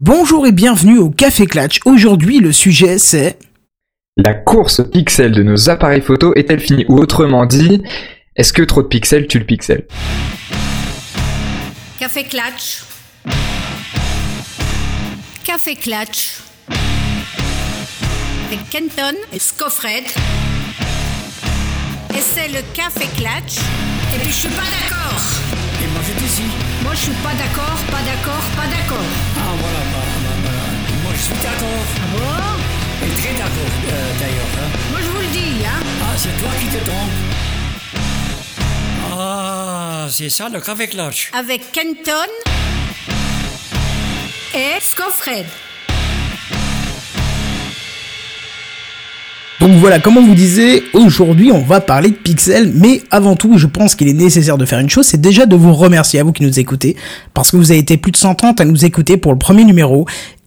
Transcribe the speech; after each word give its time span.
Bonjour 0.00 0.46
et 0.46 0.52
bienvenue 0.52 0.98
au 0.98 1.10
Café 1.10 1.46
Clatch. 1.46 1.80
Aujourd'hui, 1.84 2.38
le 2.38 2.52
sujet 2.52 2.98
c'est... 2.98 3.36
La 4.16 4.32
course 4.32 4.80
pixel 4.92 5.32
de 5.32 5.42
nos 5.42 5.70
appareils 5.70 6.02
photo 6.02 6.32
est-elle 6.36 6.60
finie? 6.60 6.84
Ou 6.88 6.98
autrement 6.98 7.46
dit, 7.46 7.82
est-ce 8.36 8.52
que 8.52 8.62
trop 8.62 8.84
de 8.84 8.86
pixels 8.86 9.26
tue 9.26 9.40
le 9.40 9.44
pixel? 9.44 9.88
Café 11.98 12.22
Clatch. 12.22 12.84
Café 15.42 15.74
Clatch. 15.74 16.42
Avec 18.46 18.70
Kenton 18.70 19.16
et 19.32 19.40
Scoffred. 19.40 20.04
Et 22.16 22.20
c'est 22.20 22.46
le 22.46 22.60
Café 22.72 23.08
Clatch. 23.16 23.58
Et 24.14 24.20
puis 24.20 24.30
je 24.30 24.36
suis 24.36 24.48
pas 24.50 24.62
d'accord. 24.62 25.24
Et 25.82 25.88
moi 25.92 26.00
j'étais 26.06 26.24
ici. 26.24 26.42
Moi 26.84 26.92
je 26.94 27.00
suis 27.00 27.12
pas 27.14 27.34
d'accord, 27.34 27.76
pas 27.90 28.02
d'accord, 28.04 28.44
pas 28.54 28.68
d'accord. 28.68 29.04
Suis 31.34 31.42
d'accord. 31.42 31.84
Bon, 32.12 33.06
Et 33.06 33.20
très 33.20 33.32
d'accord 33.34 33.74
euh, 33.92 34.12
d'ailleurs. 34.20 34.52
hein. 34.58 34.68
moi 34.90 35.00
je 35.02 35.08
vous 35.08 35.20
le 35.20 35.26
dis, 35.32 35.64
hein. 35.64 35.80
Ah, 36.02 36.14
c'est 36.16 36.36
toi 36.40 36.50
qui 36.60 36.66
te 36.66 36.84
trompes. 36.84 37.16
Ah, 39.20 40.06
c'est 40.10 40.28
ça 40.30 40.48
le 40.52 40.60
café 40.60 40.86
clutch. 40.88 41.30
Avec 41.38 41.72
Kenton 41.72 42.12
et 44.54 44.80
Scoffred. 44.80 45.46
Donc 49.60 49.72
voilà, 49.72 49.98
comme 49.98 50.16
on 50.16 50.24
vous 50.24 50.36
disait, 50.36 50.84
aujourd'hui 50.92 51.50
on 51.50 51.58
va 51.62 51.80
parler 51.80 52.10
de 52.10 52.14
pixels, 52.16 52.70
mais 52.76 53.02
avant 53.10 53.34
tout, 53.34 53.58
je 53.58 53.66
pense 53.66 53.96
qu'il 53.96 54.06
est 54.06 54.12
nécessaire 54.12 54.56
de 54.56 54.64
faire 54.64 54.78
une 54.78 54.88
chose, 54.88 55.04
c'est 55.04 55.20
déjà 55.20 55.46
de 55.46 55.56
vous 55.56 55.74
remercier 55.74 56.20
à 56.20 56.22
vous 56.22 56.30
qui 56.32 56.44
nous 56.44 56.60
écoutez, 56.60 56.96
parce 57.34 57.50
que 57.50 57.56
vous 57.56 57.72
avez 57.72 57.80
été 57.80 57.96
plus 57.96 58.12
de 58.12 58.16
130 58.16 58.60
à 58.60 58.64
nous 58.64 58.84
écouter 58.84 59.16
pour 59.16 59.32
le 59.32 59.38
premier 59.38 59.64
numéro, 59.64 60.06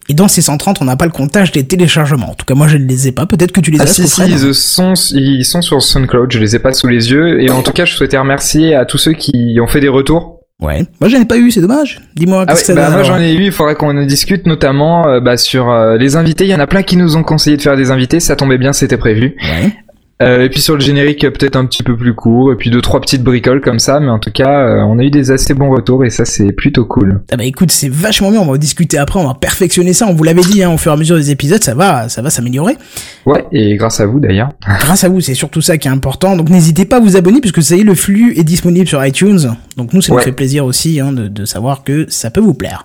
et 0.10 0.14
dans 0.14 0.28
ces 0.28 0.42
130, 0.42 0.82
on 0.82 0.86
n'a 0.86 0.96
pas 0.96 1.06
le 1.06 1.12
comptage 1.12 1.52
des 1.52 1.66
téléchargements. 1.66 2.32
En 2.32 2.36
tout 2.36 2.46
cas, 2.46 2.54
moi 2.56 2.68
je 2.68 2.78
ne 2.78 2.86
les 2.86 3.08
ai 3.08 3.12
pas, 3.12 3.26
peut-être 3.26 3.52
que 3.52 3.62
tu 3.62 3.72
les 3.72 3.80
Ah 3.80 3.84
as, 3.84 3.88
si, 3.88 4.04
si, 4.04 4.08
Scoffred 4.10 4.32
ils 4.32 4.54
sont, 4.54 4.94
ils 5.12 5.46
sont 5.46 5.62
sur 5.62 5.82
SoundCloud, 5.82 6.32
je 6.32 6.40
les 6.40 6.56
ai 6.56 6.60
pas 6.60 6.74
sous 6.74 6.88
les 6.88 7.12
yeux, 7.12 7.42
et 7.42 7.50
en 7.50 7.62
tout 7.62 7.72
cas, 7.72 7.86
je 7.86 7.94
souhaitais 7.96 8.18
remercier 8.18 8.76
à 8.76 8.86
tous 8.86 8.98
ceux 8.98 9.14
qui 9.14 9.58
ont 9.62 9.68
fait 9.68 9.80
des 9.80 9.90
retours. 9.90 10.42
Ouais. 10.62 10.86
Moi 11.00 11.10
j'en 11.10 11.20
ai 11.20 11.26
pas 11.26 11.38
eu, 11.38 11.50
c'est 11.50 11.62
dommage. 11.62 12.00
Dis-moi, 12.16 12.46
Ah 12.48 12.54
ouais, 12.54 12.76
bah 12.76 12.92
moi 12.92 13.02
j'en 13.02 13.18
ai 13.20 13.34
eu, 13.34 13.46
il 13.46 13.52
faudrait 13.52 13.74
qu'on 13.74 13.98
en 13.98 14.06
discute 14.06 14.46
notamment 14.46 15.08
euh, 15.08 15.20
bah, 15.20 15.36
sur 15.36 15.72
euh, 15.72 15.98
les 15.98 16.16
invités. 16.18 16.44
Il 16.44 16.52
y 16.52 16.56
en 16.56 16.60
a 16.60 16.68
plein 16.68 16.84
qui 16.84 16.98
nous 16.98 17.18
ont 17.18 17.24
conseillé 17.24 17.58
de 17.58 17.64
faire 17.64 17.76
des 17.76 17.90
invités, 17.90 18.20
ça 18.20 18.36
tombait 18.36 18.60
bien, 18.60 18.72
c'était 18.72 18.98
prévu. 18.98 19.36
Ouais. 19.42 19.74
Euh, 20.22 20.44
et 20.44 20.50
puis 20.50 20.62
sur 20.62 20.76
le 20.76 20.82
générique 20.82 21.22
peut-être 21.22 21.56
un 21.56 21.66
petit 21.66 21.84
peu 21.84 21.98
plus 21.98 22.14
court, 22.14 22.52
et 22.52 22.56
puis 22.56 22.70
deux 22.70 22.82
trois 22.82 23.02
petites 23.02 23.24
bricoles 23.24 23.62
comme 23.62 23.80
ça, 23.80 24.00
mais 24.00 24.10
en 24.10 24.20
tout 24.20 24.32
cas 24.32 24.68
euh, 24.68 24.82
on 24.82 25.00
a 25.00 25.04
eu 25.04 25.10
des 25.10 25.32
assez 25.32 25.54
bons 25.54 25.72
retours 25.72 26.06
et 26.06 26.10
ça 26.10 26.26
c'est 26.26 26.52
plutôt 26.52 26.86
cool. 26.86 27.22
Ah 27.32 27.38
bah 27.38 27.44
écoute, 27.44 27.72
c'est 27.72 27.90
vachement 27.90 28.32
bien, 28.32 28.42
on 28.42 28.46
va 28.46 28.52
en 28.54 28.58
discuter 28.58 28.98
après, 28.98 29.20
on 29.20 29.28
va 29.28 29.34
perfectionner 29.34 29.94
ça, 29.94 30.06
on 30.08 30.14
vous 30.14 30.24
l'avait 30.24 30.42
dit, 30.42 30.64
hein, 30.64 30.72
au 30.72 30.78
fur 30.78 30.92
et 30.92 30.96
à 30.96 30.98
mesure 30.98 31.16
des 31.16 31.32
épisodes, 31.32 31.64
ça 31.64 31.74
va, 31.74 32.08
ça 32.10 32.22
va 32.22 32.30
s'améliorer. 32.30 32.78
Ouais, 33.26 33.46
et 33.52 33.76
grâce 33.76 34.00
à 34.00 34.06
vous 34.06 34.20
d'ailleurs. 34.20 34.50
Grâce 34.80 35.04
à 35.04 35.10
vous, 35.10 35.22
c'est 35.22 35.34
surtout 35.34 35.62
ça 35.62 35.78
qui 35.78 35.88
est 35.88 35.92
important. 35.92 36.36
Donc 36.36 36.50
n'hésitez 36.50 36.86
pas 36.86 36.98
à 36.98 37.00
vous 37.00 37.18
abonner 37.18 37.42
puisque 37.42 37.62
ça 37.62 37.76
y 37.76 37.82
est, 37.82 37.84
le 37.84 37.96
flux 37.96 38.38
est 38.38 38.44
disponible 38.44 38.88
sur 38.88 39.04
iTunes. 39.06 39.56
Donc 39.78 39.94
nous, 39.94 40.02
ça 40.02 40.14
nous 40.14 40.20
fait 40.20 40.32
plaisir 40.32 40.66
aussi 40.66 41.00
hein, 41.00 41.12
de, 41.12 41.28
de 41.28 41.46
savoir 41.46 41.84
que 41.84 42.06
ça 42.10 42.30
peut 42.30 42.42
vous 42.42 42.54
plaire. 42.54 42.84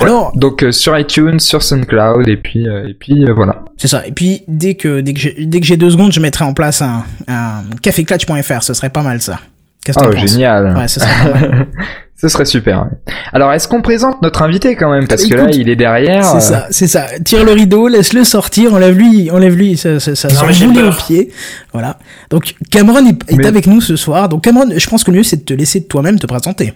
Ouais. 0.00 0.06
Alors, 0.06 0.32
donc 0.36 0.62
euh, 0.62 0.72
sur 0.72 0.98
iTunes, 0.98 1.38
sur 1.40 1.62
SoundCloud, 1.62 2.28
et 2.28 2.36
puis 2.36 2.66
et 2.66 2.94
puis 2.98 3.24
euh, 3.24 3.32
voilà. 3.34 3.64
c'est 3.76 3.88
ça. 3.88 4.06
Et 4.06 4.12
puis 4.12 4.42
dès 4.48 4.74
que 4.74 5.00
dès 5.00 5.12
que 5.12 5.20
j'ai 5.20 5.46
dès 5.46 5.60
que 5.60 5.66
j'ai 5.66 5.76
deux 5.76 5.90
secondes, 5.90 6.12
je 6.12 6.20
mettrai 6.20 6.44
en 6.44 6.54
place 6.54 6.82
un, 6.82 7.04
un 7.28 7.62
caféclatch.fr. 7.82 8.62
Ce 8.62 8.74
serait 8.74 8.90
pas 8.90 9.02
mal 9.02 9.20
ça. 9.20 9.40
Qu'est-ce 9.84 9.98
que 9.98 10.04
Oh 10.04 10.12
génial. 10.12 10.76
Ouais, 10.76 10.88
ce 10.88 11.00
serait 11.00 11.32
pas 11.32 11.38
mal. 11.38 11.66
Ce 12.20 12.28
serait 12.28 12.44
super. 12.44 12.86
Alors, 13.32 13.50
est-ce 13.50 13.66
qu'on 13.66 13.80
présente 13.80 14.20
notre 14.20 14.42
invité 14.42 14.76
quand 14.76 14.90
même? 14.90 15.08
Parce 15.08 15.24
que 15.24 15.32
là, 15.34 15.44
Écoute, 15.44 15.56
il 15.56 15.70
est 15.70 15.76
derrière. 15.76 16.22
C'est 16.22 16.36
euh, 16.36 16.40
ça, 16.40 16.66
c'est 16.70 16.86
ça. 16.86 17.06
Tire 17.24 17.44
le 17.46 17.52
rideau, 17.52 17.88
laisse-le 17.88 18.24
sortir, 18.24 18.74
enlève-lui, 18.74 19.30
enlève-lui, 19.30 19.78
ça, 19.78 19.98
ça, 20.00 20.14
ça 20.14 20.28
Non, 20.28 20.66
bouler 20.70 20.82
au 20.82 20.92
pied. 20.92 21.32
Voilà. 21.72 21.98
Donc 22.28 22.56
Cameron 22.70 23.06
est, 23.06 23.32
est 23.32 23.36
Mais- 23.36 23.46
avec 23.46 23.66
nous 23.66 23.80
ce 23.80 23.96
soir. 23.96 24.28
Donc 24.28 24.44
Cameron, 24.44 24.66
je 24.76 24.86
pense 24.90 25.02
que 25.02 25.10
le 25.10 25.16
mieux 25.16 25.22
c'est 25.22 25.36
de 25.38 25.44
te 25.44 25.54
laisser 25.54 25.84
toi-même 25.84 26.18
te 26.18 26.26
présenter. 26.26 26.74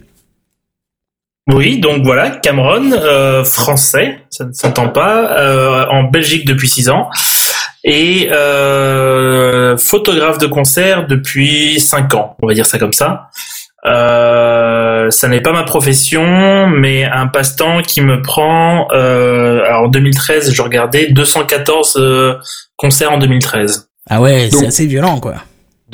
Oui, 1.53 1.79
donc 1.79 2.05
voilà, 2.05 2.31
Cameron, 2.31 2.91
euh, 2.93 3.45
français, 3.45 4.21
ça 4.31 4.45
ne 4.45 4.53
s'entend 4.53 4.89
pas, 4.89 5.39
euh, 5.39 5.85
en 5.91 6.05
Belgique 6.05 6.47
depuis 6.47 6.69
six 6.69 6.89
ans, 6.89 7.11
et 7.85 8.31
euh, 8.33 9.77
photographe 9.77 10.39
de 10.39 10.47
concert 10.47 11.07
depuis 11.07 11.79
cinq 11.81 12.15
ans, 12.15 12.35
on 12.43 12.47
va 12.47 12.55
dire 12.55 12.65
ça 12.65 12.79
comme 12.79 12.95
ça. 12.95 13.29
Euh, 13.87 15.11
ça 15.11 15.29
n'est 15.29 15.43
pas 15.43 15.53
ma 15.53 15.65
profession, 15.65 16.67
mais 16.67 17.05
un 17.05 17.27
passe-temps 17.27 17.83
qui 17.83 18.01
me 18.01 18.23
prend. 18.23 18.89
Euh, 18.93 19.63
alors 19.65 19.83
en 19.83 19.89
2013, 19.89 20.53
je 20.53 20.63
regardais 20.63 21.09
214 21.11 21.97
euh, 21.99 22.35
concerts 22.77 23.13
en 23.13 23.19
2013. 23.19 23.89
Ah 24.09 24.21
ouais, 24.21 24.49
c'est 24.51 24.67
assez 24.67 24.87
violent 24.87 25.21
quoi. 25.21 25.35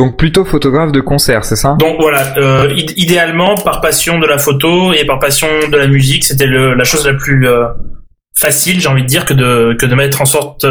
Donc 0.00 0.16
plutôt 0.16 0.44
photographe 0.44 0.93
de 0.93 1.00
concert, 1.00 1.44
c'est 1.44 1.56
ça? 1.56 1.77
Donc 1.78 1.97
voilà, 2.00 2.22
euh, 2.37 2.69
id- 2.75 2.93
idéalement 2.97 3.55
par 3.56 3.81
passion 3.81 4.19
de 4.19 4.27
la 4.27 4.38
photo 4.38 4.93
et 4.93 5.05
par 5.05 5.19
passion 5.19 5.49
de 5.71 5.77
la 5.77 5.87
musique, 5.87 6.25
c'était 6.25 6.47
la 6.47 6.84
chose 6.84 7.06
la 7.06 7.15
plus 7.15 7.47
euh, 7.47 7.66
facile, 8.37 8.81
j'ai 8.81 8.89
envie 8.89 9.03
de 9.03 9.06
dire, 9.06 9.25
que 9.25 9.34
de 9.34 9.77
que 9.78 9.87
de 9.87 9.94
mettre 9.94 10.21
en 10.22 10.25
sorte 10.25 10.65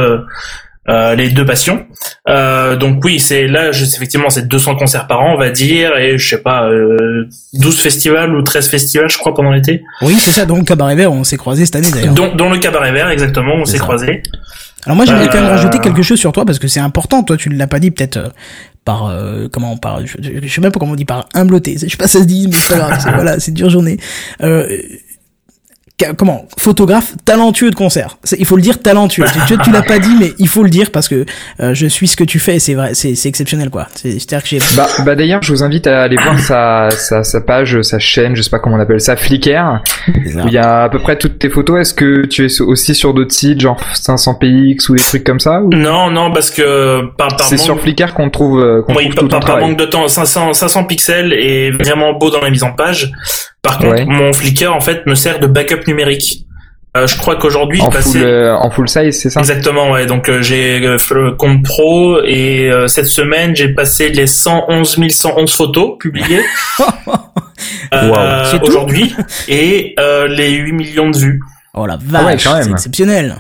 euh, 0.87 0.91
euh, 0.93 1.15
les 1.15 1.29
deux 1.29 1.45
passions. 1.45 1.85
Euh, 2.29 2.75
donc 2.75 3.03
oui, 3.03 3.19
c'est 3.19 3.47
là, 3.47 3.71
je- 3.71 3.83
effectivement, 3.85 4.29
c'est 4.29 4.47
200 4.47 4.75
concerts 4.75 5.07
par 5.07 5.21
an, 5.21 5.33
on 5.35 5.37
va 5.37 5.49
dire, 5.49 5.95
et 5.97 6.17
je 6.17 6.29
sais 6.29 6.41
pas, 6.41 6.67
euh, 6.69 7.27
12 7.53 7.79
festivals 7.79 8.33
ou 8.35 8.41
13 8.41 8.67
festivals, 8.69 9.09
je 9.09 9.17
crois, 9.17 9.33
pendant 9.33 9.51
l'été. 9.51 9.83
Oui, 10.01 10.15
c'est 10.19 10.31
ça. 10.31 10.45
Donc 10.45 10.65
Cabaret 10.67 10.95
Vert, 10.95 11.11
on 11.11 11.23
s'est 11.23 11.37
croisés 11.37 11.65
cette 11.65 11.75
année 11.75 11.91
d'ailleurs. 11.91 12.13
Dont, 12.13 12.33
dont 12.35 12.49
le 12.49 12.59
cabaret 12.59 12.91
vert, 12.91 13.09
exactement, 13.09 13.53
on 13.55 13.65
s'est 13.65 13.77
croisés. 13.79 14.23
Alors 14.85 14.95
moi, 14.95 15.05
j'aimerais 15.05 15.27
quand 15.27 15.35
même 15.41 15.45
Euh, 15.45 15.49
rajouter 15.55 15.79
quelque 15.79 16.01
chose 16.01 16.17
sur 16.19 16.31
toi 16.31 16.45
parce 16.45 16.57
que 16.57 16.67
c'est 16.69 16.79
important. 16.79 17.21
Toi, 17.23 17.35
tu 17.37 17.49
ne 17.49 17.57
l'as 17.57 17.67
pas 17.67 17.79
dit 17.79 17.91
peut-être 17.91 18.17
euh, 18.17 18.29
par 18.85 19.07
euh, 19.07 19.47
comment 19.51 19.75
par 19.77 20.05
je, 20.05 20.15
je- 20.21 20.31
je 20.41 20.53
sais 20.53 20.61
même 20.61 20.71
pas 20.71 20.79
comment 20.79 20.93
on 20.93 20.95
dit 20.95 21.03
par 21.05 21.27
humbleté. 21.35 21.75
Je 21.81 21.87
sais 21.89 21.97
pas 21.97 22.07
si 22.07 22.13
ça 22.13 22.19
se 22.19 22.27
dit, 22.27 22.47
mais 22.47 22.55
c'est 22.55 22.73
pas 22.79 22.79
grave. 22.87 23.01
voilà, 23.15 23.39
c'est 23.39 23.49
une 23.51 23.55
dure 23.55 23.69
journée. 23.69 23.97
Euh, 24.41 24.65
comment 26.17 26.45
photographe 26.57 27.13
talentueux 27.25 27.69
de 27.71 27.75
concert. 27.75 28.17
Il 28.37 28.45
faut 28.45 28.55
le 28.55 28.61
dire 28.61 28.81
talentueux. 28.81 29.25
tu 29.47 29.55
tu, 29.55 29.61
tu 29.63 29.71
l'as 29.71 29.81
pas 29.81 29.99
dit, 29.99 30.15
mais 30.19 30.33
il 30.39 30.47
faut 30.47 30.63
le 30.63 30.69
dire 30.69 30.91
parce 30.91 31.07
que 31.07 31.25
euh, 31.59 31.73
je 31.73 31.87
suis 31.87 32.07
ce 32.07 32.15
que 32.17 32.23
tu 32.23 32.39
fais. 32.39 32.55
et 32.55 32.59
C'est 32.59 32.73
vrai, 32.73 32.93
c'est 32.93 33.13
exceptionnel 33.25 33.69
quoi. 33.69 33.87
C'est- 33.95 34.13
C'est-à-dire 34.19 34.43
que 34.43 34.49
j'ai 34.49 34.59
Bah, 34.77 34.87
bah 35.05 35.15
d'ailleurs, 35.15 35.41
je 35.43 35.51
vous 35.51 35.63
invite 35.63 35.87
à 35.87 36.03
aller 36.03 36.15
voir 36.17 36.37
sa, 36.39 36.89
sa, 36.91 37.23
sa 37.23 37.41
page, 37.41 37.81
sa 37.81 37.99
chaîne, 37.99 38.35
je 38.35 38.41
sais 38.41 38.49
pas 38.49 38.59
comment 38.59 38.75
on 38.77 38.79
appelle 38.79 39.01
ça, 39.01 39.15
Flickr, 39.15 39.81
où 40.07 40.47
il 40.47 40.53
y 40.53 40.57
a 40.57 40.83
à 40.83 40.89
peu 40.89 40.99
près 40.99 41.17
toutes 41.17 41.39
tes 41.39 41.49
photos. 41.49 41.79
Est-ce 41.81 41.93
que 41.93 42.25
tu 42.25 42.45
es 42.45 42.61
aussi 42.61 42.95
sur 42.95 43.13
d'autres 43.13 43.33
sites, 43.33 43.61
genre 43.61 43.79
500px 43.93 44.89
ou 44.89 44.95
des 44.95 45.01
trucs 45.01 45.23
comme 45.23 45.39
ça 45.39 45.61
ou... 45.61 45.69
Non, 45.69 46.09
non, 46.11 46.31
parce 46.31 46.51
que 46.51 47.01
par, 47.17 47.29
par 47.29 47.41
C'est 47.47 47.55
manque- 47.55 47.63
sur 47.65 47.79
Flickr 47.81 48.13
qu'on 48.13 48.29
trouve, 48.29 48.59
euh, 48.61 48.81
qu'on 48.81 48.95
Oui, 48.95 49.03
trouve 49.09 49.15
par, 49.15 49.23
tout 49.23 49.27
ton 49.29 49.39
par- 49.39 49.55
par 49.55 49.59
manque 49.59 49.77
de 49.77 49.85
temps, 49.85 50.07
500, 50.07 50.53
500 50.53 50.83
pixels 50.85 51.33
est 51.33 51.71
vraiment 51.71 52.13
beau 52.13 52.29
dans 52.29 52.41
la 52.41 52.49
mise 52.49 52.63
en 52.63 52.71
page. 52.71 53.11
Par 53.61 53.77
contre, 53.77 53.95
Ouais. 53.95 54.05
mon 54.05 54.31
Flickr 54.31 54.73
en 54.73 54.79
fait 54.79 55.05
me 55.05 55.15
sert 55.15 55.39
de 55.39 55.47
backup 55.47 55.85
numérique. 55.89 56.45
Euh, 56.97 57.05
je 57.05 57.17
crois 57.17 57.35
qu'aujourd'hui, 57.35 57.81
En 57.81 57.91
passais 57.91 58.23
euh, 58.23 58.55
en 58.55 58.71
full 58.71 58.89
size, 58.89 59.19
c'est 59.21 59.29
ça? 59.29 59.41
Exactement 59.41 59.91
ouais. 59.91 60.07
Donc 60.07 60.27
euh, 60.27 60.41
j'ai 60.41 60.83
euh, 60.85 60.97
le 61.11 61.33
compte 61.33 61.61
pro 61.63 62.19
et 62.25 62.71
euh, 62.71 62.87
cette 62.87 63.05
semaine 63.05 63.55
j'ai 63.55 63.69
passé 63.69 64.09
les 64.09 64.25
111 64.25 64.97
111 65.09 65.53
photos 65.53 65.97
publiées 65.99 66.41
euh, 67.93 68.09
Wow. 68.53 68.59
Aujourd'hui 68.63 69.13
et 69.47 69.93
euh, 69.99 70.27
les 70.27 70.51
8 70.51 70.71
millions 70.71 71.09
de 71.11 71.17
vues. 71.17 71.41
oh 71.73 71.85
la 71.85 71.93
Ah 72.13 72.23
ouais, 72.25 72.31
vache, 72.33 72.43
quand 72.43 72.53
même. 72.55 72.63
c'est 72.63 72.71
exceptionnel. 72.71 73.35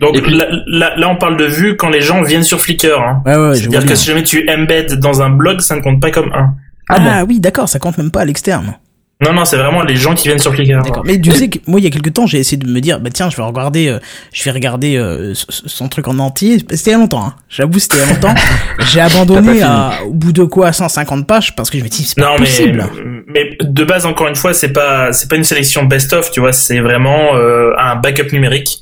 Donc 0.00 0.20
puis- 0.22 0.36
là, 0.36 0.46
là, 0.66 0.92
là, 0.96 1.08
on 1.08 1.16
parle 1.16 1.36
de 1.36 1.44
vues 1.44 1.76
quand 1.76 1.88
les 1.90 2.00
gens 2.00 2.22
viennent 2.22 2.42
sur 2.42 2.60
Flickr. 2.60 2.98
Hein. 3.00 3.22
Ouais 3.26 3.36
ouais, 3.36 3.54
C'est-à-dire 3.56 3.84
que 3.86 3.94
si 3.94 4.06
jamais 4.06 4.22
tu 4.22 4.46
embed 4.50 4.94
dans 4.98 5.22
un 5.22 5.30
blog, 5.30 5.60
ça 5.60 5.76
ne 5.76 5.80
compte 5.80 6.00
pas 6.00 6.10
comme 6.10 6.32
un. 6.34 6.54
Ah, 6.88 7.24
oui, 7.26 7.38
d'accord, 7.40 7.68
ça 7.68 7.78
compte 7.78 7.96
même 7.98 8.10
pas 8.10 8.20
à 8.20 8.24
l'externe. 8.24 8.76
Non, 9.22 9.34
non, 9.34 9.44
c'est 9.44 9.56
vraiment 9.56 9.82
les 9.82 9.96
gens 9.96 10.14
qui 10.14 10.28
viennent 10.28 10.38
sur 10.38 10.54
Flickr. 10.54 10.82
D'accord. 10.82 11.02
Mais 11.04 11.20
tu 11.20 11.30
sais 11.32 11.48
que 11.48 11.58
moi, 11.66 11.78
il 11.78 11.84
y 11.84 11.86
a 11.86 11.90
quelques 11.90 12.14
temps, 12.14 12.26
j'ai 12.26 12.38
essayé 12.38 12.56
de 12.56 12.66
me 12.66 12.80
dire, 12.80 13.00
bah 13.00 13.10
tiens, 13.12 13.28
je 13.28 13.36
vais 13.36 13.42
regarder, 13.42 13.88
euh, 13.88 13.98
je 14.32 14.42
vais 14.44 14.50
regarder 14.50 14.96
euh, 14.96 15.34
son 15.34 15.88
truc 15.88 16.08
en 16.08 16.18
entier. 16.18 16.58
C'était 16.70 16.90
il 16.90 16.92
y 16.92 16.94
a 16.94 16.98
longtemps. 16.98 17.26
Hein. 17.26 17.34
J'avoue, 17.48 17.78
c'était 17.78 17.96
il 17.96 18.00
y 18.00 18.10
a 18.10 18.14
longtemps. 18.14 18.34
j'ai 18.90 19.00
abandonné 19.00 19.62
à, 19.62 19.92
au 20.06 20.14
bout 20.14 20.32
de 20.32 20.44
quoi 20.44 20.72
150 20.72 21.26
pages 21.26 21.54
parce 21.54 21.68
que 21.68 21.78
je 21.78 21.84
me 21.84 21.88
dis, 21.88 22.04
c'est 22.04 22.18
pas 22.18 22.28
Non, 22.28 22.32
mais, 22.38 22.46
possible. 22.46 22.86
mais 23.26 23.58
de 23.60 23.84
base, 23.84 24.06
encore 24.06 24.28
une 24.28 24.36
fois, 24.36 24.54
c'est 24.54 24.72
pas, 24.72 25.12
c'est 25.12 25.28
pas 25.28 25.36
une 25.36 25.44
sélection 25.44 25.84
best-of, 25.84 26.30
tu 26.30 26.40
vois, 26.40 26.52
c'est 26.52 26.80
vraiment 26.80 27.34
euh, 27.36 27.72
un 27.78 27.96
backup 27.96 28.32
numérique 28.32 28.80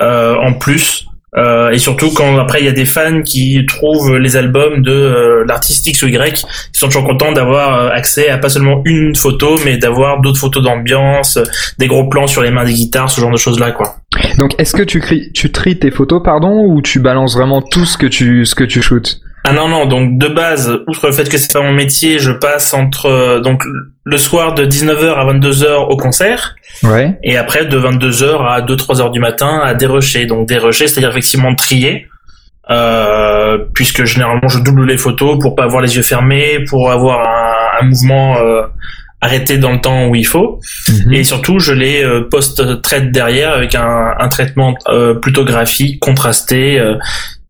euh, 0.00 0.36
en 0.36 0.52
plus. 0.52 1.06
Euh, 1.34 1.70
et 1.70 1.78
surtout 1.78 2.10
quand 2.12 2.36
après 2.36 2.60
il 2.60 2.66
y 2.66 2.68
a 2.68 2.72
des 2.72 2.84
fans 2.84 3.22
qui 3.22 3.64
trouvent 3.66 4.18
les 4.18 4.36
albums 4.36 4.82
de 4.82 4.92
euh, 4.92 5.44
l'artiste 5.46 5.86
X 5.86 6.02
ou 6.02 6.08
Y, 6.08 6.44
ils 6.74 6.78
sont 6.78 6.88
toujours 6.88 7.04
contents 7.04 7.32
d'avoir 7.32 7.78
euh, 7.78 7.88
accès 7.88 8.28
à 8.28 8.36
pas 8.36 8.50
seulement 8.50 8.82
une 8.84 9.16
photo, 9.16 9.58
mais 9.64 9.78
d'avoir 9.78 10.20
d'autres 10.20 10.38
photos 10.38 10.62
d'ambiance, 10.62 11.38
euh, 11.38 11.44
des 11.78 11.86
gros 11.86 12.06
plans 12.06 12.26
sur 12.26 12.42
les 12.42 12.50
mains 12.50 12.64
des 12.64 12.74
guitares, 12.74 13.08
ce 13.08 13.20
genre 13.20 13.30
de 13.30 13.38
choses 13.38 13.58
là, 13.58 13.72
quoi. 13.72 13.96
Donc, 14.36 14.54
est-ce 14.58 14.74
que 14.74 14.82
tu, 14.82 15.02
tu 15.32 15.50
tries 15.50 15.78
tes 15.78 15.90
photos, 15.90 16.20
pardon, 16.22 16.66
ou 16.66 16.82
tu 16.82 17.00
balances 17.00 17.34
vraiment 17.34 17.62
tout 17.62 17.86
ce 17.86 17.96
que 17.96 18.06
tu, 18.06 18.44
ce 18.44 18.54
que 18.54 18.64
tu 18.64 18.82
shootes 18.82 19.22
Ah 19.44 19.52
non 19.52 19.66
non 19.68 19.86
donc 19.86 20.18
de 20.18 20.28
base 20.28 20.78
outre 20.86 21.06
le 21.08 21.12
fait 21.12 21.28
que 21.28 21.36
c'est 21.36 21.52
pas 21.52 21.62
mon 21.62 21.72
métier 21.72 22.18
je 22.20 22.30
passe 22.30 22.72
entre 22.74 23.06
euh, 23.06 23.40
donc 23.40 23.64
le 24.04 24.16
soir 24.18 24.54
de 24.54 24.64
19h 24.64 25.14
à 25.14 25.24
22h 25.32 25.88
au 25.90 25.96
concert 25.96 26.54
Ouais. 26.84 27.18
et 27.24 27.36
après 27.36 27.66
de 27.66 27.78
22h 27.78 28.46
à 28.48 28.60
2-3 28.62 29.00
heures 29.00 29.10
du 29.10 29.18
matin 29.20 29.60
à 29.64 29.74
dérocher 29.74 30.26
donc 30.26 30.46
dérocher 30.48 30.86
c'est-à-dire 30.86 31.10
effectivement 31.10 31.54
trier 31.56 32.06
euh, 32.70 33.58
puisque 33.74 34.04
généralement 34.04 34.48
je 34.48 34.60
double 34.60 34.86
les 34.86 34.96
photos 34.96 35.38
pour 35.40 35.54
pas 35.56 35.64
avoir 35.64 35.82
les 35.82 35.96
yeux 35.96 36.02
fermés 36.02 36.60
pour 36.68 36.90
avoir 36.90 37.20
un, 37.20 37.80
un 37.84 37.88
mouvement 37.88 38.38
euh, 38.38 38.62
arrêté 39.20 39.58
dans 39.58 39.72
le 39.72 39.80
temps 39.80 40.06
où 40.06 40.14
il 40.14 40.26
faut 40.26 40.60
Mhm. 40.88 41.12
et 41.12 41.24
surtout 41.24 41.58
je 41.58 41.72
les 41.72 42.02
euh, 42.04 42.28
post-traite 42.30 43.10
derrière 43.12 43.52
avec 43.52 43.74
un, 43.74 44.14
un 44.18 44.28
traitement 44.28 44.74
euh, 44.88 45.14
plutôt 45.14 45.44
graphique 45.44 45.98
contrasté 46.00 46.78
euh, 46.78 46.94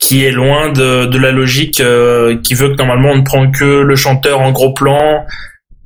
qui 0.02 0.24
est 0.24 0.32
loin 0.32 0.70
de, 0.72 1.06
de 1.06 1.18
la 1.18 1.30
logique 1.32 1.80
euh, 1.80 2.36
qui 2.42 2.54
veut 2.54 2.68
que 2.70 2.76
normalement 2.76 3.10
on 3.12 3.16
ne 3.18 3.22
prend 3.22 3.50
que 3.50 3.64
le 3.82 3.94
chanteur 3.96 4.40
en 4.40 4.50
gros 4.52 4.72
plan 4.74 5.24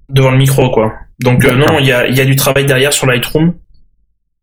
devant 0.09 0.31
le 0.31 0.39
micro 0.39 0.71
quoi 0.71 0.93
donc 1.23 1.45
euh, 1.45 1.55
non 1.55 1.79
il 1.79 1.87
y 1.87 1.93
a, 1.93 2.07
il 2.07 2.17
y 2.17 2.21
a 2.21 2.25
du 2.25 2.37
travail 2.37 2.65
derrière 2.67 2.93
sur 2.93 3.07
Lightroom 3.07 3.55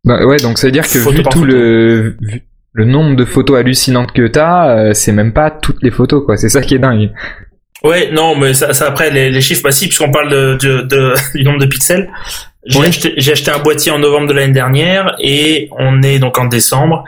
Bah 0.06 0.26
ouais, 0.26 0.38
donc 0.38 0.58
ça 0.58 0.68
veut 0.68 0.72
dire 0.72 0.84
que 0.88 1.00
Photo 1.00 1.18
vu 1.18 1.24
tout 1.24 1.32
photo. 1.40 1.46
le 1.46 2.16
vu 2.22 2.42
le 2.76 2.86
nombre 2.86 3.16
de 3.16 3.24
photos 3.26 3.60
hallucinantes 3.60 4.12
que 4.14 4.26
t'as, 4.28 4.76
euh, 4.78 4.94
c'est 4.94 5.12
même 5.12 5.32
pas 5.32 5.52
toutes 5.52 5.84
les 5.84 5.92
photos 5.92 6.26
quoi. 6.26 6.38
C'est 6.38 6.50
ça 6.50 6.60
qui 6.62 6.74
est 6.74 6.80
dingue. 6.80 7.12
Ouais, 7.84 8.10
non, 8.12 8.36
mais 8.36 8.54
ça, 8.56 8.74
ça 8.74 8.88
après 8.88 9.12
les, 9.12 9.30
les 9.30 9.42
chiffres, 9.42 9.62
bah 9.64 9.72
si, 9.72 9.86
puisqu'on 9.88 10.10
parle 10.12 10.30
de, 10.32 10.58
de, 10.60 10.82
de- 10.82 11.14
du 11.38 11.44
nombre 11.44 11.60
de 11.60 11.68
pixels. 11.68 12.10
J'ai 12.66 12.80
Oui. 12.80 12.88
acheté, 12.88 13.14
acheté 13.18 13.52
un 13.52 13.60
boîtier 13.60 13.92
en 13.92 14.00
novembre 14.00 14.28
de 14.28 14.34
l'année 14.34 14.54
dernière 14.54 15.16
et 15.20 15.68
on 15.78 16.02
est 16.02 16.20
donc 16.20 16.38
en 16.40 16.46
décembre 16.46 17.04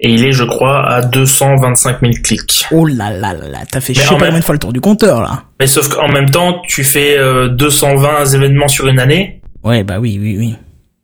et 0.00 0.10
il 0.10 0.24
est, 0.24 0.32
je 0.32 0.42
crois, 0.44 0.84
à 0.84 1.00
225 1.02 2.00
000 2.00 2.12
clics. 2.24 2.66
Oh 2.72 2.84
là 2.86 3.10
là 3.10 3.32
là 3.32 3.48
là, 3.48 3.58
t'as 3.70 3.80
fait 3.80 3.92
Mais 3.96 4.02
je 4.02 4.08
sais 4.08 4.08
en 4.08 4.18
pas 4.18 4.24
même- 4.24 4.26
combien 4.30 4.40
de 4.40 4.44
fois 4.44 4.54
le 4.54 4.58
tour 4.58 4.72
du 4.72 4.80
compteur 4.80 5.20
là. 5.22 5.44
Mais 5.60 5.66
sauf 5.68 5.88
qu'en 5.88 6.08
même 6.08 6.28
temps, 6.30 6.60
tu 6.66 6.82
fais 6.82 7.16
euh, 7.16 7.48
220 7.48 8.24
événements 8.34 8.68
sur 8.68 8.88
une 8.88 8.98
année. 8.98 9.40
Ouais, 9.62 9.84
bah 9.84 9.98
oui, 10.00 10.18
oui, 10.20 10.36
oui. 10.38 10.56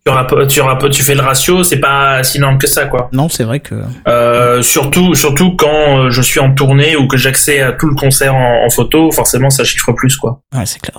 Tu, 0.04 0.10
rapp- 0.12 0.48
tu, 0.48 0.60
rapp- 0.60 0.90
tu 0.90 1.02
fais 1.04 1.14
le 1.14 1.20
ratio, 1.20 1.62
c'est 1.62 1.78
pas 1.78 2.24
si 2.24 2.38
énorme 2.38 2.58
que 2.58 2.66
ça, 2.66 2.86
quoi. 2.86 3.08
Non, 3.12 3.28
c'est 3.28 3.44
vrai 3.44 3.60
que. 3.60 3.76
Euh, 4.08 4.60
surtout, 4.62 5.14
surtout 5.14 5.54
quand 5.54 5.98
euh, 6.06 6.10
je 6.10 6.20
suis 6.22 6.40
en 6.40 6.52
tournée 6.52 6.96
ou 6.96 7.06
que 7.06 7.16
j'accède 7.16 7.62
à 7.62 7.72
tout 7.72 7.86
le 7.86 7.94
concert 7.94 8.34
en, 8.34 8.64
en 8.66 8.70
photo, 8.70 9.12
forcément, 9.12 9.48
ça 9.48 9.62
chiffre 9.62 9.92
plus, 9.92 10.16
quoi. 10.16 10.40
Ouais, 10.52 10.66
c'est 10.66 10.80
clair. 10.82 10.98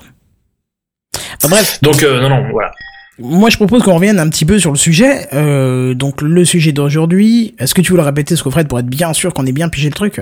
Bref, 1.49 1.79
Donc, 1.81 2.03
euh, 2.03 2.21
non, 2.21 2.29
non, 2.29 2.43
voilà. 2.51 2.71
moi 3.19 3.49
je 3.49 3.57
propose 3.57 3.83
qu'on 3.83 3.95
revienne 3.95 4.19
un 4.19 4.29
petit 4.29 4.45
peu 4.45 4.59
sur 4.59 4.71
le 4.71 4.77
sujet. 4.77 5.27
Euh, 5.33 5.93
donc 5.93 6.21
le 6.21 6.45
sujet 6.45 6.71
d'aujourd'hui, 6.71 7.55
est-ce 7.59 7.73
que 7.73 7.81
tu 7.81 7.91
veux 7.91 7.97
le 7.97 8.03
répéter, 8.03 8.35
Scofred, 8.35 8.67
pour 8.67 8.79
être 8.79 8.87
bien 8.87 9.13
sûr 9.13 9.33
qu'on 9.33 9.45
ait 9.45 9.51
bien 9.51 9.69
pigé 9.69 9.89
le 9.89 9.95
truc? 9.95 10.19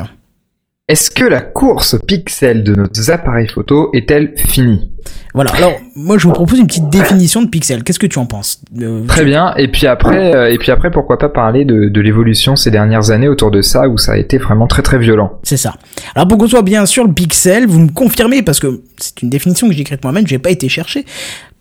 Est-ce 0.92 1.10
que 1.10 1.24
la 1.24 1.40
course 1.40 1.94
aux 1.94 2.00
pixels 2.00 2.66
de 2.66 2.76
nos 2.76 3.12
appareils 3.12 3.48
photo 3.48 3.92
est-elle 3.94 4.34
finie? 4.36 4.92
Voilà, 5.34 5.50
alors 5.52 5.72
moi 5.96 6.18
je 6.18 6.28
vous 6.28 6.34
propose 6.34 6.60
une 6.60 6.68
petite 6.68 6.90
définition 6.90 7.42
de 7.42 7.48
pixel. 7.48 7.86
Qu'est-ce 7.86 7.98
que 7.98 8.08
tu 8.08 8.20
en 8.20 8.26
penses? 8.26 8.62
Euh, 8.78 9.06
Très 9.08 9.24
bien. 9.24 9.54
Et 9.56 9.70
puis 9.70 9.88
après, 9.88 10.36
euh, 10.36 10.52
et 10.52 10.58
puis 10.58 10.70
après, 10.70 10.92
pourquoi 10.92 11.18
pas 11.18 11.30
parler 11.30 11.64
de, 11.64 11.88
de 11.88 12.02
l'évolution 12.02 12.58
ces 12.58 12.72
dernières 12.72 13.10
années 13.10 13.30
autour 13.30 13.52
de 13.52 13.62
ça, 13.62 13.88
où 13.88 13.98
ça 13.98 14.12
a 14.12 14.18
été 14.18 14.38
vraiment 14.38 14.68
très 14.68 14.82
très 14.82 15.00
violent. 15.00 15.40
C'est 15.44 15.56
ça. 15.56 15.76
Alors 16.14 16.28
pour 16.28 16.38
qu'on 16.38 16.48
soit 16.50 16.62
bien 16.62 16.86
sûr 16.86 17.08
le 17.08 17.14
pixel, 17.14 17.68
vous 17.68 17.80
me 17.80 17.90
confirmez 17.90 18.42
parce 18.42 18.60
que 18.60 18.82
c'est 18.98 19.22
une 19.22 19.30
définition 19.30 19.70
que 19.70 19.74
j'ai 19.74 19.82
écrite 19.82 20.04
moi-même, 20.04 20.28
j'ai 20.28 20.40
pas 20.40 20.52
été 20.52 20.68
chercher. 20.68 21.06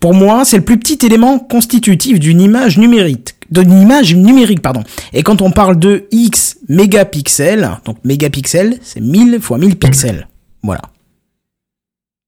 Pour 0.01 0.13
moi, 0.13 0.43
c'est 0.43 0.57
le 0.57 0.65
plus 0.65 0.77
petit 0.77 1.05
élément 1.05 1.39
constitutif 1.39 2.19
d'une 2.19 2.41
image 2.41 2.77
numérique, 2.77 3.35
d'une 3.51 3.81
image 3.81 4.15
numérique, 4.15 4.61
pardon. 4.61 4.83
Et 5.13 5.23
quand 5.23 5.41
on 5.41 5.51
parle 5.51 5.77
de 5.77 6.05
X 6.11 6.57
mégapixels, 6.69 7.69
donc 7.85 7.97
mégapixels, 8.03 8.75
c'est 8.81 9.01
1000 9.01 9.39
fois 9.41 9.57
1000 9.57 9.77
pixels. 9.77 10.27
Voilà. 10.63 10.81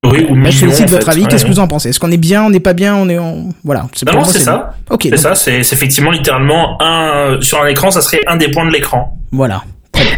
Oui, 0.06 0.26
ou 0.30 0.36
je 0.46 0.52
sollicite 0.52 0.90
votre 0.90 1.06
fait. 1.06 1.12
avis. 1.12 1.22
Ouais. 1.24 1.28
Qu'est-ce 1.30 1.46
que 1.46 1.50
vous 1.50 1.60
en 1.60 1.68
pensez? 1.68 1.90
Est-ce 1.90 2.00
qu'on 2.00 2.12
est 2.12 2.18
bien 2.18 2.44
On 2.44 2.50
n'est 2.50 2.60
pas 2.60 2.74
bien 2.74 2.94
On 2.96 3.08
est 3.08 3.18
en 3.18 3.50
voilà. 3.64 3.88
C'est 3.94 4.06
Non, 4.06 4.16
non, 4.20 4.24
c'est 4.26 4.40
bon. 4.40 4.44
ça. 4.46 4.76
Ok. 4.90 5.04
C'est 5.04 5.10
donc, 5.12 5.20
ça, 5.20 5.34
c'est 5.36 5.60
effectivement 5.60 6.12
littéralement 6.12 6.78
un 6.82 7.40
sur 7.42 7.62
un 7.64 7.68
écran, 7.68 7.90
ça 7.90 8.02
serait 8.02 8.20
un 8.28 8.36
des 8.36 8.52
points 8.52 8.66
de 8.66 8.72
l'écran. 8.72 9.18
Voilà. 9.32 9.64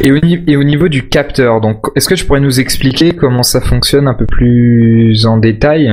Et 0.02 0.12
au, 0.12 0.16
et 0.16 0.56
au 0.56 0.64
niveau 0.64 0.88
du 0.88 1.08
capteur, 1.08 1.62
donc, 1.62 1.86
est-ce 1.96 2.08
que 2.10 2.16
tu 2.16 2.26
pourrais 2.26 2.40
nous 2.40 2.60
expliquer 2.60 3.12
comment 3.12 3.44
ça 3.44 3.62
fonctionne 3.62 4.08
un 4.08 4.14
peu 4.16 4.26
plus 4.26 5.26
en 5.28 5.38
détail? 5.38 5.92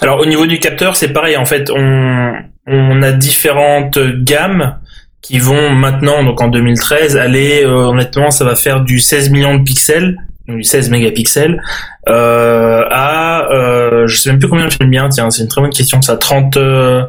Alors 0.00 0.20
au 0.20 0.26
niveau 0.26 0.46
du 0.46 0.58
capteur, 0.58 0.96
c'est 0.96 1.12
pareil. 1.12 1.36
En 1.36 1.44
fait, 1.44 1.68
on 1.70 2.32
on 2.66 3.02
a 3.02 3.12
différentes 3.12 3.98
gammes 3.98 4.78
qui 5.22 5.38
vont 5.38 5.70
maintenant, 5.70 6.24
donc 6.24 6.40
en 6.40 6.48
2013, 6.48 7.16
aller 7.16 7.62
euh, 7.64 7.88
honnêtement, 7.88 8.30
ça 8.30 8.44
va 8.44 8.54
faire 8.56 8.80
du 8.82 8.98
16 8.98 9.30
millions 9.30 9.56
de 9.58 9.62
pixels, 9.62 10.16
donc 10.48 10.58
du 10.58 10.64
16 10.64 10.90
mégapixels, 10.90 11.62
euh, 12.08 12.84
à 12.90 13.48
euh, 13.52 14.06
je 14.06 14.16
sais 14.16 14.30
même 14.30 14.38
plus 14.38 14.48
combien 14.48 14.64
il 14.66 14.70
fait 14.70 14.82
le 14.84 14.90
mien. 14.90 15.08
Tiens, 15.10 15.30
c'est 15.30 15.42
une 15.42 15.48
très 15.48 15.60
bonne 15.60 15.70
question. 15.70 16.00
Ça 16.02 16.16
30 16.16 16.56
euh, 16.56 17.04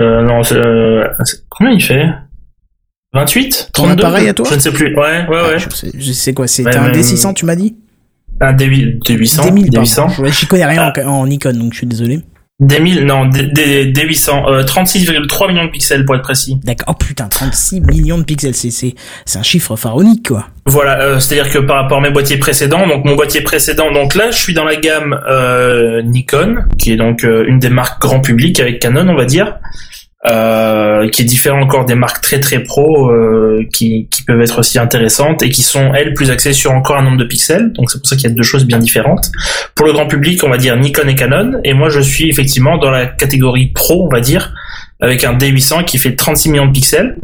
euh, 0.00 0.22
non, 0.22 0.42
euh, 0.52 1.04
combien 1.48 1.72
il 1.72 1.82
fait? 1.82 2.06
28 3.14 3.70
Ton 3.72 3.84
32 3.84 4.02
appareil 4.02 4.28
à 4.28 4.34
toi? 4.34 4.46
Je 4.50 4.54
ne 4.56 4.60
sais 4.60 4.72
plus. 4.72 4.94
Ouais, 4.96 5.26
ouais, 5.28 5.40
ouais. 5.42 5.58
Je 5.58 5.70
sais, 5.70 5.90
je 5.96 6.12
sais 6.12 6.34
quoi. 6.34 6.46
C'est 6.46 6.64
Ouais, 6.64 6.76
un 6.76 6.82
même- 6.88 6.92
D600, 6.92 7.32
tu 7.34 7.46
m'as 7.46 7.56
dit? 7.56 7.76
Un 8.40 8.52
D8, 8.52 8.98
D800. 9.06 9.48
D1000, 9.50 9.70
D800. 9.70 9.96
pardon. 9.96 10.22
Ouais, 10.22 10.32
J'y 10.32 10.46
connais 10.46 10.66
rien 10.66 10.92
en, 10.94 11.08
en 11.08 11.26
Nikon, 11.26 11.52
donc 11.54 11.72
je 11.72 11.78
suis 11.78 11.86
désolé. 11.86 12.20
Des 12.58 12.80
1000, 12.80 13.04
non, 13.04 13.26
des, 13.26 13.48
des, 13.48 13.84
des 13.84 14.02
800, 14.02 14.48
euh, 14.48 14.62
36,3 14.62 15.48
millions 15.48 15.66
de 15.66 15.70
pixels 15.70 16.06
pour 16.06 16.14
être 16.14 16.22
précis. 16.22 16.58
D'accord. 16.64 16.86
Oh 16.88 17.04
putain, 17.04 17.28
36 17.28 17.82
millions 17.82 18.16
de 18.16 18.22
pixels, 18.22 18.54
c'est 18.54 18.70
c'est 18.70 18.94
c'est 19.26 19.38
un 19.38 19.42
chiffre 19.42 19.76
pharaonique 19.76 20.28
quoi. 20.28 20.46
Voilà, 20.64 20.98
euh, 21.02 21.18
c'est-à-dire 21.18 21.52
que 21.52 21.58
par 21.58 21.82
rapport 21.82 21.98
à 21.98 22.00
mes 22.00 22.08
boîtiers 22.10 22.38
précédents, 22.38 22.86
donc 22.86 23.04
mon 23.04 23.14
boîtier 23.14 23.42
précédent, 23.42 23.92
donc 23.92 24.14
là 24.14 24.30
je 24.30 24.38
suis 24.38 24.54
dans 24.54 24.64
la 24.64 24.76
gamme 24.76 25.20
euh, 25.28 26.00
Nikon, 26.00 26.64
qui 26.78 26.92
est 26.92 26.96
donc 26.96 27.24
euh, 27.24 27.44
une 27.46 27.58
des 27.58 27.68
marques 27.68 28.00
grand 28.00 28.20
public 28.20 28.58
avec 28.58 28.78
Canon, 28.78 29.06
on 29.06 29.16
va 29.16 29.26
dire, 29.26 29.58
euh, 30.28 31.08
qui 31.08 31.22
est 31.22 31.24
différent 31.24 31.60
encore 31.60 31.84
des 31.84 31.94
marques 31.94 32.20
très 32.20 32.40
très 32.40 32.62
pro, 32.62 33.10
euh, 33.10 33.64
qui, 33.72 34.08
qui 34.10 34.24
peuvent 34.24 34.40
être 34.40 34.58
aussi 34.58 34.78
intéressantes 34.78 35.42
et 35.42 35.50
qui 35.50 35.62
sont 35.62 35.94
elles 35.94 36.14
plus 36.14 36.30
axées 36.30 36.52
sur 36.52 36.72
encore 36.72 36.96
un 36.96 37.02
nombre 37.02 37.18
de 37.18 37.24
pixels. 37.24 37.72
Donc 37.74 37.90
c'est 37.90 37.98
pour 37.98 38.08
ça 38.08 38.16
qu'il 38.16 38.28
y 38.28 38.32
a 38.32 38.34
deux 38.34 38.42
choses 38.42 38.64
bien 38.64 38.78
différentes. 38.78 39.30
Pour 39.74 39.86
le 39.86 39.92
grand 39.92 40.06
public, 40.06 40.42
on 40.42 40.48
va 40.48 40.58
dire 40.58 40.76
Nikon 40.76 41.06
et 41.06 41.14
Canon, 41.14 41.60
et 41.62 41.74
moi 41.74 41.90
je 41.90 42.00
suis 42.00 42.28
effectivement 42.28 42.76
dans 42.78 42.90
la 42.90 43.06
catégorie 43.06 43.68
pro, 43.68 44.06
on 44.06 44.08
va 44.12 44.20
dire, 44.20 44.52
avec 45.00 45.22
un 45.22 45.36
D800 45.36 45.84
qui 45.84 45.98
fait 45.98 46.16
36 46.16 46.50
millions 46.50 46.66
de 46.66 46.72
pixels. 46.72 47.18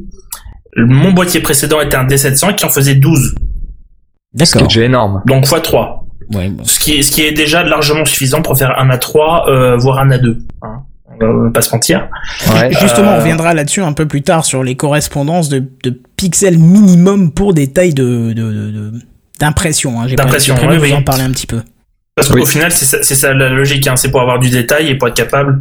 Mon 0.77 1.13
boîtier 1.13 1.41
précédent 1.41 1.81
était 1.81 1.97
un 1.97 2.07
D700 2.07 2.55
qui 2.55 2.65
en 2.65 2.69
faisait 2.69 2.95
12. 2.95 3.35
Ce 3.35 3.35
qui 3.35 4.43
est 4.43 4.55
D'accord. 4.55 4.69
déjà 4.69 4.85
énorme. 4.85 5.23
Donc 5.27 5.45
x3. 5.45 6.03
Ouais, 6.35 6.49
bon. 6.49 6.65
Ce 6.65 6.79
qui 6.79 6.99
est, 6.99 7.03
ce 7.03 7.13
qui 7.13 7.23
est 7.23 7.33
déjà 7.33 7.63
largement 7.63 8.05
suffisant 8.05 8.43
pour 8.43 8.57
faire 8.57 8.79
un 8.79 8.89
à3, 8.89 9.51
euh, 9.51 9.77
voire 9.77 9.99
un 9.99 10.11
à 10.13 10.19
2. 10.19 10.39
Hein. 10.63 10.83
On 11.21 11.45
va 11.45 11.51
pas 11.51 11.63
se 11.63 11.71
mentir. 11.73 12.09
Ouais. 12.55 12.71
Justement, 12.81 13.11
Euh, 13.13 13.17
on 13.17 13.19
reviendra 13.21 13.55
là-dessus 13.55 13.83
un 13.83 13.93
peu 13.93 14.07
plus 14.07 14.23
tard 14.23 14.45
sur 14.45 14.63
les 14.65 14.75
correspondances 14.77 15.49
de, 15.49 15.63
de 15.85 16.01
pixels 16.17 16.59
minimum 16.59 17.31
pour 17.33 17.55
des 17.55 17.73
tailles 17.73 17.95
de 17.95 18.33
de- 18.33 18.53
de- 18.53 18.71
de- 18.71 18.93
d'impression. 19.39 20.01
Hein. 20.01 20.07
J'ai 20.09 20.17
pas- 20.17 20.25
D'impression, 20.25 20.57
oui, 20.63 20.69
de 20.69 20.79
vous 20.79 20.83
oui. 20.85 20.93
en 20.95 21.03
parler 21.03 21.23
un 21.23 21.31
petit 21.31 21.47
peu. 21.47 21.61
Parce 22.15 22.29
Oui. 22.31 22.41
qu'au 22.41 22.47
final, 22.47 22.71
c'est 22.73 23.03
ça, 23.15 23.33
la 23.35 23.49
logique. 23.49 23.87
Hein. 23.87 23.97
C'est 23.97 24.11
pour 24.11 24.21
avoir 24.21 24.39
du 24.39 24.51
détail 24.51 24.89
et 24.89 24.95
pour 24.97 25.09
être 25.09 25.15
capable 25.17 25.61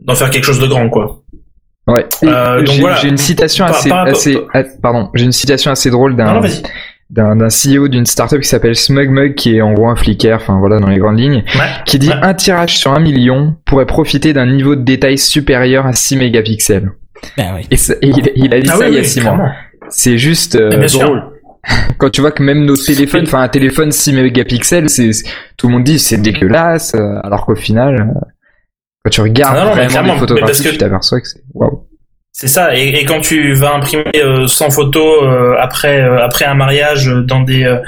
d'en 0.00 0.14
faire 0.14 0.30
quelque 0.30 0.44
chose 0.44 0.60
de 0.60 0.66
grand, 0.66 0.88
quoi. 0.88 1.22
Ouais. 1.86 2.06
Euh, 2.24 2.58
donc 2.58 2.74
j'ai 2.74 2.80
voilà. 2.82 2.96
j'ai 2.96 3.08
une 3.08 3.16
citation 3.16 3.64
Par- 3.66 3.76
assez, 3.76 3.88
par 3.88 3.98
rapport- 3.98 4.12
assez, 4.14 4.38
ah, 4.52 4.62
pardon, 4.82 5.08
j'ai 5.14 5.24
une 5.24 5.32
citation 5.32 5.70
assez 5.70 5.90
drôle 5.90 6.10
Non, 6.12 6.16
d'un 6.18 6.34
non, 6.34 6.40
vas-y. 6.40 6.62
D'un 7.10 7.36
d'un 7.36 7.48
CEO 7.48 7.88
d'une 7.88 8.04
startup 8.06 8.40
qui 8.40 8.48
s'appelle 8.48 8.74
SmugMug, 8.76 9.34
qui 9.34 9.56
est 9.56 9.60
en 9.62 9.72
gros 9.72 9.88
un 9.88 9.96
flicker, 9.96 10.34
enfin 10.36 10.58
voilà 10.58 10.78
dans 10.78 10.88
les 10.88 10.98
grandes 10.98 11.18
lignes, 11.18 11.42
Ouais. 11.54 11.66
qui 11.86 11.98
dit 11.98 12.08
Ouais. 12.08 12.14
un 12.22 12.34
tirage 12.34 12.76
sur 12.76 12.92
un 12.92 13.00
million 13.00 13.56
pourrait 13.64 13.86
profiter 13.86 14.32
d'un 14.32 14.46
niveau 14.46 14.76
de 14.76 14.82
détail 14.82 15.16
supérieur 15.18 15.86
à 15.86 15.92
6 15.94 16.16
mégapixels. 16.16 16.90
Ben 17.36 17.52
oui. 17.56 17.66
Et, 17.70 17.76
ça- 17.76 17.94
et 18.02 18.08
il, 18.08 18.32
il 18.36 18.54
a 18.54 18.60
dit 18.60 18.68
Ah 18.70 18.76
ça 18.76 18.78
oui, 18.80 18.86
il 18.90 18.94
y 18.94 18.98
a 18.98 19.00
oui, 19.00 19.06
6 19.06 19.20
mois. 19.22 19.52
C'est 19.88 20.18
juste 20.18 20.54
euh, 20.56 20.86
sûr. 20.86 21.00
drôle. 21.00 21.22
Quand 21.98 22.10
tu 22.10 22.20
vois 22.20 22.30
que 22.30 22.42
même 22.42 22.64
nos 22.66 22.76
téléphones, 22.76 23.24
enfin 23.26 23.40
un 23.40 23.48
téléphone 23.48 23.90
6 23.90 24.12
mégapixels, 24.12 24.88
c'est 24.90 25.10
tout 25.56 25.66
le 25.68 25.72
monde 25.72 25.84
dit 25.84 25.98
c'est 25.98 26.18
dégueulasse, 26.18 26.94
euh, 26.94 27.18
alors 27.24 27.46
qu'au 27.46 27.56
final, 27.56 27.94
euh, 28.02 28.20
quand 29.04 29.10
tu 29.10 29.20
regardes 29.22 29.56
Ah 29.58 29.64
non, 29.64 29.70
vraiment 29.88 30.12
les 30.14 30.18
photographies, 30.20 30.62
tu 30.62 30.76
t'aperçois 30.78 31.20
que 31.22 31.26
c'est 31.28 31.40
waouh. 31.54 31.86
C'est 32.40 32.46
ça. 32.46 32.76
Et, 32.76 32.90
et 32.90 33.04
quand 33.04 33.20
tu 33.20 33.52
vas 33.54 33.74
imprimer 33.74 34.04
euh, 34.14 34.46
100 34.46 34.70
photos 34.70 35.24
euh, 35.24 35.56
après 35.58 36.00
euh, 36.00 36.22
après 36.22 36.44
un 36.44 36.54
mariage 36.54 37.06
dans 37.26 37.40
des 37.40 37.64
euh, 37.64 37.78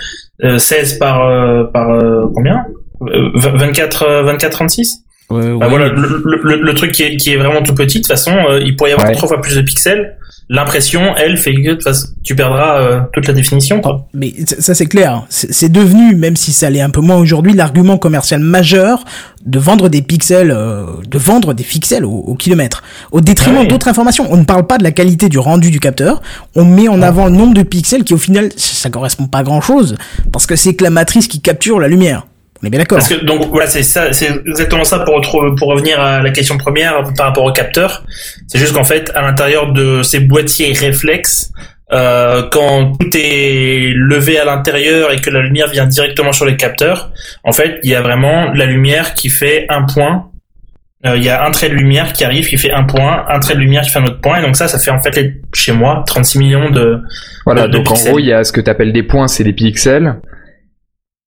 euh, 0.42 0.59
16 0.59 0.99
par 0.99 1.25
euh, 1.25 1.62
par 1.73 1.88
euh, 1.90 2.25
combien? 2.35 2.64
Euh, 3.02 3.30
24 3.37 4.02
euh, 4.02 4.23
24 4.25 4.50
36 4.50 5.04
Ouais, 5.31 5.43
Bah 5.57 5.67
ouais. 5.67 5.69
voilà, 5.69 5.89
le, 5.89 6.23
le- 6.25 6.41
le- 6.43 6.63
le 6.63 6.75
truc 6.75 6.93
qui 6.93 7.03
est, 7.05 7.17
qui 7.17 7.33
est 7.33 7.37
vraiment 7.37 7.63
tout 7.63 7.75
petit, 7.75 7.99
de 7.99 8.03
toute 8.03 8.09
façon, 8.13 8.33
euh, 8.33 8.61
il 8.63 8.75
pourrait 8.77 8.91
y 8.91 8.93
avoir 8.93 9.09
Ouais. 9.09 9.15
trois 9.15 9.29
fois 9.29 9.41
plus 9.41 9.55
de 9.57 9.61
pixels. 9.63 10.17
L'impression, 10.53 11.15
elle, 11.17 11.37
fait 11.37 11.55
que 11.55 11.61
de 11.61 11.75
toute 11.75 11.85
façon, 11.85 12.09
tu 12.25 12.35
perdras 12.35 12.81
euh, 12.81 13.01
toute 13.13 13.29
la 13.29 13.33
définition. 13.33 13.81
Quoi. 13.81 14.09
Mais 14.13 14.35
ça, 14.47 14.57
ça, 14.61 14.75
c'est 14.75 14.87
clair, 14.87 15.23
c'est 15.29 15.53
c'est 15.53 15.69
devenu, 15.69 16.17
même 16.17 16.35
si 16.35 16.53
ça 16.53 16.69
l'est 16.71 16.81
un 16.81 16.91
peu 16.91 17.01
moins 17.01 17.15
aujourd'hui, 17.17 17.53
l'argument 17.53 17.99
commercial 17.99 18.41
majeur 18.41 19.05
de 19.47 19.59
vendre 19.61 19.89
des 19.89 20.03
pixels, 20.03 20.51
euh, 20.51 20.87
de 21.09 21.19
vendre 21.19 21.55
des 21.55 21.63
pixels 21.63 22.05
au, 22.05 22.11
au 22.11 22.35
kilomètre, 22.35 22.83
au 23.13 23.21
détriment 23.21 23.59
Ouais. 23.59 23.67
d'autres 23.69 23.87
informations. 23.87 24.27
On 24.31 24.37
ne 24.39 24.45
parle 24.45 24.67
pas 24.67 24.79
de 24.79 24.83
la 24.83 24.91
qualité 24.91 25.29
du 25.29 25.39
rendu 25.39 25.71
du 25.71 25.79
capteur, 25.79 26.21
on 26.57 26.65
met 26.65 26.89
en 26.89 27.01
avant 27.01 27.27
le 27.27 27.33
nombre 27.33 27.55
de 27.55 27.63
pixels 27.63 28.03
qui 28.03 28.15
au 28.15 28.19
final, 28.19 28.49
ça 28.57 28.91
correspond 28.91 29.29
pas 29.29 29.39
à 29.39 29.43
grand 29.45 29.61
chose, 29.61 29.95
parce 30.33 30.47
que 30.47 30.57
c'est 30.57 30.75
que 30.75 30.83
la 30.83 30.91
matrice 30.91 31.29
qui 31.29 31.41
capture 31.41 31.79
la 31.79 31.87
lumière. 31.87 32.27
On 32.62 32.67
est 32.67 32.71
bien 32.71 32.79
d'accord. 32.81 32.99
Parce 32.99 33.09
que 33.09 33.25
donc 33.25 33.47
voilà, 33.50 33.67
c'est 33.67 33.83
ça, 33.83 34.12
c'est 34.12 34.29
exactement 34.47 34.85
ça 34.85 35.00
pour 35.00 35.21
pour 35.57 35.69
revenir 35.69 35.99
à 36.00 36.21
la 36.23 36.31
question 36.31 36.59
première 36.59 37.02
par 37.17 37.26
rapport 37.29 37.45
au 37.45 37.52
capteur. 37.52 38.05
C'est 38.49 38.59
juste 38.59 38.75
qu'en 38.75 38.85
fait, 38.85 39.11
à 39.14 39.23
l'intérieur 39.23 39.73
de 39.73 40.02
ces 40.02 40.21
boîtiers 40.21 40.73
réflexes, 40.73 41.52
euh, 41.93 42.43
quand 42.52 42.93
tout 42.99 43.09
est 43.14 43.93
levé 43.95 44.38
à 44.38 44.45
l'intérieur 44.45 45.11
et 45.12 45.17
que 45.17 45.31
la 45.31 45.40
lumière 45.40 45.69
vient 45.69 45.87
directement 45.87 46.33
sur 46.33 46.45
les 46.45 46.57
capteurs, 46.57 47.11
en 47.45 47.52
fait, 47.52 47.79
il 47.83 47.90
y 47.90 47.95
a 47.95 48.02
vraiment 48.02 48.52
la 48.52 48.67
lumière 48.67 49.14
qui 49.14 49.29
fait 49.31 49.67
un 49.71 49.83
point. 49.85 50.26
Euh, 51.07 51.17
Il 51.17 51.25
y 51.25 51.31
a 51.31 51.43
un 51.47 51.50
trait 51.50 51.71
de 51.71 51.75
lumière 51.75 52.12
qui 52.12 52.25
arrive, 52.25 52.47
qui 52.47 52.59
fait 52.59 52.73
un 52.73 52.85
point, 52.85 53.25
un 53.26 53.40
trait 53.40 53.55
de 53.55 53.61
lumière 53.61 53.81
qui 53.83 53.88
fait 53.90 54.00
un 54.00 54.05
autre 54.05 54.21
point, 54.21 54.38
et 54.38 54.43
donc 54.43 54.55
ça, 54.55 54.69
ça 54.69 54.79
fait 54.79 54.90
en 54.90 55.00
fait 55.02 55.17
les- 55.17 55.35
chez 55.55 55.73
moi 55.73 56.05
36 56.07 56.38
millions 56.38 56.69
de. 56.69 57.00
Voilà, 57.47 57.67
de 57.69 57.73
donc 57.73 57.90
en 57.90 57.95
pixels. 57.95 58.11
gros, 58.11 58.19
il 58.19 58.26
y 58.26 58.35
a 58.35 58.45
ce 58.45 58.52
que 58.52 58.61
tu 58.61 58.69
appelles 58.69 58.93
des 58.93 59.02
points, 59.02 59.26
c'est 59.26 59.43
des 59.45 59.55
pixels. 59.55 60.17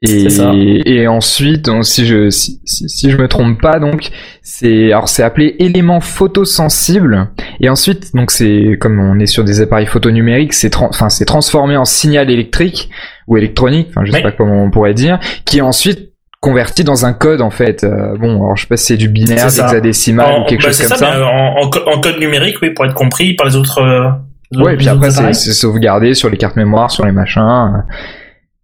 Et, 0.06 0.30
ça. 0.30 0.52
et 0.54 1.08
ensuite, 1.08 1.64
donc, 1.64 1.86
si 1.86 2.06
je 2.06 2.30
si, 2.30 2.60
si, 2.66 2.90
si 2.90 3.10
je 3.10 3.16
me 3.18 3.28
trompe 3.30 3.62
pas, 3.62 3.80
donc 3.80 4.10
c'est 4.42 4.92
alors 4.92 5.08
c'est 5.08 5.24
appelé 5.24 5.56
élément 5.60 6.02
photosensible. 6.02 7.30
Et 7.62 7.70
ensuite, 7.70 8.14
donc 8.14 8.32
c'est 8.32 8.78
comme 8.82 9.00
on 9.00 9.18
est 9.20 9.26
sur 9.28 9.44
des 9.46 9.62
appareils 9.62 9.86
photo 9.86 10.12
numériques, 10.12 10.54
c'est 10.54 10.76
enfin 10.76 11.10
c'est 11.10 11.26
transformé 11.26 11.78
en 11.78 11.86
signal 11.86 12.30
électrique 12.30 12.90
ou 13.28 13.38
électronique, 13.38 13.88
enfin 13.92 14.04
je 14.06 14.12
sais 14.12 14.18
Oui. 14.18 14.24
pas 14.24 14.32
comment 14.34 14.64
on 14.64 14.70
pourrait 14.72 14.94
dire, 14.94 15.20
qui 15.46 15.60
est 15.60 15.62
ensuite 15.62 16.12
converti 16.42 16.84
dans 16.84 17.06
un 17.06 17.14
code 17.14 17.42
en 17.42 17.50
fait. 17.52 17.86
Euh, 17.86 18.18
bon, 18.18 18.36
alors 18.44 18.58
je 18.58 18.64
sais 18.64 18.68
pas 18.68 18.76
si 18.76 18.88
c'est 18.88 18.98
du 18.98 19.08
binaire, 19.08 19.46
En- 19.46 20.42
ou 20.42 20.46
quelque 20.46 20.64
bah, 20.64 20.68
chose 20.68 20.80
comme 20.82 20.88
ça, 20.90 20.96
ça. 20.98 21.12
mais 21.18 21.24
en, 21.24 21.64
en 21.66 21.70
co- 21.70 21.88
en 21.88 22.02
code 22.02 22.20
numérique, 22.20 22.58
oui, 22.62 22.72
pour 22.72 22.84
être 22.86 22.94
compris 22.94 23.36
par 23.36 23.48
les 23.48 23.56
autres. 23.56 23.80
euh, 23.80 24.10
les 24.52 24.58
Ouais, 24.58 24.64
autres- 24.66 24.74
et 24.74 24.78
puis 24.78 24.88
après 24.90 25.12
c'est 25.34 25.54
sauvegardé 25.54 26.14
sur 26.14 26.30
les 26.30 26.36
cartes 26.38 26.58
mémoire, 26.58 26.92
sur 26.92 27.06
les 27.06 27.14
machins. 27.14 27.84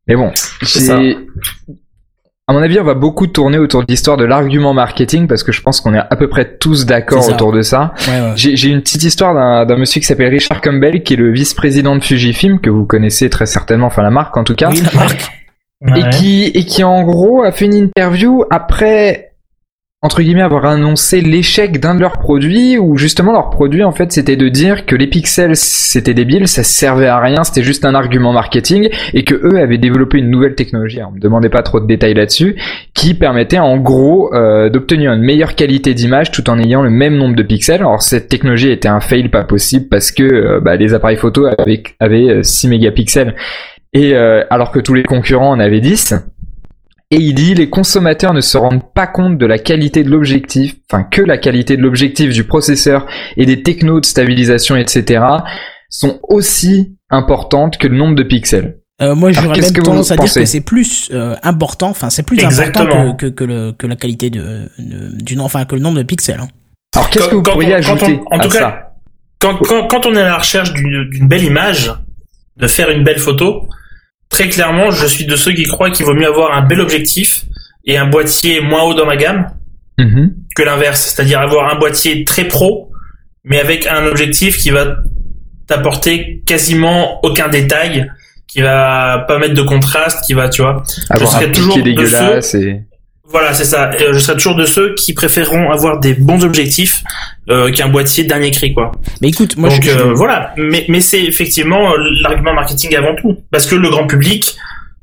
Mais 0.07 0.15
bon, 0.15 0.31
c'est 0.63 1.17
à 2.47 2.53
mon 2.53 2.63
avis, 2.63 2.79
on 2.79 2.83
va 2.83 2.95
beaucoup 2.95 3.27
tourner 3.27 3.59
autour 3.59 3.81
de 3.81 3.87
l'histoire 3.89 4.17
de 4.17 4.25
l'argument 4.25 4.73
marketing 4.73 5.27
parce 5.27 5.43
que 5.43 5.51
je 5.51 5.61
pense 5.61 5.81
qu'on 5.81 5.93
est 5.93 5.99
à 5.99 6.15
peu 6.15 6.27
près 6.29 6.57
tous 6.57 6.85
d'accord 6.87 7.29
autour 7.29 7.51
de 7.51 7.61
ça. 7.61 7.93
Ouais, 8.07 8.21
ouais. 8.21 8.31
J'ai 8.35 8.69
une 8.69 8.81
petite 8.81 9.03
histoire 9.03 9.35
d'un 9.35 9.65
d'un 9.67 9.77
monsieur 9.77 10.01
qui 10.01 10.07
s'appelle 10.07 10.29
Richard 10.29 10.59
Campbell, 10.61 11.03
qui 11.03 11.13
est 11.13 11.17
le 11.17 11.31
vice-président 11.31 11.95
de 11.95 12.03
Fujifilm, 12.03 12.59
que 12.59 12.71
vous 12.71 12.85
connaissez 12.85 13.29
très 13.29 13.45
certainement, 13.45 13.85
enfin 13.87 14.01
la 14.01 14.09
marque 14.09 14.35
en 14.35 14.43
tout 14.43 14.55
cas, 14.55 14.69
Oui, 14.71 14.81
la 14.81 14.99
marque. 14.99 15.29
et 15.95 16.03
Ouais. 16.03 16.09
qui 16.09 16.45
et 16.45 16.65
qui 16.65 16.83
en 16.83 17.03
gros 17.03 17.43
a 17.43 17.51
fait 17.51 17.65
une 17.65 17.73
interview 17.75 18.43
après 18.49 19.28
entre 20.01 20.21
guillemets 20.21 20.41
avoir 20.41 20.63
annoncé 20.65 21.19
l'échec 21.19 21.81
d'un 21.81 21.93
de 21.93 21.99
leurs 21.99 22.19
produits 22.19 22.77
où 22.77 22.95
justement 22.95 23.33
leur 23.33 23.49
produit 23.49 23.83
en 23.83 23.91
fait 23.91 24.13
c'était 24.13 24.37
de 24.37 24.47
dire 24.47 24.85
que 24.85 24.95
les 24.95 25.07
pixels 25.07 25.57
c'était 25.57 26.13
débile, 26.13 26.47
ça 26.47 26.63
servait 26.63 27.07
à 27.07 27.19
rien, 27.19 27.43
c'était 27.43 27.63
juste 27.63 27.83
un 27.83 27.95
argument 27.95 28.31
marketing 28.31 28.89
et 29.13 29.25
que 29.25 29.35
eux 29.35 29.59
avaient 29.59 29.77
développé 29.77 30.19
une 30.19 30.29
nouvelle 30.29 30.55
technologie. 30.55 30.99
Alors, 30.99 31.11
on 31.11 31.15
me 31.15 31.19
demandait 31.19 31.49
pas 31.49 31.63
trop 31.63 31.81
de 31.81 31.87
détails 31.87 32.13
là-dessus 32.13 32.55
qui 32.93 33.13
permettait 33.13 33.59
en 33.59 33.77
gros 33.77 34.33
euh, 34.33 34.69
d'obtenir 34.69 35.11
une 35.11 35.21
meilleure 35.21 35.55
qualité 35.55 35.93
d'image 35.93 36.31
tout 36.31 36.49
en 36.49 36.57
ayant 36.59 36.81
le 36.81 36.89
même 36.89 37.17
nombre 37.17 37.35
de 37.35 37.43
pixels. 37.43 37.81
Alors 37.81 38.01
cette 38.01 38.29
technologie 38.29 38.71
était 38.71 38.87
un 38.87 39.01
fail 39.01 39.27
pas 39.27 39.43
possible 39.43 39.87
parce 39.89 40.11
que 40.11 40.23
euh, 40.23 40.59
bah, 40.61 40.77
les 40.77 40.93
appareils 40.93 41.17
photo 41.17 41.45
avaient, 41.45 41.83
avaient 41.99 42.29
euh, 42.29 42.43
6 42.43 42.69
mégapixels 42.69 43.35
et 43.93 44.13
euh, 44.13 44.43
alors 44.49 44.71
que 44.71 44.79
tous 44.79 44.93
les 44.93 45.03
concurrents 45.03 45.49
en 45.49 45.59
avaient 45.59 45.81
10. 45.81 46.15
Et 47.11 47.17
il 47.17 47.33
dit 47.33 47.55
les 47.55 47.69
consommateurs 47.69 48.33
ne 48.33 48.41
se 48.41 48.57
rendent 48.57 48.93
pas 48.93 49.07
compte 49.07 49.37
de 49.39 49.45
la 49.47 49.57
qualité 49.57 50.03
de 50.03 50.11
l'objectif, 50.11 50.75
enfin 50.91 51.03
que 51.03 51.21
la 51.23 51.37
qualité 51.39 51.75
de 51.75 51.81
l'objectif 51.81 52.31
du 52.31 52.43
processeur 52.43 53.07
et 53.35 53.45
des 53.47 53.63
technos 53.63 53.99
de 53.99 54.05
stabilisation, 54.05 54.75
etc. 54.75 55.23
sont 55.89 56.19
aussi 56.23 56.95
importantes 57.09 57.77
que 57.77 57.87
le 57.87 57.97
nombre 57.97 58.15
de 58.15 58.21
pixels. 58.23 58.77
Euh, 59.01 59.15
moi, 59.15 59.31
j'aurais 59.31 59.59
même 59.59 59.71
que 59.73 59.81
tendance 59.81 60.11
à 60.11 60.17
dire 60.17 60.31
que 60.31 60.45
c'est 60.45 60.61
plus 60.61 61.09
euh, 61.11 61.35
important, 61.41 61.89
enfin, 61.89 62.09
c'est 62.11 62.21
plus 62.21 62.37
Exactement. 62.43 62.85
important 62.85 63.15
que, 63.15 63.25
que, 63.27 63.31
que, 63.31 63.43
le, 63.45 63.71
que 63.71 63.87
la 63.87 63.95
qualité 63.95 64.29
de, 64.29 64.69
de- 64.77 65.23
du 65.23 65.35
nom, 65.35 65.45
enfin, 65.45 65.65
que 65.65 65.73
le 65.75 65.81
nombre 65.81 65.97
de 65.97 66.03
pixels. 66.03 66.39
hein. 66.41 66.49
Alors 66.95 67.09
qu'est-ce 67.09 67.29
que 67.29 67.35
vous 67.35 67.41
pourriez 67.43 67.73
on- 67.73 67.77
ajouter 67.77 68.19
on- 68.29 68.35
en 68.35 68.39
à 68.39 68.43
tout 68.43 68.49
cas, 68.49 68.59
ça? 68.59 68.93
quand, 69.39 69.55
quand, 69.57 69.87
quand 69.87 70.05
on 70.05 70.13
est 70.15 70.21
à 70.21 70.25
la 70.25 70.37
recherche 70.37 70.73
d'une 70.73 71.09
d'une 71.09 71.27
belle 71.27 71.43
image, 71.45 71.91
de 72.57 72.67
faire 72.67 72.89
une 72.91 73.03
belle 73.05 73.19
photo, 73.19 73.65
très 74.29 74.47
clairement, 74.49 74.91
je 74.91 75.05
suis 75.05 75.25
de 75.25 75.35
ceux 75.35 75.51
qui 75.53 75.63
croient 75.63 75.89
qu'il 75.91 76.05
vaut 76.05 76.13
mieux 76.13 76.27
avoir 76.27 76.55
un 76.57 76.65
bel 76.65 76.79
objectif 76.79 77.45
et 77.85 77.97
un 77.97 78.05
boîtier 78.07 78.61
moins 78.61 78.83
haut 78.83 78.93
dans 78.93 79.05
ma 79.05 79.17
gamme 79.17 79.49
Mhm. 79.99 80.33
que 80.55 80.63
l'inverse, 80.63 81.13
c'est-à-dire 81.13 81.39
avoir 81.41 81.73
un 81.73 81.77
boîtier 81.77 82.23
très 82.23 82.45
pro, 82.45 82.89
mais 83.43 83.59
avec 83.59 83.85
un 83.85 84.05
objectif 84.05 84.57
qui 84.57 84.69
va 84.69 84.97
t'apporter 85.67 86.41
quasiment 86.45 87.19
aucun 87.23 87.49
détail, 87.49 88.09
qui 88.47 88.61
va 88.61 89.25
pas 89.27 89.37
mettre 89.37 89.53
de 89.55 89.61
contraste, 89.61 90.25
qui 90.25 90.33
va, 90.33 90.49
tu 90.49 90.61
vois. 90.61 90.83
Avoir 91.09 91.31
serais 91.31 91.47
un 91.47 91.51
toujours 91.51 91.77
de 91.77 91.81
dégueulasse 91.81 92.55
et 92.55 92.81
Voilà, 93.31 93.53
c'est 93.53 93.65
ça. 93.65 93.91
Euh, 93.91 94.13
Je 94.13 94.19
serai 94.19 94.35
toujours 94.37 94.55
de 94.55 94.65
ceux 94.65 94.95
qui 94.95 95.13
préféreront 95.13 95.69
avoir 95.71 95.99
des 95.99 96.13
bons 96.13 96.43
objectifs 96.43 97.03
euh, 97.49 97.71
qu'un 97.71 97.87
boîtier 97.89 98.23
dernier 98.23 98.51
cri, 98.51 98.73
quoi. 98.73 98.91
Mais 99.21 99.29
écoute, 99.29 99.55
moi, 99.57 99.69
Donc 99.69 99.83
je, 99.83 99.91
euh, 99.91 100.13
voilà, 100.13 100.53
mais, 100.57 100.85
mais 100.89 100.99
c'est 100.99 101.23
effectivement 101.23 101.91
euh, 101.91 101.97
l'argument 102.21 102.53
marketing 102.53 102.95
avant 102.95 103.15
tout, 103.15 103.37
parce 103.51 103.67
que 103.67 103.75
le 103.75 103.89
grand 103.89 104.07
public 104.07 104.55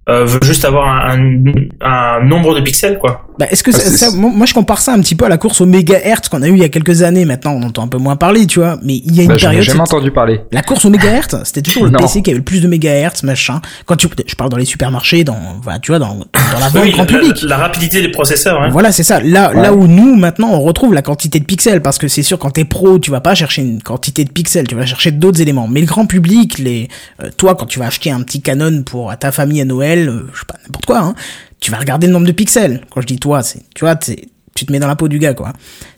euh, 0.09 0.25
veut 0.25 0.41
juste 0.43 0.65
avoir 0.65 0.89
un, 0.89 1.19
un, 1.19 1.47
un 1.81 2.21
nombre 2.25 2.55
de 2.55 2.61
pixels, 2.61 2.99
quoi. 2.99 3.26
Bah, 3.39 3.47
est-ce 3.51 3.63
que 3.63 3.71
Ah, 3.75 3.79
ça, 3.79 3.91
c'est- 3.91 3.97
ça- 3.97 4.11
moi 4.13 4.31
moi, 4.35 4.47
je 4.47 4.55
compare 4.55 4.81
ça 4.81 4.93
un 4.93 5.01
petit 5.01 5.15
peu 5.15 5.25
à 5.27 5.29
la 5.29 5.37
course 5.39 5.61
au 5.61 5.67
mégahertz 5.67 6.29
qu'on 6.29 6.43
a 6.43 6.49
eu 6.49 6.53
il 6.53 6.59
y 6.59 6.65
a 6.65 6.69
quelques 6.69 7.03
années. 7.03 7.25
Maintenant 7.25 7.53
on 7.53 7.63
entend 7.63 7.83
un 7.85 7.89
peu 7.89 7.99
moins 7.99 8.17
parler, 8.17 8.47
tu 8.47 8.59
vois. 8.61 8.79
Mais 8.83 8.97
il 9.05 9.15
y 9.15 9.21
a 9.21 9.23
une 9.25 9.29
bah, 9.29 9.37
période, 9.37 9.63
jamais 9.63 9.79
c'était- 9.85 9.95
entendu 9.95 10.11
parler. 10.11 10.41
la 10.53 10.63
course 10.63 10.85
au 10.85 10.91
mégahertz, 10.91 11.37
c'était 11.45 11.63
toujours 11.63 11.85
le 11.85 11.91
Non. 11.91 11.99
PC 11.99 12.23
qui 12.23 12.31
avait 12.31 12.39
le 12.39 12.45
plus 12.45 12.61
de 12.61 12.69
mégahertz, 12.69 13.23
machin. 13.23 13.61
Quand 13.85 13.97
tu, 13.97 14.09
je 14.27 14.35
parle 14.35 14.51
dans 14.51 14.57
les 14.57 14.65
supermarchés, 14.65 15.25
dans, 15.25 15.37
voilà, 15.63 15.79
tu 15.79 15.91
vois, 15.93 15.99
dans, 15.99 16.15
dans 16.17 16.59
la 16.61 16.69
vente 16.69 16.83
Oui, 16.83 16.91
grand 16.93 17.03
la, 17.03 17.07
public. 17.07 17.43
la- 17.43 17.49
la 17.49 17.57
rapidité 17.59 18.01
des 18.01 18.11
processeurs, 18.11 18.63
hein. 18.63 18.69
Voilà, 18.71 18.93
c'est 18.93 19.03
ça. 19.03 19.21
Là, 19.21 19.53
Ouais. 19.55 19.63
là 19.63 19.73
où 19.75 19.87
nous, 19.87 20.15
maintenant, 20.17 20.49
on 20.53 20.61
retrouve 20.61 20.95
la 20.95 21.03
quantité 21.03 21.39
de 21.39 21.45
pixels, 21.45 21.83
parce 21.83 21.99
que 21.99 22.09
c'est 22.09 22.23
sûr, 22.23 22.39
quand 22.39 22.51
t'es 22.51 22.65
pro, 22.65 22.99
tu 22.99 23.11
vas 23.11 23.21
pas 23.21 23.35
chercher 23.35 23.63
une 23.63 23.83
quantité 23.83 24.25
de 24.25 24.31
pixels, 24.31 24.67
tu 24.67 24.75
vas 24.75 24.87
chercher 24.87 25.11
d'autres 25.11 25.41
éléments. 25.41 25.69
Mais 25.69 25.81
le 25.81 25.87
grand 25.87 26.07
public, 26.07 26.59
les, 26.59 26.89
euh, 27.23 27.29
toi, 27.37 27.55
quand 27.55 27.67
tu 27.67 27.79
vas 27.79 27.87
acheter 27.87 28.11
un 28.11 28.21
petit 28.23 28.41
Canon 28.41 28.83
pour 28.83 29.11
à 29.11 29.17
ta 29.17 29.31
famille 29.33 29.61
à 29.61 29.65
Noël, 29.65 30.09
euh, 30.09 30.27
je 30.33 30.39
sais 30.41 30.45
pas, 30.47 30.57
n'importe 30.65 30.87
quoi, 30.87 30.99
hein, 31.01 31.15
tu 31.61 31.71
vas 31.71 31.79
regarder 31.79 32.07
le 32.07 32.13
nombre 32.13 32.27
de 32.27 32.33
pixels. 32.33 32.83
Quand 32.91 33.01
je 33.01 33.07
dis 33.07 33.19
toi, 33.19 33.43
c'est, 33.43 33.61
tu 33.75 33.85
vois, 33.85 33.97
tu 33.97 34.65
te 34.67 34.73
mets 34.73 34.79
dans 34.79 34.87
la 34.87 34.97
peau 34.97 35.09
du 35.09 35.19
gars, 35.19 35.35
quoi. 35.35 35.53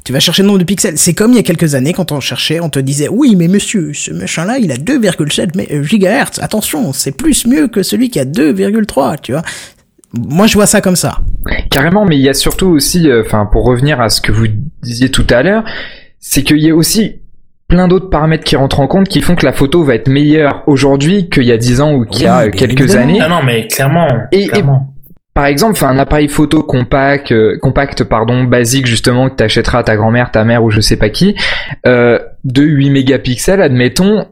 Tu 0.04 0.12
vas 0.12 0.20
chercher 0.20 0.42
le 0.42 0.48
nombre 0.48 0.58
de 0.60 0.64
pixels. 0.64 0.98
C'est 0.98 1.14
comme 1.14 1.32
il 1.32 1.36
y 1.36 1.40
a 1.40 1.42
quelques 1.42 1.74
années, 1.74 1.92
quand 1.92 2.10
on 2.12 2.20
cherchait, 2.20 2.60
on 2.60 2.70
te 2.70 2.78
disait, 2.78 3.08
oui, 3.08 3.36
mais 3.36 3.46
monsieur, 3.48 3.92
ce 3.92 4.10
machin-là, 4.12 4.58
il 4.58 4.72
a 4.72 4.76
2,7 4.76 5.54
mé- 5.54 5.72
euh, 5.72 5.82
gigahertz. 5.82 6.38
Attention, 6.40 6.92
c'est 6.92 7.12
plus 7.12 7.46
mieux 7.46 7.68
que 7.68 7.82
celui 7.82 8.10
qui 8.10 8.18
a 8.18 8.24
2,3, 8.24 9.16
tu 9.20 9.32
vois. 9.32 9.42
Moi, 10.14 10.46
je 10.46 10.54
vois 10.54 10.66
ça 10.66 10.80
comme 10.80 10.96
ça. 10.96 11.18
Carrément, 11.70 12.04
mais 12.06 12.16
il 12.16 12.22
y 12.22 12.28
a 12.30 12.34
surtout 12.34 12.66
aussi, 12.68 13.08
euh, 13.10 13.22
enfin, 13.26 13.46
pour 13.46 13.64
revenir 13.64 14.00
à 14.00 14.08
ce 14.08 14.20
que 14.20 14.32
vous 14.32 14.46
disiez 14.82 15.10
tout 15.10 15.26
à 15.30 15.42
l'heure, 15.42 15.64
c'est 16.18 16.42
qu'il 16.42 16.58
y 16.58 16.70
a 16.70 16.74
aussi 16.74 17.16
plein 17.68 17.86
d'autres 17.86 18.08
paramètres 18.08 18.44
qui 18.44 18.56
rentrent 18.56 18.80
en 18.80 18.86
compte 18.86 19.08
qui 19.08 19.20
font 19.20 19.34
que 19.36 19.44
la 19.44 19.52
photo 19.52 19.84
va 19.84 19.94
être 19.94 20.08
meilleure 20.08 20.62
aujourd'hui 20.66 21.28
qu'il 21.28 21.44
y 21.44 21.52
a 21.52 21.58
10 21.58 21.82
ans 21.82 21.92
ou 21.94 22.06
qu'il 22.06 22.22
y 22.22 22.26
a 22.26 22.38
Oui, 22.40 22.48
euh, 22.48 22.50
quelques 22.50 22.80
évidemment. 22.80 23.02
années. 23.02 23.20
Ah 23.22 23.28
non, 23.28 23.42
mais 23.44 23.68
clairement. 23.68 24.08
Et- 24.32 24.46
clairement. 24.48 24.94
Par 25.38 25.46
exemple, 25.46 25.74
enfin, 25.74 25.90
un 25.90 25.98
appareil 26.00 26.26
photo 26.26 26.64
compact, 26.64 27.30
euh, 27.30 27.58
compact, 27.62 28.02
pardon, 28.02 28.42
basique 28.42 28.86
justement 28.88 29.30
que 29.30 29.36
t'achèteras 29.36 29.78
à 29.78 29.82
ta 29.84 29.94
grand-mère, 29.94 30.32
ta 30.32 30.42
mère 30.42 30.64
ou 30.64 30.70
je 30.70 30.80
sais 30.80 30.96
pas 30.96 31.10
qui, 31.10 31.36
euh, 31.86 32.18
de 32.42 32.64
8 32.64 32.90
mégapixels, 32.90 33.62
admettons, 33.62 34.26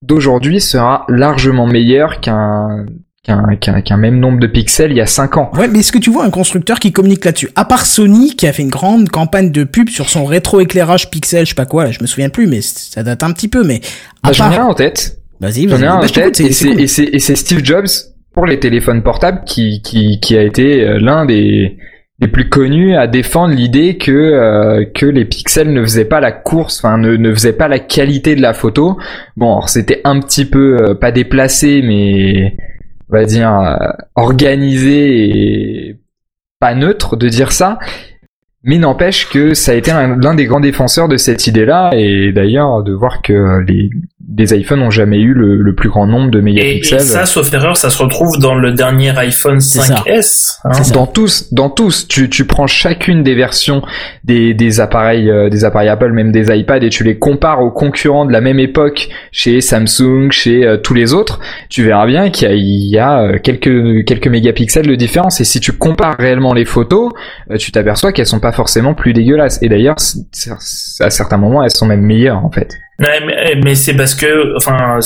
d'aujourd'hui 0.00 0.62
sera 0.62 1.04
largement 1.10 1.66
meilleur 1.66 2.20
qu'un 2.22 2.86
qu'un 3.22 3.56
qu'un 3.56 3.82
qu'un 3.82 3.98
même 3.98 4.18
nombre 4.18 4.40
de 4.40 4.46
pixels 4.46 4.92
il 4.92 4.96
y 4.96 5.02
a 5.02 5.06
5 5.06 5.36
ans. 5.36 5.50
Ouais, 5.52 5.68
mais 5.68 5.80
est-ce 5.80 5.92
que 5.92 5.98
tu 5.98 6.08
vois 6.08 6.24
un 6.24 6.30
constructeur 6.30 6.78
qui 6.80 6.90
communique 6.90 7.26
là-dessus? 7.26 7.50
À 7.54 7.66
part 7.66 7.84
Sony, 7.84 8.34
qui 8.34 8.46
a 8.46 8.52
fait 8.54 8.62
une 8.62 8.70
grande 8.70 9.10
campagne 9.10 9.52
de 9.52 9.62
pub 9.62 9.90
sur 9.90 10.08
son 10.08 10.24
rétroéclairage 10.24 11.10
pixel, 11.10 11.44
je 11.44 11.50
sais 11.50 11.54
pas 11.54 11.66
quoi, 11.66 11.84
là, 11.84 11.90
je 11.90 12.00
me 12.00 12.06
souviens 12.06 12.30
plus, 12.30 12.46
mais 12.46 12.62
ça 12.62 13.02
date 13.02 13.22
un 13.22 13.32
petit 13.32 13.48
peu, 13.48 13.62
mais 13.62 13.82
à 14.22 14.28
Bah, 14.28 14.32
J'en 14.32 14.50
ai 14.50 14.56
un 14.56 14.64
en 14.64 14.74
tête. 14.74 15.18
Vas-y, 15.38 15.68
J'en 15.68 15.76
vas-y, 15.76 15.82
ai 15.82 15.86
un 15.86 15.98
bah, 15.98 16.06
en 16.06 16.08
t'écoute, 16.08 16.32
tête 16.32 16.40
et 16.40 16.52
c'est 16.86 17.10
cool. 17.10 17.36
Steve 17.36 17.62
Jobs 17.62 18.15
pour 18.36 18.46
les 18.46 18.60
téléphones 18.60 19.02
portables 19.02 19.42
qui 19.44 19.82
qui 19.82 20.20
qui 20.20 20.36
a 20.36 20.42
été 20.42 20.84
euh, 20.84 20.98
l'un 21.00 21.24
des 21.24 21.76
plus 22.32 22.48
connus 22.48 22.94
à 22.96 23.06
défendre 23.06 23.54
l'idée 23.54 23.96
que 23.98 24.12
euh, 24.12 24.84
que 24.94 25.06
les 25.06 25.24
pixels 25.24 25.72
ne 25.72 25.82
faisaient 25.82 26.04
pas 26.04 26.20
la 26.20 26.32
course, 26.32 26.78
enfin 26.84 26.98
ne 26.98 27.32
faisaient 27.34 27.52
pas 27.52 27.68
la 27.68 27.78
qualité 27.78 28.36
de 28.36 28.42
la 28.42 28.52
photo. 28.54 28.98
Bon, 29.36 29.60
c'était 29.62 30.00
un 30.04 30.20
petit 30.20 30.44
peu 30.44 30.76
euh, 30.80 30.94
pas 30.94 31.10
déplacé 31.12 31.82
mais 31.82 32.56
on 33.10 33.16
va 33.16 33.24
dire 33.24 33.50
organisé 34.14 35.28
et 35.90 35.96
pas 36.60 36.74
neutre 36.74 37.16
de 37.16 37.28
dire 37.28 37.52
ça. 37.52 37.78
Mais 38.64 38.78
n'empêche 38.78 39.28
que 39.30 39.54
ça 39.54 39.72
a 39.72 39.74
été 39.76 39.92
un- 39.92 40.18
l'un 40.18 40.34
des 40.34 40.46
grands 40.46 40.58
défenseurs 40.60 41.06
de 41.08 41.16
cette 41.16 41.46
idée-là, 41.46 41.90
et 41.94 42.32
d'ailleurs 42.32 42.82
de 42.82 42.92
voir 42.92 43.22
que 43.22 43.60
les, 43.60 43.90
les 44.36 44.54
iPhones 44.54 44.80
n'ont 44.80 44.90
jamais 44.90 45.20
eu 45.20 45.34
le, 45.34 45.56
le 45.62 45.74
plus 45.74 45.88
grand 45.88 46.06
nombre 46.06 46.30
de 46.30 46.40
mégapixels. 46.40 46.98
et 46.98 47.02
ça, 47.02 47.26
sauf 47.26 47.52
erreur, 47.54 47.76
ça 47.76 47.90
se 47.90 48.02
retrouve 48.02 48.38
dans 48.40 48.54
le 48.54 48.72
dernier 48.72 49.16
iPhone 49.18 49.60
C'est 49.60 49.80
ça. 49.80 50.02
5S. 50.06 50.58
hein. 50.64 50.70
Dans 50.92 51.06
tous, 51.06 51.52
dans 51.52 51.70
tous, 51.70 52.08
tu, 52.08 52.28
tu 52.28 52.44
prends 52.44 52.66
chacune 52.66 53.22
des 53.22 53.34
versions 53.34 53.82
des, 54.24 54.52
des 54.54 54.80
appareils, 54.80 55.30
euh, 55.30 55.48
des 55.48 55.64
appareils 55.64 55.88
Apple, 55.88 56.12
même 56.12 56.32
des 56.32 56.54
iPads, 56.56 56.78
et 56.84 56.88
tu 56.88 57.04
les 57.04 57.18
compares 57.18 57.60
aux 57.60 57.70
concurrents 57.70 58.24
de 58.24 58.32
la 58.32 58.40
même 58.40 58.58
époque 58.58 59.08
chez 59.30 59.60
Samsung, 59.60 60.30
chez 60.30 60.66
euh, 60.66 60.76
tous 60.76 60.94
les 60.94 61.14
autres, 61.14 61.38
tu 61.68 61.84
verras 61.84 62.06
bien 62.06 62.30
qu'il 62.30 62.48
y 62.48 62.50
a, 62.50 62.54
il 62.54 62.88
y 62.90 62.98
a 62.98 63.20
euh, 63.22 63.38
quelques 63.38 64.04
quelques 64.06 64.28
mégapixels 64.28 64.86
de 64.86 64.94
différence. 64.94 65.40
Et 65.40 65.44
si 65.44 65.60
tu 65.60 65.72
compares 65.72 66.16
réellement 66.18 66.52
les 66.52 66.64
photos, 66.64 67.12
euh, 67.50 67.56
tu 67.56 67.70
t'aperçois 67.72 68.12
qu'elles 68.12 68.26
sont 68.26 68.40
pas 68.40 68.52
forcément 68.52 68.94
plus 68.94 69.12
dégueulasses. 69.12 69.60
Et 69.62 69.68
d'ailleurs, 69.68 69.96
à 71.00 71.10
certains 71.10 71.36
moments, 71.36 71.62
elles 71.62 71.70
sont 71.70 71.86
même 71.86 72.02
meilleures 72.02 72.44
en 72.44 72.50
fait. 72.50 72.76
Ouais, 72.98 73.20
mais, 73.26 73.54
mais 73.62 73.74
c'est 73.74 73.92
parce 73.94 74.14
que, 74.14 74.56
enfin, 74.56 75.00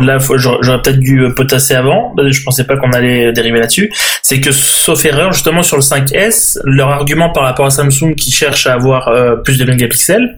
là, 0.00 0.18
j'aurais 0.18 0.82
peut-être 0.82 0.98
dû 0.98 1.20
euh, 1.20 1.34
potasser 1.34 1.74
avant. 1.74 2.14
Je 2.18 2.42
pensais 2.42 2.64
pas 2.64 2.76
qu'on 2.76 2.90
allait 2.90 3.32
dériver 3.32 3.60
là-dessus. 3.60 3.92
C'est 4.22 4.40
que, 4.40 4.50
sauf 4.50 5.04
erreur, 5.04 5.32
justement 5.32 5.62
sur 5.62 5.76
le 5.76 5.82
5S, 5.82 6.58
leur 6.64 6.88
argument 6.88 7.30
par 7.30 7.44
rapport 7.44 7.66
à 7.66 7.70
Samsung 7.70 8.14
qui 8.16 8.32
cherche 8.32 8.66
à 8.66 8.74
avoir 8.74 9.08
euh, 9.08 9.36
plus 9.36 9.56
de 9.56 9.64
mégapixels, 9.64 10.36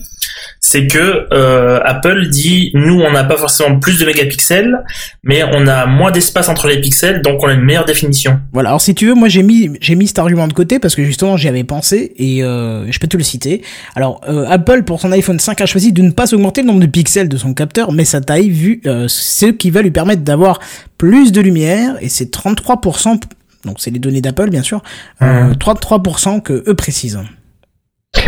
c'est 0.60 0.86
que 0.86 1.26
euh, 1.32 1.80
Apple 1.84 2.28
dit, 2.28 2.70
nous, 2.74 3.00
on 3.00 3.10
n'a 3.10 3.24
pas 3.24 3.36
forcément 3.36 3.78
plus 3.78 3.98
de 3.98 4.04
mégapixels, 4.04 4.84
mais 5.24 5.42
on 5.42 5.66
a 5.66 5.86
moins 5.86 6.10
d'espace 6.10 6.48
entre 6.48 6.68
les 6.68 6.80
pixels, 6.80 7.22
donc 7.22 7.42
on 7.42 7.48
a 7.48 7.54
une 7.54 7.62
meilleure 7.62 7.86
définition. 7.86 8.38
Voilà. 8.52 8.68
Alors 8.68 8.80
si 8.80 8.94
tu 8.94 9.06
veux, 9.06 9.14
moi 9.14 9.28
j'ai 9.28 9.42
mis 9.42 9.70
j'ai 9.80 9.94
mis 9.94 10.06
cet 10.06 10.18
argument 10.18 10.46
de 10.46 10.52
côté 10.52 10.78
parce 10.78 10.94
que 10.94 11.02
justement 11.02 11.36
j'y 11.36 11.48
avais 11.48 11.64
pensé 11.64 12.12
et 12.16 12.44
euh, 12.44 12.90
je 12.90 12.98
peux 12.98 13.08
te 13.08 13.16
le 13.16 13.22
citer. 13.22 13.62
Alors 13.96 14.20
euh, 14.28 14.46
Apple 14.48 14.82
pour 14.82 15.00
son 15.00 15.10
iPhone 15.12 15.40
5 15.40 15.60
a 15.60 15.66
choisi 15.66 15.92
de 15.92 16.02
ne 16.02 16.10
pas 16.10 16.32
augmenter 16.34 16.60
le 16.60 16.68
nombre 16.68 16.80
de 16.80 16.86
pixels 16.90 17.28
de 17.28 17.36
son 17.36 17.54
capteur, 17.54 17.92
mais 17.92 18.04
sa 18.04 18.20
taille 18.20 18.50
vu 18.50 18.80
euh, 18.86 19.06
ce 19.08 19.46
qui 19.46 19.70
va 19.70 19.82
lui 19.82 19.90
permettre 19.90 20.22
d'avoir 20.22 20.58
plus 20.98 21.32
de 21.32 21.40
lumière 21.40 21.96
et 22.00 22.08
c'est 22.08 22.32
33%. 22.34 23.20
Donc 23.64 23.76
c'est 23.78 23.90
les 23.90 23.98
données 23.98 24.20
d'Apple 24.20 24.50
bien 24.50 24.62
sûr. 24.62 24.82
Euh, 25.22 25.52
33% 25.54 26.42
que 26.42 26.62
eux 26.68 26.74
précisent. 26.74 27.18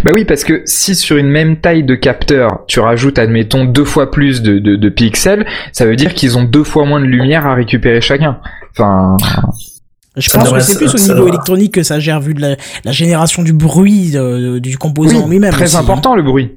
Bah 0.05 0.13
oui, 0.15 0.25
parce 0.25 0.45
que 0.45 0.63
si 0.65 0.95
sur 0.95 1.17
une 1.17 1.29
même 1.29 1.57
taille 1.61 1.83
de 1.83 1.95
capteur, 1.97 2.65
tu 2.69 2.79
rajoutes, 2.81 3.19
admettons, 3.19 3.65
deux 3.65 3.85
fois 3.85 4.11
plus 4.13 4.41
de, 4.41 4.59
de, 4.61 4.77
de 4.77 4.89
pixels, 4.89 5.45
ça 5.73 5.85
veut 5.87 5.97
dire 5.97 6.15
qu'ils 6.15 6.39
ont 6.39 6.45
deux 6.45 6.63
fois 6.65 6.85
moins 6.87 7.01
de 7.01 7.05
lumière 7.07 7.47
à 7.47 7.55
récupérer 7.55 8.01
chacun. 8.01 8.39
Enfin, 8.71 9.17
Je 10.17 10.29
Ça 10.31 10.39
pense 10.39 10.49
devrait- 10.49 10.61
que 10.61 10.67
c'est 10.67 10.79
plus 10.79 10.95
au 10.95 10.99
niveau 10.99 11.15
devrait. 11.15 11.29
électronique 11.31 11.75
que 11.75 11.83
ça 11.83 11.99
gère 11.99 12.21
vu 12.21 12.33
de 12.35 12.41
la, 12.41 12.57
la 12.85 12.93
génération 12.93 13.43
du 13.43 13.53
bruit 13.53 14.13
euh, 14.15 14.61
du 14.61 14.79
composant 14.79 15.25
oui, 15.25 15.31
lui-même. 15.31 15.51
très 15.53 15.65
aussi, 15.65 15.77
hein. 15.77 15.81
important 15.81 16.15
le 16.15 16.23
bruit. 16.23 16.53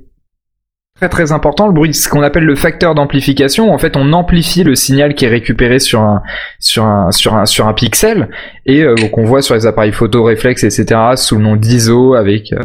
Très 0.97 1.09
très 1.09 1.33
important 1.33 1.67
le 1.67 1.73
bruit, 1.73 1.93
ce 1.93 2.07
qu'on 2.07 2.21
appelle 2.21 2.45
le 2.45 2.55
facteur 2.55 2.95
d'amplification. 2.95 3.73
En 3.73 3.77
fait, 3.77 3.97
on 3.97 4.13
amplifie 4.13 4.63
le 4.63 4.75
signal 4.75 5.13
qui 5.13 5.25
est 5.25 5.29
récupéré 5.29 5.77
sur 5.77 5.99
un 5.99 6.23
sur 6.57 6.85
un 6.85 7.11
sur 7.11 7.35
un 7.35 7.45
sur 7.45 7.67
un 7.67 7.73
pixel 7.73 8.29
et 8.65 8.81
euh, 8.81 8.95
qu'on 9.11 9.25
voit 9.25 9.41
sur 9.41 9.55
les 9.55 9.65
appareils 9.65 9.91
photo 9.91 10.23
réflexes 10.23 10.63
etc. 10.63 11.01
sous 11.17 11.35
le 11.35 11.43
nom 11.43 11.57
d'ISO 11.57 12.13
avec 12.13 12.53
euh, 12.53 12.59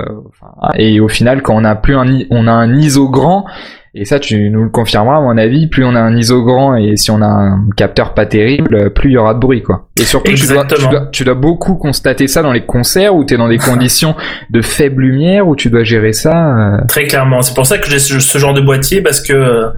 et 0.76 1.00
au 1.00 1.08
final 1.08 1.42
quand 1.42 1.56
on 1.56 1.64
a 1.64 1.74
plus 1.74 1.96
un 1.96 2.20
on 2.30 2.46
a 2.46 2.52
un 2.52 2.72
ISO 2.76 3.08
grand 3.08 3.46
et 3.94 4.04
ça 4.04 4.18
tu 4.20 4.50
nous 4.50 4.62
le 4.64 4.70
confirmeras 4.70 5.16
à 5.16 5.20
mon 5.20 5.36
avis 5.36 5.66
plus 5.66 5.84
on 5.84 5.94
a 5.94 6.00
un 6.00 6.16
ISO 6.16 6.42
grand 6.44 6.76
et 6.76 6.96
si 6.96 7.10
on 7.10 7.20
a 7.22 7.26
un 7.26 7.68
capteur 7.76 8.14
pas 8.14 8.26
terrible 8.26 8.92
plus 8.94 9.10
il 9.10 9.14
y 9.14 9.16
aura 9.16 9.34
de 9.34 9.40
bruit 9.40 9.62
quoi. 9.62 9.88
Et 9.98 10.04
surtout 10.04 10.32
tu 10.32 10.46
dois, 10.46 10.64
tu 10.64 10.88
dois 10.88 11.08
tu 11.12 11.24
dois 11.24 11.34
beaucoup 11.34 11.74
constater 11.74 12.26
ça 12.28 12.42
dans 12.42 12.52
les 12.52 12.64
concerts 12.64 13.14
où 13.14 13.24
tu 13.24 13.34
es 13.34 13.36
dans 13.36 13.48
des 13.48 13.58
conditions 13.70 14.14
de 14.50 14.62
faible 14.62 15.02
lumière 15.02 15.46
où 15.48 15.56
tu 15.56 15.70
dois 15.70 15.82
gérer 15.84 16.12
ça. 16.12 16.76
euh, 16.76 16.78
Très 16.88 17.06
clairement. 17.06 17.42
C'est 17.42 17.54
pour 17.54 17.66
ça 17.66 17.78
que 17.78 17.88
j'ai 17.90 17.98
ce, 17.98 18.38
genre 18.38 18.54
de 18.54 18.60
boîtier 18.60 19.02
parce 19.02 19.20
que 19.20 19.32
euh, 19.32 19.68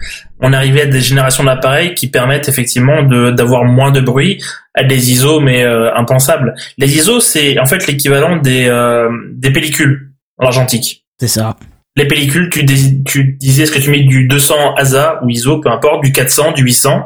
on 0.41 0.53
est 0.53 0.57
arrivé 0.57 0.83
à 0.83 0.87
des 0.87 1.01
générations 1.01 1.45
d'appareils 1.45 1.95
qui 1.95 2.09
permettent 2.11 2.49
effectivement 2.49 3.03
de 3.03 3.31
d'avoir 3.31 3.65
moins 3.65 3.91
de 3.91 4.01
bruit 4.01 4.43
à 4.75 4.85
des 4.85 5.11
ISO 5.13 5.41
mais 5.41 5.65
euh, 5.65 5.95
impensables. 5.95 6.55
Les 6.79 6.97
ISO 6.97 7.21
c'est 7.21 7.59
en 7.59 7.67
fait 7.67 7.87
l'équivalent 7.87 8.37
des 8.37 8.67
euh, 8.69 9.09
des 9.33 9.51
pellicules 9.51 10.11
argentiques. 10.39 11.05
C'est 11.21 11.29
ça. 11.29 11.57
Les 11.97 12.07
pellicules, 12.07 12.49
tu, 12.49 12.65
tu 13.05 13.37
disais 13.39 13.65
est-ce 13.65 13.73
que 13.73 13.79
tu 13.79 13.91
mets 13.91 14.01
du 14.01 14.27
200 14.27 14.75
ASA 14.77 15.21
ou 15.23 15.29
ISO, 15.29 15.61
peu 15.61 15.71
importe, 15.71 16.03
du 16.03 16.13
400, 16.13 16.53
du 16.53 16.63
800. 16.63 17.05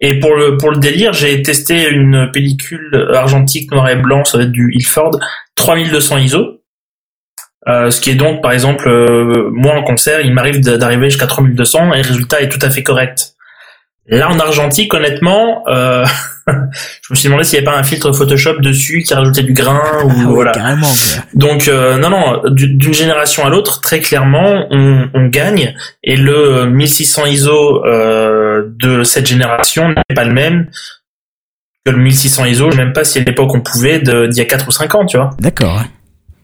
Et 0.00 0.18
pour 0.18 0.34
le 0.34 0.56
pour 0.56 0.70
le 0.70 0.78
délire, 0.78 1.12
j'ai 1.12 1.42
testé 1.42 1.88
une 1.88 2.30
pellicule 2.32 3.08
argentique 3.14 3.70
noir 3.70 3.88
et 3.88 3.96
blanc, 3.96 4.24
ça 4.24 4.38
va 4.38 4.44
être 4.44 4.50
du 4.50 4.70
Ilford, 4.74 5.18
3200 5.54 6.18
ISO. 6.18 6.60
Euh, 7.68 7.90
ce 7.90 8.00
qui 8.00 8.10
est 8.10 8.14
donc, 8.16 8.42
par 8.42 8.50
exemple, 8.52 8.88
euh, 8.88 9.48
moi 9.52 9.74
en 9.76 9.84
concert, 9.84 10.20
il 10.22 10.32
m'arrive 10.34 10.60
d'a- 10.60 10.76
d'arriver 10.78 11.10
jusqu'à 11.10 11.28
3200 11.28 11.92
et 11.92 12.02
le 12.02 12.08
résultat 12.08 12.40
est 12.40 12.48
tout 12.48 12.58
à 12.62 12.70
fait 12.70 12.82
correct. 12.82 13.34
Là, 14.08 14.28
en 14.28 14.38
argentique, 14.40 14.92
honnêtement, 14.94 15.62
euh, 15.68 16.04
je 16.48 17.12
me 17.12 17.14
suis 17.14 17.28
demandé 17.28 17.44
s'il 17.44 17.60
n'y 17.60 17.66
avait 17.66 17.74
pas 17.74 17.78
un 17.80 17.84
filtre 17.84 18.12
Photoshop 18.12 18.58
dessus 18.60 19.02
qui 19.02 19.14
rajoutait 19.14 19.42
du 19.42 19.52
grain 19.52 19.80
ou 20.04 20.08
Ah 20.10 20.14
ouais, 20.18 20.24
voilà. 20.24 20.52
carrément. 20.52 20.86
quoi. 20.88 21.22
Donc 21.34 21.68
euh, 21.68 21.98
non 21.98 22.10
non, 22.10 22.42
du- 22.50 22.74
d'une 22.74 22.94
génération 22.94 23.44
à 23.44 23.50
l'autre, 23.50 23.80
très 23.80 24.00
clairement, 24.00 24.66
on, 24.70 25.08
on 25.14 25.26
gagne 25.28 25.74
et 26.02 26.16
le 26.16 26.34
euh, 26.34 26.66
1600 26.66 27.26
ISO 27.26 27.84
euh, 27.86 28.62
de 28.80 29.02
cette 29.04 29.26
génération 29.26 29.88
n'est 29.88 30.14
pas 30.14 30.24
le 30.24 30.34
même 30.34 30.68
que 31.84 31.90
le 31.92 31.98
1600 31.98 32.44
ISO. 32.46 32.70
Je 32.70 32.76
sais 32.76 32.82
même 32.84 32.92
pas 32.92 33.04
si 33.04 33.18
à 33.18 33.22
l'époque 33.24 33.54
on 33.54 33.60
pouvait 33.60 33.98
d'il 34.00 34.36
y 34.36 34.40
a 34.40 34.44
4 34.44 34.68
ou 34.68 34.70
5 34.70 34.94
ans, 34.94 35.06
tu 35.06 35.16
vois. 35.16 35.30
D'accord. 35.40 35.76
ouais. 35.76 35.86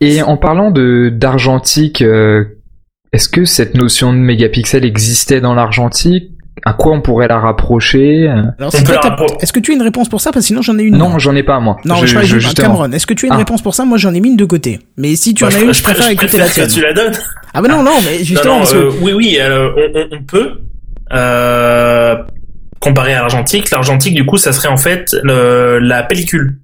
Et 0.01 0.23
en 0.23 0.37
parlant 0.37 0.71
de 0.71 1.11
d'argentique, 1.13 2.03
euh, 2.03 2.45
est-ce 3.13 3.29
que 3.29 3.45
cette 3.45 3.75
notion 3.75 4.13
de 4.13 4.19
mégapixel 4.19 4.85
existait 4.85 5.41
dans 5.41 5.55
l'argentique 5.55 6.31
À 6.65 6.73
quoi 6.73 6.93
on 6.93 7.01
pourrait 7.01 7.29
la 7.29 7.39
rapprocher 7.39 8.29
Euh, 8.29 8.43
rappro- 8.61 9.37
est-ce 9.41 9.53
que 9.53 9.61
tu 9.61 9.73
as 9.73 9.75
une 9.75 9.83
réponse 9.83 10.09
pour 10.09 10.21
ça? 10.21 10.33
Parce 10.33 10.45
que 10.45 10.49
sinon 10.49 10.63
j'en 10.63 10.79
ai 10.79 10.83
une. 10.83 10.97
Non, 10.97 11.19
j'en 11.19 11.35
ai 11.37 11.43
pas 11.43 11.61
moi. 11.61 11.77
Non, 11.85 11.97
je, 11.97 12.07
je, 12.07 12.39
je. 12.39 12.53
Cameron, 12.55 12.91
est-ce 12.93 13.07
que 13.07 13.15
tu 13.15 13.27
as 13.27 13.29
une 13.29 13.35
Ah. 13.35 13.39
réponse 13.39 13.63
pour 13.63 13.75
ça? 13.75 13.85
Moi 13.85 13.99
j'en 13.99 14.13
ai 14.15 14.21
mis 14.21 14.29
une 14.31 14.37
de 14.37 14.45
côté. 14.45 14.81
Mais 14.97 15.15
si 15.17 15.35
tu 15.35 15.45
en 15.45 15.51
Moi, 15.51 15.59
as 15.59 15.63
une, 15.63 15.73
je 15.75 15.83
préfère 15.83 16.09
écouter 16.11 16.39
la 16.39 16.49
tienne. 16.49 16.67
que 16.67 16.73
tu 16.73 16.81
la 16.83 16.93
donnes. 16.93 17.13
Ah 17.55 17.63
bah 17.63 17.69
non, 17.69 17.83
non, 17.83 17.97
mais 18.05 18.23
justement, 18.25 18.55
non, 18.55 18.59
non, 18.61 18.65
parce 18.65 18.73
que... 18.73 18.79
euh, 18.79 18.91
oui, 19.03 19.13
oui, 19.13 19.37
euh, 19.41 19.71
on, 19.77 19.99
on- 20.01 20.19
on 20.19 20.23
peut. 20.25 20.61
Euh, 21.13 22.17
comparé 22.81 23.15
à 23.15 23.21
l'argentique, 23.21 23.71
l'argentique 23.71 24.15
du 24.15 24.25
coup, 24.27 24.37
ça 24.37 24.53
serait 24.53 24.69
en 24.69 24.77
fait 24.77 25.17
le- 25.23 25.79
la 25.79 26.03
pellicule. 26.03 26.59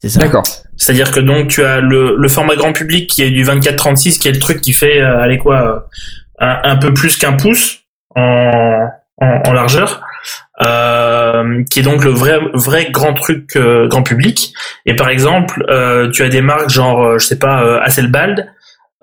C'est 0.00 0.08
ça. 0.08 0.20
D'accord. 0.20 0.44
C'est-à-dire 0.76 1.10
que 1.10 1.18
donc 1.20 1.48
tu 1.48 1.64
as 1.64 1.80
le, 1.80 2.14
le 2.16 2.28
format 2.28 2.54
grand 2.54 2.72
public 2.72 3.10
qui 3.10 3.22
est 3.22 3.30
du 3.30 3.44
24-36, 3.44 4.18
qui 4.18 4.28
est 4.28 4.32
le 4.32 4.38
truc 4.38 4.60
qui 4.60 4.72
fait, 4.72 5.00
euh, 5.02 5.20
allez 5.20 5.38
quoi, 5.38 5.60
euh, 6.40 6.46
un, 6.46 6.58
un 6.70 6.76
peu 6.76 6.94
plus 6.94 7.16
qu'un 7.16 7.32
pouce 7.32 7.80
en, 8.14 8.86
en, 9.20 9.42
en 9.46 9.52
largeur, 9.52 10.00
euh, 10.64 11.62
qui 11.70 11.80
est 11.80 11.82
donc 11.82 12.04
le 12.04 12.10
vrai 12.10 12.38
vrai 12.54 12.88
grand 12.90 13.14
truc 13.14 13.56
euh, 13.56 13.88
grand 13.88 14.02
public. 14.02 14.52
Et 14.86 14.94
par 14.96 15.08
exemple, 15.08 15.64
euh, 15.70 16.10
tu 16.10 16.22
as 16.22 16.28
des 16.28 16.40
marques 16.42 16.70
genre, 16.70 17.02
euh, 17.04 17.18
je 17.18 17.26
sais 17.26 17.38
pas, 17.38 17.62
euh, 17.62 17.80
Hasselblad, 17.82 18.48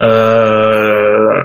euh, 0.02 1.44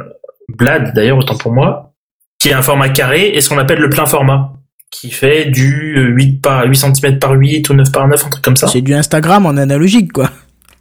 Blad 0.49 0.93
d'ailleurs 0.95 1.19
autant 1.19 1.37
pour 1.37 1.53
moi, 1.53 1.93
qui 2.39 2.49
est 2.49 2.53
un 2.55 2.63
format 2.63 2.89
carré 2.89 3.29
et 3.35 3.41
ce 3.41 3.49
qu'on 3.49 3.59
appelle 3.59 3.79
le 3.81 3.89
plein 3.91 4.07
format, 4.07 4.53
qui 4.91 5.11
fait 5.11 5.45
du 5.47 5.97
8 6.17 6.41
par 6.43 6.65
8 6.67 6.77
cm 6.77 7.19
par 7.19 7.33
8 7.33 7.69
ou 7.71 7.75
9 7.75 7.93
par 7.93 8.09
9, 8.09 8.27
un 8.27 8.31
truc 8.31 8.45
comme 8.45 8.57
ça. 8.57 8.67
C'est 8.67 8.81
du 8.81 8.95
Instagram 8.95 9.47
en 9.47 9.57
analogique, 9.57 10.13
quoi. 10.13 10.31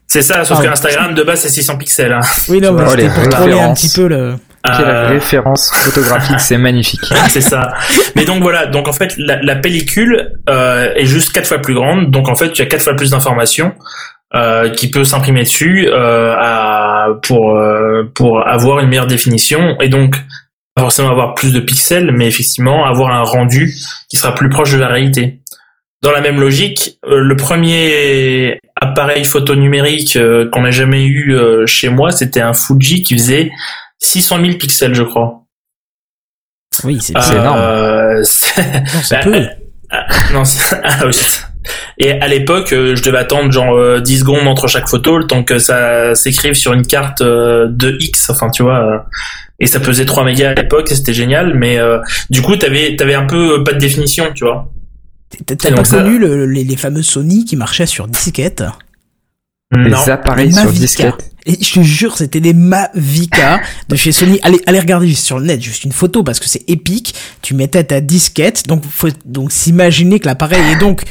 C'est 0.08 0.24
ça, 0.24 0.44
sauf 0.44 0.58
Ah 0.60 0.64
que. 0.66 0.70
Instagram 0.70 1.14
de 1.14 1.22
base 1.22 1.42
c'est 1.42 1.50
600 1.50 1.78
pixels. 1.78 2.14
Hein. 2.14 2.22
Oui, 2.50 2.60
non, 2.60 2.74
mais 2.74 2.84
Oh, 2.88 2.90
c'était 2.90 3.10
pour 3.10 3.30
troller 3.30 3.60
un 3.60 3.74
petit 3.76 3.90
peu 3.94 4.08
le... 4.08 4.36
Quelle 4.64 4.88
Euh, 4.88 5.08
référence 5.10 5.72
photographique, 5.74 6.40
c'est 6.40 6.58
magnifique. 6.58 7.02
c'est 7.30 7.42
ça. 7.42 7.74
Mais 8.16 8.26
donc 8.26 8.42
voilà, 8.42 8.66
donc 8.66 8.88
en 8.88 8.94
fait 8.94 9.14
la, 9.18 9.42
la 9.42 9.56
pellicule 9.56 10.34
euh, 10.50 10.94
est 10.96 11.06
juste 11.06 11.32
quatre 11.32 11.48
fois 11.48 11.60
plus 11.60 11.74
grande, 11.74 12.12
donc 12.12 12.28
en 12.30 12.36
fait 12.36 12.52
tu 12.52 12.62
as 12.62 12.66
quatre 12.66 12.84
fois 12.84 12.96
plus 12.96 13.12
d'informations 13.12 13.74
euh, 14.36 14.70
qui 14.70 14.92
peut 14.92 15.04
s'imprimer 15.06 15.44
dessus 15.44 15.88
euh, 15.88 16.36
à, 16.38 17.08
pour 17.24 17.56
euh, 17.56 18.04
pour 18.14 18.48
avoir 18.48 18.80
une 18.80 18.90
meilleure 18.90 19.08
définition 19.08 19.76
et 19.82 19.88
donc 19.90 20.16
pas 20.76 20.82
forcément 20.84 21.10
avoir 21.10 21.34
plus 21.34 21.52
de 21.54 21.60
pixels, 21.60 22.12
mais 22.14 22.28
effectivement 22.28 22.86
avoir 22.86 23.12
un 23.12 23.24
rendu 23.24 23.74
qui 24.10 24.18
sera 24.18 24.36
plus 24.36 24.50
proche 24.50 24.72
de 24.74 24.78
la 24.78 24.88
réalité. 24.88 25.40
Dans 26.02 26.12
la 26.12 26.22
même 26.22 26.40
logique, 26.40 26.98
euh, 27.06 27.20
le 27.20 27.36
premier 27.36 28.58
appareil 28.80 29.26
photo 29.26 29.56
numérique 29.56 30.16
euh, 30.16 30.50
qu'on 30.50 30.64
a 30.64 30.72
jamais 30.72 31.04
eu 31.04 31.34
euh, 31.34 31.66
chez 31.66 31.90
moi, 31.90 32.12
c'était 32.12 32.40
un 32.40 32.54
Fuji 32.54 33.04
qui 33.04 33.16
faisait 33.16 33.52
600 34.00 34.42
000 34.46 34.58
pixels, 34.58 34.94
je 34.96 35.04
crois. 35.04 35.44
Oui, 36.84 37.00
c'est... 37.02 37.14
Énorme. 37.34 37.58
Euh, 37.60 38.22
c'est- 38.24 38.62
Non, 38.64 39.02
c'est 39.04 39.16
bah, 39.16 39.22
peu. 39.24 40.34
non, 40.34 40.46
c'est- 40.46 40.76
ah, 40.84 41.06
oui. 41.06 41.18
Et 41.98 42.14
à 42.14 42.28
l'époque, 42.28 42.72
euh, 42.72 42.96
je 42.96 43.04
devais 43.04 43.18
attendre 43.18 43.52
genre 43.52 43.76
euh, 43.76 44.00
10 44.00 44.20
secondes 44.20 44.48
entre 44.48 44.68
chaque 44.68 44.88
photo, 44.88 45.18
le 45.18 45.28
temps 45.28 45.44
que 45.44 45.60
ça 45.60 46.16
s'écrive 46.16 46.54
sur 46.54 46.72
une 46.74 46.86
carte 46.88 47.22
euh, 47.22 47.68
de 47.70 47.98
X, 48.00 48.30
enfin 48.30 48.50
tu 48.50 48.64
vois. 48.64 48.80
euh, 48.80 48.98
et 49.60 49.68
ça 49.68 49.82
pesait 49.82 50.06
3 50.06 50.24
mégas 50.24 50.52
à 50.52 50.54
l'époque, 50.54 50.90
et 50.90 50.96
c'était 50.96 51.14
génial, 51.14 51.54
mais 51.56 51.78
euh, 51.78 52.00
du 52.30 52.42
coup, 52.42 52.56
t'avais 52.56 52.96
t'avais 52.96 53.14
un 53.16 53.26
peu 53.26 53.60
euh, 53.60 53.64
pas 53.64 53.74
de 53.74 53.78
définition, 53.80 54.32
tu 54.34 54.46
vois. 54.46 54.72
T'as 55.46 55.56
pas 55.72 55.84
connu 55.84 56.18
le- 56.18 56.46
les, 56.46 56.64
les 56.64 56.78
fameux 56.78 57.04
Sony 57.04 57.44
qui 57.44 57.58
marchaient 57.58 57.86
sur 57.86 58.08
disquette 58.08 58.64
Les 59.76 59.90
Non. 59.92 59.98
appareils 60.08 60.48
Les 60.48 60.54
sur 60.54 60.72
disquette. 60.72 61.32
Et 61.50 61.58
je 61.64 61.74
te 61.74 61.80
jure, 61.82 62.16
c'était 62.16 62.40
des 62.40 62.54
Mavica 62.54 63.60
de 63.90 63.96
chez 63.96 64.12
Sony. 64.12 64.40
Allez, 64.44 64.62
allez 64.68 64.80
regarder 64.80 65.08
juste 65.08 65.26
sur 65.26 65.40
le 65.40 65.46
net, 65.48 65.60
juste 65.62 65.84
une 65.84 65.92
photo 65.92 66.22
parce 66.24 66.40
que 66.40 66.48
c'est 66.48 66.64
épique. 66.70 67.16
Tu 67.42 67.56
mettais 67.56 67.84
ta 67.84 68.02
disquette, 68.02 68.68
donc 68.68 68.84
faut 68.88 69.08
donc 69.26 69.52
s'imaginer 69.52 70.20
que 70.20 70.28
l'appareil 70.28 70.62
est 70.72 70.80
donc 70.80 71.04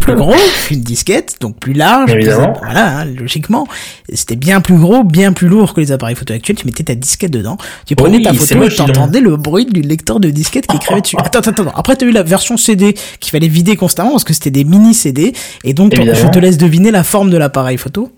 plus 0.00 0.14
gros 0.16 0.34
qu'une 0.66 0.80
disquette, 0.80 1.36
donc 1.40 1.58
plus 1.58 1.72
large. 1.74 2.12
plus- 2.12 2.20
Évidemment. 2.22 2.54
voilà, 2.62 2.98
hein, 3.00 3.04
logiquement. 3.04 3.66
C'était 4.12 4.36
bien 4.36 4.60
plus 4.62 4.76
gros, 4.78 5.04
bien 5.04 5.32
plus 5.34 5.48
lourd 5.48 5.74
que 5.74 5.80
les 5.82 5.92
appareils 5.92 6.16
photo 6.16 6.32
actuels. 6.34 6.56
Tu 6.56 6.66
mettais 6.66 6.84
ta 6.84 6.94
disquette 6.94 7.30
dedans. 7.30 7.58
Tu 7.86 7.94
prenais 7.94 8.16
oui, 8.18 8.22
ta 8.22 8.32
photo 8.32 8.62
et 8.64 8.74
t'entendais 8.74 9.20
le 9.20 9.36
bruit 9.36 9.66
du 9.66 9.82
lecteur 9.82 10.18
de 10.20 10.30
disquette 10.30 10.66
qui 10.66 10.76
écrivait 10.76 11.00
dessus. 11.02 11.16
Attends, 11.22 11.40
attends, 11.40 11.50
attends. 11.62 11.72
Après, 11.74 11.94
t'as 11.96 12.06
eu 12.06 12.10
la 12.12 12.22
version 12.22 12.56
CD 12.56 12.94
qu'il 13.20 13.30
fallait 13.32 13.48
vider 13.48 13.76
constamment 13.76 14.12
parce 14.12 14.24
que 14.24 14.32
c'était 14.34 14.50
des 14.50 14.64
mini 14.64 14.94
CD. 14.94 15.34
Et 15.64 15.74
donc, 15.74 15.92
je 15.94 16.26
te 16.28 16.38
laisse 16.38 16.56
deviner 16.58 16.90
la 16.90 17.02
forme 17.04 17.30
de 17.30 17.36
l'appareil 17.36 17.76
photo. 17.78 18.10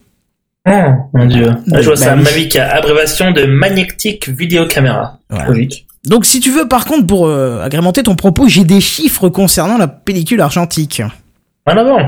Oh, 0.69 0.73
mon 1.15 1.27
dieu. 1.27 1.47
Là, 1.67 1.81
je 1.81 1.87
vois 1.87 1.95
Bah 1.95 2.01
ça. 2.05 2.17
Mavic, 2.17 2.57
abréviation 2.57 3.31
de 3.33 3.45
Magnetic 3.45 4.29
Video 4.29 4.67
Camera. 4.67 5.19
Voilà. 5.31 5.49
Logique. 5.49 5.87
Donc, 6.05 6.25
si 6.27 6.41
tu 6.41 6.51
veux, 6.51 6.69
par 6.69 6.85
contre, 6.85 7.07
pour 7.07 7.27
euh, 7.27 7.63
agrémenter 7.63 8.03
ton 8.03 8.15
propos, 8.15 8.49
j'ai 8.49 8.65
des 8.65 8.81
chiffres 8.81 9.29
concernant 9.29 9.79
la 9.79 9.89
pellicule 9.89 10.41
argentique. 10.41 11.03
En 11.67 11.77
avant. 11.77 11.99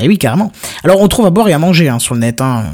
Eh 0.00 0.08
oui, 0.08 0.16
carrément. 0.16 0.52
Alors, 0.84 1.02
on 1.02 1.08
trouve 1.08 1.26
à 1.26 1.30
boire 1.30 1.48
et 1.50 1.52
à 1.52 1.58
manger 1.58 1.90
hein, 1.90 1.98
sur 1.98 2.14
le 2.14 2.20
net. 2.20 2.40
Hein. 2.40 2.64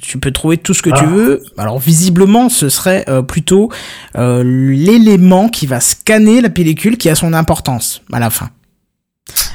Tu 0.00 0.18
peux 0.18 0.30
trouver 0.32 0.56
tout 0.56 0.72
ce 0.72 0.80
que 0.80 0.88
tu 0.90 1.04
Ah. 1.04 1.06
veux. 1.06 1.42
Alors, 1.58 1.78
visiblement, 1.78 2.48
ce 2.48 2.70
serait 2.70 3.04
euh, 3.08 3.20
plutôt 3.20 3.70
euh, 4.16 4.42
l'élément 4.44 5.48
qui 5.50 5.66
va 5.66 5.80
scanner 5.80 6.40
la 6.40 6.48
pellicule 6.48 6.96
qui 6.96 7.10
a 7.10 7.14
son 7.14 7.34
importance 7.34 8.02
à 8.10 8.20
la 8.20 8.30
fin. 8.30 8.48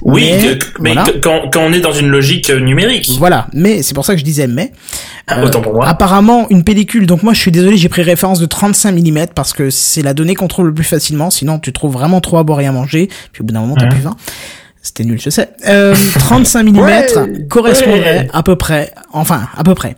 Oui, 0.03 0.29
Mais, 0.31 0.57
que- 0.57 0.65
mais 0.81 0.93
voilà. 0.93 1.11
que- 1.11 1.17
quand, 1.19 1.49
quand 1.51 1.61
on 1.61 1.71
est 1.73 1.79
dans 1.79 1.91
une 1.93 2.07
logique 2.09 2.49
euh, 2.49 2.59
numérique. 2.59 3.09
Voilà, 3.17 3.47
mais 3.53 3.83
c'est 3.83 3.93
pour 3.93 4.05
ça 4.05 4.13
que 4.13 4.19
je 4.19 4.25
disais 4.25 4.47
mais. 4.47 4.71
Ah, 5.27 5.43
Autant 5.43 5.61
pour 5.61 5.73
moi. 5.73 5.87
Apparemment, 5.87 6.47
une 6.49 6.63
pellicule, 6.63 7.05
donc 7.05 7.23
moi 7.23 7.33
je 7.33 7.39
suis 7.39 7.51
désolé, 7.51 7.77
j'ai 7.77 7.87
pris 7.89 8.01
référence 8.01 8.39
de 8.39 8.45
35 8.47 8.91
mm 8.93 9.27
parce 9.33 9.53
que 9.53 9.69
c'est 9.69 10.01
la 10.01 10.13
donnée 10.13 10.35
qu'on 10.35 10.47
trouve 10.47 10.65
le 10.65 10.73
plus 10.73 10.83
facilement, 10.83 11.29
sinon 11.29 11.59
tu 11.59 11.71
trouves 11.71 11.93
vraiment 11.93 12.19
trop 12.19 12.37
à 12.37 12.43
boire 12.43 12.59
et 12.61 12.67
à 12.67 12.71
manger, 12.71 13.07
puis 13.31 13.41
au 13.41 13.45
bout 13.45 13.53
d'un 13.53 13.61
moment 13.61 13.75
t'as 13.75 13.85
Ouais. 13.85 13.89
plus 13.91 14.01
faim. 14.01 14.15
C'était 14.83 15.03
nul, 15.03 15.21
je 15.21 15.29
sais. 15.29 15.49
Euh, 15.67 15.95
35 16.19 16.63
mm 16.63 16.79
Ouais. 16.79 17.05
correspondrait 17.47 18.19
Ouais. 18.21 18.27
à 18.33 18.41
peu 18.43 18.55
près, 18.55 18.91
enfin 19.13 19.47
à 19.55 19.63
peu 19.63 19.75
près. 19.75 19.95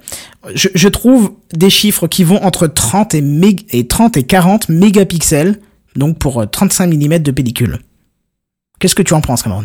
Je, 0.53 0.67
je 0.75 0.87
trouve 0.89 1.31
des 1.53 1.69
chiffres 1.69 2.07
qui 2.07 2.25
vont 2.25 2.43
entre 2.43 2.67
30 2.67 3.15
et, 3.15 3.23
et 3.71 3.87
30 3.87 4.17
et 4.17 4.23
40 4.23 4.67
mégapixels, 4.67 5.57
donc 5.95 6.19
pour 6.19 6.41
euh, 6.41 6.45
35 6.45 6.87
mm 6.93 7.19
de 7.19 7.31
pellicule. 7.31 7.79
Qu'est-ce 8.83 8.95
que 8.95 9.01
tu 9.01 9.13
en 9.13 9.21
penses, 9.21 9.41
Cameron? 9.43 9.63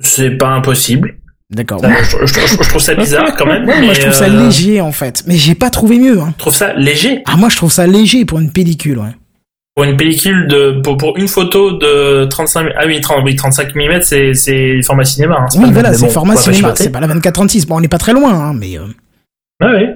C'est 0.00 0.30
pas 0.32 0.48
impossible. 0.48 1.18
D'accord. 1.50 1.80
Je, 1.84 2.26
je- 2.26 2.26
je- 2.26 2.62
je 2.64 2.68
trouve 2.68 2.82
ça 2.82 2.96
bizarre 2.96 3.36
quand 3.36 3.46
même. 3.46 3.64
Ouais, 3.64 3.80
moi 3.80 3.94
je 3.94 4.00
trouve 4.00 4.12
ça 4.12 4.24
euh, 4.24 4.44
léger 4.44 4.80
en 4.80 4.90
fait, 4.90 5.22
mais 5.28 5.36
j'ai 5.36 5.54
pas 5.54 5.70
trouvé 5.70 6.00
mieux. 6.00 6.18
Hein. 6.20 6.30
Je 6.32 6.38
trouve 6.38 6.54
ça 6.56 6.72
léger? 6.74 7.22
Ah 7.26 7.36
moi 7.36 7.48
je 7.50 7.54
trouve 7.54 7.70
ça 7.70 7.86
léger 7.86 8.24
pour 8.24 8.40
une 8.40 8.50
pellicule. 8.50 8.98
Ouais. 8.98 9.14
Pour 9.76 9.84
une 9.84 9.96
pellicule 9.96 10.48
de, 10.48 10.80
pour, 10.82 10.96
pour 10.96 11.16
une 11.16 11.28
photo 11.28 11.78
de 11.78 12.24
35, 12.24 12.70
ah 12.76 12.86
oui, 12.86 13.00
30, 13.00 13.22
oui, 13.24 13.36
35 13.36 13.72
mm, 13.76 14.02
c'est, 14.02 14.34
c'est 14.34 14.82
format 14.82 15.04
cinéma. 15.04 15.36
Hein, 15.42 15.46
Oui 15.58 15.70
voilà, 15.70 15.94
c'est 15.94 16.06
bon, 16.06 16.10
format 16.10 16.34
cinéma, 16.34 16.72
c'est 16.74 16.90
pas 16.90 16.98
la 16.98 17.06
24-36. 17.06 17.68
Bon 17.68 17.76
on 17.76 17.80
n'est 17.80 17.86
pas 17.86 17.98
très 17.98 18.14
loin, 18.14 18.32
hein, 18.34 18.52
mais 18.52 18.76
euh, 18.76 18.86
Ah 19.62 19.70
oui. 19.76 19.86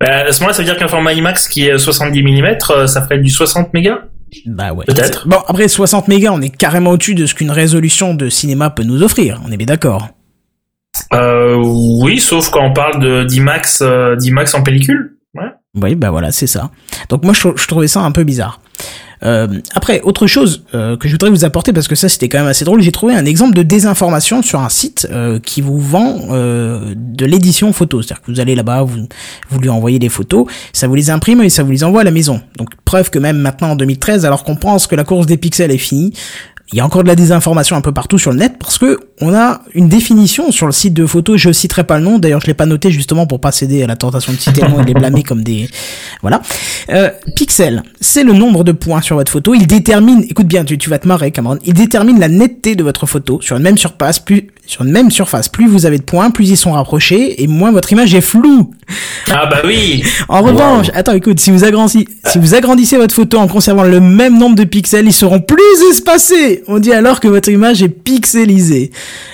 Bah, 0.00 0.26
à 0.28 0.30
ce 0.32 0.38
moment-là, 0.40 0.54
ça 0.54 0.62
veut 0.62 0.68
dire 0.68 0.76
qu'un 0.78 0.86
format 0.86 1.12
IMAX 1.12 1.48
qui 1.48 1.66
est 1.66 1.76
70 1.76 2.22
mm, 2.22 2.44
euh, 2.70 2.86
ça 2.86 3.02
ferait 3.02 3.18
du 3.18 3.30
60 3.30 3.74
mégas? 3.74 3.98
Bah 4.46 4.72
ouais. 4.72 4.84
Peut-être. 4.86 5.28
Bon 5.28 5.38
après 5.46 5.68
60 5.68 6.08
mégas, 6.08 6.30
on 6.32 6.40
est 6.40 6.54
carrément 6.54 6.90
au-dessus 6.90 7.14
de 7.14 7.26
ce 7.26 7.34
qu'une 7.34 7.50
résolution 7.50 8.14
de 8.14 8.28
cinéma 8.28 8.70
peut 8.70 8.82
nous 8.82 9.02
offrir. 9.02 9.40
On 9.46 9.52
est 9.52 9.56
bien 9.56 9.66
d'accord. 9.66 10.08
Euh, 11.12 11.56
oui, 11.56 12.18
sauf 12.20 12.50
quand 12.50 12.64
on 12.64 12.72
parle 12.72 13.00
de 13.00 13.24
d'IMAX, 13.24 13.80
euh, 13.82 14.16
d'IMAX 14.16 14.54
en 14.54 14.62
pellicule. 14.62 15.16
Ouais. 15.34 15.50
Oui 15.80 15.94
bah 15.96 16.10
voilà, 16.10 16.30
c'est 16.30 16.46
ça. 16.46 16.70
Donc 17.08 17.24
moi 17.24 17.32
je, 17.34 17.48
je 17.56 17.66
trouvais 17.66 17.88
ça 17.88 18.00
un 18.00 18.12
peu 18.12 18.24
bizarre. 18.24 18.60
Euh, 19.24 19.46
après, 19.74 20.00
autre 20.02 20.26
chose 20.26 20.64
euh, 20.74 20.96
que 20.96 21.08
je 21.08 21.12
voudrais 21.14 21.30
vous 21.30 21.44
apporter, 21.44 21.72
parce 21.72 21.88
que 21.88 21.94
ça 21.94 22.08
c'était 22.08 22.28
quand 22.28 22.38
même 22.38 22.48
assez 22.48 22.64
drôle, 22.64 22.82
j'ai 22.82 22.92
trouvé 22.92 23.14
un 23.14 23.24
exemple 23.24 23.54
de 23.54 23.62
désinformation 23.62 24.42
sur 24.42 24.60
un 24.60 24.68
site 24.68 25.08
euh, 25.10 25.38
qui 25.38 25.60
vous 25.60 25.78
vend 25.78 26.04
de 26.34 27.24
l'édition 27.24 27.72
photo. 27.72 28.02
C'est-à-dire 28.02 28.22
que 28.22 28.30
vous 28.30 28.40
allez 28.40 28.54
là-bas, 28.54 28.82
vous, 28.82 29.08
vous 29.50 29.60
lui 29.60 29.68
envoyez 29.68 29.98
des 29.98 30.08
photos, 30.08 30.46
ça 30.72 30.86
vous 30.86 30.94
les 30.94 31.10
imprime 31.10 31.42
et 31.42 31.48
ça 31.48 31.62
vous 31.62 31.70
les 31.70 31.84
envoie 31.84 32.02
à 32.02 32.04
la 32.04 32.10
maison. 32.10 32.40
Donc 32.58 32.70
preuve 32.84 33.10
que 33.10 33.18
même 33.18 33.38
maintenant 33.38 33.70
en 33.70 33.76
2013, 33.76 34.24
alors 34.24 34.44
qu'on 34.44 34.56
pense 34.56 34.86
que 34.86 34.94
la 34.94 35.04
course 35.04 35.26
des 35.26 35.36
pixels 35.36 35.70
est 35.70 35.78
finie, 35.78 36.12
il 36.72 36.78
y 36.78 36.80
a 36.80 36.84
encore 36.84 37.02
de 37.02 37.08
la 37.08 37.14
désinformation 37.14 37.76
un 37.76 37.82
peu 37.82 37.92
partout 37.92 38.18
sur 38.18 38.32
le 38.32 38.38
net 38.38 38.54
parce 38.58 38.78
que 38.78 38.98
on 39.20 39.34
a 39.34 39.60
une 39.74 39.88
définition 39.88 40.50
sur 40.50 40.66
le 40.66 40.72
site 40.72 40.94
de 40.94 41.04
photos. 41.04 41.38
Je 41.38 41.52
citerai 41.52 41.84
pas 41.84 41.98
le 41.98 42.04
nom. 42.04 42.18
D'ailleurs, 42.18 42.40
je 42.40 42.46
l'ai 42.46 42.54
pas 42.54 42.66
noté 42.66 42.90
justement 42.90 43.26
pour 43.26 43.40
pas 43.40 43.52
céder 43.52 43.82
à 43.82 43.86
la 43.86 43.96
tentation 43.96 44.32
de 44.32 44.38
citer 44.38 44.62
le 44.62 44.68
nom 44.68 44.80
et 44.80 44.84
les 44.84 44.94
blâmer 44.94 45.22
comme 45.22 45.42
des 45.42 45.68
voilà. 46.22 46.40
Euh, 46.88 47.10
pixel, 47.36 47.82
c'est 48.00 48.24
le 48.24 48.32
nombre 48.32 48.64
de 48.64 48.72
points 48.72 49.02
sur 49.02 49.16
votre 49.16 49.30
photo. 49.30 49.54
Il 49.54 49.66
détermine, 49.66 50.24
écoute 50.28 50.46
bien, 50.46 50.64
tu, 50.64 50.78
tu 50.78 50.88
vas 50.88 50.98
te 50.98 51.06
marrer, 51.06 51.30
Cameron. 51.32 51.58
Il 51.64 51.74
détermine 51.74 52.18
la 52.18 52.28
netteté 52.28 52.76
de 52.76 52.82
votre 52.82 53.06
photo 53.06 53.40
sur 53.42 53.56
une 53.56 53.62
même 53.62 53.78
surface. 53.78 54.18
Plus 54.18 54.48
sur 54.66 54.82
une 54.82 54.90
même 54.92 55.10
surface, 55.10 55.48
plus 55.48 55.66
vous 55.66 55.84
avez 55.86 55.98
de 55.98 56.02
points, 56.04 56.30
plus 56.30 56.48
ils 56.50 56.56
sont 56.56 56.72
rapprochés 56.72 57.42
et 57.42 57.46
moins 57.46 57.70
votre 57.70 57.92
image 57.92 58.14
est 58.14 58.20
floue. 58.22 58.70
Ah 59.30 59.46
bah 59.46 59.58
oui. 59.64 60.02
En 60.28 60.40
revanche, 60.42 60.86
attends, 60.94 61.12
écoute, 61.12 61.38
si 61.38 61.50
vous 61.50 61.64
agrandissez, 61.64 62.06
si 62.26 62.38
vous 62.38 62.54
agrandissez 62.54 62.96
votre 62.96 63.14
photo 63.14 63.38
en 63.38 63.46
conservant 63.46 63.82
le 63.84 64.00
même 64.00 64.38
nombre 64.38 64.56
de 64.56 64.64
pixels, 64.64 65.06
ils 65.06 65.12
seront 65.12 65.40
plus 65.40 65.58
espacés. 65.90 66.62
On 66.66 66.78
dit 66.78 66.92
alors 66.92 67.20
que 67.20 67.28
votre 67.28 67.48
image 67.50 67.82
est 67.82 67.88
pixelisée. 67.88 68.90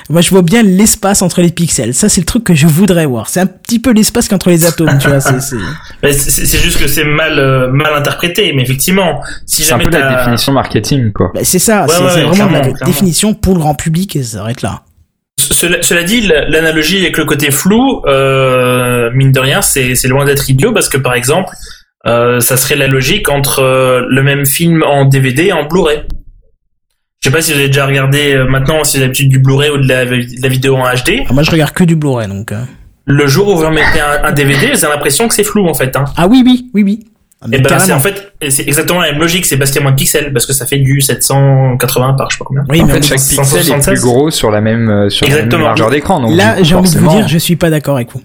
Moi, 0.09 0.21
je 0.21 0.31
vois 0.31 0.43
bien 0.43 0.63
l'espace 0.63 1.23
entre 1.23 1.41
les 1.43 1.51
pixels. 1.51 1.95
Ça, 1.95 2.09
c'est 2.09 2.21
le 2.21 2.27
truc 2.27 2.43
que 2.45 2.55
je 2.55 2.67
voudrais 2.67 3.07
voir. 3.07 3.29
C'est 3.29 3.41
un 3.41 3.47
petit 3.47 3.79
peu 3.79 3.93
l'espace 3.93 4.29
qu'entre 4.29 4.51
les 4.51 4.65
atomes, 4.65 4.99
tu 5.01 5.09
vois. 5.09 5.21
C'est, 5.21 5.41
c'est... 5.41 5.57
Mais 6.03 6.13
c'est 6.13 6.31
c'est 6.45 6.59
juste 6.59 6.79
que 6.81 6.89
c'est 6.89 7.05
mal, 7.05 7.39
euh, 7.39 7.71
mal 7.71 7.95
interprété. 7.95 8.53
Mais 8.55 8.63
effectivement, 8.63 9.21
si 9.47 9.63
C'est 9.63 9.73
un 9.75 9.79
jamais 9.79 9.91
peu 9.91 9.99
la 9.99 10.17
définition 10.17 10.53
marketing, 10.53 11.13
quoi. 11.13 11.31
Bah, 11.35 11.41
c'est 11.45 11.59
ça. 11.61 11.83
Ouais, 11.83 11.89
c'est, 11.89 12.03
ouais, 12.03 12.09
c'est 12.11 12.21
ouais, 12.21 12.27
vraiment 12.27 12.51
la 12.51 12.61
clairement. 12.61 12.87
définition 12.87 13.35
pour 13.35 13.55
le 13.55 13.61
grand 13.61 13.75
public 13.75 14.17
et 14.17 14.23
ça 14.25 14.39
s'arrête 14.39 14.63
là. 14.63 14.83
Cela, 15.49 15.83
cela 15.83 16.03
dit, 16.03 16.21
la- 16.23 16.49
l'analogie 16.49 16.99
avec 16.99 17.17
le 17.17 17.25
côté 17.25 17.51
flou, 17.51 18.03
euh, 18.07 19.11
mine 19.15 19.33
de 19.33 19.41
rien, 19.41 19.63
c'est 19.63 19.95
loin 20.09 20.25
d'être 20.25 20.49
idiot 20.51 20.73
parce 20.73 20.89
que 20.89 20.97
par 20.99 21.15
exemple, 21.15 21.55
euh, 22.07 22.41
ça 22.41 22.57
serait 22.57 22.77
la 22.77 22.87
logique 22.87 23.29
entre 23.29 23.61
euh, 23.63 24.03
le 24.09 24.23
même 24.23 24.47
film 24.47 24.83
en 24.83 25.05
DVD 25.05 25.47
et 25.47 25.53
en 25.53 25.65
Blu-ray. 25.67 26.03
Je 27.23 27.29
sais 27.29 27.33
pas 27.35 27.43
si 27.43 27.53
vous 27.53 27.59
avez 27.59 27.67
déjà 27.69 27.85
regardé 27.87 28.35
maintenant, 28.49 28.83
si 28.85 28.93
vous 28.97 29.03
avez 29.03 29.07
l'habitude 29.09 29.29
du 29.29 29.39
Blu-ray 29.39 29.71
ou 29.71 29.77
de 29.79 29.87
la, 29.87 30.07
de 30.07 30.23
la 30.43 30.49
vidéo 30.49 30.77
en 30.77 30.85
HD. 30.85 31.25
Ah, 31.29 31.33
moi, 31.35 31.43
je 31.43 31.51
regarde 31.51 31.73
que 31.73 31.85
du 31.85 31.95
Blu-ray, 31.97 32.29
donc. 32.29 32.53
Le 33.05 33.27
jour 33.27 33.49
où 33.49 33.57
vous 33.57 33.65
remettez 33.67 34.01
un, 34.01 34.25
un 34.25 34.33
DVD, 34.33 34.71
vous 34.73 34.85
avez 34.85 34.95
l'impression 34.95 35.29
que 35.29 35.35
c'est 35.35 35.45
flou 35.45 35.67
en 35.69 35.75
fait. 35.75 35.95
Hein. 35.97 36.05
Ah 36.17 36.27
oui, 36.29 36.43
oui, 36.47 36.71
oui, 36.75 36.83
oui. 36.83 37.01
Et 37.51 37.59
ben 37.59 37.79
c'est 37.79 37.93
en 37.95 38.01
fait, 38.01 38.33
c'est 38.51 38.69
exactement 38.69 39.01
la 39.01 39.13
même 39.13 39.21
logique, 39.21 39.47
c'est 39.47 39.57
parce 39.57 39.71
qu'il 39.71 39.79
y 39.81 39.83
a 39.83 39.85
moins 39.85 39.93
de 39.93 39.97
pixels, 39.97 40.31
parce 40.33 40.45
que 40.45 40.53
ça 40.53 40.67
fait 40.67 40.77
du 40.79 41.01
780 41.01 42.13
par 42.15 42.31
je 42.31 42.37
sais 42.37 42.39
pas 42.39 42.45
combien. 42.45 42.65
Oui, 42.69 42.83
En 42.83 42.87
mais 42.87 42.93
fait, 42.95 43.03
chaque 43.03 43.19
dans- 43.19 43.43
pixel 43.43 43.61
est 43.61 43.63
176. 43.65 44.01
plus 44.01 44.03
gros 44.09 44.31
sur 44.31 44.51
la 44.51 44.61
même, 44.61 44.91
euh, 44.91 45.09
sur 45.09 45.25
la 45.27 45.31
même 45.33 45.39
Exactement. 45.45 45.65
largeur 45.69 45.91
d'écran. 45.91 46.21
Donc, 46.21 46.37
Là, 46.37 46.63
j'ai 46.63 46.75
envie 46.75 46.91
de 46.93 46.99
vous 46.99 47.09
dire, 47.09 47.27
je 47.29 47.39
suis 47.39 47.57
pas 47.57 47.71
d'accord 47.71 47.97
avec 47.97 48.13
vous. 48.13 48.21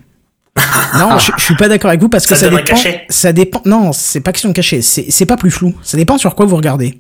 non, 0.99 1.17
je, 1.17 1.31
je 1.37 1.43
suis 1.43 1.55
pas 1.55 1.67
d'accord 1.69 1.89
avec 1.89 2.01
vous 2.01 2.09
parce 2.09 2.27
que 2.27 2.35
Ça 2.35 2.49
dépend. 2.49 2.75
Ça 3.09 3.31
dépend. 3.33 3.61
Non, 3.65 3.91
c'est 3.93 4.19
pas 4.21 4.31
question 4.33 4.49
de 4.49 4.53
cachet. 4.53 4.81
C'est 4.81 5.05
c'est 5.09 5.25
pas 5.25 5.37
plus 5.37 5.51
flou. 5.51 5.73
Ça 5.81 5.97
dépend 5.97 6.17
sur 6.17 6.35
quoi 6.35 6.45
vous 6.45 6.55
regardez. 6.57 6.99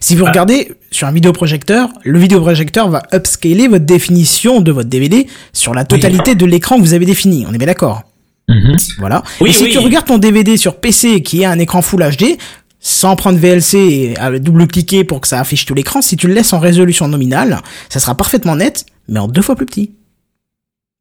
Si 0.00 0.14
vous 0.16 0.24
Ah. 0.24 0.30
regardez 0.30 0.72
sur 0.90 1.06
un 1.06 1.12
vidéoprojecteur, 1.12 1.88
le 2.04 2.18
vidéoprojecteur 2.18 2.88
va 2.88 3.02
upscaler 3.12 3.68
votre 3.68 3.84
définition 3.84 4.60
de 4.60 4.72
votre 4.72 4.88
DVD 4.88 5.26
sur 5.52 5.74
la 5.74 5.84
totalité 5.84 6.34
de 6.34 6.46
l'écran 6.46 6.76
que 6.76 6.80
vous 6.80 6.94
avez 6.94 7.06
défini. 7.06 7.44
On 7.48 7.52
est 7.52 7.58
bien 7.58 7.66
d'accord. 7.66 8.02
Mhm. 8.48 8.76
Voilà. 8.98 9.22
Oui, 9.40 9.50
et 9.50 9.52
si 9.52 9.64
oui. 9.64 9.70
tu 9.72 9.78
regardes 9.78 10.06
ton 10.06 10.18
DVD 10.18 10.56
sur 10.56 10.76
PC 10.76 11.22
qui 11.22 11.44
a 11.44 11.50
un 11.50 11.58
écran 11.58 11.82
Full 11.82 12.00
HD, 12.02 12.38
sans 12.78 13.16
prendre 13.16 13.38
VLC 13.38 13.74
et 13.78 14.18
à 14.18 14.38
double-cliquer 14.38 15.02
pour 15.04 15.20
que 15.20 15.26
ça 15.28 15.40
affiche 15.40 15.64
tout 15.66 15.74
l'écran, 15.74 16.00
si 16.02 16.16
tu 16.16 16.28
le 16.28 16.34
laisses 16.34 16.52
en 16.52 16.60
résolution 16.60 17.08
nominale, 17.08 17.58
ça 17.88 17.98
sera 17.98 18.14
parfaitement 18.14 18.54
net, 18.54 18.86
mais 19.08 19.18
en 19.18 19.26
deux 19.26 19.42
fois 19.42 19.56
plus 19.56 19.66
petit. 19.66 19.92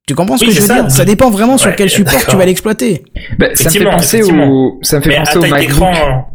Tu 0.07 0.15
comprends 0.15 0.37
ce 0.37 0.45
Oui, 0.45 0.49
que 0.49 0.55
je 0.55 0.61
veux 0.61 0.67
ça. 0.67 0.81
dire? 0.83 0.91
Ça 0.91 1.05
dépend 1.05 1.29
vraiment 1.29 1.57
sur 1.57 1.75
quel 1.75 1.89
support 1.89 2.25
tu 2.27 2.35
vas 2.35 2.45
l'exploiter. 2.45 3.03
Bah, 3.39 3.47
ça 3.55 3.65
me 3.65 3.69
fait 3.69 3.83
penser 3.85 4.23
au, 4.23 4.79
ça 4.81 4.97
me 4.97 5.01
fait 5.03 5.09
Mais 5.09 5.15
à 5.17 5.23
penser 5.23 5.37
au 5.37 5.41
MacBook, 5.41 5.59
d'écran, 5.61 6.27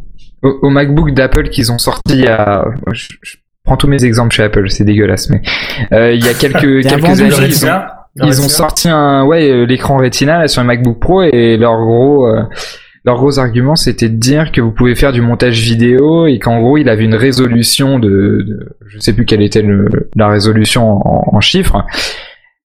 au, 0.42 0.58
au 0.62 0.70
MacBook 0.70 1.14
d'Apple 1.14 1.48
qu'ils 1.50 1.70
ont 1.72 1.78
sorti 1.78 2.14
il 2.14 2.20
y 2.20 2.26
a, 2.26 2.64
je, 2.92 3.08
je 3.22 3.36
prends 3.64 3.76
tous 3.76 3.86
mes 3.88 4.04
exemples 4.04 4.34
chez 4.34 4.42
Apple, 4.44 4.68
c'est 4.70 4.84
dégueulasse, 4.84 5.28
mais, 5.30 5.42
euh, 5.92 6.12
il 6.12 6.24
y 6.24 6.28
a 6.28 6.34
quelques, 6.40 6.82
quelques 6.82 7.20
années, 7.20 7.46
ils 7.48 7.66
ont, 7.66 7.80
Retina, 8.16 8.26
ils 8.34 8.40
ont 8.40 8.48
sorti 8.48 8.88
un, 8.88 9.24
ouais, 9.24 9.50
euh, 9.50 9.64
l'écran 9.64 9.98
Retina 9.98 10.38
là, 10.38 10.48
sur 10.48 10.60
un 10.62 10.64
MacBook 10.64 10.98
Pro 10.98 11.22
et 11.22 11.56
leur 11.56 11.76
gros, 11.84 12.26
euh, 12.26 12.42
leur 13.04 13.16
gros 13.16 13.38
argument 13.38 13.76
c'était 13.76 14.08
de 14.08 14.16
dire 14.16 14.52
que 14.52 14.60
vous 14.60 14.72
pouvez 14.72 14.94
faire 14.94 15.12
du 15.12 15.20
montage 15.20 15.60
vidéo 15.60 16.26
et 16.26 16.38
qu'en 16.38 16.60
gros 16.60 16.76
il 16.76 16.88
avait 16.88 17.04
une 17.04 17.14
résolution 17.14 17.98
de, 17.98 18.42
de 18.46 18.76
je 18.86 18.98
sais 18.98 19.12
plus 19.12 19.24
quelle 19.24 19.42
était 19.42 19.62
le, 19.62 19.88
la 20.16 20.28
résolution 20.28 20.90
en, 21.06 21.36
en 21.36 21.40
chiffres, 21.40 21.84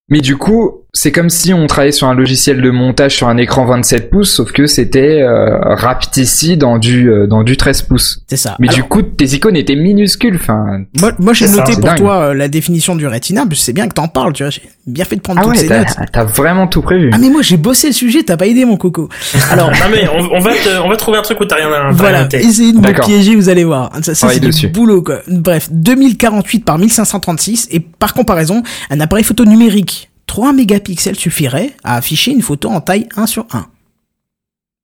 mais 0.10 0.21
du 0.21 0.36
coup 0.38 0.84
c'est 0.97 1.12
comme 1.12 1.29
si 1.29 1.53
on 1.53 1.67
travaillait 1.67 1.91
sur 1.91 2.08
un 2.08 2.15
logiciel 2.15 2.62
de 2.62 2.69
montage 2.71 3.15
sur 3.17 3.27
un 3.27 3.36
écran 3.36 3.65
27 3.65 4.10
pouces, 4.10 4.31
sauf 4.31 4.53
que 4.53 4.65
c'était 4.65 5.21
euh, 5.21 5.60
rapetissé 5.75 6.55
dans 6.55 6.77
du 6.77 7.12
euh, 7.12 7.27
dans 7.27 7.43
du 7.43 7.58
13 7.58 7.81
pouces. 7.81 8.21
C'est 8.27 8.38
ça. 8.38 8.55
Mais 8.60 8.69
Alors, 8.69 8.77
du 8.77 8.84
coup, 8.86 9.01
tes 9.01 9.25
icônes 9.25 9.58
étaient 9.58 9.75
minuscules. 9.75 10.36
Enfin, 10.36 10.84
moi, 10.99 11.12
moi 11.19 11.34
j'ai 11.34 11.47
ça, 11.47 11.58
noté 11.58 11.73
pour 11.73 11.84
dingue. 11.84 11.97
toi 11.97 12.15
euh, 12.29 12.34
la 12.34 12.47
définition 12.47 12.95
du 12.95 13.05
Retina, 13.08 13.41
parce 13.45 13.60
que 13.60 13.65
c'est 13.65 13.73
bien 13.73 13.88
que 13.89 13.93
t'en 13.93 14.08
parles, 14.08 14.31
tu 14.31 14.43
vois. 14.43 14.49
J'ai 14.49 14.62
bien 14.88 15.03
fait 15.03 15.17
de 15.17 15.21
prendre 15.21 15.41
ah 15.41 15.43
toutes 15.43 15.51
ouais, 15.53 15.58
ces 15.60 15.67
t'as 15.67 15.79
notes. 15.79 15.95
t'as 16.13 16.23
vraiment 16.23 16.67
tout 16.67 16.81
prévu. 16.81 17.10
Ah 17.13 17.17
mais 17.19 17.29
moi 17.29 17.41
j'ai 17.41 17.58
bossé 17.58 17.88
le 17.88 17.93
sujet, 17.93 18.23
t'as 18.23 18.38
pas 18.38 18.47
aidé 18.47 18.63
mon 18.63 18.77
coco. 18.77 19.10
Alors 19.51 19.71
Non 19.71 19.75
mais 19.91 20.08
on, 20.08 20.36
on 20.36 20.39
va 20.39 20.51
te, 20.53 20.79
on 20.81 20.88
va 20.88 20.95
trouver 20.95 21.17
un 21.17 21.23
truc 21.23 21.39
où 21.41 21.45
t'as 21.45 21.55
rien 21.58 21.71
à 21.71 21.91
voilà, 21.91 22.27
essayez 22.31 22.71
de 22.71 22.77
me 22.79 22.93
piéger, 23.05 23.36
vous 23.36 23.49
allez 23.49 23.65
voir. 23.65 23.91
Ça, 24.01 24.15
ça 24.15 24.29
c'est 24.29 24.39
du 24.39 24.47
dessus. 24.47 24.69
boulot 24.69 25.01
quoi. 25.01 25.19
Bref, 25.27 25.67
2048 25.71 26.63
par 26.63 26.77
1536 26.77 27.67
et 27.71 27.79
par 27.81 28.13
comparaison, 28.13 28.63
un 28.89 28.99
appareil 29.01 29.25
photo 29.25 29.43
numérique 29.43 30.04
3 30.27 30.53
mégapixels 30.53 31.15
suffirait 31.15 31.71
à 31.83 31.95
afficher 31.95 32.31
une 32.31 32.41
photo 32.41 32.69
en 32.69 32.81
taille 32.81 33.07
1 33.15 33.25
sur 33.27 33.45
1. 33.51 33.67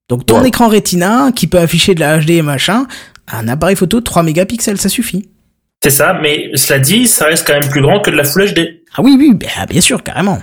Donc 0.10 0.25
ton 0.25 0.39
Wow. 0.39 0.45
écran 0.45 0.67
Retina 0.67 1.32
qui 1.36 1.47
peut 1.47 1.60
afficher 1.60 1.95
de 1.95 1.99
la 2.01 2.19
HD 2.19 2.32
et 2.32 2.41
machin, 2.41 2.86
un 3.32 3.47
appareil 3.47 3.75
photo 3.75 3.99
de 3.99 4.04
3 4.04 4.23
mégapixels, 4.23 4.80
ça 4.80 4.89
suffit. 4.89 5.30
C'est 5.84 5.89
ça, 5.89 6.13
mais 6.21 6.51
cela 6.56 6.80
dit, 6.80 7.08
ça 7.08 7.25
reste 7.25 7.47
quand 7.47 7.60
même 7.60 7.69
plus 7.69 7.82
grand 7.82 8.01
que 8.01 8.12
de 8.12 8.15
la 8.15 8.23
Full 8.23 8.54
HD. 8.54 8.82
Ah 8.95 9.01
oui 9.01 9.15
oui, 9.17 9.34
bah, 9.34 9.65
bien 9.69 9.82
sûr, 9.82 10.04
carrément. 10.04 10.39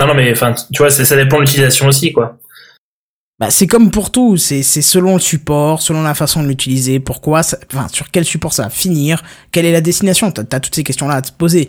Non 0.00 0.06
non 0.08 0.14
mais 0.14 0.32
enfin, 0.32 0.54
tu 0.72 0.78
vois, 0.78 0.90
ça 0.90 1.16
dépend 1.16 1.36
de 1.36 1.42
l'utilisation 1.42 1.86
aussi 1.86 2.12
quoi. 2.12 2.38
Bah, 3.38 3.50
c'est 3.50 3.66
comme 3.66 3.90
pour 3.90 4.10
tout, 4.12 4.36
c'est 4.36 4.62
selon 4.62 5.14
le 5.14 5.20
support, 5.20 5.82
selon 5.82 6.02
la 6.02 6.14
façon 6.14 6.42
de 6.42 6.48
l'utiliser, 6.48 7.00
pourquoi, 7.00 7.40
enfin 7.72 7.88
sur 7.92 8.10
quel 8.10 8.24
support 8.24 8.52
ça 8.52 8.64
va 8.64 8.70
finir, 8.70 9.22
quelle 9.50 9.66
est 9.66 9.72
la 9.72 9.80
destination, 9.80 10.30
t'as 10.30 10.42
as 10.56 10.60
toutes 10.60 10.74
ces 10.74 10.84
questions-là 10.84 11.14
à 11.16 11.22
te 11.22 11.32
poser. 11.32 11.68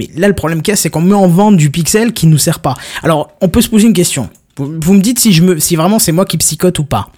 Mais 0.00 0.08
là, 0.20 0.26
le 0.28 0.34
problème 0.34 0.62
qu'il 0.62 0.72
y 0.72 0.74
a, 0.74 0.76
c'est 0.76 0.88
qu'on 0.90 1.02
met 1.02 1.14
en 1.14 1.28
vente 1.28 1.56
du 1.58 1.68
pixel 1.70 2.12
qui 2.14 2.26
nous 2.26 2.38
sert 2.38 2.60
pas. 2.60 2.74
Alors, 3.02 3.32
on 3.42 3.48
peut 3.48 3.60
se 3.60 3.68
poser 3.68 3.86
une 3.86 3.92
question. 3.92 4.30
Vous, 4.56 4.72
vous 4.80 4.94
me 4.94 5.00
dites 5.00 5.18
si 5.18 5.32
je 5.34 5.42
me, 5.42 5.58
si 5.60 5.76
vraiment 5.76 5.98
c'est 5.98 6.12
moi 6.12 6.24
qui 6.24 6.38
psychote 6.38 6.78
ou 6.78 6.84
pas. 6.84 7.08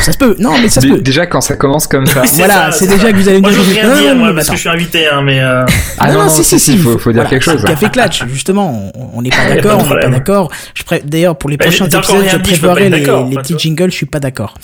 Ça 0.00 0.12
se 0.12 0.18
peut. 0.18 0.36
Non, 0.38 0.52
mais 0.62 0.68
ça 0.68 0.80
se 0.80 0.86
peut. 0.86 1.00
Déjà 1.00 1.26
quand 1.26 1.40
ça 1.40 1.56
commence 1.56 1.86
comme 1.86 2.06
ça. 2.06 2.22
Voilà, 2.34 2.70
c'est 2.72 2.86
déjà 2.86 3.02
ça. 3.06 3.12
que 3.12 3.16
vous 3.16 3.28
allez 3.28 3.38
me 3.38 3.42
Moi 3.42 3.50
je 3.52 3.60
dire. 3.60 3.64
veux 3.64 3.72
rien 3.72 3.94
Non, 3.94 4.00
dire 4.00 4.16
moi 4.16 4.32
parce 4.34 4.48
que 4.48 4.54
je 4.54 4.60
suis 4.60 4.68
invité 4.68 5.08
hein, 5.08 5.20
mais 5.22 5.40
euh... 5.40 5.64
Ah 5.98 6.12
non, 6.12 6.24
non, 6.24 6.28
si, 6.30 6.44
si, 6.44 6.78
faut, 6.78 6.96
faut 6.98 7.10
dire 7.12 7.22
Voilà, 7.22 7.30
quelque 7.30 7.42
chose. 7.42 7.64
Café 7.64 7.88
Clatch, 7.90 8.24
justement, 8.28 8.90
on- 9.14 9.20
n'est 9.20 9.30
pas 9.30 9.48
d'accord, 9.48 9.80
on 9.84 9.94
n'est 9.94 10.00
pas 10.00 10.08
d'accord. 10.08 10.50
Je 10.74 10.84
pré- 10.84 11.02
D'ailleurs, 11.04 11.36
pour 11.36 11.50
les 11.50 11.56
Bah, 11.56 11.64
prochains 11.66 11.86
épisodes, 11.86 12.28
je 12.30 12.36
préparerai 12.38 12.88
les, 12.88 13.00
les 13.00 13.36
petits 13.36 13.58
jingles, 13.58 13.90
je 13.90 13.96
suis 13.96 14.06
pas 14.06 14.20
d'accord. 14.20 14.54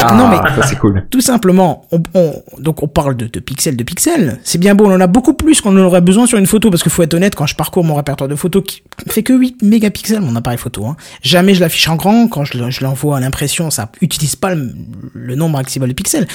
Ah, 0.00 0.14
non, 0.14 0.28
mais 0.28 0.36
ça 0.36 0.66
c'est 0.66 0.76
cool. 0.78 1.04
tout 1.10 1.20
simplement, 1.20 1.86
on, 1.92 2.02
on- 2.14 2.42
donc 2.58 2.82
on 2.82 2.88
parle 2.88 3.16
de, 3.16 3.26
de 3.26 3.40
pixels 3.40 3.76
de 3.76 3.82
pixels. 3.84 4.38
C'est 4.44 4.58
bien 4.58 4.74
beau, 4.74 4.86
on 4.86 4.94
en 4.94 5.00
a 5.00 5.06
beaucoup 5.06 5.34
plus 5.34 5.60
qu'on 5.60 5.76
en 5.76 5.80
aurait 5.84 6.00
besoin 6.00 6.26
sur 6.26 6.38
une 6.38 6.46
photo, 6.46 6.70
parce 6.70 6.82
qu'il 6.82 6.92
faut 6.92 7.02
être 7.02 7.14
honnête, 7.14 7.34
quand 7.34 7.46
je 7.46 7.54
parcours 7.54 7.84
mon 7.84 7.94
répertoire 7.94 8.28
de 8.28 8.34
photos 8.36 8.62
qui 8.66 8.82
fait 9.08 9.22
que 9.22 9.32
8 9.32 9.62
mégapixels, 9.62 10.20
mon 10.20 10.36
appareil 10.36 10.58
photo, 10.58 10.86
hein, 10.86 10.96
jamais 11.22 11.54
je 11.54 11.60
l'affiche 11.60 11.88
en 11.88 11.96
grand, 11.96 12.28
quand 12.28 12.44
je, 12.44 12.70
je 12.70 12.84
l'envoie 12.84 13.16
à 13.16 13.20
l'impression, 13.20 13.70
ça 13.70 13.90
utilise 14.00 14.36
pas 14.36 14.54
le, 14.54 14.70
le 15.14 15.34
nombre 15.34 15.56
maximal 15.58 15.88
de 15.88 15.94
pixels. 15.94 16.26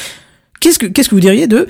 Qu'est-ce 0.60 0.80
que, 0.80 0.86
qu'est-ce 0.86 1.10
que 1.10 1.16
vous 1.16 1.22
diriez 1.22 1.48
de 1.48 1.68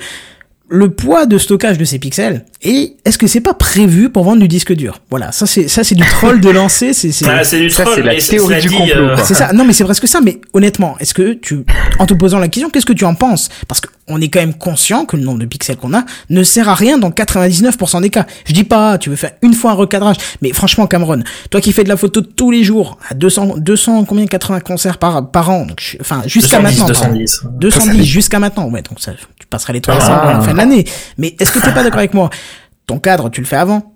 le 0.68 0.90
poids 0.90 1.26
de 1.26 1.36
stockage 1.36 1.76
de 1.78 1.84
ces 1.84 1.98
pixels 1.98 2.44
et 2.62 2.96
est-ce 3.04 3.18
que 3.18 3.26
c'est 3.26 3.42
pas 3.42 3.52
prévu 3.52 4.08
pour 4.08 4.24
vendre 4.24 4.40
du 4.40 4.48
disque 4.48 4.72
dur? 4.72 5.00
Voilà, 5.10 5.30
ça 5.30 5.44
c'est 5.46 5.68
ça 5.68 5.84
c'est 5.84 5.94
du 5.94 6.02
troll 6.04 6.40
de 6.40 6.48
lancer, 6.48 6.94
c'est 6.94 7.12
c'est 7.12 7.26
Ah, 7.28 7.44
c'est 7.44 7.60
du 7.60 7.68
Ça, 7.70 7.82
troll, 7.82 7.96
c'est 7.96 8.02
la 8.02 8.12
mais 8.14 8.18
théorie 8.18 8.60
du 8.62 8.70
complot, 8.70 8.94
euh, 8.96 9.16
c'est 9.22 9.34
ça. 9.34 9.52
Non, 9.52 9.64
mais 9.66 9.74
c'est 9.74 9.84
presque 9.84 10.08
ça. 10.08 10.20
Mais 10.22 10.40
honnêtement, 10.54 10.96
est-ce 11.00 11.12
que 11.12 11.34
tu, 11.34 11.64
en 11.98 12.06
te 12.06 12.14
posant 12.14 12.38
la 12.38 12.48
question, 12.48 12.70
qu'est-ce 12.70 12.86
que 12.86 12.94
tu 12.94 13.04
en 13.04 13.14
penses? 13.14 13.50
Parce 13.68 13.82
qu'on 13.82 14.20
est 14.22 14.28
quand 14.28 14.40
même 14.40 14.54
conscient 14.54 15.04
que 15.04 15.16
le 15.18 15.22
nombre 15.22 15.40
de 15.40 15.44
pixels 15.44 15.76
qu'on 15.76 15.92
a 15.94 16.04
ne 16.30 16.42
sert 16.42 16.68
à 16.70 16.74
rien 16.74 16.96
dans 16.96 17.10
99% 17.10 18.00
des 18.00 18.08
cas. 18.10 18.24
Je 18.46 18.54
dis 18.54 18.64
pas, 18.64 18.96
tu 18.96 19.10
veux 19.10 19.16
faire 19.16 19.32
une 19.42 19.52
fois 19.52 19.72
un 19.72 19.74
recadrage, 19.74 20.16
mais 20.40 20.52
franchement, 20.54 20.86
Cameron, 20.86 21.22
toi 21.50 21.60
qui 21.60 21.72
fais 21.72 21.84
de 21.84 21.90
la 21.90 21.98
photo 21.98 22.22
tous 22.22 22.50
les 22.50 22.64
jours 22.64 22.98
à 23.10 23.14
200, 23.14 23.56
200 23.58 24.04
combien 24.06 24.26
80 24.26 24.60
concerts 24.60 24.96
par 24.98 25.30
par 25.30 25.50
an, 25.50 25.66
donc 25.66 25.98
enfin 26.00 26.22
jusqu'à 26.26 26.60
210, 26.60 26.80
maintenant. 26.80 26.94
pardon. 27.00 27.14
210. 27.18 27.42
210 27.60 28.04
jusqu'à 28.06 28.38
maintenant, 28.38 28.70
ouais, 28.70 28.80
donc 28.82 29.00
ça, 29.00 29.12
tu 29.12 29.46
passeras 29.50 29.74
les 29.74 29.82
300 29.82 30.06
Ah. 30.10 30.53
De 30.54 30.58
l'année. 30.58 30.84
Mais 31.18 31.36
est-ce 31.38 31.52
que 31.52 31.58
t'es 31.58 31.72
pas 31.72 31.82
d'accord 31.82 31.98
avec 31.98 32.14
moi? 32.14 32.30
Ton 32.86 32.98
cadre, 32.98 33.30
tu 33.30 33.40
le 33.40 33.46
fais 33.46 33.56
avant 33.56 33.94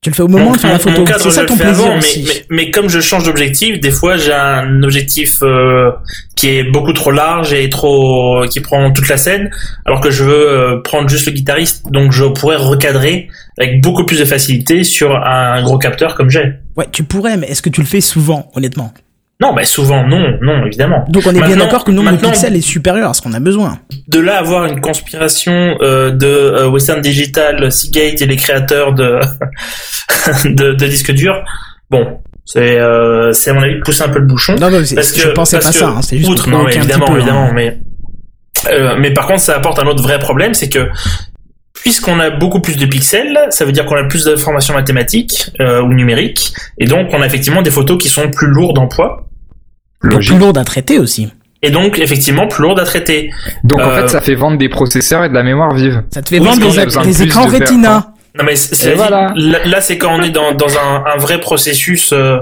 Tu 0.00 0.10
le 0.10 0.14
fais 0.14 0.22
au 0.22 0.28
moment 0.28 0.52
de 0.52 0.58
faire 0.58 0.72
la 0.72 0.78
photo. 0.78 1.04
C'est 1.18 1.30
ça 1.30 1.44
ton 1.44 1.56
plaisir 1.56 1.84
avant, 1.84 1.92
mais, 1.92 1.98
aussi. 1.98 2.24
mais, 2.26 2.64
mais 2.64 2.70
comme 2.70 2.88
je 2.88 3.00
change 3.00 3.24
d'objectif, 3.24 3.80
des 3.80 3.90
fois 3.90 4.16
j'ai 4.16 4.32
un 4.32 4.82
objectif 4.82 5.38
euh, 5.42 5.90
qui 6.36 6.48
est 6.48 6.64
beaucoup 6.64 6.92
trop 6.92 7.10
large 7.10 7.52
et 7.52 7.68
trop 7.70 8.44
qui 8.50 8.60
prend 8.60 8.92
toute 8.92 9.08
la 9.08 9.16
scène, 9.16 9.50
alors 9.86 10.00
que 10.00 10.10
je 10.10 10.24
veux 10.24 10.48
euh, 10.48 10.82
prendre 10.82 11.08
juste 11.08 11.26
le 11.26 11.32
guitariste, 11.32 11.86
donc 11.90 12.12
je 12.12 12.24
pourrais 12.24 12.56
recadrer 12.56 13.28
avec 13.58 13.80
beaucoup 13.82 14.04
plus 14.04 14.18
de 14.18 14.24
facilité 14.24 14.84
sur 14.84 15.14
un 15.16 15.62
gros 15.62 15.78
capteur 15.78 16.14
comme 16.14 16.30
j'ai. 16.30 16.54
Ouais, 16.76 16.86
tu 16.90 17.04
pourrais, 17.04 17.36
mais 17.36 17.46
est-ce 17.48 17.62
que 17.62 17.70
tu 17.70 17.80
le 17.80 17.86
fais 17.86 18.00
souvent, 18.00 18.50
honnêtement? 18.54 18.92
Non, 19.44 19.54
bah 19.54 19.64
souvent 19.64 20.06
non, 20.06 20.38
non 20.40 20.64
évidemment. 20.66 21.04
Donc 21.08 21.24
on 21.26 21.30
est 21.34 21.42
bien 21.42 21.56
d'accord 21.56 21.84
que 21.84 21.90
le 21.90 21.96
nombre 21.96 22.12
de 22.12 22.16
pixels 22.16 22.56
est 22.56 22.60
supérieur 22.60 23.10
à 23.10 23.14
ce 23.14 23.20
qu'on 23.22 23.32
a 23.34 23.40
besoin. 23.40 23.78
De 24.08 24.18
là 24.20 24.36
à 24.36 24.38
avoir 24.40 24.64
une 24.66 24.80
conspiration 24.80 25.76
euh, 25.82 26.10
de 26.10 26.26
euh, 26.26 26.68
Western 26.70 27.00
Digital, 27.00 27.70
Seagate 27.70 28.22
et 28.22 28.26
les 28.26 28.36
créateurs 28.36 28.94
de 28.94 29.20
de, 30.46 30.72
de 30.72 30.86
disques 30.86 31.12
durs, 31.12 31.42
bon, 31.90 32.18
c'est 32.46 32.78
euh, 32.78 33.32
c'est 33.32 33.50
à 33.50 33.54
mon 33.54 33.62
avis 33.62 33.74
de 33.76 33.80
pousser 33.82 34.02
un 34.02 34.08
peu 34.08 34.18
le 34.18 34.26
bouchon. 34.26 34.54
Non, 34.60 34.70
non, 34.70 34.84
c'est- 34.84 34.94
Parce 34.94 35.12
que, 35.12 35.20
je 35.20 35.28
pensais 35.28 35.56
parce 35.58 35.66
pas 35.66 35.72
que, 35.72 35.78
ça, 35.78 35.88
hein, 35.88 36.02
c'est 36.02 36.16
juste 36.18 36.30
outre, 36.30 36.48
non, 36.48 36.64
mais 36.64 36.74
évidemment, 36.74 37.06
peu, 37.06 37.16
évidemment, 37.18 37.44
hein. 37.50 37.52
mais 37.54 37.78
mais 38.98 39.12
par 39.12 39.26
contre, 39.26 39.40
ça 39.40 39.56
apporte 39.56 39.78
un 39.78 39.86
autre 39.86 40.02
vrai 40.02 40.18
problème, 40.18 40.54
c'est 40.54 40.70
que 40.70 40.88
puisqu'on 41.82 42.18
a 42.18 42.30
beaucoup 42.30 42.60
plus 42.60 42.76
de 42.78 42.86
pixels, 42.86 43.38
ça 43.50 43.64
veut 43.66 43.72
dire 43.72 43.84
qu'on 43.84 43.96
a 43.96 44.04
plus 44.04 44.24
d'informations 44.24 44.72
mathématiques 44.74 45.50
euh, 45.60 45.82
ou 45.82 45.92
numériques, 45.92 46.54
et 46.78 46.86
donc 46.86 47.08
on 47.12 47.20
a 47.20 47.26
effectivement 47.26 47.60
des 47.62 47.70
photos 47.70 47.98
qui 48.02 48.08
sont 48.08 48.30
plus 48.30 48.46
lourdes 48.46 48.78
en 48.78 48.86
poids, 48.88 49.28
Donc 50.10 50.20
plus 50.20 50.38
lourd 50.38 50.56
à 50.56 50.64
traiter 50.64 50.98
aussi. 50.98 51.32
et 51.62 51.70
donc 51.70 51.98
effectivement 51.98 52.46
plus 52.46 52.62
lourdes 52.62 52.80
à 52.80 52.84
traiter. 52.84 53.30
Donc 53.64 53.80
en 53.80 53.88
Euh, 53.90 54.02
fait, 54.02 54.08
ça 54.08 54.20
fait 54.20 54.34
vendre 54.34 54.58
des 54.58 54.68
processeurs 54.68 55.24
et 55.24 55.28
de 55.28 55.34
la 55.34 55.42
mémoire 55.42 55.74
vive. 55.74 56.02
Ça 56.12 56.20
te 56.22 56.28
fait 56.28 56.38
Oui, 56.38 56.46
vendre 56.46 56.60
des, 57.04 57.22
écrans 57.22 57.46
de 57.46 57.50
Retina. 57.52 58.08
Non 58.38 58.44
mais 58.44 58.56
c'est- 58.56 58.94
voilà. 58.94 59.32
là, 59.36 59.80
c'est 59.80 59.96
quand 59.96 60.12
on 60.18 60.22
est 60.22 60.30
dans, 60.30 60.52
dans 60.52 60.76
un, 60.76 61.04
un 61.14 61.16
vrai 61.18 61.38
processus 61.40 62.12
euh, 62.12 62.38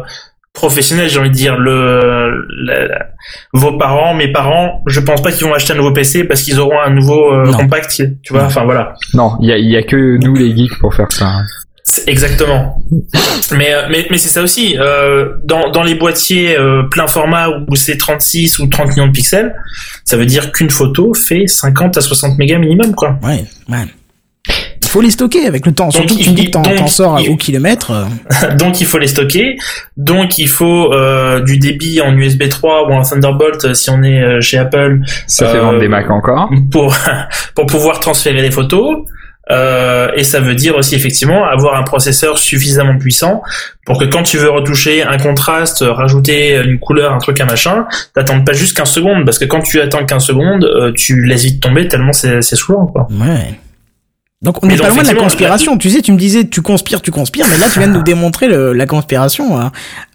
professionnel, 0.54 1.08
j'ai 1.08 1.18
envie 1.18 1.30
de 1.30 1.34
dire 1.34 1.56
le, 1.56 2.46
la- 2.66 2.86
la- 2.86 3.06
vos 3.52 3.76
parents, 3.78 4.12
mes 4.14 4.30
parents, 4.32 4.82
je 4.86 5.00
pense 5.00 5.22
pas 5.22 5.30
qu'ils 5.32 5.46
vont 5.46 5.54
acheter 5.54 5.72
un 5.72 5.76
nouveau 5.76 5.92
PC 5.92 6.24
parce 6.24 6.42
qu'ils 6.42 6.58
auront 6.60 6.80
un 6.80 6.90
nouveau 6.90 7.32
euh, 7.32 7.52
compact, 7.52 8.02
tu 8.22 8.32
vois. 8.32 8.42
Non. 8.42 8.46
Enfin 8.48 8.64
voilà. 8.64 8.94
Non, 9.14 9.36
il 9.40 9.48
y 9.48 9.52
a, 9.52 9.58
y 9.58 9.76
a 9.76 9.82
que 9.82 10.16
nous 10.22 10.34
les 10.34 10.54
geeks 10.56 10.78
pour 10.78 10.94
faire 10.94 11.10
ça. 11.12 11.42
Exactement. 12.06 12.82
Mais 13.56 13.74
euh, 13.74 13.82
mais 13.90 14.06
mais 14.10 14.16
c'est 14.18 14.28
ça 14.28 14.42
aussi. 14.42 14.76
Euh, 14.78 15.34
dans 15.44 15.70
dans 15.70 15.82
les 15.82 15.94
boîtiers 15.94 16.56
euh, 16.56 16.84
plein 16.84 17.06
format 17.06 17.48
où 17.68 17.74
c'est 17.76 17.96
36 17.96 18.60
ou 18.60 18.66
30 18.68 18.88
millions 18.90 19.06
de 19.08 19.12
pixels, 19.12 19.54
ça 20.04 20.16
veut 20.16 20.26
dire 20.26 20.52
qu'une 20.52 20.70
photo 20.70 21.12
fait 21.14 21.46
50 21.46 21.96
à 21.96 22.00
60 22.00 22.38
mégas 22.38 22.58
minimum 22.58 22.94
quoi. 22.94 23.18
Ouais, 23.22 23.44
ouais. 23.68 23.84
Il 24.84 24.88
faut 24.88 25.00
les 25.00 25.10
stocker 25.10 25.46
avec 25.46 25.64
le 25.66 25.72
temps. 25.72 25.90
Surtout 25.90 26.16
que 26.16 26.22
tu 26.22 26.30
me 26.30 26.34
dis 26.34 26.46
que 26.46 26.50
t'en 26.50 26.62
donc, 26.62 26.88
sors 26.90 27.18
il- 27.20 27.30
au 27.30 27.36
kilomètre. 27.36 27.90
euh, 27.90 28.54
donc 28.58 28.80
il 28.80 28.86
faut 28.86 28.98
les 28.98 29.06
stocker. 29.08 29.56
Donc 29.96 30.38
il 30.38 30.48
faut 30.48 30.92
euh, 30.92 31.40
du 31.40 31.58
débit 31.58 32.00
en 32.00 32.16
USB 32.16 32.48
3 32.48 32.88
ou 32.88 32.92
en 32.92 33.02
Thunderbolt 33.02 33.64
euh, 33.64 33.74
si 33.74 33.90
on 33.90 34.02
est 34.02 34.40
chez 34.40 34.58
Apple 34.58 35.00
Ça 35.26 35.48
fait 35.48 35.58
vendre 35.58 35.78
des 35.80 35.88
Mac 35.88 36.10
encore. 36.10 36.50
pour 36.70 36.94
pour 37.54 37.66
pouvoir 37.66 38.00
transférer 38.00 38.40
les 38.42 38.50
photos. 38.50 38.98
Euh, 39.50 40.08
et 40.14 40.22
ça 40.24 40.40
veut 40.40 40.54
dire 40.54 40.76
aussi 40.76 40.94
effectivement 40.94 41.44
avoir 41.44 41.74
un 41.74 41.82
processeur 41.82 42.38
suffisamment 42.38 42.96
puissant 42.96 43.42
pour 43.84 43.98
que 43.98 44.04
quand 44.04 44.22
tu 44.22 44.38
veux 44.38 44.50
retoucher 44.50 45.02
un 45.02 45.18
contraste, 45.18 45.84
rajouter 45.86 46.62
une 46.64 46.78
couleur, 46.78 47.12
un 47.12 47.18
truc, 47.18 47.40
un 47.40 47.46
machin, 47.46 47.86
t'attendes 48.14 48.46
pas 48.46 48.52
juste 48.52 48.76
15 48.76 48.88
secondes 48.88 49.24
parce 49.24 49.38
que 49.38 49.44
quand 49.44 49.60
tu 49.60 49.80
attends 49.80 50.04
15 50.04 50.24
secondes, 50.24 50.64
euh, 50.64 50.92
tu 50.92 51.24
laisses 51.24 51.44
vite 51.44 51.60
tomber 51.60 51.88
tellement 51.88 52.12
c'est 52.12 52.40
c'est 52.40 52.56
saoulant 52.56 52.86
quoi. 52.86 53.08
Ouais. 53.10 53.58
Donc 54.42 54.62
on 54.62 54.66
Mais 54.66 54.74
n'est 54.74 54.80
pas 54.80 54.88
loin 54.88 55.02
de 55.04 55.06
la 55.08 55.14
conspiration. 55.14 55.78
Tu 55.78 55.88
sais, 55.88 56.02
tu 56.02 56.10
me 56.10 56.16
disais 56.18 56.48
tu 56.48 56.62
conspires, 56.62 57.00
tu 57.00 57.12
conspires, 57.12 57.46
mais 57.48 57.58
là 57.58 57.66
tu 57.72 57.78
viens 57.78 57.86
de 57.86 57.92
nous 57.92 58.02
démontrer 58.02 58.48
le- 58.48 58.72
la 58.72 58.86
conspiration 58.86 59.56
euh, 59.60 59.64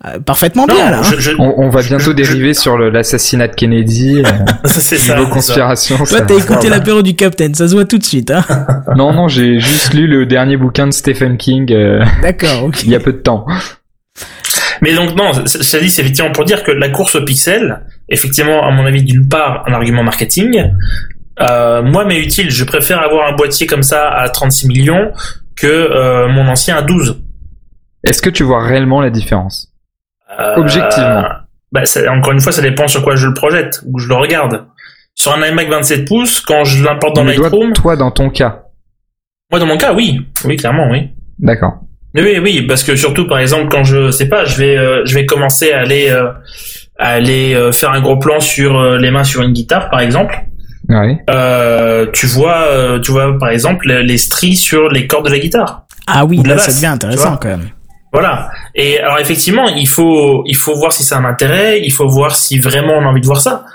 euh, 0.06 0.20
parfaitement 0.20 0.66
bien. 0.66 0.92
là, 0.92 1.00
hein. 1.00 1.04
je, 1.16 1.18
je- 1.22 1.32
On, 1.40 1.54
on 1.58 1.70
va 1.70 1.82
bientôt 1.82 2.12
dériver 2.14 2.54
sur 2.54 2.78
le- 2.78 2.90
l'assassinat 2.90 3.48
de 3.48 3.56
Kennedy, 3.56 4.22
euh, 4.26 4.30
c'est 4.66 4.98
ça. 4.98 5.14
niveau 5.16 5.28
c'est 5.36 5.42
ça. 5.54 5.54
conspiration. 5.54 5.98
Toi 6.06 6.22
t'as 6.22 6.36
écouté 6.36 6.68
l'apéro 6.68 7.02
du 7.02 7.16
Capitaine, 7.16 7.56
ça 7.56 7.70
se 7.70 7.74
voit 7.74 7.86
tout 7.86 7.98
de 7.98 8.04
suite. 8.04 8.30
Hein 8.32 8.44
Non, 8.98 9.14
non, 9.14 9.30
j'ai 9.30 9.60
juste 9.62 9.94
lu 9.94 10.08
le 10.08 10.26
dernier 10.26 10.58
bouquin 10.58 10.88
de 10.88 10.94
Stephen 10.94 11.38
King 11.38 11.72
euh, 11.72 12.04
D'accord, 12.22 12.66
ok. 12.66 12.84
il 12.84 12.90
y 12.90 12.96
a 12.96 13.00
peu 13.00 13.14
de 13.14 13.20
temps. 13.20 13.46
Mais 14.82 14.94
donc 14.94 15.16
non, 15.16 15.32
ça 15.46 15.80
dit 15.80 15.90
c'est 15.90 16.02
effectivement 16.02 16.32
pour 16.34 16.44
dire 16.46 16.64
que 16.64 16.72
la 16.72 16.90
course 16.90 17.16
au 17.16 17.24
pixel, 17.24 17.80
effectivement, 18.10 18.68
à 18.68 18.72
mon 18.72 18.86
avis, 18.86 19.04
d'une 19.04 19.28
part, 19.28 19.64
un 19.68 19.74
argument 19.74 20.04
marketing. 20.04 20.66
Euh, 21.40 21.82
moi, 21.84 22.06
mais 22.06 22.20
utile, 22.20 22.50
je 22.50 22.64
préfère 22.64 23.02
avoir 23.02 23.28
un 23.28 23.36
boîtier 23.36 23.68
comme 23.68 23.84
ça 23.84 24.10
à 24.10 24.28
36 24.30 24.68
millions 24.68 25.12
que 25.56 25.68
euh, 25.68 26.28
mon 26.28 26.48
ancien 26.48 26.78
à 26.78 26.82
12. 26.82 27.22
Est-ce 28.04 28.22
que 28.22 28.30
tu 28.30 28.44
vois 28.44 28.64
réellement 28.64 29.02
la 29.02 29.10
différence? 29.10 29.72
Euh, 30.40 30.56
Objectivement. 30.58 31.24
Bah, 31.72 31.86
ça- 31.86 32.12
encore 32.12 32.34
une 32.34 32.40
fois, 32.40 32.52
ça 32.52 32.62
dépend 32.62 32.88
sur 32.88 33.04
quoi 33.04 33.16
je 33.16 33.28
le 33.28 33.34
projette 33.34 33.82
ou 33.86 34.00
je 34.00 34.08
le 34.08 34.16
regarde. 34.16 34.66
Sur 35.16 35.34
un 35.34 35.46
iMac 35.46 35.70
27 35.70 36.06
pouces, 36.08 36.42
quand 36.42 36.64
je 36.64 36.84
l'importe 36.84 37.16
dans 37.16 37.24
Lightroom, 37.24 37.74
toi, 37.74 37.96
dans 37.96 38.12
ton 38.12 38.30
cas. 38.30 38.64
moi 39.52 39.60
dans 39.60 39.66
mon 39.66 39.78
cas, 39.78 39.94
oui, 39.94 40.22
oui, 40.46 40.56
clairement, 40.58 40.88
oui. 40.92 41.10
D'accord. 41.40 41.80
Oui, 42.16 42.40
oui, 42.42 42.62
parce 42.68 42.84
que 42.84 42.96
surtout, 42.96 43.28
par 43.28 43.40
exemple, 43.40 43.68
quand 43.70 43.84
je 43.84 44.10
sais 44.12 44.28
pas, 44.30 44.46
je 44.46 44.58
vais, 44.58 44.78
euh, 44.78 45.04
je 45.06 45.14
vais 45.14 45.26
commencer 45.26 45.72
à 45.72 45.80
aller, 45.82 46.10
euh, 46.10 46.30
à 46.98 47.10
aller 47.10 47.54
euh, 47.54 47.72
faire 47.72 47.92
un 47.92 48.02
gros 48.02 48.18
plan 48.18 48.40
sur 48.40 48.80
euh, 48.80 48.98
les 48.98 49.12
mains 49.12 49.24
sur 49.24 49.42
une 49.42 49.54
guitare, 49.54 49.90
par 49.90 50.00
exemple. 50.00 50.36
Ouais. 50.90 51.22
Euh, 51.30 52.08
tu 52.14 52.28
vois, 52.28 52.64
euh, 52.68 53.00
tu 53.00 53.12
vois, 53.12 53.38
par 53.38 53.50
exemple, 53.50 53.92
les, 53.92 54.18
stries 54.18 54.56
sur 54.56 54.90
les 54.90 55.08
cordes 55.08 55.26
de 55.26 55.32
la 55.32 55.40
guitare. 55.40 55.86
Ah 56.08 56.26
oui, 56.26 56.42
là, 56.44 56.58
ça 56.58 56.72
devient 56.72 56.88
intéressant 56.88 57.38
quand 57.38 57.50
même. 57.50 57.70
Voilà. 58.14 58.50
Et 58.74 59.00
alors 59.00 59.20
effectivement, 59.20 59.68
il 59.68 59.88
faut, 59.88 60.44
il 60.46 60.56
faut 60.56 60.76
voir 60.76 60.94
si 60.94 61.04
ça 61.04 61.18
a 61.18 61.20
un 61.20 61.26
intérêt, 61.26 61.82
il 61.84 61.92
faut 61.92 62.08
voir 62.08 62.36
si 62.36 62.58
vraiment 62.58 62.94
on 62.94 63.06
a 63.06 63.08
envie 63.08 63.22
de 63.22 63.26
voir 63.26 63.42
ça. 63.42 63.66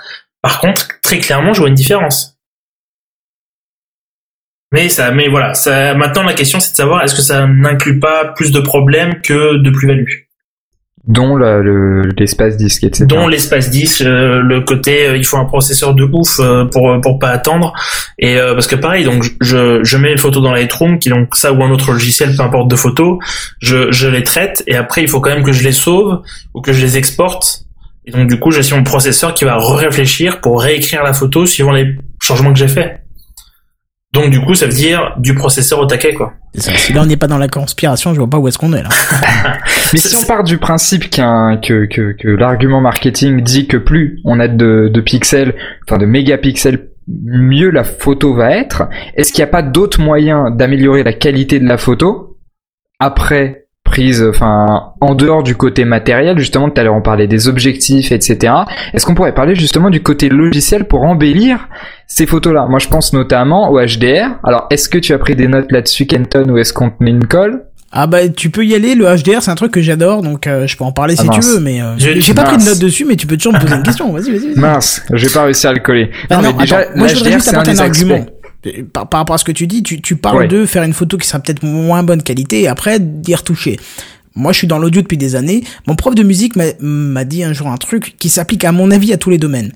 Par 0.41 0.59
contre, 0.59 0.87
très 1.01 1.19
clairement, 1.19 1.53
je 1.53 1.59
vois 1.59 1.69
une 1.69 1.75
différence. 1.75 2.37
Mais 4.73 4.89
ça, 4.89 5.11
mais 5.11 5.29
voilà, 5.29 5.53
ça, 5.53 5.93
maintenant 5.93 6.23
la 6.23 6.33
question 6.33 6.59
c'est 6.59 6.71
de 6.71 6.75
savoir 6.75 7.03
est-ce 7.03 7.13
que 7.13 7.21
ça 7.21 7.45
n'inclut 7.45 7.99
pas 7.99 8.33
plus 8.35 8.51
de 8.51 8.59
problèmes 8.59 9.21
que 9.21 9.57
de 9.57 9.69
plus-value. 9.69 10.07
Dont 11.05 11.35
la- 11.35 11.59
le- 11.59 12.09
l'espace 12.17 12.55
disque, 12.55 12.85
etc. 12.85 13.05
Dont 13.05 13.27
l'espace 13.27 13.69
10, 13.69 14.01
euh, 14.05 14.39
le 14.41 14.61
côté 14.61 15.05
euh, 15.07 15.17
il 15.17 15.25
faut 15.25 15.35
un 15.35 15.43
processeur 15.43 15.93
de 15.95 16.03
ouf 16.09 16.39
euh, 16.39 16.63
pour 16.63 16.97
pour 17.01 17.19
pas 17.19 17.27
attendre 17.31 17.73
et 18.17 18.37
euh, 18.37 18.53
parce 18.53 18.67
que 18.67 18.75
pareil 18.77 19.03
donc 19.03 19.25
je 19.41 19.83
je 19.83 19.97
mets 19.97 20.11
les 20.11 20.17
photos 20.17 20.41
dans 20.41 20.53
Lightroom 20.53 20.99
qui 20.99 21.09
donc 21.09 21.35
ça 21.35 21.51
ou 21.51 21.61
un 21.61 21.71
autre 21.71 21.91
logiciel 21.91 22.33
peu 22.37 22.41
importe 22.43 22.69
de 22.71 22.77
photos, 22.77 23.17
je 23.59 23.91
je 23.91 24.07
les 24.07 24.23
traite 24.23 24.63
et 24.65 24.77
après 24.77 25.01
il 25.01 25.09
faut 25.09 25.19
quand 25.19 25.31
même 25.31 25.43
que 25.43 25.51
je 25.51 25.63
les 25.65 25.73
sauve 25.73 26.21
ou 26.53 26.61
que 26.61 26.71
je 26.71 26.81
les 26.85 26.95
exporte 26.97 27.65
et 28.05 28.11
donc 28.11 28.29
du 28.29 28.39
coup 28.39 28.51
j'ai 28.51 28.61
mon 28.73 28.83
processeur 28.83 29.33
qui 29.33 29.43
va 29.43 29.57
réfléchir 29.57 30.39
pour 30.39 30.61
réécrire 30.61 31.03
la 31.03 31.11
photo 31.11 31.45
suivant 31.45 31.71
les 31.73 31.97
changements 32.21 32.53
que 32.53 32.59
j'ai 32.59 32.69
fait. 32.69 33.02
Donc 34.13 34.29
du 34.29 34.39
coup 34.39 34.53
ça 34.53 34.67
veut 34.67 34.73
dire 34.73 35.15
du 35.17 35.33
processeur 35.33 35.79
au 35.79 35.85
taquet 35.85 36.13
quoi. 36.13 36.33
C'est 36.53 36.69
ça. 36.69 36.75
Si 36.75 36.93
là 36.93 37.01
on 37.01 37.05
n'est 37.07 37.17
pas 37.17 37.27
dans 37.27 37.39
la 37.39 37.47
conspiration, 37.47 38.13
je 38.13 38.19
vois 38.19 38.29
pas 38.29 38.37
où 38.37 38.47
est-ce 38.47 38.59
qu'on 38.59 38.73
est 38.73 38.83
là. 38.83 38.89
Mais 39.93 39.99
si 39.99 40.15
on 40.15 40.23
part 40.27 40.43
du 40.43 40.59
principe 40.59 41.09
qu'un 41.09 41.57
que, 41.57 41.85
que, 41.85 42.11
que 42.11 42.27
l'argument 42.27 42.79
marketing 42.79 43.41
dit 43.41 43.67
que 43.67 43.77
plus 43.77 44.19
on 44.23 44.39
a 44.39 44.47
de, 44.47 44.89
de 44.93 45.01
pixels, 45.01 45.55
enfin 45.87 45.97
de 45.97 46.05
mégapixels, 46.05 46.89
mieux 47.07 47.71
la 47.71 47.83
photo 47.83 48.35
va 48.35 48.51
être, 48.51 48.83
est-ce 49.15 49.33
qu'il 49.33 49.43
n'y 49.43 49.49
a 49.49 49.51
pas 49.51 49.63
d'autres 49.63 49.99
moyens 49.99 50.55
d'améliorer 50.55 51.03
la 51.03 51.13
qualité 51.13 51.59
de 51.59 51.67
la 51.67 51.77
photo 51.77 52.37
après 52.99 53.62
prise, 53.83 54.23
enfin 54.27 54.93
en 55.01 55.13
dehors 55.15 55.43
du 55.43 55.55
côté 55.55 55.85
matériel, 55.85 56.37
justement 56.39 56.69
tout 56.69 56.79
à 56.79 56.83
l'heure 56.83 56.95
on 56.95 57.01
parlait 57.01 57.27
des 57.27 57.47
objectifs, 57.47 58.11
etc. 58.11 58.53
Est-ce 58.93 59.05
qu'on 59.05 59.13
pourrait 59.15 59.33
parler 59.35 59.55
justement 59.55 59.89
du 59.89 60.01
côté 60.01 60.29
logiciel 60.29 60.85
pour 60.85 61.03
embellir 61.03 61.67
ces 62.07 62.25
photos-là? 62.25 62.65
Moi 62.69 62.79
je 62.79 62.87
pense 62.87 63.13
notamment 63.13 63.69
au 63.71 63.79
HDR. 63.79 64.37
Alors 64.43 64.67
est-ce 64.71 64.89
que 64.89 64.97
tu 64.97 65.13
as 65.13 65.17
pris 65.19 65.35
des 65.35 65.47
notes 65.47 65.71
là-dessus 65.71 66.05
Kenton 66.05 66.49
ou 66.49 66.57
est-ce 66.57 66.73
qu'on 66.73 66.89
te 66.89 67.03
met 67.03 67.11
une 67.11 67.25
colle? 67.27 67.65
Ah 67.95 68.07
bah 68.07 68.27
tu 68.27 68.49
peux 68.49 68.65
y 68.65 68.73
aller, 68.73 68.95
le 68.95 69.05
HDR 69.05 69.41
c'est 69.43 69.51
un 69.51 69.55
truc 69.55 69.71
que 69.71 69.81
j'adore, 69.81 70.23
donc 70.23 70.47
euh, 70.47 70.65
je 70.65 70.75
peux 70.75 70.83
en 70.83 70.91
parler 70.91 71.13
Ah 71.19 71.21
si 71.21 71.29
tu 71.29 71.35
mince. 71.35 71.47
veux, 71.53 71.59
mais 71.59 71.79
euh, 71.79 71.93
j'ai 71.97 72.33
pas 72.33 72.43
pris 72.43 72.57
de 72.57 72.61
mince. 72.63 72.69
note 72.73 72.79
dessus, 72.79 73.05
mais 73.05 73.15
tu 73.15 73.27
peux 73.27 73.37
toujours 73.37 73.53
me 73.53 73.59
poser 73.59 73.75
une 73.75 73.83
question. 73.83 74.11
Vas-y, 74.11 74.31
vas-y. 74.31 74.59
Mince, 74.59 75.05
j'ai 75.13 75.29
pas 75.29 75.43
réussi 75.43 75.67
à 75.67 75.73
le 75.73 75.79
coller. 75.79 76.09
Ah 76.31 76.37
non, 76.37 76.41
non, 76.41 76.53
mais 76.57 76.63
déjà, 76.63 76.77
attends, 76.79 76.91
moi 76.95 77.07
je 77.07 77.13
voudrais 77.15 77.31
juste 77.33 77.43
c'est 77.45 77.51
un 77.55 77.59
apporter 77.59 77.69
un, 77.69 77.73
des 77.73 77.81
argument. 77.81 78.25
Par, 78.93 79.09
par 79.09 79.19
rapport 79.19 79.33
à 79.35 79.37
ce 79.37 79.43
que 79.43 79.51
tu 79.51 79.67
dis, 79.67 79.83
tu, 79.83 80.01
tu 80.01 80.15
parles 80.15 80.37
Ouais. 80.37 80.47
de 80.47 80.65
faire 80.65 80.83
une 80.83 80.93
photo 80.93 81.17
qui 81.17 81.27
sera 81.27 81.39
peut-être 81.39 81.63
moins 81.63 82.03
bonne 82.03 82.23
qualité 82.23 82.61
et 82.61 82.67
après 82.67 82.99
d'y 82.99 83.35
retoucher. 83.35 83.79
Moi, 84.35 84.51
je 84.53 84.59
suis 84.59 84.67
dans 84.67 84.79
l'audio 84.79 85.01
depuis 85.01 85.17
des 85.17 85.35
années. 85.35 85.63
Mon 85.85 85.95
prof 85.95 86.15
de 86.15 86.23
musique 86.23 86.55
m'a- 86.55 86.73
m'a 86.79 87.23
dit 87.25 87.43
un 87.43 87.53
jour 87.53 87.67
un 87.67 87.77
truc 87.77 88.15
qui 88.17 88.29
s'applique 88.29 88.63
à 88.65 88.71
mon 88.71 88.89
avis 88.89 89.13
à 89.13 89.17
tous 89.17 89.29
les 89.29 89.37
domaines. 89.37 89.73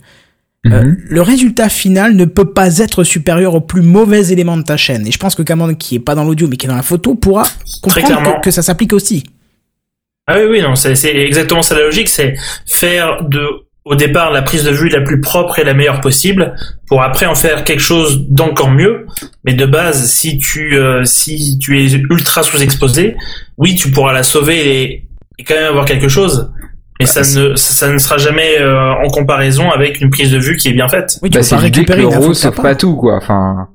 Euh, 0.65 0.81
Mhm. 0.83 0.97
le 1.09 1.21
résultat 1.21 1.69
final 1.69 2.15
ne 2.15 2.25
peut 2.25 2.51
pas 2.51 2.79
être 2.79 3.03
supérieur 3.03 3.53
au 3.55 3.61
plus 3.61 3.83
mauvais 3.83 4.29
élément 4.29 4.57
de 4.57 4.63
ta 4.63 4.75
chaîne. 4.75 5.05
Et 5.05 5.11
je 5.11 5.17
pense 5.19 5.35
que 5.35 5.43
Cameron, 5.43 5.75
qui 5.75 5.95
est 5.95 5.99
pas 5.99 6.15
dans 6.15 6.23
l'audio 6.23 6.47
mais 6.47 6.57
qui 6.57 6.65
est 6.65 6.69
dans 6.69 6.75
la 6.75 6.81
photo, 6.81 7.13
pourra 7.13 7.47
comprendre 7.81 8.37
que, 8.37 8.45
que 8.45 8.51
ça 8.51 8.61
s'applique 8.63 8.93
aussi. 8.93 9.23
Ah 10.25 10.35
oui, 10.39 10.45
oui, 10.49 10.61
non, 10.61 10.75
c'est 10.75 10.95
c'est 10.95 11.15
exactement 11.15 11.61
ça 11.61 11.75
la 11.75 11.83
logique, 11.83 12.09
c'est 12.09 12.35
faire 12.65 13.23
de, 13.29 13.39
au 13.89 13.95
départ, 13.95 14.31
la 14.31 14.41
prise 14.41 14.63
de 14.63 14.71
vue 14.71 14.89
la 14.89 15.01
plus 15.01 15.21
propre 15.21 15.59
et 15.59 15.63
la 15.63 15.73
meilleure 15.73 16.01
possible, 16.01 16.55
pour 16.87 17.01
après 17.01 17.25
en 17.25 17.35
faire 17.35 17.63
quelque 17.63 17.81
chose 17.81 18.25
d'encore 18.29 18.71
mieux. 18.71 19.05
Mais 19.43 19.53
de 19.53 19.65
base, 19.65 20.09
si 20.11 20.37
tu, 20.37 20.77
euh, 20.77 21.03
si 21.05 21.57
tu 21.59 21.81
es 21.81 21.91
ultra 22.09 22.43
sous-exposé, 22.43 23.15
oui, 23.57 23.75
tu 23.75 23.91
pourras 23.91 24.13
la 24.13 24.23
sauver 24.23 24.81
et, 24.81 25.07
et 25.39 25.43
quand 25.43 25.55
même 25.55 25.69
avoir 25.69 25.85
quelque 25.85 26.07
chose. 26.07 26.51
Mais 26.99 27.05
ça 27.05 27.21
ne, 27.21 27.55
ça, 27.55 27.73
ça 27.73 27.91
ne 27.91 27.97
sera 27.99 28.17
jamais 28.17 28.59
euh, 28.59 28.91
en 28.91 29.07
comparaison 29.07 29.69
avec 29.69 30.01
une 30.01 30.09
prise 30.09 30.31
de 30.31 30.39
vue 30.39 30.57
qui 30.57 30.69
est 30.69 30.73
bien 30.73 30.87
faite. 30.87 31.19
Oui, 31.21 31.29
tu 31.29 31.37
Bah, 31.37 31.43
c'est 31.43 31.55
pas 31.55 31.61
l'idée 31.61 31.85
que 31.85 31.93
récupérer 31.93 32.01
le 32.01 32.25
RAW 32.25 32.33
sauve 32.33 32.55
pas 32.55 32.75
tout, 32.75 32.95
quoi. 32.95 33.17
Enfin, 33.17 33.67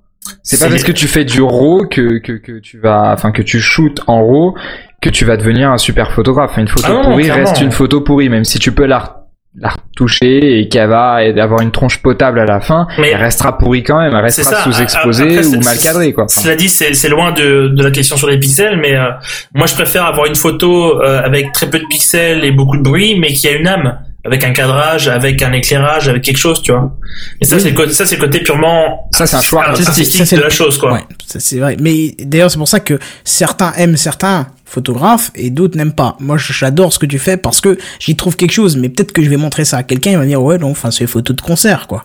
c'est 0.43 0.59
pas 0.59 0.69
parce 0.69 0.83
que 0.85 0.93
tu 0.93 1.07
fais 1.07 1.25
du 1.25 1.41
RAW 1.41 1.87
que, 1.89 2.19
que, 2.19 2.33
que 2.33 2.59
tu 2.59 2.79
vas, 2.79 3.13
enfin, 3.13 3.31
que 3.31 3.43
tu 3.43 3.61
shootes 3.61 4.01
en 4.09 4.27
RAW 4.27 4.55
que 5.01 5.11
tu 5.11 5.25
vas 5.25 5.37
devenir 5.37 5.71
un 5.71 5.79
super 5.79 6.13
photographe. 6.13 6.57
Une 6.57 6.69
photo 6.69 6.87
Ah 6.89 6.93
non, 6.93 7.03
pourrie 7.03 7.31
reste 7.31 7.61
une 7.61 7.73
photo 7.73 8.01
pourrie, 8.01 8.29
même 8.29 8.45
si 8.45 8.59
tu 8.59 8.73
peux 8.73 8.87
la, 8.87 9.22
la 9.59 9.69
retoucher 9.69 10.61
et 10.61 10.69
qu'elle 10.69 10.89
va 10.89 11.23
et 11.25 11.39
avoir 11.39 11.61
une 11.61 11.73
tronche 11.73 11.99
potable 12.01 12.41
à 12.41 12.47
la 12.47 12.61
fin, 12.61 12.87
Mais- 12.99 13.11
elle 13.11 13.21
restera 13.23 13.59
pourrie 13.59 13.83
quand 13.83 13.99
même. 14.01 14.15
Elle 14.15 14.25
restera 14.25 14.63
sous-exposée 14.63 15.45
ou 15.47 15.61
mal 15.63 15.79
cadrée, 15.79 16.13
quoi. 16.15 16.25
Cela 16.29 16.57
dit, 16.57 16.69
c'est 16.71 16.95
c'est 16.95 17.09
loin 17.11 17.33
de, 17.33 17.69
de 17.69 17.83
la 17.83 17.91
question 17.91 18.17
sur 18.17 18.29
les 18.29 18.39
pixels, 18.39 18.79
mais 18.79 18.97
euh, 18.97 19.11
moi 19.55 19.67
je 19.67 19.75
préfère 19.75 20.07
avoir 20.07 20.27
une 20.27 20.35
photo 20.37 21.03
euh, 21.03 21.23
avec 21.23 21.53
très 21.53 21.69
peu 21.69 21.79
de 21.79 21.85
pixels 21.87 22.45
et 22.45 22.51
beaucoup 22.51 22.79
de 22.79 22.83
bruit, 22.83 23.19
mais 23.19 23.33
qui 23.35 23.47
a 23.47 23.53
une 23.53 23.67
âme, 23.69 23.99
avec 24.25 24.43
un 24.45 24.53
cadrage, 24.53 25.09
avec 25.09 25.43
un 25.43 25.53
éclairage, 25.53 26.09
avec 26.09 26.23
quelque 26.23 26.39
chose, 26.39 26.63
tu 26.63 26.73
vois. 26.73 26.97
Et 27.41 27.45
ça, 27.45 27.57
Oui. 27.57 27.63
c'est 27.63 27.71
le 27.71 27.77
côté, 27.77 27.93
ça 27.93 28.07
c'est 28.07 28.17
le 28.17 28.23
côté 28.23 28.41
purement 28.41 29.07
Ça, 29.13 29.27
c'est 29.27 29.37
un 29.37 29.41
choix 29.43 29.65
artistique. 29.69 30.07
Ça, 30.17 30.25
c'est 30.25 30.37
de 30.37 30.43
la 30.43 30.49
chose, 30.49 30.79
quoi. 30.79 30.95
Ouais, 30.95 31.01
ça, 31.27 31.41
c'est 31.41 31.59
vrai. 31.59 31.77
Mais 31.79 32.15
d'ailleurs, 32.21 32.51
c'est 32.51 32.57
pour 32.59 32.69
ça 32.69 32.81
que 32.81 32.99
certains 33.25 33.73
aiment 33.75 33.97
certains 33.99 34.47
photographes 34.73 35.31
et 35.35 35.51
d'autres 35.51 35.77
n'aiment 35.77 35.93
pas. 35.93 36.17
Moi, 36.19 36.37
j'adore 36.39 36.93
ce 36.93 36.99
que 36.99 37.07
tu 37.07 37.19
fais 37.19 37.37
parce 37.37 37.61
que 37.61 37.79
j'y 38.01 38.17
trouve 38.17 38.37
quelque 38.37 38.53
chose. 38.53 38.77
Mais 38.77 38.89
peut-être 38.89 39.13
que 39.13 39.23
je 39.23 39.29
vais 39.29 39.37
montrer 39.37 39.65
ça 39.65 39.79
à 39.79 39.83
quelqu'un, 39.83 40.13
il 40.13 40.19
va 40.19 40.27
dire 40.27 40.43
ouais, 40.43 40.59
non, 40.59 40.71
enfin, 40.71 40.91
c'est 40.91 41.07
photos 41.07 41.37
de 41.37 41.43
concert, 41.43 41.87
quoi. 41.87 42.03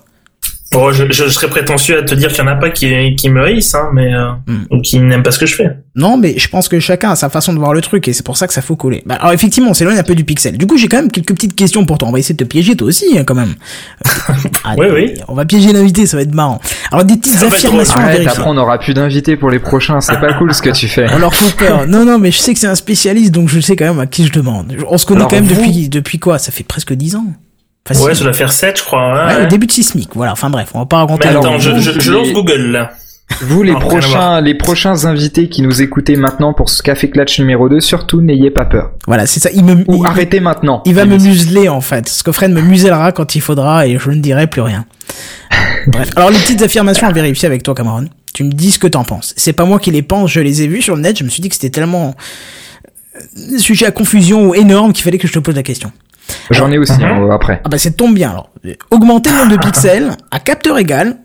Bon, 0.71 0.91
je, 0.91 1.09
je 1.11 1.29
serais 1.29 1.47
prétentieux 1.49 1.97
à 1.97 2.03
te 2.03 2.13
dire 2.13 2.27
qu'il 2.29 2.39
y 2.39 2.41
en 2.41 2.47
a 2.51 2.55
pas 2.55 2.69
qui, 2.69 3.15
qui 3.15 3.29
me 3.29 3.41
haïssent, 3.43 3.73
hein, 3.73 3.89
mais 3.93 4.13
euh, 4.13 4.27
Hmm. 4.47 4.65
ou 4.71 4.81
qui 4.81 4.99
n'aiment 4.99 5.23
pas 5.23 5.31
ce 5.31 5.39
que 5.39 5.45
je 5.45 5.55
fais. 5.55 5.77
Non, 5.95 6.17
mais 6.17 6.37
je 6.37 6.47
pense 6.49 6.67
que 6.67 6.79
chacun 6.79 7.11
a 7.11 7.15
sa 7.15 7.29
façon 7.29 7.53
de 7.53 7.57
voir 7.57 7.73
le 7.73 7.81
truc 7.81 8.07
et 8.07 8.13
c'est 8.13 8.23
pour 8.25 8.37
ça 8.37 8.47
que 8.47 8.53
ça 8.53 8.61
faut 8.61 8.75
coller. 8.75 9.01
Bah, 9.05 9.15
alors 9.15 9.31
effectivement, 9.33 9.69
on 9.71 9.73
s'éloigne 9.73 9.97
un 9.97 10.03
peu 10.03 10.13
du 10.13 10.23
pixel. 10.25 10.57
Du 10.57 10.67
coup, 10.67 10.77
j'ai 10.77 10.87
quand 10.89 10.97
même 10.97 11.09
quelques 11.11 11.33
petites 11.33 11.55
questions 11.55 11.85
pour 11.85 11.97
toi. 11.97 12.09
On 12.09 12.11
va 12.11 12.19
essayer 12.19 12.35
de 12.35 12.43
te 12.43 12.47
piéger 12.47 12.75
toi 12.75 12.87
aussi, 12.89 13.17
hein, 13.17 13.23
quand 13.25 13.35
même. 13.35 13.55
Euh, 14.29 14.73
Oui, 14.77 14.87
oui. 14.93 15.13
On 15.29 15.33
va 15.33 15.45
piéger 15.45 15.71
l'invité, 15.71 16.05
ça 16.05 16.17
va 16.17 16.23
être 16.23 16.33
marrant. 16.35 16.59
Alors 16.91 17.05
des 17.05 17.15
petites 17.15 17.35
Ça 17.35 17.45
affirmations 17.47 17.99
Arrête, 17.99 18.27
après 18.27 18.43
on 18.49 18.53
n'aura 18.55 18.77
plus 18.77 18.93
d'invités 18.93 19.37
pour 19.37 19.49
les 19.49 19.59
prochains. 19.59 20.01
C'est 20.01 20.19
pas 20.19 20.33
cool 20.33 20.53
ce 20.53 20.61
que 20.61 20.69
tu 20.71 20.87
fais. 20.89 21.05
On 21.13 21.19
leur 21.19 21.33
fait 21.33 21.55
peur. 21.55 21.87
Non, 21.87 22.03
non, 22.03 22.19
mais 22.19 22.31
je 22.31 22.37
sais 22.39 22.53
que 22.53 22.59
c'est 22.59 22.67
un 22.67 22.75
spécialiste, 22.75 23.31
donc 23.33 23.47
je 23.47 23.59
sais 23.61 23.75
quand 23.77 23.85
même 23.85 23.99
à 23.99 24.05
qui 24.07 24.25
je 24.27 24.33
demande. 24.33 24.75
On 24.89 24.97
se 24.97 25.05
connaît 25.05 25.21
Alors, 25.21 25.29
quand 25.29 25.37
même 25.37 25.45
vous- 25.45 25.55
depuis, 25.55 25.87
depuis 25.89 26.19
quoi? 26.19 26.37
Ça 26.37 26.51
fait 26.51 26.65
presque 26.65 26.93
10 26.93 27.15
ans. 27.15 27.25
Facile. 27.87 28.05
Ouais, 28.05 28.15
ça 28.15 28.23
doit 28.23 28.33
faire 28.33 28.51
7, 28.51 28.77
je 28.79 28.83
crois. 28.83 29.01
hein, 29.01 29.27
Ouais, 29.27 29.35
ouais. 29.37 29.43
au 29.45 29.47
début 29.47 29.65
de 29.67 29.71
Sismic, 29.71 30.09
voilà. 30.15 30.33
Enfin 30.33 30.49
bref, 30.49 30.69
on 30.73 30.79
va 30.79 30.85
pas 30.85 30.97
raconter. 30.97 31.29
Mais 31.29 31.35
attends, 31.37 31.57
je, 31.59 31.71
vous, 31.71 31.79
je, 31.81 31.99
je 31.99 32.11
lance 32.11 32.31
Google 32.33 32.71
là. 32.71 32.91
Vous, 33.41 33.61
les 33.61 33.73
Non, 33.73 33.79
prochains, 33.79 34.39
les 34.39 34.55
prochains 34.55 35.03
invités 35.05 35.49
qui 35.49 35.61
nous 35.61 35.81
écoutez 35.81 36.15
maintenant 36.15 36.53
pour 36.53 36.69
ce 36.69 36.81
Café 36.81 37.09
Clutch 37.09 37.39
numéro 37.39 37.67
2, 37.67 37.81
surtout 37.81 38.21
n'ayez 38.21 38.51
pas 38.51 38.63
peur. 38.65 38.91
Voilà, 39.05 39.25
c'est 39.25 39.41
ça. 39.41 39.49
Il 39.53 39.65
me, 39.65 39.83
Ou 39.87 40.03
il, 40.03 40.05
arrêtez 40.07 40.39
maintenant. 40.39 40.81
il 40.85 40.93
va 40.95 41.05
me 41.05 41.17
museler 41.17 41.67
en 41.67 41.81
fait. 41.81 42.07
Scoffren 42.07 42.53
me 42.53 42.61
musellera 42.61 43.11
quand 43.11 43.35
il 43.35 43.41
faudra 43.41 43.85
et 43.85 43.97
je 43.99 44.09
ne 44.11 44.21
dirai 44.21 44.47
plus 44.47 44.61
rien. 44.61 44.85
bref. 45.87 46.09
Alors 46.15 46.29
les 46.29 46.37
petites 46.39 46.61
affirmations 46.61 47.05
à 47.07 47.11
vérifier 47.11 47.47
avec 47.47 47.63
toi, 47.63 47.75
Cameron. 47.75 48.05
Tu 48.33 48.43
me 48.45 48.51
dis 48.51 48.71
ce 48.71 48.79
que 48.79 48.87
t'en 48.87 49.03
penses. 49.03 49.33
C'est 49.35 49.53
pas 49.53 49.65
moi 49.65 49.79
qui 49.79 49.91
les 49.91 50.03
pense, 50.03 50.31
je 50.31 50.39
les 50.39 50.61
ai 50.61 50.67
vues 50.67 50.81
sur 50.81 50.95
le 50.95 51.01
net. 51.01 51.17
Je 51.17 51.23
me 51.25 51.29
suis 51.29 51.41
dit 51.41 51.49
que 51.49 51.55
c'était 51.55 51.69
tellement 51.71 52.15
euh, 53.17 53.57
sujet 53.57 53.85
à 53.87 53.91
confusion 53.91 54.47
ou 54.49 54.55
énorme 54.55 54.93
qu'il 54.93 55.03
fallait 55.03 55.17
que 55.17 55.27
je 55.27 55.33
te 55.33 55.39
pose 55.39 55.55
la 55.55 55.63
question. 55.63 55.91
J'en 56.51 56.71
ai 56.71 56.77
aussi 56.77 56.93
Mhm. 56.93 57.03
hein, 57.03 57.29
après. 57.31 57.61
Ah 57.63 57.69
bah 57.69 57.77
ça 57.77 57.91
tombe 57.91 58.13
bien 58.15 58.31
alors. 58.31 58.49
Augmenter 58.91 59.31
le 59.31 59.37
nombre 59.37 59.51
de 59.51 59.57
pixels 59.57 60.11
à 60.31 60.39
capteur 60.39 60.77
égal 60.77 61.17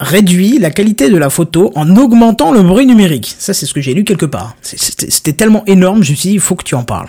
réduit 0.00 0.58
la 0.58 0.70
qualité 0.70 1.08
de 1.08 1.16
la 1.16 1.30
photo 1.30 1.70
en 1.76 1.96
augmentant 1.96 2.52
le 2.52 2.62
bruit 2.62 2.86
numérique. 2.86 3.34
Ça 3.38 3.54
c'est 3.54 3.66
ce 3.66 3.74
que 3.74 3.80
j'ai 3.80 3.94
lu 3.94 4.04
quelque 4.04 4.26
part. 4.26 4.56
C'était 4.62 5.32
tellement 5.34 5.64
énorme, 5.66 6.02
je 6.02 6.10
me 6.12 6.16
suis 6.16 6.28
dit 6.30 6.34
il 6.34 6.40
faut 6.40 6.56
que 6.56 6.64
tu 6.64 6.74
en 6.74 6.82
parles. 6.84 7.08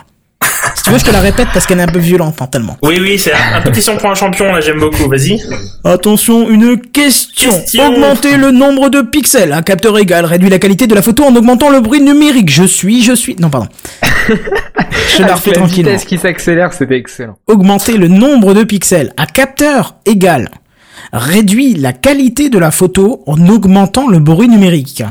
Tu 0.85 0.91
veux 0.91 0.99
je 0.99 1.05
te 1.05 1.09
la 1.09 1.19
répète 1.19 1.47
parce 1.51 1.65
qu'elle 1.65 1.79
est 1.79 1.83
un 1.83 1.87
peu 1.87 1.97
violente 1.97 2.39
mentalement. 2.39 2.77
Oui, 2.83 2.99
oui, 3.01 3.17
c'est 3.17 3.33
un, 3.33 3.55
un 3.55 3.61
petit 3.61 3.81
son 3.81 3.97
pour 3.97 4.07
un 4.07 4.13
champion, 4.13 4.53
là, 4.53 4.61
j'aime 4.61 4.79
beaucoup, 4.79 5.09
vas-y. 5.09 5.41
Attention, 5.83 6.47
une 6.47 6.79
question. 6.79 7.49
Question. 7.49 7.87
Augmenter 7.87 8.37
le 8.37 8.51
nombre 8.51 8.89
de 8.89 9.01
pixels 9.01 9.51
à 9.51 9.63
capteur 9.63 9.97
égal 9.97 10.25
réduit 10.25 10.51
la 10.51 10.59
qualité 10.59 10.85
de 10.85 10.93
la 10.93 11.01
photo 11.01 11.23
en 11.23 11.35
augmentant 11.35 11.71
le 11.71 11.79
bruit 11.79 12.01
numérique. 12.01 12.51
Je 12.51 12.65
suis, 12.65 13.01
je 13.01 13.13
suis... 13.13 13.35
Non 13.39 13.49
pardon. 13.49 13.67
je 15.17 15.23
la 15.23 15.33
refais 15.33 15.53
tranquillement. 15.53 15.89
vitesse 15.89 16.05
qui 16.05 16.19
s'accélère, 16.19 16.71
c'était 16.73 16.97
excellent. 16.97 17.35
augmenter 17.47 17.97
le 17.97 18.07
nombre 18.07 18.53
de 18.53 18.63
pixels 18.63 19.11
à 19.17 19.25
capteur 19.25 19.95
égal 20.05 20.51
réduit 21.13 21.73
la 21.73 21.93
qualité 21.93 22.49
de 22.49 22.59
la 22.59 22.69
photo 22.69 23.23
en 23.25 23.47
augmentant 23.47 24.07
le 24.07 24.19
bruit 24.19 24.49
numérique. 24.49 25.01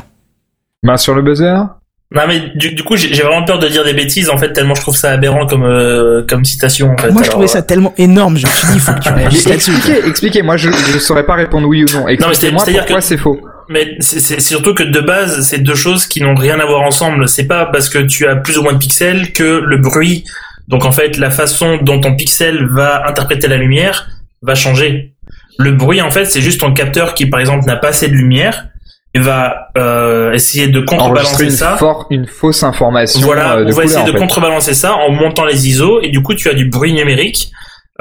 Main 0.83 0.95
sur 0.95 1.15
le 1.15 1.21
buzzer. 1.21 1.65
Non, 2.11 2.21
mais 2.27 2.51
du, 2.55 2.73
du 2.75 2.83
coup, 2.83 2.95
j'ai 2.95 3.09
vraiment 3.21 3.43
peur 3.43 3.57
de 3.59 3.67
dire 3.67 3.83
des 3.83 3.93
bêtises, 3.93 4.29
en 4.29 4.37
fait, 4.37 4.53
tellement 4.53 4.75
je 4.75 4.81
trouve 4.81 4.95
ça 4.95 5.11
aberrant 5.11 5.47
comme, 5.47 5.63
euh, 5.65 6.23
comme 6.29 6.45
citation, 6.45 6.91
en 6.91 6.97
fait. 6.97 7.07
Moi, 7.09 7.21
je 7.23 7.27
Alors, 7.27 7.31
trouvais 7.31 7.47
ça 7.47 7.61
tellement 7.63 7.93
énorme, 7.97 8.37
je 8.37 8.45
me 8.45 8.51
suis 8.51 8.67
dit, 8.67 8.73
il 8.75 8.79
faut 8.79 8.93
que 8.93 8.99
tu 8.99 9.09
réagisses 9.13 9.47
là-dessus. 9.49 9.71
expliquez, 9.75 10.07
expliquez. 10.07 10.41
Moi, 10.43 10.55
je, 10.57 10.69
je 10.71 10.99
saurais 10.99 11.25
pas 11.25 11.33
répondre 11.33 11.67
oui 11.67 11.83
ou 11.83 11.87
non. 11.97 12.05
mais 12.05 12.15
c'est- 12.17 12.23
Expliquez-moi 12.47 12.63
pourquoi 12.63 12.97
que- 12.97 13.01
c'est 13.03 13.17
faux. 13.17 13.41
Mais 13.67 13.95
c'est 13.99 14.39
surtout 14.39 14.75
que 14.75 14.83
de 14.83 14.99
base, 14.99 15.41
c'est 15.41 15.57
deux 15.57 15.73
choses 15.73 16.05
qui 16.05 16.21
n'ont 16.21 16.35
rien 16.35 16.59
à 16.59 16.65
voir 16.65 16.83
ensemble. 16.83 17.27
C'est 17.27 17.47
pas 17.47 17.65
parce 17.65 17.89
que 17.89 17.97
tu 17.97 18.27
as 18.27 18.35
plus 18.35 18.59
ou 18.59 18.61
moins 18.61 18.73
de 18.73 18.77
pixels 18.77 19.33
que 19.33 19.59
le 19.65 19.77
bruit. 19.77 20.23
Donc 20.67 20.85
en 20.85 20.91
fait, 20.91 21.17
la 21.17 21.31
façon 21.31 21.77
dont 21.81 21.99
ton 21.99 22.15
pixel 22.15 22.67
va 22.69 23.07
interpréter 23.09 23.47
la 23.47 23.57
lumière 23.57 24.07
va 24.43 24.53
changer. 24.53 25.15
Le 25.57 25.71
bruit, 25.71 25.99
en 26.01 26.11
fait, 26.11 26.25
c'est 26.25 26.41
juste 26.41 26.61
ton 26.61 26.73
capteur 26.73 27.15
qui, 27.15 27.25
par 27.25 27.39
exemple, 27.39 27.65
n'a 27.65 27.75
pas 27.75 27.87
assez 27.87 28.07
de 28.07 28.13
lumière 28.13 28.67
et 29.15 29.19
va 29.19 29.69
euh, 29.77 30.33
essayer 30.33 30.67
de 30.67 30.81
contrebalancer 30.81 31.45
une, 31.45 31.49
ça. 31.51 31.77
for- 31.77 32.05
une 32.09 32.27
fausse 32.27 32.63
information 32.63 33.21
Voilà, 33.21 33.55
euh, 33.55 33.65
on 33.67 33.71
va 33.71 33.85
essayer 33.85 34.05
de 34.05 34.11
fait. 34.11 34.17
contrebalancer 34.17 34.73
ça 34.73 34.93
en 34.95 35.09
montant 35.11 35.45
les 35.45 35.67
ISO 35.69 36.01
et 36.01 36.09
du 36.09 36.21
coup 36.21 36.35
tu 36.35 36.49
as 36.49 36.53
du 36.53 36.65
bruit 36.69 36.93
numérique. 36.93 37.49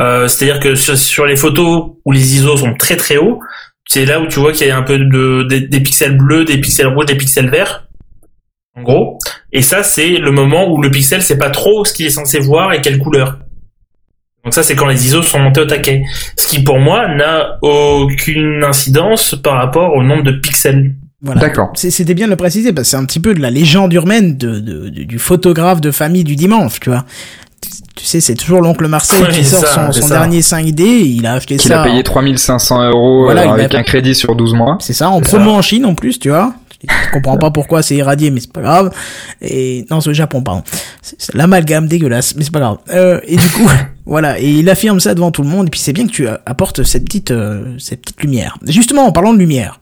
Euh, 0.01 0.27
C'est-à-dire 0.27 0.59
que 0.59 0.75
sur, 0.75 0.99
sur 0.99 1.25
les 1.25 1.37
photos 1.37 1.93
où 2.05 2.11
les 2.11 2.35
ISO 2.35 2.57
sont 2.57 2.75
très 2.75 2.97
très 2.97 3.17
hauts, 3.17 3.39
c'est 3.89 4.05
là 4.05 4.19
où 4.21 4.27
tu 4.27 4.41
vois 4.41 4.53
qu'il 4.53 4.67
y 4.67 4.71
a 4.71 4.77
un 4.77 4.83
peu 4.83 4.99
de 4.99 5.47
des, 5.49 5.61
des 5.61 5.81
pixels 5.81 6.17
bleus, 6.17 6.45
des 6.45 6.59
pixels 6.59 6.89
rouges, 6.89 7.07
des 7.07 7.15
pixels 7.17 7.49
verts, 7.49 7.87
en 8.77 8.83
gros. 8.83 9.19
Et 9.53 9.63
ça 9.63 9.85
c'est 9.85 10.17
le 10.17 10.33
moment 10.33 10.69
où 10.69 10.83
le 10.83 10.91
pixel 10.91 11.23
sait 11.23 11.39
pas 11.39 11.51
trop 11.51 11.85
ce 11.85 11.93
qu'il 11.93 12.07
est 12.07 12.11
censé 12.11 12.41
voir 12.41 12.73
et 12.73 12.81
quelle 12.81 12.99
couleur. 12.99 13.39
Donc 14.43 14.53
ça 14.53 14.63
c'est 14.65 14.75
quand 14.75 14.87
les 14.89 15.07
ISO 15.07 15.23
sont 15.23 15.39
montés 15.39 15.61
au 15.61 15.67
taquet. 15.67 16.03
Ce 16.37 16.49
qui 16.49 16.63
pour 16.65 16.79
moi 16.81 17.07
n'a 17.07 17.59
aucune 17.63 18.65
incidence 18.65 19.37
par 19.37 19.55
rapport 19.59 19.95
au 19.95 20.03
nombre 20.03 20.25
de 20.25 20.33
pixels. 20.33 20.97
Voilà. 21.25 21.41
D'accord. 21.41 21.73
C'est- 21.75 21.91
C'était 21.91 22.15
bien 22.15 22.27
de 22.27 22.31
le 22.33 22.37
préciser 22.37 22.73
parce 22.73 22.87
que 22.87 22.91
c'est 22.91 22.97
un 22.97 23.05
petit 23.05 23.21
peu 23.21 23.35
de 23.35 23.41
la 23.41 23.51
légende 23.51 23.93
urbaine 23.93 24.37
de, 24.37 24.61
de- 24.61 24.89
de- 24.91 25.03
du 25.05 25.19
photographe 25.19 25.81
de 25.81 25.91
famille 25.91 26.25
du 26.25 26.37
dimanche, 26.37 26.81
tu 26.81 26.91
vois. 26.91 27.05
Tu, 27.63 27.71
tu 27.97 28.05
sais, 28.05 28.21
c'est 28.21 28.35
toujours 28.35 28.61
l'oncle 28.61 28.87
Marcel 28.89 29.27
qui 29.29 29.45
sort 29.45 29.65
ça, 29.67 29.91
son, 29.91 30.03
son 30.03 30.09
dernier 30.09 30.43
5D, 30.43 30.83
il 30.83 31.27
a 31.27 31.33
acheté 31.35 31.57
Qu'il 31.57 31.71
ça. 31.71 31.81
a 31.81 31.85
payé 31.85 32.01
en- 32.01 32.03
3500 32.03 32.83
euros 32.91 33.25
Voilà, 33.25 33.45
il 33.47 33.49
a- 33.49 33.53
avec 33.55 33.75
un 33.75 33.83
crédit 33.83 34.15
sur 34.15 34.37
12 34.37 34.53
mois. 34.55 34.77
C'est 34.81 34.93
ça, 34.93 35.09
en 35.09 35.21
promo 35.23 35.45
ça. 35.53 35.57
en 35.57 35.63
Chine 35.63 35.87
en 35.87 35.95
plus, 35.95 36.19
tu 36.19 36.29
vois. 36.29 36.53
Je 36.87 37.13
comprends 37.15 37.39
pas 37.39 37.51
pourquoi 37.51 37.83
c'est 37.83 37.97
irradié, 37.97 38.31
mais 38.31 38.41
c'est 38.41 38.53
pas 38.53 38.61
grave. 38.61 38.91
Et 39.41 39.87
non, 39.91 40.03
c'est 40.03 40.11
au 40.11 40.13
Japon, 40.13 40.43
pardon. 40.43 40.63
C'est 41.01 41.33
l'amalgame 41.35 41.87
dégueulasse, 41.89 42.35
mais 42.37 42.45
c'est 42.45 42.53
pas 42.53 42.61
grave. 42.61 42.77
Euh, 42.91 43.21
et 43.27 43.37
du 43.37 43.49
coup, 43.49 43.67
voilà, 44.05 44.39
et 44.39 44.51
il 44.51 44.69
affirme 44.69 45.01
ça 45.01 45.15
devant 45.15 45.31
tout 45.31 45.41
le 45.43 45.49
monde. 45.49 45.69
Et 45.69 45.71
puis 45.71 45.81
c'est 45.81 45.95
bien 45.95 46.07
que 46.07 46.13
tu 46.13 46.29
apportes 46.45 46.83
cette 46.83 47.07
petite, 47.07 47.31
euh, 47.31 47.75
cette 47.79 48.03
petite 48.03 48.21
lumière. 48.21 48.59
Justement, 48.67 49.07
en 49.07 49.13
parlant 49.13 49.33
de 49.33 49.39
lumière, 49.39 49.81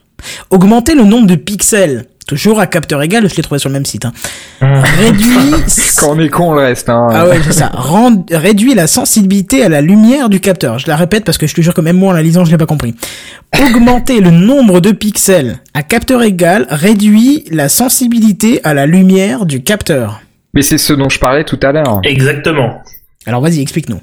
augmenter 0.51 0.95
le 0.95 1.05
nombre 1.05 1.27
de 1.27 1.35
pixels, 1.35 2.07
toujours 2.27 2.61
à 2.61 2.67
capteur 2.67 3.03
égal, 3.03 3.29
je 3.29 3.35
l'ai 3.35 3.43
trouvé 3.43 3.59
sur 3.59 3.69
le 3.69 3.75
même 3.75 3.85
site. 3.85 4.05
Hein, 4.05 4.13
réduit. 4.99 5.33
Quand 5.99 6.11
on 6.17 6.21
est 6.21 6.29
con, 6.29 6.51
on 6.51 6.55
le 6.55 6.61
reste. 6.63 6.89
Hein. 6.89 7.09
Ah 7.11 7.27
ouais, 7.27 7.39
c'est 7.45 7.53
ça. 7.53 7.71
Rend- 7.75 8.25
réduit 8.31 8.75
la 8.75 8.87
sensibilité 8.87 9.65
à 9.65 9.69
la 9.69 9.81
lumière 9.81 10.29
du 10.29 10.41
capteur. 10.41 10.79
Je 10.79 10.87
la 10.87 10.97
répète 10.97 11.25
parce 11.25 11.39
que 11.39 11.47
je 11.47 11.55
te 11.55 11.61
jure 11.61 11.75
que 11.75 11.81
même 11.81 11.97
moi 11.97 12.11
en 12.11 12.13
la 12.13 12.23
lisant, 12.23 12.45
je 12.45 12.51
l'ai 12.51 12.59
pas 12.59 12.67
compris. 12.67 12.95
Augmenter 13.61 14.21
le 14.21 14.31
nombre 14.31 14.81
de 14.81 14.93
pixels 14.93 15.59
à 15.75 15.83
capteur 15.83 16.23
égal 16.23 16.67
réduit 16.71 17.45
la 17.51 17.69
sensibilité 17.69 18.61
à 18.65 18.73
la 18.75 18.87
lumière 18.87 19.45
du 19.47 19.63
capteur. 19.63 20.21
Mais 20.55 20.63
c'est 20.63 20.79
ce 20.79 20.93
dont 20.93 21.09
je 21.09 21.19
parlais 21.19 21.45
tout 21.45 21.59
à 21.63 21.73
l'heure. 21.73 22.01
Exactement. 22.05 22.81
Alors 23.27 23.41
vas-y, 23.41 23.61
explique-nous. 23.61 24.01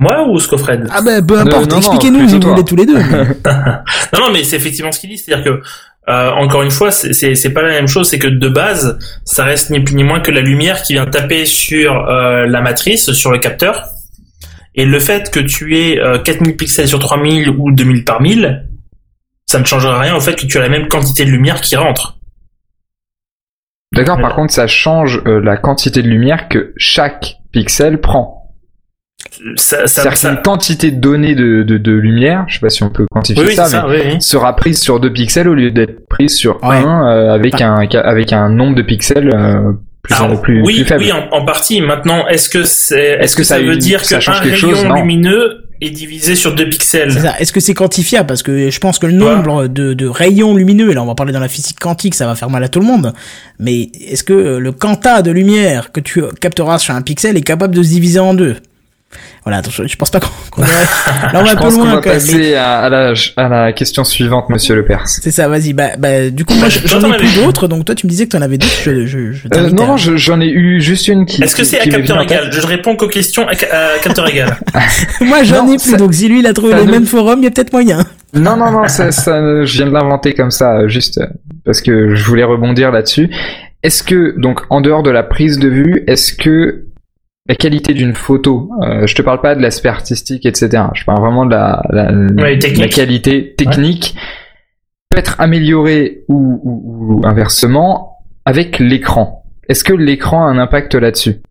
Moi 0.00 0.26
ou 0.28 0.38
Scofred 0.40 0.88
Ah 0.90 1.02
ben 1.02 1.24
peu 1.24 1.38
importe, 1.38 1.70
non, 1.70 1.76
expliquez-nous 1.76 2.28
si 2.28 2.38
vous 2.38 2.48
voulez 2.48 2.64
tous 2.64 2.74
les 2.76 2.86
deux. 2.86 2.96
mais- 2.98 3.26
Non, 4.14 4.26
non, 4.26 4.32
mais 4.32 4.42
c'est 4.42 4.56
effectivement 4.56 4.90
ce 4.90 4.98
qu'il 4.98 5.10
dit, 5.10 5.18
c'est-à-dire 5.18 5.44
que 5.44 5.60
euh, 6.10 6.30
encore 6.30 6.62
une 6.62 6.70
fois, 6.70 6.90
c'est- 6.90 7.12
c'est 7.12 7.34
c'est 7.34 7.50
pas 7.52 7.62
la 7.62 7.68
même 7.68 7.86
chose, 7.86 8.08
c'est 8.08 8.18
que 8.18 8.26
de 8.26 8.48
base, 8.48 8.98
ça 9.24 9.44
reste 9.44 9.70
ni 9.70 9.78
plus 9.80 9.94
ni 9.94 10.02
moins 10.02 10.20
que 10.20 10.30
la 10.32 10.40
lumière 10.40 10.82
qui 10.82 10.94
vient 10.94 11.06
taper 11.06 11.44
sur 11.44 12.08
euh, 12.08 12.46
la 12.46 12.60
matrice, 12.62 13.12
sur 13.12 13.30
le 13.30 13.38
capteur, 13.38 13.84
et 14.74 14.86
le 14.86 14.98
fait 14.98 15.30
que 15.30 15.38
tu 15.40 15.76
aies 15.76 16.00
euh, 16.00 16.18
4000 16.18 16.56
pixels 16.56 16.88
sur 16.88 16.98
3000 16.98 17.50
ou 17.50 17.70
2000 17.70 18.04
par 18.04 18.22
1000, 18.22 18.66
ça 19.46 19.58
ne 19.60 19.64
changera 19.64 20.00
rien 20.00 20.16
au 20.16 20.20
fait 20.20 20.34
que 20.34 20.46
tu 20.46 20.56
as 20.58 20.62
la 20.62 20.68
même 20.70 20.88
quantité 20.88 21.24
de 21.26 21.30
lumière 21.30 21.60
qui 21.60 21.76
rentre. 21.76 22.16
D'accord, 23.92 24.14
Voilà. 24.16 24.28
par 24.28 24.36
contre, 24.36 24.52
ça 24.54 24.66
change 24.66 25.20
euh, 25.26 25.40
la 25.42 25.56
quantité 25.58 26.00
de 26.02 26.08
lumière 26.08 26.48
que 26.48 26.72
chaque 26.76 27.36
pixel 27.52 28.00
prend. 28.00 28.39
Ça, 29.56 29.76
ça, 29.78 29.86
C'est-à-dire 29.86 30.16
ça- 30.16 30.28
qu'une 30.30 30.42
quantité 30.42 30.90
donnée 30.90 31.34
de, 31.34 31.62
de, 31.62 31.78
de 31.78 31.92
lumière, 31.92 32.44
je 32.48 32.54
sais 32.54 32.60
pas 32.60 32.68
si 32.70 32.82
on 32.82 32.90
peut 32.90 33.06
quantifier 33.10 33.44
Oui, 33.44 33.54
ça, 33.54 33.64
mais 33.64 33.68
ça, 33.68 33.86
oui, 33.88 33.96
oui. 34.14 34.16
sera 34.22 34.54
prise 34.56 34.80
sur 34.80 34.98
deux 35.00 35.12
pixels 35.12 35.48
au 35.48 35.54
lieu 35.54 35.70
d'être 35.70 36.06
prise 36.08 36.34
sur 36.36 36.62
Ouais. 36.64 36.76
un 36.76 37.06
euh, 37.08 37.32
avec 37.32 37.60
un 37.60 37.74
avec 37.76 38.32
un 38.32 38.48
nombre 38.48 38.74
de 38.76 38.82
pixels 38.82 39.30
euh, 39.32 39.72
plus, 40.02 40.14
Alors, 40.14 40.40
plus, 40.42 40.62
oui, 40.62 40.76
plus 40.76 40.84
faible. 40.84 41.04
oui, 41.04 41.12
en, 41.12 41.28
en 41.36 41.44
partie. 41.44 41.80
Maintenant, 41.80 42.26
est-ce 42.28 42.48
que 42.48 42.64
c'est, 42.64 43.18
est-ce 43.20 43.34
que, 43.36 43.42
que 43.42 43.46
ça, 43.46 43.58
veut 43.58 43.74
une- 43.74 43.78
dire 43.78 44.04
ça 44.04 44.16
qu'un 44.16 44.20
change 44.20 44.40
quelque 44.42 44.54
rayon 44.66 44.74
chose? 44.74 44.84
Lumineux 44.96 45.64
est 45.82 45.90
divisé 45.90 46.34
sur 46.34 46.54
deux 46.54 46.68
pixels? 46.68 47.12
C'est 47.12 47.20
ça. 47.20 47.34
Est-ce 47.38 47.52
que 47.52 47.60
c'est 47.60 47.74
quantifiable? 47.74 48.26
Parce 48.26 48.42
que 48.42 48.70
je 48.70 48.80
pense 48.80 48.98
que 48.98 49.06
le 49.06 49.12
nombre 49.12 49.66
de, 49.68 49.92
de 49.94 50.06
rayons 50.08 50.54
lumineux, 50.56 50.90
et 50.90 50.94
là 50.94 51.02
on 51.02 51.06
va 51.06 51.14
parler 51.14 51.32
dans 51.32 51.40
la 51.40 51.48
physique 51.48 51.78
quantique, 51.78 52.14
ça 52.14 52.26
va 52.26 52.34
faire 52.34 52.50
mal 52.50 52.64
à 52.64 52.68
tout 52.68 52.80
le 52.80 52.86
monde. 52.86 53.12
Mais 53.58 53.90
est-ce 54.08 54.24
que 54.24 54.56
le 54.58 54.72
quanta 54.72 55.22
de 55.22 55.30
lumière 55.30 55.92
que 55.92 56.00
tu 56.00 56.22
capteras 56.40 56.78
sur 56.78 56.94
un 56.94 57.02
pixel 57.02 57.36
est 57.36 57.42
capable 57.42 57.74
de 57.74 57.82
se 57.82 57.88
diviser 57.90 58.18
en 58.20 58.34
deux? 58.34 58.56
Voilà, 59.44 59.58
attention, 59.58 59.84
je 59.86 59.96
pense 59.96 60.10
pas 60.10 60.20
qu'on 60.20 60.28
qu'on 60.50 60.60
devrait- 60.66 60.74
Là 60.76 61.30
on 61.34 61.38
va 61.38 61.44
je 61.46 61.52
un 61.52 61.56
peu 61.56 61.70
loin 61.74 61.94
va 61.94 62.00
quand 62.02 62.10
même. 62.10 62.20
mais 62.26 62.32
passer 62.38 62.54
à, 62.56 62.78
à 62.80 62.88
la, 62.90 63.14
à 63.36 63.48
la 63.48 63.72
question 63.72 64.04
suivante, 64.04 64.50
Monsieur 64.50 64.74
Le 64.74 64.84
Pers. 64.84 65.06
C'est 65.08 65.30
ça, 65.30 65.48
vas-y. 65.48 65.72
Bah, 65.72 65.90
bah, 65.98 66.28
du 66.30 66.44
coup, 66.44 66.52
moi 66.54 66.68
Bah, 66.68 66.74
j'en 66.84 67.12
ai 67.12 67.16
plus 67.16 67.34
d'autres, 67.36 67.66
donc 67.66 67.84
toi 67.86 67.94
tu 67.94 68.06
me 68.06 68.10
disais 68.10 68.26
que 68.26 68.36
t'en 68.36 68.42
avais 68.42 68.58
d'autres. 68.58 68.72
Je, 68.84 69.06
je, 69.06 69.32
je 69.32 69.48
Euh, 69.54 69.70
non, 69.70 69.96
je- 69.96 70.16
j'en 70.16 70.40
ai 70.40 70.48
eu 70.48 70.80
juste 70.82 71.08
une 71.08 71.24
qui. 71.24 71.42
Est-ce 71.42 71.56
que 71.56 71.64
c'est 71.64 71.80
à 71.80 71.86
capteur 71.86 72.18
en 72.18 72.22
égal 72.22 72.50
Je 72.52 72.60
réponds 72.66 72.96
qu'aux 72.96 73.08
questions 73.08 73.46
à, 73.48 73.52
à 73.52 73.98
capteur 74.02 74.28
égal. 74.28 74.58
Moi 75.22 75.42
j'en 75.44 75.66
ai 75.66 75.76
plus, 75.78 75.90
ça- 75.92 75.96
donc 75.96 76.12
si 76.14 76.28
lui 76.28 76.40
il 76.40 76.46
a 76.46 76.52
trouvé 76.52 76.74
ne- 76.74 76.90
mêmes 76.90 77.06
forums, 77.06 77.38
il 77.40 77.44
y 77.44 77.48
a 77.48 77.50
peut-être 77.50 77.72
moyen. 77.72 78.04
Non, 78.34 78.56
non, 78.56 78.70
non, 78.70 78.86
ça, 78.88 79.10
ça, 79.10 79.64
je 79.64 79.72
viens 79.78 79.86
de 79.86 79.92
l'inventer 79.92 80.34
comme 80.34 80.50
ça, 80.52 80.86
juste 80.86 81.18
parce 81.64 81.80
que 81.80 82.14
je 82.14 82.24
voulais 82.24 82.44
rebondir 82.44 82.92
là-dessus. 82.92 83.28
Est-ce 83.82 84.02
que, 84.02 84.38
donc, 84.38 84.60
en 84.70 84.80
dehors 84.82 85.02
de 85.02 85.10
la 85.10 85.22
prise 85.24 85.58
de 85.58 85.68
vue, 85.68 86.04
est-ce 86.06 86.34
que 86.34 86.84
la 87.50 87.56
qualité 87.56 87.94
d'une 87.94 88.14
photo, 88.14 88.70
euh, 88.80 89.08
je 89.08 89.14
te 89.16 89.22
parle 89.22 89.40
pas 89.40 89.56
de 89.56 89.60
l'aspect 89.60 89.88
artistique, 89.88 90.46
etc. 90.46 90.84
Je 90.94 91.04
parle 91.04 91.18
vraiment 91.20 91.44
de 91.44 91.50
la, 91.50 91.82
la, 91.90 92.12
Ouais, 92.40 92.56
technique. 92.60 92.78
la 92.78 92.86
qualité 92.88 93.54
technique, 93.56 94.14
peut 95.08 95.18
être 95.18 95.34
améliorée 95.40 96.22
ou, 96.28 96.60
ou, 96.62 97.16
ou 97.20 97.26
inversement 97.26 98.18
avec 98.44 98.78
l'écran. 98.78 99.42
Est-ce 99.68 99.82
que 99.82 99.92
l'écran 99.92 100.46
a 100.46 100.48
un 100.48 100.58
impact 100.58 100.94
là-dessus? 100.94 101.42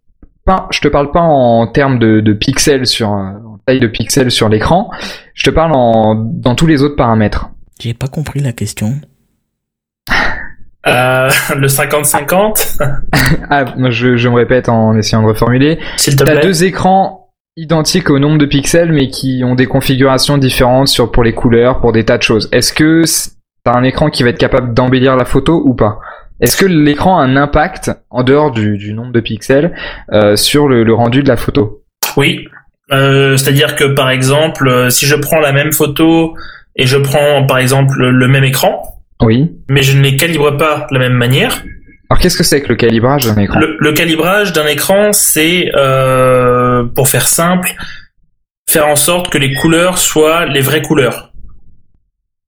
Pas, 0.45 0.69
je 0.71 0.79
te 0.79 0.87
parle 0.87 1.11
pas 1.11 1.19
en 1.19 1.67
termes 1.67 1.99
de, 1.99 2.21
de 2.21 2.31
pixels 2.31 2.87
sur 2.87 3.11
euh, 3.11 3.33
en 3.45 3.57
taille 3.65 3.81
de 3.81 3.87
pixels 3.87 4.31
sur 4.31 4.47
l'écran. 4.47 4.89
Je 5.33 5.43
te 5.43 5.49
parle 5.49 5.73
en 5.75 6.15
dans 6.15 6.55
tous 6.55 6.65
les 6.65 6.81
autres 6.81 6.95
paramètres. 6.95 7.49
J'ai 7.81 7.93
pas 7.93 8.07
compris 8.07 8.39
la 8.39 8.53
question. 8.53 8.93
Euh, 10.89 11.29
le 11.55 11.67
50-50, 11.67 12.79
Ah, 13.49 13.65
je, 13.89 14.17
je 14.17 14.29
me 14.29 14.35
répète 14.35 14.69
en 14.69 14.95
essayant 14.97 15.21
de 15.23 15.27
reformuler. 15.27 15.79
s'il 15.97 16.15
te 16.15 16.23
T'as 16.23 16.33
plaît. 16.33 16.41
deux 16.43 16.63
écrans 16.63 17.29
identiques 17.57 18.09
au 18.09 18.19
nombre 18.19 18.37
de 18.37 18.45
pixels, 18.45 18.91
mais 18.91 19.07
qui 19.09 19.41
ont 19.45 19.55
des 19.55 19.65
configurations 19.65 20.37
différentes 20.37 20.87
sur 20.87 21.11
pour 21.11 21.23
les 21.23 21.33
couleurs, 21.33 21.79
pour 21.81 21.91
des 21.91 22.05
tas 22.05 22.17
de 22.17 22.23
choses. 22.23 22.47
Est-ce 22.51 22.71
que 22.73 23.03
t'as 23.65 23.73
un 23.77 23.83
écran 23.83 24.09
qui 24.09 24.23
va 24.23 24.29
être 24.29 24.37
capable 24.37 24.73
d'embellir 24.73 25.15
la 25.15 25.25
photo 25.25 25.61
ou 25.65 25.73
pas? 25.73 25.99
Est-ce 26.41 26.55
que 26.55 26.65
l'écran 26.65 27.19
a 27.19 27.23
un 27.23 27.35
impact 27.35 27.91
en 28.09 28.23
dehors 28.23 28.51
du, 28.51 28.77
du 28.77 28.93
nombre 28.93 29.11
de 29.11 29.19
pixels 29.19 29.75
euh, 30.13 30.37
sur 30.37 30.69
le, 30.69 30.83
le 30.85 30.93
rendu 30.93 31.21
de 31.21 31.27
la 31.27 31.35
photo? 31.35 31.81
Oui. 32.15 32.47
Euh, 32.93 33.35
C'est-à-dire 33.35 33.75
que 33.75 33.83
par 33.83 34.09
exemple, 34.09 34.67
euh, 34.69 34.89
si 34.89 35.05
je 35.05 35.15
prends 35.15 35.39
la 35.39 35.51
même 35.51 35.73
photo 35.73 36.33
et 36.77 36.85
je 36.85 36.97
prends 36.97 37.45
par 37.45 37.57
exemple 37.57 37.97
le 37.99 38.27
même 38.29 38.45
écran, 38.45 38.81
Oui. 39.21 39.51
mais 39.67 39.81
je 39.83 39.97
ne 39.97 40.01
les 40.01 40.15
calibre 40.15 40.55
pas 40.57 40.87
de 40.89 40.93
la 40.93 40.99
même 40.99 41.13
manière, 41.17 41.61
Alors 42.09 42.21
qu'est-ce 42.21 42.37
que 42.37 42.43
c'est 42.43 42.61
que 42.61 42.69
le 42.69 42.75
calibrage 42.75 43.25
d'un 43.25 43.35
écran? 43.41 43.59
Le, 43.59 43.77
le 43.79 43.91
calibrage 43.93 44.53
d'un 44.53 44.65
écran, 44.65 45.11
c'est, 45.13 45.71
euh, 45.75 46.85
pour 46.95 47.07
faire 47.09 47.27
simple, 47.27 47.75
faire 48.69 48.87
en 48.87 48.95
sorte 48.95 49.29
que 49.29 49.37
les 49.37 49.53
couleurs 49.53 49.97
soient 49.97 50.45
les 50.45 50.61
vraies 50.61 50.81
couleurs. 50.81 51.31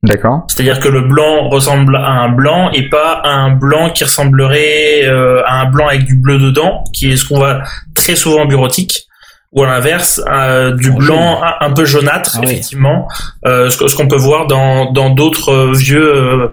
D'accord. 0.04 0.46
C'est-à-dire 0.48 0.80
que 0.80 0.88
le 0.88 1.02
blanc 1.02 1.50
ressemble 1.50 1.96
à 1.96 2.10
un 2.10 2.30
blanc 2.30 2.72
et 2.72 2.90
pas 2.90 3.22
à 3.24 3.30
un 3.30 3.52
blanc 3.52 3.92
qui 3.92 4.04
ressemblerait 4.04 5.04
euh, 5.04 5.44
à 5.46 5.62
un 5.62 5.66
blanc 5.70 5.88
avec 5.88 6.06
du 6.06 6.16
bleu 6.16 6.40
dedans, 6.40 6.84
qui 6.92 7.12
est 7.12 7.18
ce 7.18 7.28
qu'on 7.28 7.38
voit 7.38 7.62
très 7.94 8.16
souvent 8.16 8.42
en 8.42 8.46
bureautique, 8.48 9.08
ou 9.54 9.64
à 9.64 9.68
l'inverse, 9.68 10.22
euh, 10.32 10.72
du 10.76 10.92
En 10.92 10.96
blanc 10.96 11.42
un, 11.44 11.66
un 11.68 11.72
peu 11.74 11.84
jaunâtre, 11.86 12.36
Ah 12.36 12.40
oui. 12.42 12.52
effectivement, 12.52 13.08
euh, 13.46 13.70
ce, 13.70 13.96
qu'on 13.96 14.08
peut 14.08 14.16
voir 14.18 14.48
dans 14.48 14.92
dans 14.92 15.10
d'autres 15.10 15.50
euh, 15.50 15.74
vieux 15.74 16.16
euh, 16.16 16.48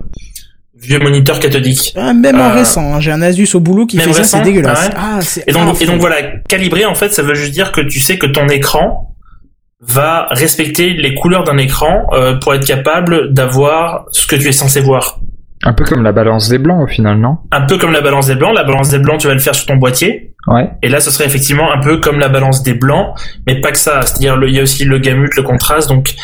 vieux 0.76 0.98
moniteurs 0.98 1.38
cathodiques. 1.40 1.94
Ah, 1.96 2.12
même 2.12 2.40
en 2.40 2.52
récent, 2.52 2.94
hein, 2.94 3.00
j'ai 3.00 3.12
un 3.12 3.22
Asus 3.22 3.48
au 3.54 3.60
boulot 3.60 3.86
qui 3.86 3.96
même 3.98 4.06
fait 4.06 4.12
ça, 4.12 4.24
c'est 4.24 4.42
dégueulasse. 4.42 4.90
Ah 4.96 5.18
Ah, 5.18 5.40
Et 5.46 5.52
donc, 5.52 5.80
et 5.80 5.86
donc 5.86 6.00
voilà, 6.00 6.16
calibrer 6.48 6.84
en 6.86 6.94
fait, 6.94 7.12
ça 7.12 7.22
veut 7.22 7.34
juste 7.34 7.52
dire 7.52 7.72
que 7.72 7.80
tu 7.80 8.00
sais 8.00 8.18
que 8.18 8.26
ton 8.26 8.48
écran 8.48 9.14
va 9.80 10.26
respecter 10.30 10.90
les 10.90 11.14
couleurs 11.14 11.44
d'un 11.44 11.58
écran 11.58 12.04
pour 12.42 12.54
être 12.54 12.66
capable 12.66 13.32
d'avoir 13.32 14.06
ce 14.10 14.26
que 14.26 14.34
tu 14.36 14.48
es 14.48 14.52
censé 14.52 14.80
voir. 14.80 15.20
Un 15.64 15.72
peu 15.72 15.84
comme 15.84 16.02
la 16.04 16.12
balance 16.12 16.48
des 16.48 16.58
blancs 16.58 16.82
au 16.82 16.86
final, 16.86 17.18
non? 17.18 17.38
Un 17.50 17.62
peu 17.66 17.78
comme 17.78 17.92
la 17.92 18.00
balance 18.00 18.26
des 18.28 18.36
blancs. 18.36 18.54
La 18.54 18.64
balance 18.64 18.90
des 18.90 18.98
blancs, 19.00 19.20
tu 19.20 19.26
vas 19.26 19.34
le 19.34 19.40
faire 19.40 19.54
sur 19.54 19.66
ton 19.66 19.76
boîtier. 19.76 20.34
Ouais. 20.46 20.70
Et 20.82 20.88
là, 20.88 21.00
ce 21.00 21.10
serait 21.10 21.26
effectivement 21.26 21.70
un 21.72 21.80
peu 21.80 21.98
comme 21.98 22.18
la 22.20 22.28
balance 22.28 22.62
des 22.62 22.74
blancs, 22.74 23.14
mais 23.46 23.60
pas 23.60 23.72
que 23.72 23.78
ça. 23.78 24.02
C'est-à-dire, 24.02 24.38
il 24.46 24.54
y 24.54 24.60
a 24.60 24.62
aussi 24.62 24.84
le 24.84 24.98
gamut, 24.98 25.30
le 25.36 25.42
contraste. 25.42 25.88
Donc, 25.88 26.14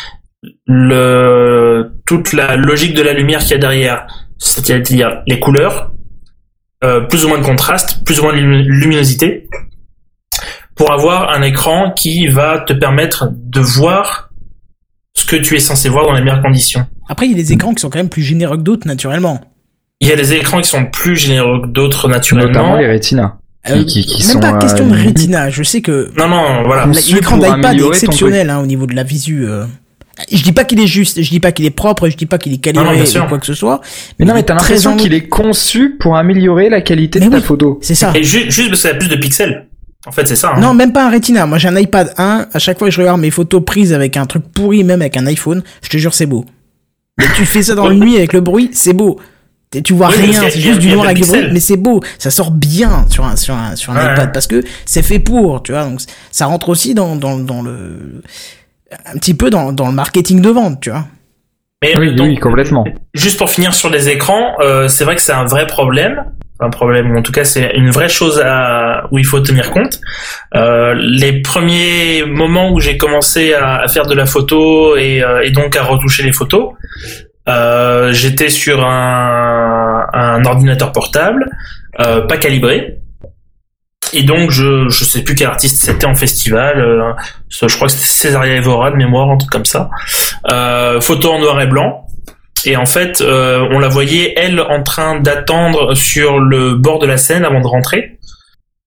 le 0.67 1.91
toute 2.05 2.33
la 2.33 2.55
logique 2.55 2.93
de 2.95 3.01
la 3.01 3.13
lumière 3.13 3.39
qu'il 3.39 3.51
y 3.51 3.55
a 3.55 3.57
derrière, 3.57 4.07
c'est-à-dire 4.37 5.21
les 5.27 5.39
couleurs, 5.39 5.91
euh, 6.83 7.01
plus 7.01 7.25
ou 7.25 7.29
moins 7.29 7.37
de 7.39 7.43
contraste, 7.43 8.03
plus 8.05 8.19
ou 8.19 8.23
moins 8.23 8.33
de 8.33 8.39
lumi- 8.39 8.63
luminosité, 8.63 9.47
pour 10.75 10.91
avoir 10.91 11.31
un 11.31 11.41
écran 11.41 11.91
qui 11.91 12.27
va 12.27 12.59
te 12.59 12.73
permettre 12.73 13.29
de 13.31 13.59
voir 13.59 14.29
ce 15.13 15.25
que 15.25 15.35
tu 15.37 15.55
es 15.55 15.59
censé 15.59 15.87
voir 15.89 16.05
dans 16.05 16.13
les 16.13 16.21
meilleures 16.21 16.41
conditions. 16.41 16.85
Après, 17.07 17.25
il 17.27 17.31
y 17.31 17.33
a 17.33 17.37
des 17.37 17.53
écrans 17.53 17.73
qui 17.73 17.81
sont 17.81 17.89
quand 17.89 17.99
même 17.99 18.09
plus 18.09 18.21
généreux 18.23 18.57
que 18.57 18.63
d'autres, 18.63 18.87
naturellement. 18.87 19.41
Il 20.01 20.07
y 20.07 20.11
a 20.11 20.15
des 20.15 20.33
écrans 20.33 20.61
qui 20.61 20.69
sont 20.69 20.85
plus 20.85 21.15
généreux 21.15 21.61
que 21.61 21.67
d'autres 21.67 22.07
naturellement. 22.09 22.47
Notamment 22.49 22.75
les 22.77 22.91
Retina. 22.91 23.37
Euh, 23.69 23.83
qui- 23.83 24.05
qui 24.05 24.21
même 24.23 24.33
sont, 24.33 24.39
pas 24.39 24.53
euh, 24.53 24.59
question 24.59 24.87
de 24.87 24.93
rétina. 24.95 25.49
Je 25.49 25.63
sais 25.63 25.81
que 25.81 26.11
Non, 26.17 26.27
non, 26.27 26.63
voilà. 26.65 26.85
L'écran 27.11 27.37
d'iPad 27.37 27.79
est 27.79 27.87
exceptionnel 27.87 28.49
hein, 28.49 28.59
au 28.59 28.65
niveau 28.67 28.85
de 28.85 28.93
la 28.95 29.03
visu. 29.03 29.45
euh. 29.47 29.65
Je 30.31 30.43
dis 30.43 30.51
pas 30.51 30.63
qu'il 30.65 30.79
est 30.79 30.87
juste, 30.87 31.21
je 31.21 31.29
dis 31.29 31.39
pas 31.39 31.51
qu'il 31.51 31.65
est 31.65 31.71
propre, 31.71 32.07
je 32.07 32.15
dis 32.15 32.25
pas 32.27 32.37
qu'il 32.37 32.53
est 32.53 32.65
Non, 32.73 32.81
non, 32.81 32.87
calibré 32.87 33.05
sûr. 33.07 33.25
ou 33.25 33.27
quoi 33.27 33.37
que 33.39 33.45
ce 33.45 33.53
soit. 33.55 33.81
Mais 34.19 34.25
non, 34.25 34.33
mais 34.35 34.43
t'as 34.43 34.53
l'impression 34.53 34.91
en- 34.93 34.95
qu'il 34.97 35.13
est 35.13 35.27
conçu 35.27 35.95
pour 35.99 36.15
améliorer 36.15 36.69
la 36.69 36.81
qualité 36.81 37.19
Mais 37.19 37.25
de 37.25 37.31
ta 37.31 37.37
oui. 37.37 37.43
photo. 37.43 37.79
C'est 37.81 37.95
ça. 37.95 38.11
Et 38.15 38.23
ju- 38.23 38.49
juste 38.49 38.69
parce 38.69 38.81
qu'il 38.81 38.91
y 38.91 38.93
a 38.93 38.97
plus 38.97 39.09
de 39.09 39.15
pixels. 39.15 39.67
En 40.07 40.11
fait, 40.11 40.27
c'est 40.27 40.35
ça. 40.35 40.53
hein. 40.55 40.59
Non, 40.61 40.73
même 40.75 40.93
pas 40.93 41.07
un 41.07 41.11
Retina. 41.11 41.45
Moi, 41.47 41.57
j'ai 41.57 41.67
un 41.67 41.75
iPad 41.77 42.13
1. 42.17 42.45
À 42.53 42.59
chaque 42.59 42.77
fois 42.77 42.87
que 42.87 42.93
je 42.93 42.99
regarde 43.01 43.19
mes 43.19 43.31
photos 43.31 43.63
prises 43.65 43.91
avec 43.91 44.15
un 44.17 44.25
truc 44.27 44.43
pourri, 44.53 44.83
même 44.83 45.01
avec 45.01 45.17
un 45.17 45.25
iPhone, 45.25 45.63
je 45.81 45.89
te 45.89 45.97
jure, 45.97 46.13
c'est 46.13 46.27
beau. 46.27 46.45
Mais 47.17 47.25
tu 47.35 47.45
fais 47.45 47.63
ça 47.63 47.75
dans 47.75 47.87
la 47.87 47.95
nuit 47.95 48.17
avec 48.17 48.33
le 48.33 48.41
bruit, 48.41 48.69
c'est 48.73 48.93
beau. 48.93 49.19
Et 49.73 49.81
tu 49.81 49.93
vois 49.93 50.09
Oui, 50.09 50.15
rien, 50.31 50.41
c'est 50.49 50.59
juste 50.59 50.79
du 50.79 50.89
noir 50.91 51.05
avec 51.05 51.17
du 51.17 51.27
bruit, 51.27 51.47
mais 51.51 51.59
c'est 51.59 51.75
beau. 51.77 52.01
Ça 52.17 52.29
sort 52.31 52.51
bien 52.51 53.05
sur 53.09 53.25
un, 53.25 53.35
sur 53.35 53.55
un, 53.55 53.75
sur 53.75 53.91
un 53.93 53.97
Ouais. 54.05 54.13
iPad 54.13 54.31
parce 54.33 54.47
que 54.47 54.63
c'est 54.85 55.01
fait 55.01 55.19
pour, 55.19 55.63
tu 55.63 55.71
vois. 55.73 55.83
Donc, 55.85 55.99
ça 56.31 56.45
rentre 56.45 56.69
aussi 56.69 56.93
dans, 56.93 57.15
dans, 57.15 57.37
dans 57.39 57.61
le, 57.61 58.21
un 59.05 59.13
petit 59.17 59.33
peu 59.33 59.49
dans, 59.49 59.73
dans 59.73 59.87
le 59.87 59.93
marketing 59.93 60.39
de 60.41 60.49
vente, 60.49 60.79
tu 60.81 60.91
vois. 60.91 61.05
Mais 61.83 61.97
Oui, 61.97 62.15
donc, 62.15 62.27
oui, 62.27 62.37
complètement. 62.39 62.85
juste 63.13 63.37
pour 63.37 63.49
finir 63.49 63.73
sur 63.73 63.89
les 63.89 64.07
écrans, 64.07 64.53
euh, 64.61 64.87
c'est 64.87 65.03
vrai 65.03 65.15
que 65.15 65.21
c'est 65.21 65.33
un 65.33 65.45
vrai 65.45 65.67
problème. 65.67 66.23
Un 66.61 66.69
problème, 66.69 67.11
ou 67.11 67.17
en 67.17 67.21
tout 67.21 67.33
cas, 67.33 67.43
c'est 67.43 67.71
une 67.75 67.91
vraie 67.91 68.07
chose 68.07 68.41
à, 68.43 69.07
où 69.11 69.19
il 69.19 69.25
faut 69.25 69.41
tenir 69.41 69.71
compte. 69.71 69.99
Euh, 70.55 70.93
les 70.97 71.41
premiers 71.41 72.23
moments 72.25 72.71
où 72.71 72.79
j'ai 72.79 72.97
commencé 72.97 73.53
à, 73.53 73.81
à 73.81 73.87
faire 73.89 74.05
de 74.05 74.15
la 74.15 74.25
photo 74.25 74.95
et, 74.95 75.21
euh, 75.21 75.41
et 75.41 75.51
donc 75.51 75.75
à 75.75 75.83
retoucher 75.83 76.23
les 76.23 76.31
photos, 76.31 76.69
euh, 77.49 78.13
j'étais 78.13 78.47
sur 78.49 78.85
un, 78.85 80.05
un 80.13 80.45
ordinateur 80.45 80.93
portable, 80.93 81.45
euh, 81.99 82.21
pas 82.21 82.37
calibré. 82.37 82.99
Et 84.13 84.23
donc 84.23 84.51
je 84.51 84.87
je 84.87 85.03
sais 85.03 85.23
plus 85.23 85.35
quel 85.35 85.47
artiste 85.47 85.83
c'était 85.83 86.05
en 86.05 86.15
festival, 86.15 86.79
euh, 86.79 87.11
je 87.49 87.75
crois 87.75 87.87
que 87.87 87.93
c'était 87.93 88.07
Césaria 88.07 88.55
Evora 88.55 88.91
de 88.91 88.95
mémoire, 88.95 89.29
un 89.29 89.37
truc 89.37 89.51
comme 89.51 89.65
ça. 89.65 89.89
Euh, 90.49 91.01
photo 91.01 91.33
en 91.33 91.39
noir 91.39 91.59
et 91.59 91.67
blanc. 91.67 92.04
Et 92.65 92.77
en 92.77 92.85
fait, 92.85 93.21
euh, 93.21 93.67
on 93.71 93.79
la 93.79 93.87
voyait 93.87 94.33
elle 94.37 94.59
en 94.59 94.83
train 94.83 95.19
d'attendre 95.19 95.95
sur 95.95 96.39
le 96.39 96.75
bord 96.75 96.99
de 96.99 97.05
la 97.05 97.17
scène 97.17 97.45
avant 97.45 97.61
de 97.61 97.67
rentrer. 97.67 98.17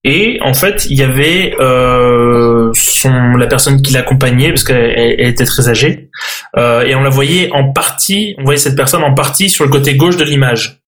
Et 0.04 0.38
en 0.42 0.54
fait, 0.54 0.86
il 0.88 0.96
y 0.96 1.02
avait 1.02 1.54
euh, 1.60 2.70
son 2.74 3.10
la 3.36 3.46
personne 3.46 3.82
qui 3.82 3.92
l'accompagnait 3.92 4.50
parce 4.50 4.64
qu'elle 4.64 4.94
elle 4.96 5.28
était 5.28 5.44
très 5.44 5.68
âgée. 5.68 6.08
Euh, 6.56 6.82
et 6.82 6.94
on 6.94 7.02
la 7.02 7.10
voyait 7.10 7.50
en 7.52 7.72
partie, 7.72 8.34
on 8.38 8.44
voyait 8.44 8.58
cette 8.58 8.76
personne 8.76 9.02
en 9.02 9.14
partie 9.14 9.48
sur 9.48 9.64
le 9.64 9.70
côté 9.70 9.96
gauche 9.96 10.16
de 10.16 10.24
l'image. 10.24 10.80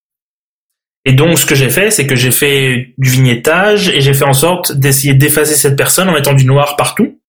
Et 1.05 1.13
donc, 1.13 1.39
ce 1.39 1.45
que 1.45 1.55
j'ai 1.55 1.69
fait, 1.69 1.91
c'est 1.91 2.05
que 2.05 2.15
j'ai 2.15 2.31
fait 2.31 2.93
du 2.97 3.09
vignettage 3.09 3.89
et 3.89 4.01
j'ai 4.01 4.13
fait 4.13 4.25
en 4.25 4.33
sorte 4.33 4.71
d'essayer 4.71 5.13
d'effacer 5.13 5.55
cette 5.55 5.75
personne 5.75 6.09
en 6.09 6.13
mettant 6.13 6.33
du 6.33 6.45
noir 6.45 6.75
partout. 6.75 7.20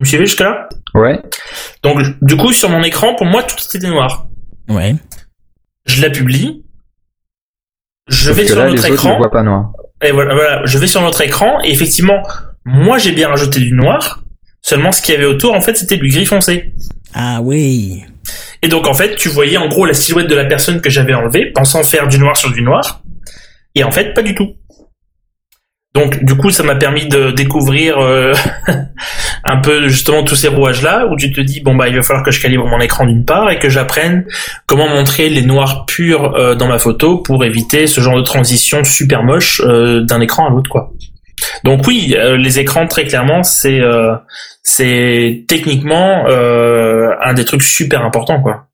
Vous 0.00 0.04
me 0.04 0.08
suivez 0.08 0.24
jusque-là 0.24 0.68
Ouais. 0.94 1.20
Donc, 1.82 1.98
du 2.22 2.36
coup, 2.38 2.52
sur 2.52 2.70
mon 2.70 2.82
écran, 2.82 3.14
pour 3.16 3.26
moi, 3.26 3.42
tout 3.42 3.56
était 3.74 3.86
noir. 3.86 4.26
Ouais. 4.68 4.94
Je 5.84 6.00
la 6.00 6.08
publie. 6.08 6.64
Je 8.08 8.32
vais 8.32 8.46
sur 8.46 8.56
là, 8.56 8.70
notre 8.70 8.82
les 8.86 8.94
écran. 8.94 9.20
pas 9.30 9.42
noir. 9.42 9.72
Et 10.02 10.10
voilà, 10.10 10.34
voilà, 10.34 10.64
je 10.64 10.78
vais 10.78 10.86
sur 10.86 11.02
notre 11.02 11.20
écran 11.20 11.58
et 11.62 11.70
effectivement, 11.70 12.22
moi 12.64 12.96
j'ai 12.96 13.12
bien 13.12 13.28
rajouté 13.28 13.60
du 13.60 13.72
noir. 13.72 14.22
Seulement, 14.62 14.90
ce 14.92 15.02
qu'il 15.02 15.14
y 15.14 15.16
avait 15.16 15.26
autour, 15.26 15.54
en 15.54 15.60
fait, 15.60 15.76
c'était 15.76 15.98
du 15.98 16.08
gris 16.08 16.24
foncé. 16.24 16.72
Ah 17.14 17.40
oui. 17.42 18.02
Et 18.62 18.68
donc, 18.68 18.86
en 18.86 18.94
fait, 18.94 19.16
tu 19.16 19.28
voyais 19.28 19.58
en 19.58 19.68
gros 19.68 19.84
la 19.84 19.94
silhouette 19.94 20.28
de 20.28 20.34
la 20.34 20.44
personne 20.46 20.80
que 20.80 20.90
j'avais 20.90 21.14
enlevée, 21.14 21.52
pensant 21.52 21.82
faire 21.82 22.08
du 22.08 22.18
noir 22.18 22.36
sur 22.36 22.50
du 22.50 22.62
noir. 22.62 23.02
Et 23.74 23.84
en 23.84 23.90
fait, 23.90 24.14
pas 24.14 24.22
du 24.22 24.34
tout. 24.34 24.54
Donc, 25.92 26.22
du 26.24 26.36
coup, 26.36 26.50
ça 26.50 26.62
m'a 26.62 26.76
permis 26.76 27.06
de 27.06 27.32
découvrir 27.32 27.98
euh, 27.98 28.32
un 29.44 29.56
peu 29.56 29.88
justement 29.88 30.22
tous 30.22 30.36
ces 30.36 30.46
rouages-là, 30.46 31.06
où 31.10 31.16
tu 31.16 31.32
te 31.32 31.40
dis, 31.40 31.60
bon, 31.60 31.74
bah, 31.74 31.88
il 31.88 31.96
va 31.96 32.02
falloir 32.02 32.24
que 32.24 32.30
je 32.30 32.40
calibre 32.40 32.64
mon 32.66 32.80
écran 32.80 33.06
d'une 33.06 33.24
part 33.24 33.50
et 33.50 33.58
que 33.58 33.68
j'apprenne 33.68 34.24
comment 34.66 34.88
montrer 34.88 35.28
les 35.28 35.42
noirs 35.42 35.86
purs 35.86 36.34
euh, 36.36 36.54
dans 36.54 36.68
ma 36.68 36.78
photo 36.78 37.18
pour 37.18 37.44
éviter 37.44 37.88
ce 37.88 38.00
genre 38.00 38.16
de 38.16 38.22
transition 38.22 38.84
super 38.84 39.24
moche 39.24 39.60
euh, 39.64 40.02
d'un 40.02 40.20
écran 40.20 40.46
à 40.46 40.50
l'autre, 40.50 40.70
quoi. 40.70 40.92
Donc 41.64 41.86
oui, 41.86 42.14
les 42.36 42.58
écrans 42.58 42.86
très 42.86 43.06
clairement, 43.06 43.42
c'est 43.42 43.80
c'est 44.62 45.46
techniquement 45.48 46.26
un 46.26 47.32
des 47.32 47.46
trucs 47.46 47.62
super 47.62 48.04
importants, 48.04 48.42
quoi. 48.42 48.69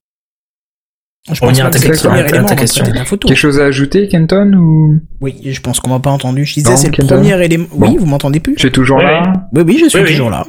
Je 1.33 1.39
On 1.43 1.49
pense 1.49 1.59
le 1.59 1.71
ta- 1.71 1.71
ta- 2.09 2.29
élément 2.29 2.47
ta 2.47 2.55
question. 2.55 2.85
la 2.95 3.05
photo. 3.05 3.27
Quelque 3.27 3.37
chose 3.37 3.59
à 3.61 3.65
ajouter, 3.65 4.07
Kenton, 4.07 4.53
ou? 4.55 5.01
Oui, 5.21 5.35
je 5.45 5.61
pense 5.61 5.81
qu'on 5.81 5.91
m'a 5.91 5.99
pas 5.99 6.11
entendu. 6.11 6.45
Je 6.45 6.55
disais, 6.55 6.77
c'est 6.77 6.87
le 6.87 6.93
Kenton 6.93 7.17
premier 7.17 7.45
élément. 7.45 7.67
Oui, 7.73 7.89
Bon. 7.91 7.97
vous 7.99 8.07
m'entendez 8.07 8.39
plus 8.39 8.55
tu 8.55 8.69
es 8.69 8.71
toujours 8.71 8.99
là? 8.99 9.23
Oui, 9.53 9.63
oui, 9.67 9.79
je 9.83 9.89
suis 9.89 9.99
Oui, 9.99 10.05
oui. 10.07 10.11
toujours 10.13 10.31
là. 10.31 10.45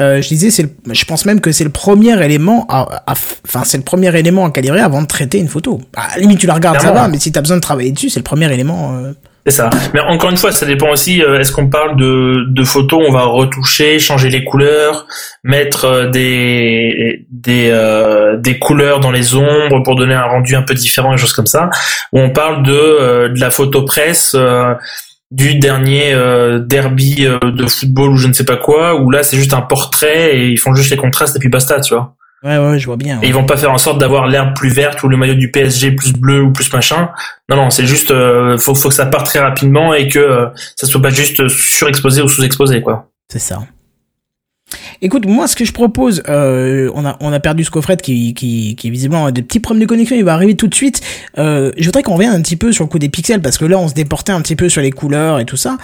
Euh, 0.00 0.20
je 0.20 0.28
disais, 0.28 0.50
c'est, 0.50 0.64
le- 0.64 0.94
je 0.94 1.04
pense 1.06 1.24
même 1.24 1.40
que 1.40 1.50
c'est 1.52 1.64
le 1.64 1.70
premier 1.70 2.22
élément, 2.24 2.66
à, 2.68 2.88
à- 3.06 3.14
enfin, 3.46 3.62
c'est 3.64 3.78
le 3.78 3.84
premier 3.84 4.14
élément 4.18 4.44
à 4.44 4.50
calibrer 4.50 4.80
avant 4.80 5.00
de 5.02 5.06
traiter 5.06 5.38
une 5.38 5.48
photo. 5.48 5.80
À 5.96 6.16
la 6.16 6.20
limite, 6.22 6.38
tu 6.38 6.46
la 6.46 6.54
regardes, 6.54 6.80
ça 6.80 6.92
va, 6.92 7.08
mais 7.08 7.18
si 7.18 7.32
t'as 7.32 7.40
besoin 7.40 7.56
de 7.56 7.62
travailler 7.62 7.92
dessus, 7.92 8.10
c'est 8.10 8.20
le 8.20 8.24
premier 8.24 8.52
élément. 8.52 8.94
euh, 8.94 9.12
C'est 9.44 9.52
ça. 9.52 9.70
Mais 9.92 9.98
encore 10.00 10.30
une 10.30 10.36
fois, 10.36 10.52
ça 10.52 10.66
dépend 10.66 10.90
aussi. 10.90 11.20
euh, 11.22 11.40
Est-ce 11.40 11.50
qu'on 11.50 11.68
parle 11.68 11.96
de, 11.96 12.44
de 12.48 12.62
photos 12.64 13.02
On 13.08 13.12
va 13.12 13.24
retoucher, 13.24 13.98
changer 13.98 14.30
les 14.30 14.44
couleurs, 14.44 15.06
mettre 15.42 15.84
euh, 15.84 16.08
des 16.10 17.26
des 17.30 17.70
euh, 17.72 18.36
des 18.36 18.60
couleurs 18.60 19.00
dans 19.00 19.10
les 19.10 19.34
ombres 19.34 19.82
pour 19.82 19.96
donner 19.96 20.14
un 20.14 20.22
rendu 20.26 20.54
un 20.54 20.62
peu 20.62 20.74
différent, 20.74 21.10
des 21.10 21.16
choses 21.18 21.32
comme 21.32 21.46
ça. 21.46 21.70
Ou 22.12 22.20
on 22.20 22.30
parle 22.30 22.62
de 22.62 22.72
euh, 22.72 23.28
de 23.30 23.40
la 23.40 23.50
photo 23.50 23.82
presse. 23.84 24.32
euh, 24.36 24.74
du 25.34 25.54
dernier 25.54 26.12
euh, 26.12 26.58
derby 26.58 27.26
de 27.42 27.66
football 27.66 28.10
ou 28.10 28.16
je 28.18 28.28
ne 28.28 28.34
sais 28.34 28.44
pas 28.44 28.58
quoi, 28.58 29.00
où 29.00 29.10
là 29.10 29.22
c'est 29.22 29.38
juste 29.38 29.54
un 29.54 29.62
portrait 29.62 30.36
et 30.36 30.48
ils 30.48 30.58
font 30.58 30.74
juste 30.74 30.90
les 30.90 30.98
contrastes 30.98 31.34
et 31.36 31.38
puis 31.38 31.48
basta, 31.48 31.80
tu 31.80 31.94
vois. 31.94 32.14
Ouais, 32.42 32.58
ouais, 32.58 32.78
je 32.78 32.86
vois 32.86 32.96
bien. 32.96 33.20
Et 33.22 33.28
ils 33.28 33.34
vont 33.34 33.46
pas 33.46 33.56
faire 33.56 33.70
en 33.70 33.78
sorte 33.78 33.98
d'avoir 33.98 34.26
l'herbe 34.26 34.54
plus 34.54 34.68
verte 34.70 35.02
ou 35.02 35.08
le 35.08 35.16
maillot 35.16 35.34
du 35.34 35.50
PSG 35.50 35.92
plus 35.92 36.12
bleu 36.12 36.42
ou 36.42 36.52
plus 36.52 36.72
machin. 36.72 37.10
Non, 37.48 37.56
non, 37.56 37.70
c'est 37.70 37.86
juste, 37.86 38.10
euh, 38.10 38.58
faut, 38.58 38.74
faut 38.74 38.88
que 38.88 38.94
ça 38.94 39.06
parte 39.06 39.26
très 39.26 39.38
rapidement 39.38 39.94
et 39.94 40.08
que 40.08 40.18
euh, 40.18 40.46
ça 40.76 40.86
soit 40.86 41.00
pas 41.00 41.10
juste 41.10 41.46
surexposé 41.48 42.20
ou 42.22 42.28
sous-exposé, 42.28 42.82
quoi. 42.82 43.08
C'est 43.30 43.38
ça. 43.38 43.60
Écoute, 45.04 45.26
moi, 45.26 45.48
ce 45.48 45.56
que 45.56 45.64
je 45.64 45.72
propose, 45.72 46.22
euh, 46.28 46.88
on 46.94 47.04
a 47.04 47.16
on 47.20 47.32
a 47.32 47.40
perdu 47.40 47.64
Scofred 47.64 48.00
qui 48.00 48.34
qui 48.34 48.76
qui 48.76 48.88
visiblement 48.88 49.26
a 49.26 49.32
des 49.32 49.42
petits 49.42 49.58
problèmes 49.58 49.82
de 49.82 49.88
connexion. 49.88 50.14
Il 50.14 50.24
va 50.24 50.32
arriver 50.32 50.54
tout 50.54 50.68
de 50.68 50.74
suite. 50.74 51.00
Euh, 51.38 51.72
je 51.76 51.84
voudrais 51.86 52.04
qu'on 52.04 52.14
revienne 52.14 52.30
un 52.30 52.40
petit 52.40 52.54
peu 52.54 52.70
sur 52.70 52.84
le 52.84 52.88
coup 52.88 53.00
des 53.00 53.08
pixels 53.08 53.42
parce 53.42 53.58
que 53.58 53.64
là, 53.64 53.78
on 53.78 53.88
se 53.88 53.94
déportait 53.94 54.30
un 54.30 54.40
petit 54.40 54.54
peu 54.54 54.68
sur 54.68 54.80
les 54.80 54.92
couleurs 54.92 55.40
et 55.40 55.44
tout 55.44 55.56
ça. 55.56 55.76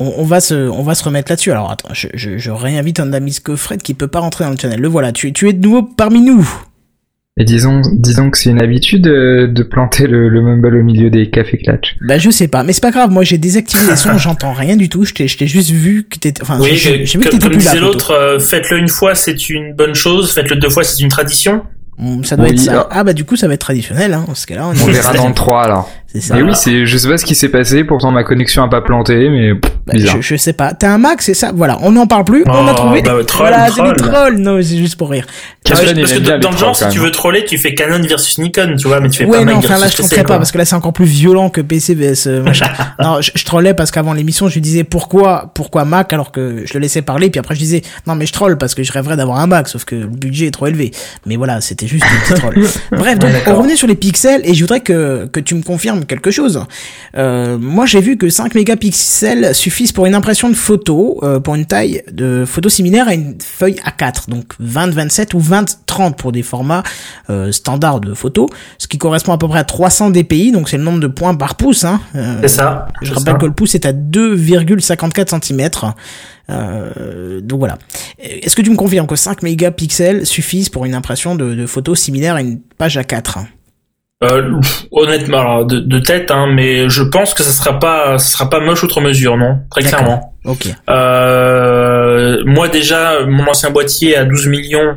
On, 0.00 0.14
on 0.16 0.24
va 0.24 0.40
se 0.40 0.68
on 0.68 0.82
va 0.82 0.96
se 0.96 1.04
remettre 1.04 1.30
là-dessus. 1.30 1.52
Alors 1.52 1.70
attends, 1.70 1.94
je, 1.94 2.08
je 2.14 2.36
je 2.36 2.50
réinvite 2.50 2.98
un 2.98 3.12
ami 3.12 3.32
Scofred 3.32 3.80
qui 3.80 3.94
peut 3.94 4.08
pas 4.08 4.18
rentrer 4.18 4.42
dans 4.42 4.50
le 4.50 4.56
channel. 4.56 4.80
Le 4.80 4.88
voilà. 4.88 5.12
Tu 5.12 5.32
tu 5.32 5.48
es 5.48 5.52
de 5.52 5.64
nouveau 5.64 5.84
parmi 5.84 6.20
nous. 6.20 6.44
Et 7.36 7.44
disons, 7.44 7.82
disons 7.92 8.30
que 8.30 8.38
c'est 8.38 8.50
une 8.50 8.62
habitude 8.62 9.08
euh, 9.08 9.48
de 9.48 9.64
planter 9.64 10.06
le, 10.06 10.28
le 10.28 10.40
mumble 10.40 10.76
au 10.76 10.84
milieu 10.84 11.10
des 11.10 11.30
cafés 11.30 11.58
clutch. 11.58 11.96
Bah 12.00 12.16
je 12.16 12.30
sais 12.30 12.46
pas, 12.46 12.62
mais 12.62 12.72
c'est 12.72 12.80
pas 12.80 12.92
grave. 12.92 13.10
Moi, 13.10 13.24
j'ai 13.24 13.38
désactivé 13.38 13.82
les 13.90 13.96
sons. 13.96 14.16
J'entends 14.18 14.52
rien 14.52 14.76
du 14.76 14.88
tout. 14.88 15.04
Je 15.04 15.14
t'ai 15.14 15.26
je 15.26 15.36
t'ai 15.36 15.48
juste 15.48 15.70
vu 15.70 16.04
que 16.08 16.16
t'étais. 16.16 16.40
Enfin, 16.42 16.60
Oui, 16.60 16.76
j'ai 16.76 16.98
vu 16.98 17.04
que 17.04 17.24
t'étais 17.30 17.38
comme 17.40 17.48
plus 17.56 17.64
là. 17.64 17.72
disait 17.72 17.80
l'autre, 17.80 18.12
euh, 18.12 18.38
faites-le 18.38 18.78
une 18.78 18.86
fois, 18.86 19.16
c'est 19.16 19.50
une 19.50 19.74
bonne 19.74 19.96
chose, 19.96 20.32
faites-le 20.32 20.54
deux 20.60 20.70
fois, 20.70 20.84
c'est 20.84 21.02
une 21.02 21.08
tradition. 21.08 21.64
Hum, 21.98 22.22
Ça 22.24 22.36
doit 22.36 22.46
Oui, 22.46 22.52
être 22.52 22.60
ça. 22.60 22.70
alors- 22.70 22.88
Ah 22.92 23.02
bah 23.02 23.12
du 23.12 23.24
coup, 23.24 23.34
ça 23.34 23.48
va 23.48 23.54
être 23.54 23.60
traditionnel. 23.62 24.14
Hein, 24.14 24.22
parce 24.28 24.46
que 24.46 24.54
là, 24.54 24.68
on, 24.68 24.70
On 24.70 24.86
verra 24.86 25.12
dans 25.14 25.26
le 25.28 25.34
3 25.34 25.64
alors. 25.64 25.90
C'est 26.14 26.20
ça. 26.20 26.34
Mais 26.36 26.42
oui, 26.42 26.52
c'est, 26.54 26.86
je 26.86 26.96
sais 26.96 27.08
pas 27.08 27.18
ce 27.18 27.24
qui 27.24 27.34
s'est 27.34 27.48
passé, 27.48 27.82
pourtant 27.82 28.12
ma 28.12 28.22
connexion 28.22 28.62
a 28.62 28.68
pas 28.68 28.80
planté, 28.82 29.28
mais 29.30 29.54
pff, 29.56 29.72
Bah, 29.86 29.94
bizarre. 29.94 30.16
je, 30.16 30.20
je 30.22 30.36
sais 30.36 30.52
pas. 30.52 30.72
T'as 30.72 30.90
un 30.90 30.98
Mac, 30.98 31.20
c'est 31.22 31.34
ça? 31.34 31.50
Voilà, 31.54 31.76
on 31.82 31.90
n'en 31.90 32.06
parle 32.06 32.24
plus. 32.24 32.44
on 32.46 32.52
a 32.68 32.70
Oh, 32.70 32.74
trouvé. 32.74 33.02
bah, 33.02 33.12
troll, 33.26 33.48
voilà, 33.48 33.66
c'est 33.66 33.72
troll. 33.72 33.96
des 33.96 34.02
trolls. 34.02 34.38
Non, 34.38 34.58
c'est 34.62 34.76
juste 34.76 34.96
pour 34.96 35.10
rire. 35.10 35.26
Parce 35.64 35.80
que, 35.80 35.86
Kenton, 35.86 36.00
il 36.00 36.02
parce 36.02 36.12
que 36.12 36.36
dans 36.42 36.50
le 36.52 36.56
genre, 36.56 36.72
trolls, 36.76 36.90
si 36.92 36.96
tu 36.96 37.02
veux 37.02 37.10
troller, 37.10 37.44
tu 37.44 37.58
fais 37.58 37.74
Canon 37.74 38.00
versus 38.06 38.38
Nikon, 38.38 38.76
tu 38.78 38.86
vois, 38.86 39.00
mais 39.00 39.08
tu 39.08 39.18
fais 39.18 39.24
Ouais, 39.24 39.38
pas 39.38 39.44
non, 39.44 39.56
Mac 39.56 39.64
enfin 39.64 39.78
là, 39.78 39.88
je 39.88 39.96
tenterai 39.96 40.22
pas 40.22 40.36
parce 40.38 40.52
que 40.52 40.58
là, 40.58 40.64
c'est 40.64 40.76
encore 40.76 40.92
plus 40.92 41.04
violent 41.06 41.50
que 41.50 41.60
PC 41.60 41.94
vs 41.94 42.26
euh, 42.28 42.42
machin. 42.44 42.66
non, 43.02 43.20
je, 43.20 43.32
je 43.34 43.44
trollais 43.44 43.74
parce 43.74 43.90
qu'avant 43.90 44.12
l'émission, 44.12 44.46
je 44.48 44.54
lui 44.54 44.60
disais 44.60 44.84
pourquoi, 44.84 45.50
pourquoi 45.54 45.84
Mac 45.84 46.12
alors 46.12 46.30
que 46.30 46.62
je 46.64 46.74
le 46.74 46.80
laissais 46.80 47.02
parler. 47.02 47.28
Puis 47.30 47.40
après, 47.40 47.54
je 47.56 47.60
disais 47.60 47.82
non, 48.06 48.14
mais 48.14 48.26
je 48.26 48.32
troll 48.32 48.56
parce 48.56 48.74
que 48.76 48.82
je 48.84 48.92
rêverais 48.92 49.16
d'avoir 49.16 49.38
un 49.40 49.46
Mac, 49.48 49.66
sauf 49.68 49.84
que 49.84 49.96
le 49.96 50.06
budget 50.06 50.46
est 50.46 50.50
trop 50.52 50.66
élevé. 50.68 50.92
Mais 51.26 51.34
voilà, 51.36 51.60
c'était 51.60 51.86
juste 51.88 52.04
un 52.04 52.28
petit 52.34 52.40
troll. 52.40 52.54
Bref, 52.92 53.18
donc 53.18 53.30
Ouais, 53.32 53.42
on 53.48 53.56
revenait 53.56 53.76
sur 53.76 53.88
les 53.88 53.96
pixels 53.96 54.42
et 54.44 54.54
je 54.54 54.60
voudrais 54.60 54.80
que 54.80 55.26
que 55.32 55.40
tu 55.40 55.54
me 55.54 55.62
confirmes 55.62 56.03
quelque 56.06 56.30
chose. 56.30 56.64
Euh, 57.16 57.58
moi, 57.58 57.86
j'ai 57.86 58.00
vu 58.00 58.16
que 58.16 58.28
5 58.28 58.54
mégapixels 58.54 59.54
suffisent 59.54 59.92
pour 59.92 60.06
une 60.06 60.14
impression 60.14 60.48
de 60.48 60.54
photo, 60.54 61.18
euh, 61.22 61.40
pour 61.40 61.54
une 61.54 61.66
taille 61.66 62.02
de 62.12 62.44
photo 62.46 62.68
similaire 62.68 63.08
à 63.08 63.14
une 63.14 63.36
feuille 63.40 63.76
A4, 63.84 64.28
donc 64.28 64.54
20-27 64.62 65.34
ou 65.34 65.40
20-30 65.40 66.16
pour 66.16 66.32
des 66.32 66.42
formats 66.42 66.82
euh, 67.30 67.52
standards 67.52 68.00
de 68.00 68.14
photo, 68.14 68.48
ce 68.78 68.86
qui 68.86 68.98
correspond 68.98 69.32
à 69.32 69.38
peu 69.38 69.48
près 69.48 69.60
à 69.60 69.64
300 69.64 70.10
dpi, 70.10 70.52
donc 70.52 70.68
c'est 70.68 70.78
le 70.78 70.84
nombre 70.84 71.00
de 71.00 71.06
points 71.06 71.34
par 71.34 71.54
pouce. 71.54 71.84
Hein. 71.84 72.00
C'est 72.40 72.48
ça. 72.48 72.88
je 73.02 73.12
rappelle 73.12 73.34
ça. 73.34 73.38
que 73.38 73.46
le 73.46 73.52
pouce 73.52 73.74
est 73.74 73.86
à 73.86 73.92
2,54 73.92 75.44
cm. 75.44 75.70
Euh, 76.50 77.40
donc 77.40 77.58
voilà. 77.58 77.78
Est-ce 78.18 78.54
que 78.54 78.62
tu 78.62 78.70
me 78.70 78.76
confirmes 78.76 79.06
que 79.06 79.16
5 79.16 79.42
mégapixels 79.42 80.26
suffisent 80.26 80.68
pour 80.68 80.84
une 80.84 80.94
impression 80.94 81.34
de, 81.34 81.54
de 81.54 81.66
photo 81.66 81.94
similaire 81.94 82.34
à 82.34 82.40
une 82.40 82.60
page 82.60 82.98
A4 82.98 83.46
Euh, 84.24 84.60
honnêtement, 84.90 85.40
alors, 85.40 85.66
de, 85.66 85.80
de 85.80 85.98
tête, 85.98 86.30
hein, 86.30 86.46
mais 86.52 86.88
je 86.88 87.02
pense 87.02 87.34
que 87.34 87.42
ça 87.42 87.50
sera 87.50 87.78
pas, 87.78 88.18
ça 88.18 88.26
sera 88.26 88.50
pas 88.50 88.60
moche 88.60 88.82
outre 88.82 89.00
mesure, 89.00 89.36
non? 89.36 89.58
Très 89.70 89.82
clairement. 89.82 90.34
Ok. 90.44 90.68
Euh, 90.88 92.42
moi 92.46 92.68
déjà, 92.68 93.24
mon 93.26 93.46
ancien 93.46 93.70
boîtier 93.70 94.16
à 94.16 94.24
12 94.24 94.46
millions, 94.48 94.96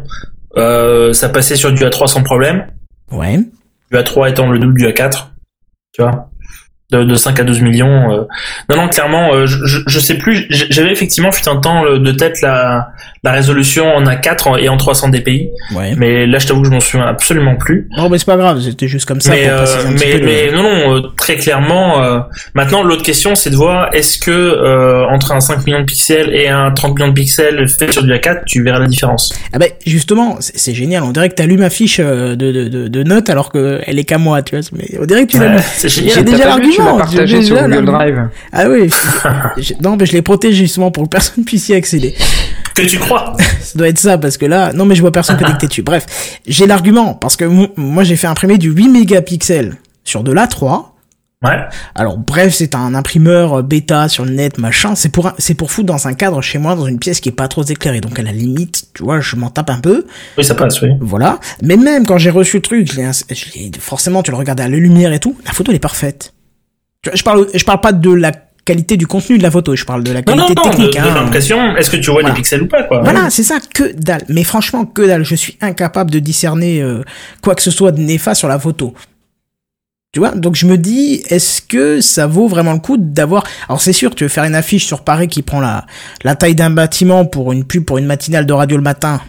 euh, 0.58 1.14
ça 1.14 1.30
passait 1.30 1.56
sur 1.56 1.72
du 1.72 1.84
A3 1.84 2.08
sans 2.08 2.24
problème. 2.24 2.68
Ouais. 3.12 3.40
Du 3.92 3.98
A3 3.98 4.30
étant 4.30 4.50
le 4.50 4.60
double 4.60 4.78
du 4.80 4.86
A4, 4.88 5.28
tu 5.94 6.02
vois? 6.02 6.30
De, 6.90 7.04
de 7.04 7.16
5 7.16 7.38
à 7.42 7.44
12 7.44 7.60
millions. 7.64 8.14
euh. 8.14 8.22
Non, 8.70 8.78
non, 8.78 8.88
clairement, 8.88 9.34
euh, 9.34 9.46
je, 9.46 9.58
je, 9.66 9.80
je 9.88 10.00
sais 10.00 10.14
plus. 10.14 10.46
J'avais 10.50 10.94
effectivement 10.94 11.34
fut 11.34 11.46
un 11.50 11.58
temps 11.58 11.84
le- 11.84 12.00
de 12.00 12.12
tête 12.14 12.40
la, 12.42 12.92
la 13.26 13.34
résolution 13.34 13.94
en 13.94 14.06
A4 14.06 14.48
en- 14.48 14.56
et 14.56 14.70
en 14.70 14.78
300 14.78 15.10
dpi, 15.10 15.50
Ouais. 15.76 15.96
mais 15.98 16.26
là, 16.26 16.40
je 16.40 16.48
t'avoue 16.48 16.62
que 16.62 16.68
je 16.70 16.72
m'en 16.72 16.80
souviens 16.80 17.06
absolument 17.08 17.58
plus. 17.58 17.90
Non, 17.98 18.08
mais 18.08 18.18
c'est 18.18 18.24
pas 18.26 18.38
grave, 18.38 18.62
c'était 18.62 18.88
juste 18.88 19.04
comme 19.06 19.20
ça 19.20 19.32
mais, 19.32 19.50
pour 19.50 19.52
euh, 19.60 19.66
un 19.86 19.92
mais, 20.00 20.18
le- 20.18 20.26
mais 20.26 20.52
non, 20.54 20.64
non, 20.64 20.96
euh, 20.96 21.02
très 21.18 21.36
clairement. 21.36 22.02
euh, 22.02 22.20
maintenant, 22.54 22.84
l'autre 22.84 23.04
question, 23.04 23.36
c'est 23.36 23.50
de 23.50 23.58
voir 23.58 23.94
est-ce 23.94 24.18
que 24.18 24.32
euh, 24.32 25.06
entre 25.10 25.34
un 25.34 25.42
5 25.42 25.66
millions 25.66 25.82
de 25.82 25.86
pixels 25.86 26.34
et 26.34 26.48
un 26.48 26.72
30 26.72 26.96
millions 26.96 27.10
de 27.10 27.14
pixels 27.16 27.68
fait 27.68 27.92
sur 27.92 28.02
du 28.04 28.14
A4, 28.14 28.46
tu 28.46 28.64
verras 28.64 28.80
la 28.80 28.88
différence? 28.88 29.38
Ah 29.52 29.60
ben 29.60 29.68
justement, 29.86 30.38
c'est 30.40 30.74
génial. 30.74 31.04
On 31.04 31.12
dirait 31.12 31.28
que 31.28 31.36
t'allumes 31.36 31.60
ma 31.60 31.70
fiche 31.70 32.00
euh, 32.00 32.38
de, 32.38 32.54
de, 32.54 32.70
de, 32.70 32.88
de 32.88 33.04
notes 33.04 33.30
alors 33.30 33.52
que 33.52 33.82
elle 33.86 34.00
est 34.00 34.06
qu'à 34.06 34.18
moi, 34.20 34.42
tu 34.42 34.56
vois. 34.56 34.66
Mais 34.72 34.86
on 35.02 35.06
dirait 35.06 35.26
que 35.26 35.32
tu 35.32 35.38
l'as 35.38 35.48
Ouais, 35.58 35.62
c'est 35.76 35.90
J'ai 35.90 36.08
génial. 36.08 36.24
déjà 36.24 36.44
pas 36.46 36.60
vu, 36.60 36.77
tu 36.78 36.84
l'as 36.84 36.94
partagé 36.98 37.42
sur 37.44 37.56
Google. 37.62 37.86
Drive. 37.86 38.30
Ah 38.54 38.70
oui. 38.70 38.90
Je- 39.58 39.74
non, 39.84 39.98
mais 39.98 40.06
je 40.06 40.14
l'ai 40.14 40.22
protégé 40.22 40.64
justement 40.66 40.92
pour 40.92 41.04
que 41.04 41.10
personne 41.10 41.44
puisse 41.46 41.68
y 41.70 41.74
accéder. 41.74 42.16
Que 42.76 42.84
tu 42.84 42.98
crois 43.00 43.36
Ça 43.62 43.78
doit 43.78 43.90
être 43.90 43.98
ça 44.00 44.18
parce 44.18 44.38
que 44.38 44.46
là, 44.46 44.72
non 44.74 44.86
mais 44.86 44.96
je 44.96 45.02
vois 45.02 45.12
personne 45.12 45.38
connecté 45.38 45.68
dessus. 45.68 45.82
Bref, 45.82 46.40
j'ai 46.48 46.68
l'argument 46.68 47.14
parce 47.16 47.36
que 47.36 47.46
mo- 47.46 47.68
moi 47.76 48.04
j'ai 48.04 48.16
fait 48.16 48.28
imprimer 48.28 48.58
du 48.58 48.70
8 48.72 48.88
mégapixels 48.90 49.76
sur 50.04 50.24
de 50.24 50.32
l'A3. 50.32 50.86
Ouais. 51.44 51.52
Alors 51.94 52.18
bref, 52.18 52.56
c'est 52.56 52.74
un 52.74 52.96
imprimeur 52.96 53.60
euh, 53.60 53.62
bêta 53.62 54.08
sur 54.10 54.26
le 54.26 54.32
net, 54.32 54.58
machin. 54.58 54.96
C'est 54.96 55.10
pour 55.10 55.32
c'est 55.38 55.54
pour 55.54 55.70
foutre 55.72 55.86
dans 55.86 56.08
un 56.08 56.14
cadre 56.14 56.42
chez 56.42 56.58
moi, 56.58 56.76
dans 56.76 56.88
une 56.88 56.98
pièce 56.98 57.20
qui 57.20 57.30
est 57.30 57.32
pas 57.32 57.48
trop 57.48 57.64
éclairée. 57.64 58.02
Donc 58.02 58.18
à 58.18 58.24
la 58.24 58.32
limite, 58.32 58.86
tu 58.96 59.04
vois, 59.04 59.20
je 59.22 59.36
m'en 59.36 59.52
tape 59.52 59.70
un 59.70 59.80
peu. 59.80 60.06
Oui, 60.38 60.44
ça 60.44 60.56
passe, 60.56 60.82
oui. 60.82 60.90
Voilà. 61.00 61.40
Mais 61.62 61.78
même 61.78 62.08
quand 62.08 62.18
j'ai 62.18 62.32
reçu 62.32 62.58
le 62.58 62.64
truc, 62.64 62.92
je 62.92 63.02
je 63.36 63.80
forcément 63.80 64.24
tu 64.24 64.32
le 64.32 64.38
regardais 64.38 64.64
à 64.64 64.68
la 64.68 64.78
lumière 64.78 65.14
et 65.14 65.20
tout, 65.20 65.38
la 65.46 65.52
photo 65.52 65.72
elle 65.72 65.76
est 65.76 65.80
parfaite. 65.80 66.34
Je 67.14 67.24
parle, 67.24 67.48
je 67.54 67.64
parle 67.64 67.82
pas 67.82 67.92
de 67.94 68.12
la 68.12 68.32
qualité 68.66 68.98
du 68.98 69.08
contenu 69.08 69.38
de 69.38 69.44
la 69.44 69.52
photo, 69.52 69.76
je 69.76 69.86
parle 69.86 70.04
de 70.04 70.12
la 70.12 70.22
Non, 70.28 70.36
non, 70.36 70.48
qualité 70.48 70.54
non, 70.56 70.64
de, 70.64 70.70
technique. 70.76 70.94
de 70.94 71.00
hein. 71.00 71.14
l'impression, 71.16 71.76
est-ce 71.78 71.90
que 71.90 71.96
tu 71.98 72.12
vois 72.12 72.16
Voilà. 72.22 72.30
les 72.30 72.36
pixels 72.36 72.64
ou 72.64 72.68
pas, 72.68 72.84
quoi 72.84 73.02
Voilà, 73.02 73.30
c'est 73.30 73.44
ça, 73.44 73.60
que 73.74 73.94
dalle. 73.94 74.24
Mais 74.28 74.44
franchement, 74.44 74.86
que 74.86 75.02
dalle. 75.08 75.24
Je 75.24 75.36
suis 75.36 75.58
incapable 75.62 76.12
de 76.12 76.20
discerner 76.20 76.82
euh, 76.82 77.02
quoi 77.42 77.56
que 77.56 77.62
ce 77.62 77.72
soit 77.72 77.92
de 77.94 78.00
néfaste 78.02 78.40
sur 78.40 78.50
la 78.50 78.60
photo. 78.60 78.94
Tu 80.14 80.20
vois 80.20 80.32
Donc 80.32 80.56
je 80.56 80.66
me 80.66 80.78
dis, 80.78 81.22
est-ce 81.30 81.62
que 81.62 82.02
ça 82.02 82.28
vaut 82.28 82.48
vraiment 82.48 82.74
le 82.74 82.80
coup 82.80 82.98
d'avoir... 82.98 83.44
Alors 83.70 83.82
c'est 83.82 83.94
sûr, 83.94 84.16
tu 84.16 84.24
veux 84.24 84.30
faire 84.30 84.46
une 84.46 84.56
affiche 84.56 84.86
sur 84.86 85.04
Paris 85.04 85.28
qui 85.28 85.42
prend 85.44 85.60
la, 85.60 85.86
la 86.24 86.36
taille 86.36 86.56
d'un 86.56 86.70
bâtiment 86.70 87.26
pour 87.26 87.52
une 87.52 87.66
pub, 87.66 87.84
pour 87.86 87.98
une 87.98 88.06
matinale 88.06 88.46
de 88.46 88.54
radio 88.54 88.78
le 88.78 88.84
matin. 88.84 89.22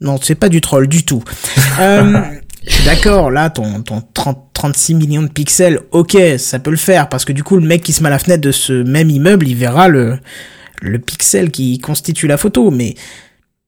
Non, 0.00 0.18
c'est 0.20 0.34
pas 0.34 0.48
du 0.48 0.60
troll 0.60 0.86
du 0.88 1.04
tout. 1.04 1.22
Euh, 1.80 2.20
je 2.66 2.70
suis 2.74 2.84
d'accord, 2.84 3.30
là, 3.30 3.48
ton, 3.50 3.80
ton 3.82 4.02
30, 4.12 4.51
36 4.62 4.94
millions 4.94 5.22
de 5.22 5.28
pixels, 5.28 5.80
ok, 5.90 6.16
ça 6.38 6.60
peut 6.60 6.70
le 6.70 6.76
faire, 6.76 7.08
parce 7.08 7.24
que 7.24 7.32
du 7.32 7.42
coup, 7.42 7.56
le 7.56 7.66
mec 7.66 7.82
qui 7.82 7.92
se 7.92 8.00
met 8.00 8.06
à 8.06 8.10
la 8.10 8.20
fenêtre 8.20 8.42
de 8.42 8.52
ce 8.52 8.72
même 8.84 9.10
immeuble, 9.10 9.48
il 9.48 9.56
verra 9.56 9.88
le, 9.88 10.18
le 10.80 11.00
pixel 11.00 11.50
qui 11.50 11.78
constitue 11.80 12.28
la 12.28 12.36
photo, 12.36 12.70
mais 12.70 12.94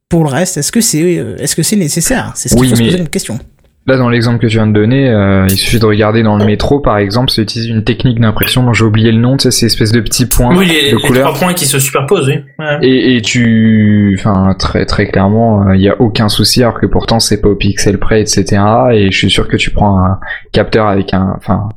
pour 0.09 0.23
le 0.23 0.31
reste, 0.31 0.57
est-ce 0.57 0.71
que 0.71 0.81
c'est 0.81 1.03
euh, 1.19 1.37
est-ce 1.39 1.57
que 1.57 1.65
c'est 1.65 1.75
nécessaire? 1.75 2.33
C'est 2.37 2.49
ce 2.49 2.55
qu'il 2.55 2.63
Oui, 2.63 2.71
faut 2.71 2.77
se 2.77 2.83
poser 2.85 2.99
une 2.99 3.09
question. 3.09 3.41
Là, 3.87 3.99
dans 3.99 4.09
l'exemple 4.09 4.39
que 4.39 4.47
tu 4.47 4.57
viens 4.57 4.66
de 4.66 4.72
donner, 4.72 5.11
euh, 5.11 5.47
il 5.49 5.57
suffit 5.59 5.78
de 5.78 5.85
regarder 5.85 6.22
dans 6.22 6.39
le 6.39 6.47
métro, 6.47 6.80
par 6.80 6.97
exemple, 6.97 7.30
c'est 7.30 7.43
utiliser 7.43 7.70
une 7.70 7.85
technique 7.85 8.18
d'impression 8.18 8.62
dont 8.62 8.72
j'ai 8.72 8.85
oublié 8.85 9.12
le 9.12 9.18
nom, 9.18 9.37
tu 9.37 9.43
sais, 9.43 9.51
ces 9.51 9.66
espèces 9.66 9.93
de 9.93 10.01
petits 10.01 10.24
points 10.24 10.57
Oui, 10.57 10.66
les, 10.66 10.91
de 10.93 10.97
les 10.97 11.03
couleur. 11.03 11.28
trois 11.28 11.39
points 11.39 11.53
qui 11.55 11.66
se 11.66 11.78
superposent, 11.78 12.28
oui. 12.28 12.37
Ouais. 12.59 12.78
Et, 12.80 13.16
et 13.16 13.20
tu, 13.20 14.16
enfin 14.18 14.55
très 14.59 14.87
très 14.87 15.09
clairement, 15.09 15.70
il 15.72 15.82
y 15.82 15.91
a 15.91 16.01
aucun 16.01 16.30
souci 16.30 16.62
alors 16.62 16.80
que 16.80 16.87
pourtant 16.87 17.20
c'est 17.20 17.43
pas 17.43 17.49
au 17.49 17.57
pixel 17.57 17.99
près, 17.99 18.22
etc. 18.22 18.62
Et 18.93 19.11
je 19.11 19.16
suis 19.18 19.30
sûr 19.30 19.49
que 19.49 19.57
tu 19.59 19.70
prends 19.70 19.99
un 20.03 20.18
capteur 20.53 20.87
avec 20.87 21.12
un, 21.12 21.35
enfin 21.37 21.68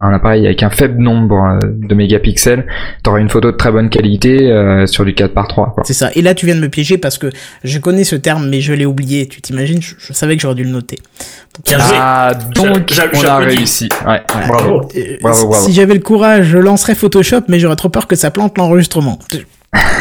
un 0.00 0.12
appareil 0.12 0.44
avec 0.46 0.62
un 0.62 0.68
faible 0.68 1.02
nombre 1.02 1.36
euh, 1.42 1.58
de 1.72 1.94
mégapixels, 1.94 2.66
t'auras 3.02 3.18
une 3.18 3.30
photo 3.30 3.50
de 3.50 3.56
très 3.56 3.72
bonne 3.72 3.88
qualité 3.88 4.50
euh, 4.50 4.86
sur 4.86 5.04
du 5.06 5.14
4 5.14 5.32
par 5.32 5.48
3 5.48 5.72
quoi. 5.74 5.84
C'est 5.86 5.94
ça. 5.94 6.10
Et 6.14 6.20
là, 6.22 6.34
tu 6.34 6.44
viens 6.44 6.54
de 6.54 6.60
me 6.60 6.68
piéger 6.68 6.98
parce 6.98 7.16
que 7.16 7.30
je 7.64 7.78
connais 7.78 8.04
ce 8.04 8.14
terme, 8.16 8.48
mais 8.48 8.60
je 8.60 8.74
l'ai 8.74 8.84
oublié. 8.84 9.26
Tu 9.26 9.40
t'imagines? 9.40 9.80
Je, 9.80 9.94
je 9.98 10.12
savais 10.12 10.36
que 10.36 10.42
j'aurais 10.42 10.54
dû 10.54 10.64
le 10.64 10.70
noter. 10.70 10.98
Bien 11.64 11.78
joué. 11.78 11.96
Ah 11.98 12.32
donc 12.54 12.92
on 13.14 13.24
a 13.24 13.36
réussi. 13.38 13.88
Ouais. 14.06 14.20
Voilà. 14.30 14.46
Bravo. 14.48 14.88
Euh, 14.96 15.16
Bravo, 15.22 15.48
bravo. 15.48 15.64
Si 15.66 15.72
j'avais 15.72 15.94
le 15.94 16.00
courage, 16.00 16.44
je 16.46 16.58
lancerais 16.58 16.94
Photoshop, 16.94 17.42
mais 17.48 17.58
j'aurais 17.58 17.76
trop 17.76 17.88
peur 17.88 18.06
que 18.06 18.16
ça 18.16 18.30
plante 18.30 18.58
l'enregistrement. 18.58 19.18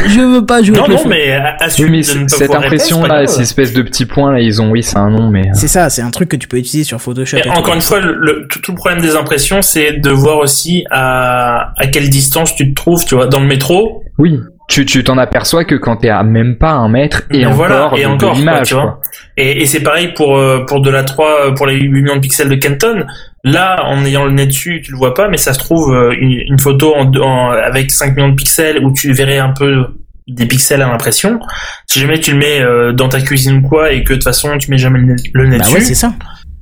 Je 0.08 0.20
veux 0.20 0.46
pas 0.46 0.62
jouer 0.62 0.78
Non, 0.78 0.88
non, 0.88 1.02
mais 1.08 1.38
Oui, 1.38 1.44
assume 1.60 1.90
mais 1.92 2.04
cette 2.04 2.18
pouvoir 2.28 2.40
répondre, 2.40 2.64
impression 2.66 2.96
c'est 3.02 3.08
pas 3.08 3.16
là, 3.16 3.24
grave. 3.24 3.36
ces 3.36 3.42
espèces 3.42 3.74
de 3.74 3.82
petits 3.82 4.06
points 4.06 4.32
là, 4.32 4.40
ils 4.40 4.62
ont 4.62 4.70
oui 4.72 4.84
c'est 4.84 4.98
un 4.98 5.10
nom 5.10 5.30
mais 5.30 5.50
C'est 5.54 5.68
ça, 5.68 5.90
c'est 5.90 6.02
un 6.02 6.12
truc 6.12 6.30
que 6.30 6.36
tu 6.36 6.48
peux 6.48 6.58
utiliser 6.58 6.84
sur 6.84 7.02
Photoshop. 7.02 7.38
Et 7.38 7.40
et 7.40 7.44
tout. 7.44 7.50
encore 7.50 7.74
une 7.74 7.82
fois, 7.82 8.00
le, 8.00 8.14
le- 8.14 8.48
tout, 8.50 8.60
tout 8.60 8.72
le 8.72 8.78
problème 8.78 9.02
des 9.02 9.16
impressions, 9.16 9.62
c'est 9.62 9.94
de 9.94 10.10
voir 10.12 10.38
aussi 10.38 10.86
à, 10.92 11.74
à 11.78 11.88
quelle 11.88 12.10
distance 12.10 12.56
tu 12.56 12.70
te 12.70 12.76
trouves, 12.76 13.04
tu 13.06 13.16
vois, 13.16 13.28
dans 13.28 13.40
le 13.40 13.48
métro. 13.48 14.04
oui. 14.18 14.40
Tu 14.68 14.84
tu 14.84 15.04
t'en 15.04 15.20
aperçois 15.20 15.64
que 15.64 15.76
quand 15.76 15.98
t'es 15.98 16.10
à 16.10 16.24
même 16.24 16.56
pas 16.58 16.72
un 16.72 16.90
mètre 16.90 17.22
et 17.30 17.38
Mais 17.38 17.46
encore 17.46 17.56
voilà, 17.58 17.92
et 17.98 18.06
encore, 18.08 18.32
quoi, 18.32 18.40
l'image 18.40 18.68
tu 18.70 18.74
vois. 18.74 18.84
quoi. 18.84 19.00
Et, 19.38 19.62
et 19.62 19.66
c'est 19.68 19.82
pareil 19.82 20.12
pour 20.16 20.40
euh, 20.40 20.66
pour 20.66 20.82
de 20.82 20.90
la 20.90 21.04
3, 21.04 21.28
euh, 21.28 21.52
pour 21.54 21.68
les 21.68 21.76
8 21.76 21.88
millions 22.02 22.16
de 22.16 22.20
pixels 22.20 22.50
de 22.50 22.56
Kenton. 22.56 23.06
Là, 23.48 23.86
en 23.86 24.04
ayant 24.04 24.26
le 24.26 24.32
nez 24.32 24.48
dessus, 24.48 24.82
tu 24.84 24.92
le 24.92 24.98
vois 24.98 25.14
pas, 25.14 25.30
mais 25.30 25.38
ça 25.38 25.54
se 25.54 25.60
trouve 25.60 25.94
euh, 25.94 26.14
une, 26.20 26.32
une 26.32 26.60
photo 26.60 26.96
en, 26.96 27.06
en- 27.16 27.52
avec 27.52 27.92
5 27.92 28.16
millions 28.16 28.30
de 28.30 28.36
pixels 28.36 28.84
où 28.84 28.92
tu 28.92 29.14
verrais 29.14 29.38
un 29.38 29.54
peu 29.58 29.86
des 30.28 30.48
pixels 30.48 30.82
à 30.82 30.88
l'impression. 30.88 31.40
Si 31.86 32.00
jamais 32.00 32.20
tu 32.20 32.32
le 32.32 32.38
mets 32.40 32.60
euh, 32.62 32.92
dans 32.92 33.08
ta 33.08 33.22
cuisine 33.22 33.58
ou 33.58 33.62
quoi 33.70 33.92
et 33.92 34.04
que 34.04 34.10
de 34.10 34.14
toute 34.16 34.24
façon 34.24 34.58
tu 34.58 34.72
mets 34.72 34.80
jamais 34.80 34.98
le 35.00 35.06
nez, 35.06 35.16
le 35.34 35.48
nez 35.48 35.58
Bah 35.60 35.64
dessus, 35.64 35.76
ouais, 35.76 35.82
c'est 35.82 35.94
ça. 35.94 36.14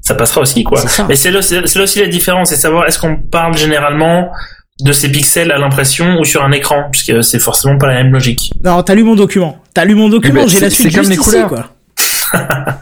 ça 0.01 0.15
passera 0.15 0.41
aussi 0.41 0.63
quoi. 0.65 0.81
C'est 0.81 0.89
ça. 0.89 1.05
Mais 1.07 1.15
c'est 1.15 1.31
là, 1.31 1.41
c'est 1.41 1.65
c'est 1.65 1.79
là 1.79 1.83
aussi 1.85 2.01
la 2.01 2.07
différence, 2.07 2.49
c'est 2.49 2.57
savoir 2.57 2.85
est-ce 2.85 2.99
qu'on 2.99 3.15
parle 3.15 3.57
généralement 3.57 4.29
de 4.81 4.91
ces 4.91 5.09
pixels 5.09 5.51
à 5.53 5.57
l'impression 5.57 6.17
ou 6.19 6.25
sur 6.25 6.43
un 6.43 6.51
écran, 6.51 6.89
puisque 6.91 7.23
c'est 7.23 7.39
forcément 7.39 7.77
pas 7.77 7.87
la 7.87 8.03
même 8.03 8.11
logique. 8.11 8.51
Non, 8.61 8.83
t'as 8.83 8.95
lu 8.95 9.03
mon 9.03 9.15
document. 9.15 9.59
T'as 9.73 9.85
lu 9.85 9.95
mon 9.95 10.09
document, 10.09 10.41
ben, 10.41 10.49
j'ai 10.49 10.59
la 10.59 10.69
suite 10.69 10.89
c'est 10.91 10.99
comme 10.99 11.07
les 11.09 11.15
ici, 11.15 11.23
couleurs. 11.23 11.47
quoi. 11.47 11.69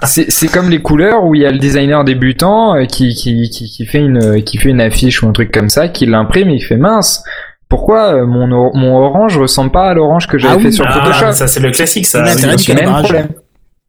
C'est 0.03 0.31
c'est 0.31 0.47
comme 0.47 0.69
les 0.69 0.81
couleurs 0.81 1.23
où 1.25 1.35
il 1.35 1.41
y 1.41 1.45
a 1.45 1.51
le 1.51 1.59
designer 1.59 2.03
débutant 2.03 2.75
euh, 2.75 2.85
qui, 2.85 3.13
qui, 3.13 3.49
qui, 3.49 3.65
qui 3.69 3.85
fait 3.85 3.99
une 3.99 4.41
qui 4.43 4.57
fait 4.57 4.69
une 4.69 4.81
affiche 4.81 5.21
ou 5.23 5.27
un 5.27 5.31
truc 5.31 5.51
comme 5.51 5.69
ça, 5.69 5.87
qui 5.89 6.05
l'imprime 6.05 6.49
et 6.49 6.55
il 6.55 6.61
fait 6.61 6.77
mince. 6.77 7.23
Pourquoi 7.69 8.15
euh, 8.15 8.25
mon, 8.25 8.51
or- 8.51 8.75
mon 8.75 8.97
orange 8.97 9.37
ressemble 9.37 9.71
pas 9.71 9.89
à 9.89 9.93
l'orange 9.93 10.27
que 10.27 10.37
j'avais 10.37 10.55
Ah 10.55 10.59
fait 10.59 10.65
oui, 10.67 10.73
sur 10.73 10.85
Ah, 10.87 10.91
Photoshop? 11.05 11.31
ça 11.31 11.47
c'est 11.47 11.59
le 11.61 11.71
classique, 11.71 12.05
ça. 12.05 12.21
Bien 12.23 12.35
sûr. 12.57 12.75
Même 12.75 12.89
problème. 13.03 13.27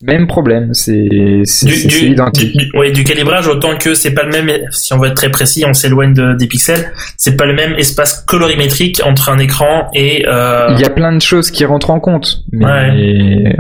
Même 0.03 0.27
problème. 0.27 0.75
C'est 0.75 1.09
identique. 2.03 2.57
du- 2.57 2.71
ouais, 2.79 2.91
du 2.91 3.05
calibrage 3.05 3.47
autant 3.49 3.77
que 3.77 3.95
c'est 3.95 4.13
pas 4.13 4.25
le 4.25 4.31
même 4.31 4.51
si 4.71 4.93
on 4.93 4.99
veut 4.99 5.09
être 5.09 5.15
très 5.15 5.31
précis 5.31 5.65
on 5.67 5.75
s'éloigne 5.75 6.13
de- 6.13 6.35
des 6.35 6.47
pixels 6.49 6.91
c'est 7.17 7.37
pas 7.37 7.47
le 7.47 7.55
même 7.55 7.75
espace 7.79 8.25
colorimétrique 8.27 9.01
entre 9.05 9.31
un 9.31 9.39
écran 9.39 9.89
et 9.95 10.25
euh, 10.27 10.69
Il 10.75 10.81
y 10.81 10.85
a 10.85 10.91
plein 10.91 11.13
de 11.13 11.21
choses 11.21 11.51
qui 11.51 11.65
rentrent 11.65 11.91
en 11.91 12.01
compte. 12.01 12.43
Mais 12.53 12.65
Ouais. 12.67 13.57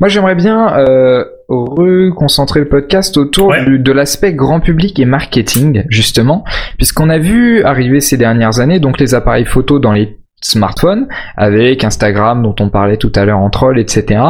Moi, 0.00 0.08
j'aimerais 0.08 0.34
bien 0.34 0.76
euh, 0.78 1.24
reconcentrer 1.48 2.60
le 2.60 2.68
podcast 2.68 3.16
autour 3.16 3.48
Ouais. 3.48 3.64
du- 3.64 3.78
de 3.78 3.92
l'aspect 3.92 4.32
grand 4.32 4.60
public 4.60 4.98
et 4.98 5.04
marketing, 5.04 5.84
justement, 5.88 6.44
puisqu'on 6.78 7.08
a 7.10 7.18
vu 7.18 7.62
arriver 7.64 8.00
ces 8.00 8.16
dernières 8.16 8.60
années 8.60 8.80
donc 8.80 8.98
les 8.98 9.14
appareils 9.14 9.44
photo 9.44 9.78
dans 9.78 9.92
les 9.92 10.16
smartphones 10.40 11.06
avec 11.36 11.84
Instagram 11.84 12.42
dont 12.42 12.54
on 12.60 12.68
parlait 12.70 12.96
tout 12.96 13.12
à 13.14 13.24
l'heure 13.24 13.38
en 13.38 13.50
troll, 13.50 13.78
etc. 13.78 14.20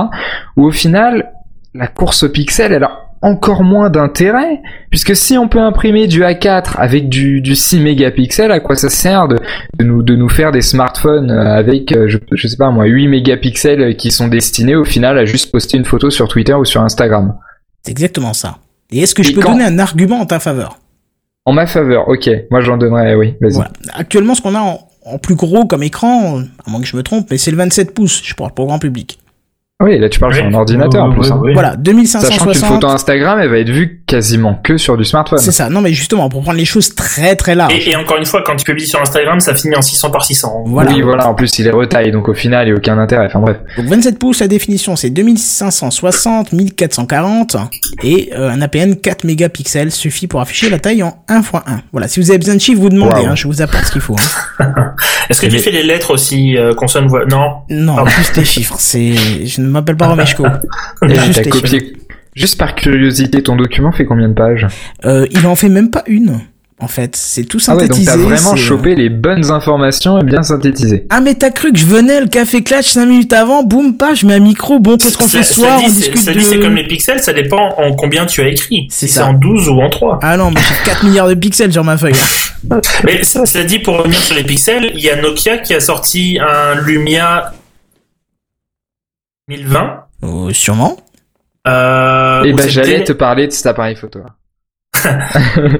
Où 0.56 0.64
au 0.66 0.70
final, 0.72 1.32
la 1.74 1.86
course 1.86 2.22
au 2.24 2.28
pixel, 2.28 2.72
elle 2.72 2.84
a 2.84 3.06
encore 3.22 3.62
moins 3.62 3.90
d'intérêt, 3.90 4.62
puisque 4.88 5.14
si 5.14 5.36
on 5.36 5.46
peut 5.46 5.58
imprimer 5.60 6.06
du 6.06 6.22
A4 6.22 6.76
avec 6.78 7.10
du, 7.10 7.42
du 7.42 7.54
6 7.54 7.80
mégapixels, 7.80 8.50
à 8.50 8.60
quoi 8.60 8.76
ça 8.76 8.88
sert 8.88 9.28
de, 9.28 9.36
de 9.78 9.84
nous, 9.84 10.02
de 10.02 10.16
nous 10.16 10.30
faire 10.30 10.52
des 10.52 10.62
smartphones 10.62 11.30
euh, 11.30 11.54
avec, 11.54 11.92
euh, 11.92 12.08
je, 12.08 12.16
je 12.32 12.48
sais 12.48 12.56
pas 12.56 12.70
moi, 12.70 12.86
8 12.86 13.08
mégapixels 13.08 13.94
qui 13.96 14.10
sont 14.10 14.28
destinés 14.28 14.74
au 14.74 14.84
final 14.84 15.18
à 15.18 15.26
juste 15.26 15.52
poster 15.52 15.76
une 15.76 15.84
photo 15.84 16.08
sur 16.08 16.28
Twitter 16.28 16.54
ou 16.54 16.64
sur 16.64 16.80
Instagram 16.80 17.34
C'est 17.82 17.90
exactement 17.92 18.32
ça. 18.32 18.56
Et 18.90 19.00
est-ce 19.00 19.14
que 19.14 19.22
je 19.22 19.34
peux 19.34 19.42
quand- 19.42 19.52
donner 19.52 19.64
un 19.64 19.78
argument 19.78 20.18
en 20.20 20.24
ta 20.26 20.38
faveur? 20.40 20.78
En 21.44 21.52
ma 21.52 21.66
faveur, 21.66 22.08
ok. 22.08 22.30
Moi, 22.50 22.62
j'en 22.62 22.78
donnerais, 22.78 23.14
oui. 23.16 23.34
Vas-y. 23.42 23.52
Voilà. 23.52 23.70
Actuellement, 23.94 24.34
ce 24.34 24.40
qu'on 24.42 24.54
a 24.54 24.60
en, 24.60 24.80
en 25.10 25.18
plus 25.18 25.34
gros 25.34 25.66
comme 25.66 25.82
écran, 25.82 26.40
à 26.64 26.70
moins 26.70 26.80
que 26.80 26.86
je 26.86 26.96
me 26.96 27.02
trompe, 27.02 27.30
mais 27.30 27.38
c'est 27.38 27.50
le 27.50 27.56
27 27.56 27.94
pouces, 27.94 28.22
je 28.24 28.34
parle 28.34 28.52
pour 28.52 28.64
le 28.64 28.68
grand 28.68 28.78
public. 28.78 29.19
Oui, 29.80 29.98
là, 29.98 30.08
tu 30.08 30.20
parles 30.20 30.34
sur 30.34 30.44
un 30.44 30.52
ordinateur, 30.54 31.04
en 31.04 31.10
plus. 31.12 31.22
oui, 31.22 31.32
hein. 31.32 31.40
oui. 31.42 31.52
Voilà, 31.54 31.70
Sachant 31.70 31.78
qu'une 31.78 31.92
2560. 31.96 32.68
photo 32.74 32.86
Instagram, 32.88 33.38
elle 33.40 33.48
va 33.48 33.58
être 33.58 33.70
vue 33.70 34.02
quasiment 34.06 34.54
que 34.62 34.76
sur 34.76 34.96
du 34.96 35.04
smartphone. 35.04 35.38
C'est 35.38 35.52
ça. 35.52 35.70
Non, 35.70 35.80
mais 35.80 35.92
justement, 35.92 36.28
pour 36.28 36.42
prendre 36.42 36.58
les 36.58 36.64
choses 36.64 36.94
très 36.94 37.34
très 37.36 37.54
larges. 37.54 37.72
Et, 37.74 37.90
et 37.90 37.96
encore 37.96 38.18
une 38.18 38.26
fois, 38.26 38.42
quand 38.44 38.56
tu 38.56 38.64
publies 38.64 38.86
sur 38.86 39.00
Instagram, 39.00 39.40
ça 39.40 39.54
finit 39.54 39.74
en 39.76 39.82
600 39.82 40.10
par 40.10 40.24
600. 40.24 40.64
Voilà. 40.66 40.90
Oui, 40.92 41.00
voilà. 41.02 41.28
En 41.28 41.34
plus, 41.34 41.58
il 41.58 41.66
est 41.66 41.70
retaille, 41.70 42.12
donc 42.12 42.28
au 42.28 42.34
final, 42.34 42.66
il 42.66 42.70
n'y 42.70 42.76
a 42.76 42.78
aucun 42.78 42.98
intérêt. 42.98 43.26
Enfin 43.26 43.40
bref. 43.40 43.56
Donc 43.78 43.86
27 43.86 44.18
pouces, 44.18 44.40
la 44.40 44.48
définition 44.48 44.96
c'est 44.96 45.10
2560, 45.10 46.52
1440 46.52 47.56
et 48.02 48.30
euh, 48.34 48.50
un 48.50 48.60
APN 48.60 48.94
4 48.96 49.24
mégapixels 49.24 49.90
suffit 49.90 50.26
pour 50.26 50.40
afficher 50.40 50.68
la 50.70 50.78
taille 50.78 51.02
en 51.02 51.22
1 51.28 51.40
x 51.40 51.48
1. 51.54 51.80
Voilà, 51.92 52.08
si 52.08 52.20
vous 52.20 52.30
avez 52.30 52.38
besoin 52.38 52.54
de 52.56 52.60
chiffres, 52.60 52.80
vous 52.80 52.88
demandez, 52.88 53.20
Wow. 53.22 53.26
hein, 53.28 53.34
je 53.34 53.46
vous 53.48 53.62
apporte 53.62 53.84
ce 53.86 53.92
qu'il 53.92 54.00
faut. 54.00 54.16
hein. 54.60 54.94
Est-ce 55.30 55.40
que 55.40 55.46
tu 55.46 55.58
fais 55.58 55.70
les 55.70 55.82
lettres 55.82 56.12
aussi, 56.12 56.56
euh, 56.56 56.74
consonne, 56.74 57.06
voix 57.06 57.24
Non. 57.26 57.60
Non, 57.70 57.94
Pardon. 57.96 58.10
juste 58.10 58.36
les 58.36 58.44
chiffres, 58.44 58.76
c'est 58.78 59.14
je 59.46 59.60
ne 59.60 59.68
m'appelle 59.70 59.96
pas 59.96 60.08
Romeshko. 60.08 60.44
Juste 61.02 61.48
copié. 61.50 61.92
Par 62.58 62.74
curiosité, 62.74 63.42
ton 63.42 63.56
document 63.56 63.92
fait 63.92 64.04
combien 64.06 64.28
de 64.28 64.34
pages 64.34 64.66
Euh, 65.04 65.26
il 65.30 65.46
en 65.46 65.54
fait 65.56 65.68
même 65.68 65.90
pas 65.90 66.04
une. 66.06 66.40
En 66.82 66.88
fait, 66.88 67.14
c'est 67.14 67.44
tout 67.44 67.58
Ah 67.68 67.72
ouais, 67.76 67.88
donc 67.88 67.98
synthétisé. 67.98 68.06
t'as 68.10 68.16
vraiment 68.16 68.54
c'est- 68.56 68.62
euh, 68.62 68.64
chopé 68.68 68.94
les 68.94 69.10
bonnes 69.10 69.50
informations 69.50 70.18
et 70.18 70.24
bien 70.24 70.42
synthétisé. 70.42 71.04
Ah 71.10 71.20
mais 71.20 71.34
t'as 71.34 71.50
cru 71.50 71.72
que 71.72 71.78
je 71.78 71.84
venais 71.84 72.22
le 72.22 72.26
café 72.28 72.62
clutch 72.62 72.86
5 72.92 73.04
minutes 73.04 73.34
avant, 73.34 73.62
boum, 73.62 73.98
pas, 73.98 74.14
je 74.14 74.24
mets 74.24 74.32
un 74.34 74.38
micro, 74.40 74.78
bon, 74.78 74.96
qu'est-ce 74.96 75.18
qu'on 75.18 75.28
fait 75.28 75.42
ce 75.42 75.54
soir, 75.54 75.78
on 75.78 75.86
dit, 75.86 75.90
c'est- 75.92 76.10
discute 76.10 76.26
de... 76.34 76.38
dit, 76.38 76.44
c'est 76.46 76.58
comme 76.58 76.76
les 76.76 76.86
pixels, 76.86 77.20
ça 77.22 77.34
dépend 77.34 77.74
en 77.76 77.92
combien 77.92 78.24
tu 78.24 78.40
as 78.40 78.48
écrit. 78.48 78.86
C'est 78.90 79.08
Si 79.08 79.12
ça. 79.12 79.26
en 79.26 79.34
12 79.34 79.68
ou 79.68 79.78
en 79.82 79.90
3. 79.90 80.20
Ah 80.22 80.38
non, 80.38 80.50
mais 80.52 80.60
j'ai 80.66 80.90
4 80.90 81.04
milliards 81.04 81.28
de 81.28 81.34
pixels 81.34 81.70
sur 81.72 81.84
ma 81.84 81.98
feuille. 81.98 82.14
Mais 83.04 83.22
c- 83.24 83.40
cela 83.44 83.64
dit, 83.64 83.78
pour 83.80 83.98
revenir 83.98 84.18
sur 84.18 84.36
les 84.36 84.44
pixels, 84.44 84.90
il 84.94 85.00
y 85.00 85.10
a 85.10 85.20
Nokia 85.20 85.58
qui 85.58 85.74
a 85.74 85.80
sorti 85.80 86.38
un 86.40 86.80
Lumia 86.80 87.52
1020. 89.50 90.04
Euh, 90.24 90.52
sûrement. 90.52 90.96
Euh, 91.68 92.42
et 92.44 92.52
où 92.52 92.56
ben 92.56 92.62
c'était- 92.62 92.72
j'allais 92.72 93.04
te 93.04 93.12
parler 93.12 93.46
de 93.46 93.52
cet 93.52 93.66
appareil 93.66 93.96
photo. 93.96 94.20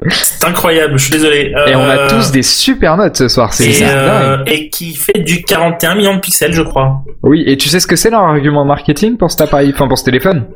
C'est 0.09 0.45
incroyable, 0.45 0.97
je 0.97 1.03
suis 1.03 1.11
désolé. 1.11 1.53
Et 1.67 1.75
on 1.75 1.81
a 1.83 1.97
Euh, 1.97 2.09
tous 2.09 2.31
des 2.31 2.43
super 2.43 2.97
notes 2.97 3.17
ce 3.17 3.27
soir, 3.27 3.53
c'est 3.53 3.69
et, 3.69 3.83
euh, 3.83 4.37
dingue. 4.37 4.49
et 4.49 4.69
qui 4.69 4.95
fait 4.95 5.19
du 5.19 5.43
41 5.43 5.95
millions 5.95 6.15
de 6.15 6.19
pixels, 6.19 6.53
je 6.53 6.61
crois. 6.61 7.03
Oui, 7.23 7.43
et 7.45 7.57
tu 7.57 7.69
sais 7.69 7.79
ce 7.79 7.87
que 7.87 7.95
c'est 7.95 8.09
leur 8.09 8.21
argument 8.21 8.65
marketing 8.65 9.17
pour 9.17 9.29
cet 9.29 9.41
appareil, 9.41 9.71
enfin 9.73 9.87
pour 9.87 9.97
ce 9.97 10.05
téléphone? 10.05 10.47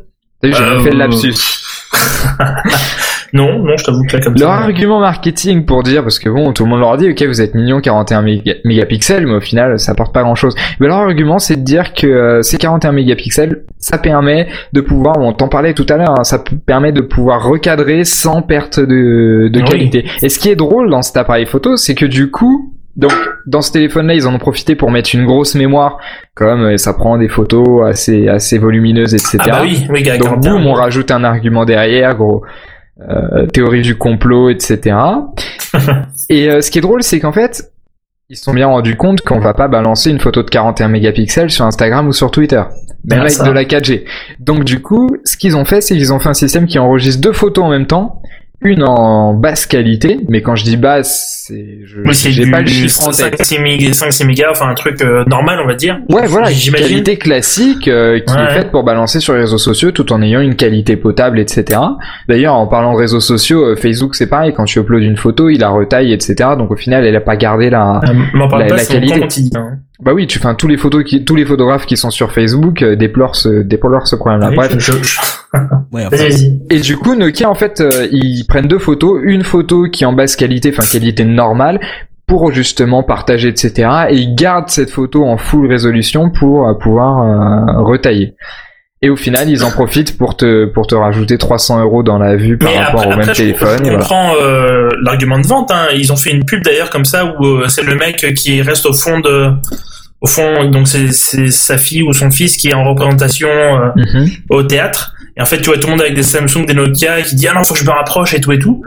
T'as 0.41 0.47
vu, 0.47 0.53
j'ai 0.55 0.63
Euh, 0.63 0.83
fait 0.83 0.91
le 0.91 0.97
lapsus. 0.97 1.33
Non, 3.35 3.59
non, 3.59 3.75
je 3.77 3.83
t'avoue 3.83 4.03
que 4.07 4.15
là, 4.17 4.23
comme 4.23 4.33
Leur 4.35 4.49
ça. 4.57 4.63
argument 4.63 4.99
marketing 4.99 5.65
pour 5.65 5.83
dire, 5.83 6.01
parce 6.03 6.19
que 6.19 6.29
bon, 6.29 6.53
tout 6.53 6.63
le 6.63 6.69
monde 6.69 6.79
leur 6.79 6.93
a 6.93 6.97
dit, 6.97 7.09
ok, 7.09 7.23
vous 7.27 7.41
êtes 7.41 7.53
mignon, 7.53 7.81
41 7.81 8.23
méga- 8.23 8.55
mégapixels, 8.63 9.27
mais 9.27 9.33
au 9.35 9.41
final, 9.41 9.77
ça 9.79 9.91
apporte 9.91 10.13
pas 10.13 10.23
grand 10.23 10.35
chose. 10.35 10.55
Mais 10.79 10.87
leur 10.87 10.97
argument, 10.97 11.37
c'est 11.37 11.57
de 11.57 11.61
dire 11.63 11.93
que 11.93 12.07
euh, 12.07 12.41
ces 12.41 12.57
41 12.57 12.93
mégapixels, 12.93 13.63
ça 13.77 13.97
permet 13.97 14.47
de 14.73 14.81
pouvoir, 14.81 15.17
on 15.19 15.33
t'en 15.33 15.47
parlait 15.49 15.73
tout 15.73 15.85
à 15.89 15.97
l'heure, 15.97 16.15
hein, 16.17 16.23
ça 16.23 16.41
permet 16.65 16.91
de 16.91 17.01
pouvoir 17.01 17.43
recadrer 17.43 18.03
sans 18.05 18.41
perte 18.41 18.79
de, 18.79 19.49
de 19.51 19.59
Oui. 19.59 19.65
qualité. 19.65 20.05
Et 20.21 20.29
ce 20.29 20.39
qui 20.39 20.49
est 20.49 20.55
drôle 20.55 20.89
dans 20.89 21.01
cet 21.01 21.17
appareil 21.17 21.45
photo, 21.45 21.75
c'est 21.77 21.93
que 21.95 22.05
du 22.05 22.31
coup, 22.31 22.73
donc 22.95 23.11
dans 23.45 23.61
ce 23.61 23.73
téléphone-là, 23.73 24.13
ils 24.13 24.25
en 24.27 24.33
ont 24.33 24.37
profité 24.39 24.75
pour 24.75 24.89
mettre 24.89 25.09
une 25.13 25.25
grosse 25.25 25.55
mémoire, 25.55 25.97
comme 26.35 26.61
euh, 26.61 26.77
ça 26.77 26.93
prend 26.93 27.17
des 27.17 27.27
photos 27.27 27.85
assez 27.85 28.29
assez 28.29 28.57
volumineuses, 28.57 29.13
etc. 29.13 29.37
Ah 29.41 29.47
bah 29.49 29.59
oui, 29.63 29.85
oui, 29.89 30.03
Donc 30.03 30.21
41. 30.21 30.37
boum, 30.53 30.65
on 30.67 30.73
rajoute 30.73 31.11
un 31.11 31.25
argument 31.25 31.65
derrière, 31.65 32.15
gros. 32.15 32.43
Euh, 33.01 33.45
théorie 33.47 33.81
du 33.81 33.97
complot, 33.97 34.49
etc. 34.49 34.95
Et 36.29 36.49
euh, 36.49 36.61
ce 36.61 36.71
qui 36.71 36.77
est 36.77 36.81
drôle, 36.81 37.03
c'est 37.03 37.19
qu'en 37.19 37.33
fait, 37.33 37.73
ils 38.29 38.37
se 38.37 38.43
sont 38.43 38.53
bien 38.53 38.67
rendus 38.67 38.95
compte 38.95 39.19
qu'on 39.21 39.39
va 39.39 39.53
pas 39.53 39.67
balancer 39.67 40.09
une 40.09 40.19
photo 40.19 40.43
de 40.43 40.49
41 40.49 40.87
mégapixels 40.87 41.51
sur 41.51 41.65
Instagram 41.65 42.07
ou 42.07 42.13
sur 42.13 42.31
Twitter, 42.31 42.63
même 43.03 43.19
Ah, 43.19 43.23
avec 43.23 43.43
de 43.43 43.51
la 43.51 43.65
4G. 43.65 44.05
Donc 44.39 44.63
du 44.63 44.81
coup, 44.81 45.17
ce 45.25 45.35
qu'ils 45.35 45.57
ont 45.57 45.65
fait, 45.65 45.81
c'est 45.81 45.95
qu'ils 45.95 46.13
ont 46.13 46.19
fait 46.19 46.29
un 46.29 46.33
système 46.33 46.67
qui 46.67 46.79
enregistre 46.79 47.21
deux 47.21 47.33
photos 47.33 47.65
en 47.65 47.69
même 47.69 47.85
temps, 47.85 48.21
une 48.61 48.83
en 48.83 49.33
basse 49.33 49.65
qualité, 49.65 50.19
mais 50.29 50.41
quand 50.41 50.55
je 50.55 50.63
dis 50.63 50.77
basse, 50.77 51.45
c'est 51.47 51.79
je 51.85 52.01
j'ai 52.31 52.49
pas 52.49 52.61
le 52.61 52.67
chiffre 52.67 53.07
en 53.07 53.11
tête. 53.11 53.39
5-6 53.39 53.61
mégas, 53.61 53.91
5-6 53.91 54.25
mégas, 54.25 54.47
enfin 54.51 54.69
un 54.69 54.73
truc 54.73 55.01
euh, 55.01 55.23
normal, 55.25 55.59
on 55.63 55.67
va 55.67 55.75
dire. 55.75 55.99
Ouais, 56.09 56.25
voilà, 56.27 56.49
une 56.51 56.73
qualité 56.73 57.17
classique 57.17 57.87
euh, 57.87 58.19
qui 58.19 58.33
Ouais. 58.33 58.43
est 58.43 58.53
faite 58.53 58.71
pour 58.71 58.83
balancer 58.83 59.19
sur 59.19 59.33
les 59.33 59.41
réseaux 59.41 59.57
sociaux 59.57 59.91
tout 59.91 60.11
en 60.11 60.21
ayant 60.21 60.41
une 60.41 60.55
qualité 60.55 60.95
potable, 60.97 61.39
etc. 61.39 61.79
D'ailleurs, 62.27 62.55
en 62.55 62.67
parlant 62.67 62.93
de 62.93 62.97
réseaux 62.97 63.19
sociaux, 63.19 63.63
euh, 63.65 63.75
Facebook 63.75 64.15
c'est 64.15 64.27
pareil, 64.27 64.53
quand 64.55 64.65
tu 64.65 64.79
uploads 64.79 65.03
une 65.03 65.17
photo, 65.17 65.49
il 65.49 65.59
la 65.59 65.69
retaille, 65.69 66.11
etc. 66.13 66.35
Donc 66.57 66.71
au 66.71 66.75
final, 66.75 67.05
elle 67.05 67.15
a 67.15 67.21
pas 67.21 67.35
gardé 67.37 67.69
la... 67.69 68.01
Euh, 68.03 68.13
La- 68.33 68.47
pas, 68.65 68.77
qualité. 68.85 69.19
quotidien. 69.19 69.79
Bah 70.01 70.13
oui, 70.13 70.27
tu, 70.27 70.39
enfin 70.39 70.55
tous 70.55 70.67
les 70.67 70.77
photos 70.77 71.03
qui, 71.03 71.23
tous 71.23 71.35
les 71.35 71.45
photographes 71.45 71.85
qui 71.85 71.95
sont 71.97 72.11
sur 72.11 72.31
Facebook 72.33 72.81
euh, 72.81 72.95
déplorent 72.95 73.35
ce, 73.35 73.61
déplorent 73.61 74.07
ce 74.07 74.15
problème-là. 74.15 74.49
Oui, 74.49 74.55
Bref. 74.55 74.75
je- 74.77 74.91
Ouais, 75.93 76.05
enfin. 76.05 76.17
Et 76.69 76.79
du 76.79 76.97
coup, 76.97 77.15
Nokia, 77.15 77.49
en 77.49 77.55
fait, 77.55 77.79
euh, 77.79 78.07
ils 78.11 78.43
prennent 78.45 78.67
deux 78.67 78.79
photos, 78.79 79.21
une 79.23 79.43
photo 79.43 79.83
qui 79.89 80.03
est 80.03 80.07
en 80.07 80.11
basse 80.13 80.35
qualité, 80.35 80.73
enfin 80.75 80.83
qualité 80.91 81.23
normale, 81.23 81.79
pour 82.27 82.51
justement 82.51 83.03
partager, 83.03 83.47
etc. 83.47 83.87
Et 84.09 84.15
ils 84.17 84.35
gardent 84.35 84.67
cette 84.69 84.89
photo 84.89 85.23
en 85.23 85.37
full 85.37 85.67
résolution 85.67 86.29
pour 86.29 86.67
euh, 86.67 86.73
pouvoir 86.73 87.21
euh, 87.21 87.81
retailler. 87.83 88.35
Et 89.05 89.09
au 89.11 89.15
final, 89.15 89.47
ils 89.49 89.63
en 89.63 89.69
profitent 89.69 90.17
pour 90.17 90.35
te 90.35 90.65
pour 90.65 90.87
te 90.87 90.95
rajouter 90.95 91.37
300 91.37 91.79
euros 91.81 92.01
dans 92.01 92.17
la 92.17 92.35
vue 92.35 92.57
par 92.57 92.71
Mais 92.71 92.79
rapport 92.79 93.01
après, 93.03 93.13
au 93.13 93.17
même 93.17 93.27
je- 93.27 93.33
téléphone. 93.33 93.77
je 93.77 93.83
voilà. 93.83 93.97
comprends 93.99 94.33
euh, 94.41 94.89
l'argument 95.03 95.37
de 95.39 95.45
vente. 95.45 95.69
Hein. 95.71 95.89
Ils 95.95 96.11
ont 96.11 96.15
fait 96.15 96.31
une 96.31 96.43
pub 96.43 96.63
d'ailleurs 96.63 96.89
comme 96.89 97.05
ça 97.05 97.25
où 97.39 97.45
euh, 97.45 97.67
c'est 97.67 97.83
le 97.83 97.93
mec 97.95 98.15
qui 98.35 98.61
reste 98.63 98.85
au 98.87 98.93
fond 98.93 99.19
de, 99.19 99.51
au 100.21 100.27
fond, 100.27 100.65
donc 100.71 100.87
c'est 100.87 101.11
sa 101.51 101.77
fille 101.77 102.01
ou 102.01 102.13
son 102.13 102.31
fils 102.31 102.57
qui 102.57 102.69
est 102.69 102.73
en 102.73 102.83
représentation 102.83 103.49
euh, 103.49 103.89
Mhm. 103.95 104.29
au 104.49 104.63
théâtre. 104.63 105.11
Et 105.37 105.41
en 105.41 105.45
fait, 105.45 105.57
tu 105.59 105.65
vois 105.65 105.77
tout 105.77 105.87
le 105.87 105.91
monde 105.91 106.01
avec 106.01 106.15
des 106.15 106.23
Samsung, 106.23 106.65
des 106.65 106.73
Nokia 106.73 107.21
qui 107.21 107.35
dit 107.35 107.47
ah 107.47 107.53
non 107.53 107.63
faut 107.63 107.73
que 107.73 107.79
je 107.81 107.85
me 107.85 107.91
rapproche 107.91 108.33
et 108.33 108.39
tout 108.41 108.53
et 108.53 108.59
tout. 108.59 108.81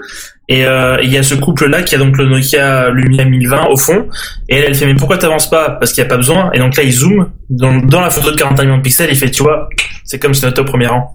Et 0.48 0.64
euh, 0.64 0.96
il 1.02 1.12
y 1.12 1.18
a 1.18 1.22
ce 1.22 1.34
couple 1.34 1.66
là 1.68 1.82
qui 1.82 1.94
a 1.94 1.98
donc 1.98 2.16
le 2.16 2.24
Nokia 2.24 2.88
Lumia 2.88 3.24
1020 3.26 3.66
au 3.70 3.76
fond. 3.76 4.06
Et 4.48 4.56
elle, 4.56 4.64
elle 4.68 4.74
fait 4.74 4.86
mais 4.86 4.94
pourquoi 4.94 5.18
t'avances 5.18 5.50
pas? 5.50 5.76
Parce 5.78 5.92
qu'il 5.92 6.02
y 6.02 6.06
a 6.06 6.08
pas 6.08 6.16
besoin. 6.16 6.50
Et 6.54 6.58
donc 6.58 6.74
là 6.76 6.82
il 6.84 6.92
zoome 6.92 7.28
dans, 7.50 7.76
dans 7.76 8.00
la 8.00 8.08
photo 8.08 8.30
de 8.30 8.36
41 8.36 8.64
millions 8.64 8.78
de 8.78 8.82
pixels. 8.82 9.10
Il 9.10 9.16
fait 9.18 9.30
tu 9.30 9.42
vois 9.42 9.68
c'est 10.08 10.18
comme 10.18 10.34
si 10.34 10.44
on 10.44 10.48
était 10.50 10.60
au 10.60 10.64
premier 10.64 10.88
rang. 10.88 11.12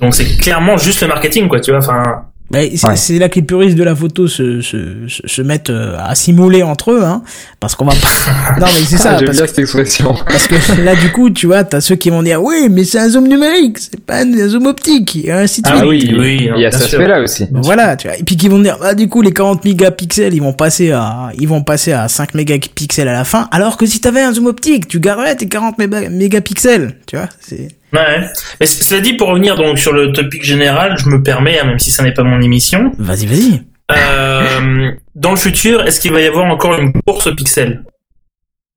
Donc 0.00 0.14
c'est 0.14 0.26
clairement 0.36 0.76
juste 0.76 1.00
le 1.00 1.08
marketing 1.08 1.48
quoi. 1.48 1.58
Tu 1.60 1.70
vois 1.70 1.78
enfin. 1.80 2.24
bah, 2.50 2.58
c'est 2.74 2.86
Ouais. 2.86 2.96
c'est 2.96 3.18
là 3.18 3.28
que 3.30 3.36
les 3.36 3.42
puristes 3.42 3.78
de 3.78 3.82
la 3.82 3.96
photo 3.96 4.28
se, 4.28 4.60
se, 4.60 5.08
se, 5.08 5.22
se 5.26 5.42
mettent 5.42 5.70
euh, 5.70 5.96
à 5.98 6.14
simuler 6.14 6.62
entre 6.62 6.92
eux, 6.92 7.02
hein, 7.02 7.22
parce 7.60 7.74
qu'on 7.74 7.86
va 7.86 7.92
pas... 7.94 8.58
non 8.60 8.66
mais 8.66 8.84
c'est 8.86 8.98
ça, 8.98 9.12
Ah, 9.14 9.18
J'aime 9.18 9.26
parce, 9.28 9.38
bien 9.38 9.46
cette 9.46 9.58
expression. 9.58 10.14
parce 10.28 10.46
que 10.46 10.82
là 10.82 10.94
du 10.96 11.10
coup, 11.12 11.30
tu 11.30 11.46
vois, 11.46 11.64
t'as 11.64 11.80
ceux 11.80 11.96
qui 11.96 12.10
vont 12.10 12.22
dire, 12.22 12.42
oui, 12.42 12.68
mais 12.70 12.84
c'est 12.84 12.98
un 12.98 13.08
zoom 13.08 13.26
numérique, 13.26 13.78
c'est 13.78 13.98
pas 14.04 14.18
un 14.22 14.48
zoom 14.48 14.66
optique, 14.66 15.16
et 15.24 15.32
ainsi 15.32 15.62
de 15.62 15.68
Ah 15.70 15.78
suite. 15.78 15.88
oui, 15.88 16.14
oui, 16.16 16.50
il 16.54 16.60
y 16.60 16.66
a 16.66 16.70
cet 16.70 16.82
sûr. 16.82 17.00
aspect-là 17.00 17.22
aussi. 17.22 17.46
Voilà, 17.52 17.96
tu 17.96 18.06
vois. 18.06 18.18
Et 18.18 18.22
puis 18.22 18.36
qui 18.36 18.48
vont 18.48 18.58
dire, 18.60 18.76
bah, 18.78 18.94
du 18.94 19.08
coup, 19.08 19.22
les 19.22 19.32
40 19.32 19.64
mégapixels, 19.64 20.34
ils 20.34 20.42
vont 20.42 20.52
passer 20.52 20.92
à, 20.92 21.30
ils 21.38 21.48
vont 21.48 21.62
passer 21.62 21.92
à 21.92 22.06
5 22.06 22.34
mégapixels 22.34 23.08
à 23.08 23.14
la 23.14 23.24
fin, 23.24 23.48
alors 23.50 23.76
que 23.78 23.86
si 23.86 23.98
t'avais 24.00 24.20
un 24.20 24.32
zoom 24.34 24.46
optique, 24.46 24.86
tu 24.88 25.00
garderais 25.00 25.34
tes 25.36 25.48
40 25.48 25.78
méga- 25.78 26.10
mégapixels, 26.10 26.96
tu 27.06 27.16
vois, 27.16 27.28
c'est... 27.40 27.68
Ouais. 27.92 28.26
Mais 28.60 28.66
cela 28.66 29.00
dit, 29.00 29.14
pour 29.14 29.28
revenir 29.28 29.56
donc 29.56 29.78
sur 29.78 29.92
le 29.92 30.12
topic 30.12 30.42
général, 30.44 30.96
je 30.98 31.08
me 31.08 31.22
permets, 31.22 31.58
hein, 31.60 31.64
même 31.66 31.78
si 31.78 31.90
ça 31.90 32.02
n'est 32.02 32.12
pas 32.14 32.24
mon 32.24 32.40
émission, 32.40 32.92
Vas-y, 32.98 33.26
vas-y. 33.26 33.62
euh, 33.96 34.90
dans 35.14 35.30
le 35.30 35.36
futur, 35.36 35.86
est-ce 35.86 36.00
qu'il 36.00 36.12
va 36.12 36.20
y 36.20 36.26
avoir 36.26 36.46
encore 36.46 36.74
une 36.78 36.92
course 37.06 37.26
aux 37.28 37.34
pixels 37.34 37.84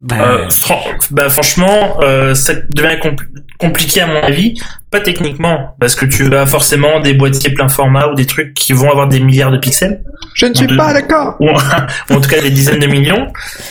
Bah, 0.01 0.15
Euh, 0.21 0.49
fran- 0.49 0.79
bah 1.11 1.27
franchement, 1.29 1.97
euh, 2.03 2.33
ça 2.35 2.53
devient 2.53 2.97
compl- 3.01 3.27
compliqué 3.57 3.99
à 4.01 4.07
mon 4.07 4.21
avis, 4.21 4.53
pas 4.91 5.01
techniquement, 5.01 5.75
parce 5.79 5.95
que 5.95 6.05
tu 6.05 6.33
as 6.33 6.45
forcément 6.45 7.01
des 7.01 7.13
boîtiers 7.15 7.53
plein 7.53 7.67
format 7.67 8.07
ou 8.07 8.15
des 8.15 8.25
trucs 8.25 8.53
qui 8.53 8.71
vont 8.73 8.89
avoir 8.89 9.07
des 9.09 9.19
milliards 9.19 9.51
de 9.51 9.57
pixels, 9.57 10.03
Je 10.35 10.45
ne 10.45 10.53
suis 10.53 10.67
De- 10.67 10.77
pas 10.77 10.93
d'accord. 10.93 11.35
ou 11.41 11.49
en 11.49 12.21
tout 12.21 12.29
cas 12.29 12.39
des 12.41 12.51
dizaines 12.51 12.79
de 12.79 12.87
millions. 12.87 13.27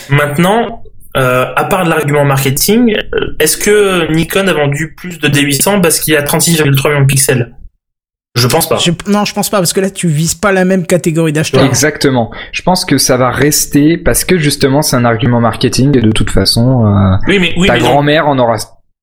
Maintenant, 0.09 0.83
euh, 1.17 1.45
à 1.55 1.63
part 1.65 1.85
de 1.85 1.89
l'argument 1.89 2.23
marketing, 2.25 2.95
euh, 3.13 3.35
est-ce 3.39 3.57
que 3.57 4.11
Nikon 4.13 4.47
a 4.47 4.53
vendu 4.53 4.93
plus 4.95 5.19
de 5.19 5.27
D800 5.27 5.81
parce 5.81 5.99
qu'il 5.99 6.13
y 6.13 6.17
a 6.17 6.21
36,3 6.23 6.89
millions 6.89 7.01
de 7.01 7.05
pixels? 7.05 7.55
Je 8.35 8.47
pense 8.47 8.69
pas. 8.69 8.77
je- 8.77 8.91
non, 9.07 9.25
je 9.25 9.33
pense 9.33 9.49
pas, 9.49 9.57
parce 9.57 9.73
que 9.73 9.79
là, 9.81 9.89
tu 9.89 10.07
vises 10.07 10.35
pas 10.35 10.51
la 10.51 10.63
même 10.63 10.85
catégorie 10.85 11.33
d'acheteurs. 11.33 11.63
Exactement. 11.63 12.31
Je 12.51 12.61
pense 12.61 12.85
que 12.85 12.97
ça 12.99 13.17
va 13.17 13.31
rester 13.31 13.97
parce 13.97 14.23
que 14.23 14.37
justement 14.37 14.81
c'est 14.83 14.95
un 14.95 15.03
argument 15.03 15.41
marketing 15.41 15.97
et 15.97 16.01
de 16.01 16.11
toute 16.11 16.29
façon 16.29 16.85
euh, 16.85 17.15
Oui, 17.27 17.39
mais 17.39 17.53
oui, 17.57 17.67
ta 17.67 17.79
grand-mère 17.79 18.27
en 18.27 18.37
aura. 18.37 18.55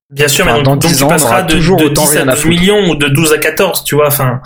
bien 0.09 0.29
sûr, 0.29 0.45
enfin, 0.45 0.57
mais 0.57 0.63
dans 0.63 0.71
donc, 0.77 0.83
donc 0.83 0.91
10 0.91 0.97
tu 0.97 1.03
ans, 1.03 1.07
on 1.07 1.09
passeras 1.09 1.29
aura 1.39 1.43
de, 1.43 1.51
toujours 1.53 1.77
de 1.77 1.85
autant 1.85 2.03
10 2.03 2.07
à 2.07 2.19
rien 2.21 2.27
à 2.29 2.31
12 2.31 2.39
foutre. 2.41 2.49
millions 2.49 2.89
ou 2.89 2.95
de 2.95 3.07
12 3.09 3.33
à 3.33 3.37
14, 3.37 3.83
tu 3.83 3.95
vois, 3.95 4.07
enfin, 4.07 4.39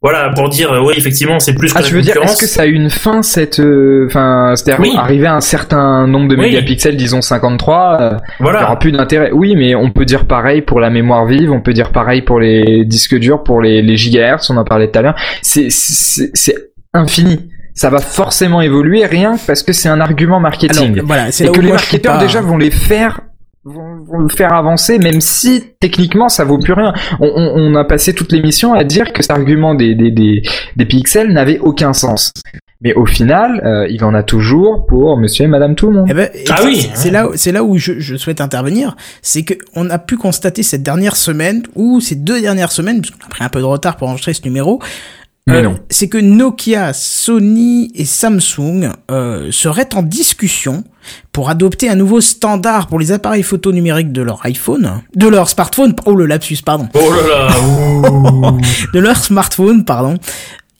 voilà, 0.00 0.30
pour 0.30 0.48
dire, 0.48 0.72
euh, 0.72 0.80
oui, 0.80 0.94
effectivement, 0.96 1.40
c'est 1.40 1.54
plus 1.54 1.72
que 1.72 1.78
Ah, 1.78 1.82
tu 1.82 1.92
veux 1.94 2.02
dire 2.02 2.16
est-ce 2.22 2.40
que 2.40 2.46
ça 2.46 2.62
a 2.62 2.66
une 2.66 2.88
fin 2.88 3.22
cette, 3.22 3.58
euh, 3.58 4.06
enfin, 4.06 4.52
c'est-à-dire 4.54 4.80
Oui. 4.80 4.94
arriver 4.96 5.26
à 5.26 5.34
un 5.34 5.40
certain 5.40 6.06
nombre 6.06 6.28
de 6.28 6.36
Oui. 6.36 6.42
mégapixels, 6.42 6.96
disons 6.96 7.20
53, 7.20 7.98
euh, 8.00 8.10
il 8.12 8.14
y 8.14 8.42
Voilà. 8.44 8.62
aura 8.64 8.78
plus 8.78 8.92
d'intérêt. 8.92 9.30
Oui, 9.32 9.54
mais 9.56 9.74
on 9.74 9.90
peut 9.90 10.04
dire 10.04 10.26
pareil 10.26 10.62
pour 10.62 10.78
la 10.78 10.90
mémoire 10.90 11.26
vive, 11.26 11.50
on 11.50 11.60
peut 11.60 11.72
dire 11.72 11.90
pareil 11.90 12.22
pour 12.22 12.38
les 12.38 12.84
disques 12.84 13.18
durs, 13.18 13.42
pour 13.42 13.60
les, 13.60 13.82
les 13.82 13.96
gigahertz, 13.96 14.48
on 14.50 14.56
en 14.56 14.64
parlait 14.64 14.88
tout 14.90 14.98
à 15.00 15.02
l'heure. 15.02 15.16
C'est, 15.42 15.66
c'est, 15.70 16.30
c'est 16.32 16.54
infini. 16.94 17.50
ça 17.74 17.90
va 17.90 17.98
forcément 17.98 18.60
évoluer 18.60 19.04
rien 19.06 19.36
que 19.36 19.46
parce 19.46 19.62
que 19.62 19.72
c'est 19.72 19.88
un 19.88 20.00
argument 20.00 20.40
marketing. 20.40 20.94
Alors, 20.94 21.06
voilà, 21.06 21.28
et 21.28 21.48
que 21.50 21.60
les 21.60 21.70
marketeurs 21.70 22.18
pas- 22.18 22.24
déjà 22.24 22.40
vont 22.40 22.56
les 22.56 22.70
faire 22.70 23.20
vont, 23.72 24.04
vont 24.04 24.18
le 24.20 24.28
faire 24.28 24.52
avancer 24.52 24.98
même 24.98 25.20
si 25.20 25.64
techniquement 25.80 26.28
ça 26.28 26.44
vaut 26.44 26.58
plus 26.58 26.72
rien. 26.72 26.92
On, 27.20 27.26
on- 27.26 27.52
on 27.56 27.74
a 27.74 27.84
passé 27.84 28.14
toute 28.14 28.32
l'émission 28.32 28.72
à 28.74 28.84
dire 28.84 29.12
que 29.12 29.22
cet 29.22 29.30
argument 29.30 29.74
des, 29.74 29.94
des, 29.94 30.10
des, 30.10 30.42
des 30.76 30.84
pixels 30.86 31.32
n'avait 31.32 31.58
aucun 31.58 31.92
sens. 31.92 32.32
Mais 32.80 32.94
au 32.94 33.06
final, 33.06 33.60
euh, 33.64 33.88
il 33.90 34.04
en 34.04 34.14
a 34.14 34.22
toujours 34.22 34.86
pour 34.86 35.16
monsieur 35.18 35.46
et 35.46 35.48
madame 35.48 35.74
tout 35.74 35.88
le 35.90 35.96
monde. 35.96 36.06
Eh 36.10 36.14
ben, 36.14 36.28
Ah 36.48 36.60
oui. 36.64 36.88
c'est 36.94 37.10
là, 37.10 37.26
c'est 37.34 37.50
là 37.50 37.64
où 37.64 37.76
je, 37.76 37.98
je 37.98 38.14
souhaite 38.16 38.40
intervenir, 38.40 38.96
c'est 39.20 39.42
que 39.42 39.54
on 39.74 39.90
a 39.90 39.98
pu 39.98 40.16
constater 40.16 40.62
cette 40.62 40.84
dernière 40.84 41.16
semaine 41.16 41.64
ou 41.74 42.00
ces 42.00 42.14
deux 42.14 42.40
dernières 42.40 42.70
semaines, 42.70 43.00
puisqu'on 43.00 43.26
a 43.26 43.28
pris 43.30 43.42
un 43.44 43.48
peu 43.48 43.58
de 43.58 43.64
retard 43.64 43.96
pour 43.96 44.06
enregistrer 44.08 44.32
ce 44.32 44.42
numéro. 44.44 44.80
Mais 45.48 45.58
euh, 45.58 45.62
non. 45.62 45.78
C'est 45.90 46.08
que 46.08 46.18
Nokia, 46.18 46.92
Sony 46.92 47.90
et 47.94 48.04
Samsung 48.04 48.90
euh, 49.10 49.50
seraient 49.50 49.94
en 49.94 50.02
discussion 50.02 50.84
pour 51.32 51.48
adopter 51.50 51.88
un 51.88 51.94
nouveau 51.94 52.20
standard 52.20 52.86
pour 52.86 52.98
les 52.98 53.12
appareils 53.12 53.42
photo 53.42 53.72
numériques 53.72 54.12
de 54.12 54.22
leur 54.22 54.44
iPhone, 54.44 55.02
de 55.14 55.26
leur 55.28 55.48
smartphone. 55.48 55.94
Oh 56.06 56.14
le 56.14 56.26
lapsus, 56.26 56.58
pardon 56.64 56.88
Oh 56.94 57.10
là 57.12 57.48
là, 57.48 58.52
de 58.94 58.98
leur 58.98 59.16
smartphone, 59.16 59.84
pardon, 59.84 60.16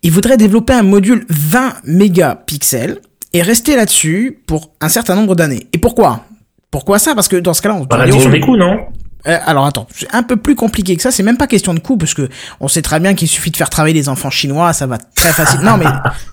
ils 0.03 0.12
voudraient 0.12 0.37
développer 0.37 0.75
un 0.75 0.83
module 0.83 1.25
20 1.29 1.75
mégapixels 1.85 2.99
et 3.33 3.43
rester 3.43 3.77
là-dessus 3.77 4.39
pour 4.47 4.73
un 4.81 4.89
certain 4.89 5.14
nombre 5.14 5.35
d'années. 5.35 5.66
Et 5.73 5.79
pourquoi? 5.79 6.25
Pourquoi 6.71 6.99
ça? 6.99 7.14
Parce 7.14 7.29
que 7.29 7.37
dans 7.37 7.55
ce 7.55 7.62
cas-là, 7.62 7.77
on 7.77 7.85
dire- 7.85 7.99
réduction 7.99 8.31
des 8.31 8.41
coûts, 8.41 8.57
non? 8.57 8.77
Alors 9.25 9.66
attends, 9.66 9.87
c'est 9.95 10.12
un 10.14 10.23
peu 10.23 10.37
plus 10.37 10.55
compliqué 10.55 10.97
que 10.97 11.03
ça. 11.03 11.11
C'est 11.11 11.23
même 11.23 11.37
pas 11.37 11.47
question 11.47 11.75
de 11.75 11.81
coût 11.81 11.97
parce 11.97 12.14
que 12.14 12.29
on 12.61 12.69
sait 12.69 12.83
très 12.83 13.01
bien 13.01 13.14
qu'il 13.14 13.29
suffit 13.29 13.51
de 13.51 13.57
faire 13.57 13.69
travailler 13.71 13.95
les 13.95 14.09
enfants 14.09 14.31
chinois, 14.31 14.73
ça 14.73 14.87
va 14.87 14.99
très 15.14 15.33
facile. 15.33 15.61
Non 15.61 15.77
mais 15.77 15.87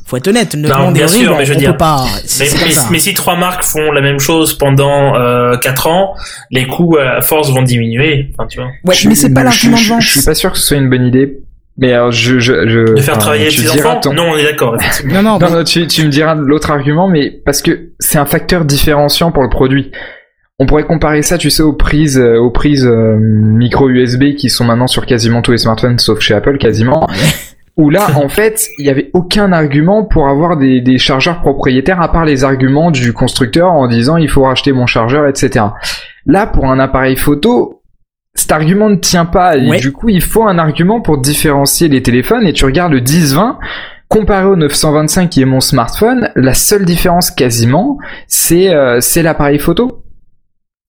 faut 0.06 0.18
être 0.18 0.28
honnête, 0.28 0.54
le 0.54 0.68
Non, 0.70 0.78
monde 0.78 0.90
est 0.92 1.00
bien 1.00 1.08
horrible, 1.08 1.24
sûr, 1.26 1.36
mais 1.36 1.42
on, 1.42 1.46
je 1.46 1.54
on 1.54 1.58
dire, 1.58 1.72
peut 1.72 1.78
pas. 1.78 2.06
Mais, 2.06 2.20
c'est 2.26 2.50
comme 2.58 2.68
mais- 2.68 2.74
ça. 2.74 2.88
mais 2.92 3.00
si 3.00 3.14
trois 3.14 3.36
marques 3.38 3.64
font 3.64 3.92
la 3.92 4.02
même 4.02 4.20
chose 4.20 4.58
pendant 4.58 5.16
euh, 5.16 5.58
4 5.58 5.88
ans, 5.88 6.14
les 6.52 6.68
coûts 6.68 6.98
à 6.98 7.22
force 7.22 7.50
vont 7.52 7.64
diminuer. 7.64 8.32
Enfin, 8.38 8.48
tu 8.48 8.60
vois. 8.60 8.68
Ouais, 8.86 8.94
Je 8.96 9.10
mais 9.10 9.16
suis- 9.16 9.24
c'est 9.28 9.34
pas 9.34 9.44
l'argument 9.44 9.78
de 9.78 9.82
je- 9.82 9.90
vente. 9.90 10.02
Je 10.02 10.10
suis 10.12 10.22
pas 10.24 10.36
sûr 10.36 10.52
que 10.52 10.58
ce 10.58 10.66
soit 10.68 10.78
une 10.78 10.90
bonne 10.90 11.06
idée. 11.08 11.40
Mais 11.78 11.92
alors, 11.92 12.10
je, 12.12 12.40
je, 12.40 12.70
je, 12.70 12.94
De 12.96 13.02
faire 13.02 13.18
travailler 13.18 13.50
les 13.50 13.70
enfants 13.70 14.00
ton- 14.00 14.14
Non, 14.14 14.30
on 14.32 14.38
est 14.38 14.44
d'accord. 14.44 14.78
Non 15.06 15.22
non, 15.22 15.38
Non, 15.40 15.48
mais- 15.50 15.50
non, 15.58 15.64
tu, 15.66 15.86
tu 15.88 16.04
me 16.06 16.10
diras 16.10 16.34
l'autre 16.36 16.72
argument, 16.72 17.10
mais 17.10 17.32
parce 17.46 17.62
que 17.62 17.90
c'est 18.00 18.18
un 18.18 18.26
facteur 18.26 18.64
différenciant 18.64 19.32
pour 19.34 19.44
le 19.44 19.50
produit. 19.50 19.92
On 20.60 20.66
pourrait 20.66 20.86
comparer 20.86 21.22
ça, 21.22 21.38
tu 21.38 21.50
sais, 21.50 21.64
aux 21.64 21.74
prises, 21.74 22.18
euh, 22.18 22.38
aux 22.38 22.50
prises 22.50 22.86
euh, 22.88 23.18
micro 23.20 23.90
USB 23.90 24.36
qui 24.36 24.50
sont 24.50 24.64
maintenant 24.64 24.88
sur 24.88 25.06
quasiment 25.06 25.42
tous 25.42 25.52
les 25.52 25.58
smartphones, 25.58 26.00
sauf 26.00 26.22
chez 26.22 26.34
Apple 26.34 26.58
quasiment. 26.58 27.08
Où 27.76 27.90
là, 27.90 28.08
en 28.16 28.30
fait, 28.30 28.70
il 28.80 28.86
y 28.86 28.90
avait 28.90 29.10
aucun 29.14 29.52
argument 29.52 30.06
pour 30.06 30.30
avoir 30.30 30.56
des, 30.56 30.80
des 30.80 30.98
chargeurs 30.98 31.42
propriétaires 31.42 32.02
à 32.02 32.10
part 32.10 32.24
les 32.24 32.46
arguments 32.46 32.90
du 32.90 33.12
constructeur 33.12 33.74
en 33.74 33.88
disant 33.90 34.16
il 34.16 34.30
faut 34.30 34.44
racheter 34.44 34.72
mon 34.72 34.86
chargeur, 34.86 35.28
etc. 35.28 35.66
Là, 36.26 36.48
pour 36.48 36.68
un 36.68 36.80
appareil 36.80 37.18
photo, 37.18 37.82
cet 38.34 38.54
argument 38.54 38.90
ne 38.90 38.96
tient 38.96 39.26
pas. 39.26 39.58
Et 39.58 39.68
Ouais. 39.70 39.80
du 39.80 39.92
coup, 39.92 40.08
il 40.08 40.22
faut 40.22 40.48
un 40.48 40.58
argument 40.58 41.02
pour 41.02 41.18
différencier 41.18 41.90
les 41.90 42.02
téléphones. 42.02 42.48
Et 42.48 42.54
tu 42.54 42.64
regardes 42.64 42.94
le 42.94 43.02
10-20, 43.02 43.58
comparé 44.08 44.46
au 44.46 44.56
925 44.56 45.30
qui 45.30 45.42
est 45.42 45.46
mon 45.46 45.60
smartphone, 45.60 46.30
la 46.36 46.54
seule 46.54 46.86
différence 46.86 47.30
quasiment, 47.30 47.98
c'est 48.28 48.74
euh, 48.74 49.02
c'est 49.02 49.22
l'appareil 49.22 49.60
photo. 49.60 50.02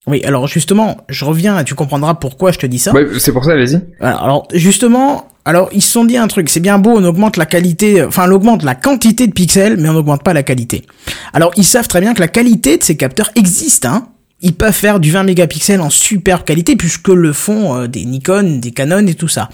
Oui. 0.07 0.23
Alors 0.25 0.47
justement, 0.47 0.99
je 1.09 1.25
reviens. 1.25 1.63
Tu 1.65 1.75
comprendras 1.75 2.15
pourquoi 2.15 2.53
je 2.53 2.59
te 2.59 2.67
dis 2.67 2.79
ça. 2.79 2.93
Ouais, 2.93 3.07
c'est 3.19 3.33
pour 3.33 3.45
ça, 3.45 3.57
vas-y. 3.57 3.81
Alors 4.01 4.47
justement, 4.53 5.29
alors 5.45 5.69
ils 5.73 5.83
se 5.83 5.93
sont 5.93 6.05
dit 6.05 6.17
un 6.17 6.29
truc, 6.29 6.49
c'est 6.49 6.61
bien 6.61 6.79
beau, 6.79 6.91
on 6.91 7.05
augmente 7.05 7.37
la 7.37 7.47
qualité, 7.47 8.03
enfin 8.03 8.29
on 8.29 8.33
augmente 8.33 8.63
la 8.63 8.75
quantité 8.75 9.27
de 9.27 9.33
pixels, 9.33 9.77
mais 9.79 9.89
on 9.89 9.95
n'augmente 9.95 10.23
pas 10.23 10.33
la 10.33 10.43
qualité. 10.43 10.85
Alors 11.33 11.53
ils 11.57 11.65
savent 11.65 11.89
très 11.89 12.01
bien 12.01 12.15
que 12.15 12.21
la 12.21 12.29
qualité 12.29 12.79
de 12.79 12.83
ces 12.83 12.97
capteurs 12.97 13.31
existe, 13.37 13.87
hein. 13.87 14.09
Ils 14.43 14.53
peuvent 14.53 14.75
faire 14.75 15.01
du 15.01 15.11
20 15.11 15.23
mégapixels 15.23 15.81
en 15.81 15.89
superbe 15.89 16.45
qualité 16.45 16.77
puisque 16.77 17.09
le 17.09 17.33
font 17.33 17.75
euh, 17.75 17.87
des 17.87 18.05
Nikon, 18.05 18.59
des 18.61 18.71
Canon 18.71 19.07
et 19.07 19.15
tout 19.15 19.29
ça. 19.29 19.49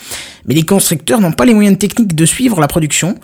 Mais 0.46 0.54
les 0.54 0.64
constructeurs 0.64 1.20
n'ont 1.20 1.30
pas 1.30 1.44
les 1.44 1.54
moyens 1.54 1.78
techniques 1.78 2.16
de 2.16 2.26
suivre 2.26 2.60
la 2.60 2.66
production 2.66 3.14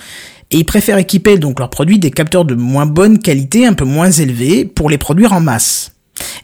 et 0.50 0.58
ils 0.58 0.64
préfèrent 0.64 0.98
équiper 0.98 1.36
donc 1.36 1.58
leurs 1.58 1.70
produits 1.70 1.98
des 1.98 2.10
capteurs 2.10 2.44
de 2.44 2.54
moins 2.54 2.86
bonne 2.86 3.18
qualité, 3.18 3.66
un 3.66 3.74
peu 3.74 3.84
moins 3.84 4.10
élevés, 4.10 4.64
pour 4.64 4.88
les 4.88 4.98
produire 4.98 5.32
en 5.32 5.40
masse. 5.40 5.92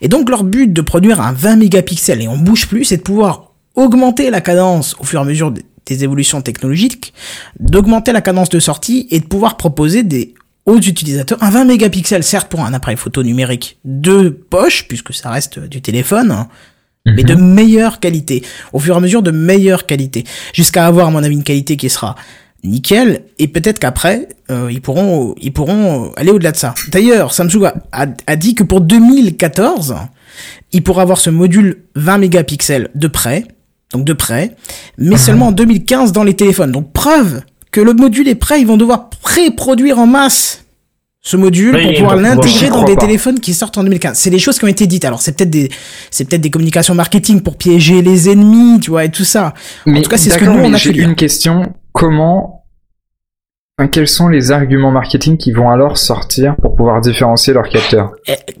Et 0.01 0.07
donc 0.07 0.29
leur 0.29 0.43
but 0.43 0.71
de 0.71 0.81
produire 0.81 1.21
un 1.21 1.31
20 1.33 1.57
mégapixels 1.57 2.21
et 2.21 2.27
on 2.27 2.37
bouge 2.37 2.67
plus, 2.67 2.85
c'est 2.85 2.97
de 2.97 3.01
pouvoir 3.01 3.51
augmenter 3.75 4.29
la 4.29 4.41
cadence 4.41 4.95
au 4.99 5.03
fur 5.03 5.19
et 5.19 5.23
à 5.23 5.25
mesure 5.25 5.51
des- 5.51 5.63
évolutions 6.03 6.41
technologiques, 6.41 7.13
d'augmenter 7.59 8.11
la 8.11 8.21
cadence 8.21 8.49
de 8.49 8.59
sortie 8.59 9.07
et 9.11 9.19
de 9.19 9.25
pouvoir 9.25 9.55
proposer 9.57 10.01
des 10.03 10.33
aux 10.65 10.79
utilisateurs. 10.79 11.37
Un 11.43 11.51
20 11.51 11.65
mégapixels, 11.65 12.23
certes 12.23 12.47
pour 12.49 12.61
un 12.61 12.73
appareil 12.73 12.97
photo 12.97 13.21
numérique 13.21 13.77
de 13.85 14.29
poche, 14.29 14.87
puisque 14.87 15.13
ça 15.13 15.29
reste 15.29 15.59
du 15.59 15.79
téléphone, 15.83 16.31
hein, 16.31 16.47
mais 17.05 17.21
de 17.23 17.35
meilleure 17.35 17.99
qualité, 17.99 18.41
au 18.73 18.79
fur 18.79 18.95
et 18.95 18.97
à 18.97 18.99
mesure 18.99 19.21
de 19.21 19.29
meilleure 19.29 19.85
qualité, 19.85 20.23
jusqu'à 20.53 20.87
avoir 20.87 21.05
à 21.07 21.11
mon 21.11 21.23
avis 21.23 21.35
une 21.35 21.43
qualité 21.43 21.77
qui 21.77 21.87
sera 21.87 22.15
nickel, 22.67 23.23
et 23.39 23.47
peut-être 23.47 23.79
qu'après, 23.79 24.27
euh, 24.51 24.69
ils 24.71 24.81
pourront 24.81 25.35
ils 25.41 25.51
pourront 25.53 26.11
aller 26.15 26.31
au-delà 26.31 26.51
de 26.51 26.57
ça. 26.57 26.73
D'ailleurs, 26.89 27.33
Samsung 27.33 27.65
a, 27.65 27.73
a, 27.91 28.05
a 28.27 28.35
dit 28.35 28.55
que 28.55 28.63
pour 28.63 28.81
2014, 28.81 29.95
il 30.71 30.83
pourra 30.83 31.01
avoir 31.03 31.17
ce 31.19 31.29
module 31.29 31.83
20 31.95 32.17
mégapixels 32.19 32.89
de 32.95 33.07
près, 33.07 33.45
donc 33.91 34.03
de 34.05 34.13
près, 34.13 34.55
mais 34.97 35.17
seulement 35.17 35.47
en 35.47 35.51
2015 35.51 36.11
dans 36.11 36.23
les 36.23 36.33
téléphones. 36.33 36.71
Donc 36.71 36.91
preuve 36.91 37.41
que 37.71 37.81
le 37.81 37.93
module 37.93 38.27
est 38.27 38.35
prêt, 38.35 38.59
ils 38.61 38.67
vont 38.67 38.77
devoir 38.77 39.09
pré-produire 39.09 39.99
en 39.99 40.07
masse 40.07 40.61
ce 41.21 41.37
module 41.37 41.75
Oui, 41.75 41.83
pour 41.83 41.93
pouvoir 41.93 42.15
l'intégrer 42.17 42.69
dans 42.69 42.83
des 42.83 42.93
pas. 42.93 43.01
téléphones 43.01 43.39
qui 43.39 43.55
sortent 43.55 43.79
en 43.79 43.83
2015. 43.83 44.15
C'est 44.17 44.29
des 44.29 44.37
choses 44.37 44.59
qui 44.59 44.65
ont 44.65 44.69
été 44.69 44.85
dites. 44.85 45.05
Alors 45.05 45.21
c'est 45.21 45.35
peut-être 45.35 45.49
des 45.49 45.71
c'est 46.11 46.25
peut-être 46.25 46.41
des 46.41 46.51
communications 46.51 46.93
marketing 46.93 47.41
pour 47.41 47.57
piéger 47.57 48.03
les 48.03 48.29
ennemis, 48.29 48.79
tu 48.79 48.91
vois, 48.91 49.05
et 49.05 49.09
tout 49.09 49.23
ça. 49.23 49.55
Mais 49.87 49.99
en 49.99 50.01
tout 50.03 50.09
cas, 50.09 50.17
c'est 50.17 50.29
ce 50.29 50.37
que 50.37 50.45
nous 50.45 50.51
on 50.59 50.71
a 50.73 50.77
j'ai 50.77 50.91
pu 50.91 50.97
lire. 50.99 51.09
une 51.09 51.15
question. 51.15 51.73
Comment 51.93 52.54
quels 53.91 54.07
sont 54.07 54.29
les 54.29 54.53
arguments 54.53 54.91
marketing 54.91 55.35
qui 55.35 55.51
vont 55.51 55.69
alors 55.69 55.97
sortir 55.97 56.55
pour 56.61 56.75
pouvoir 56.77 57.01
différencier 57.01 57.51
leurs 57.53 57.67
capteurs 57.67 58.13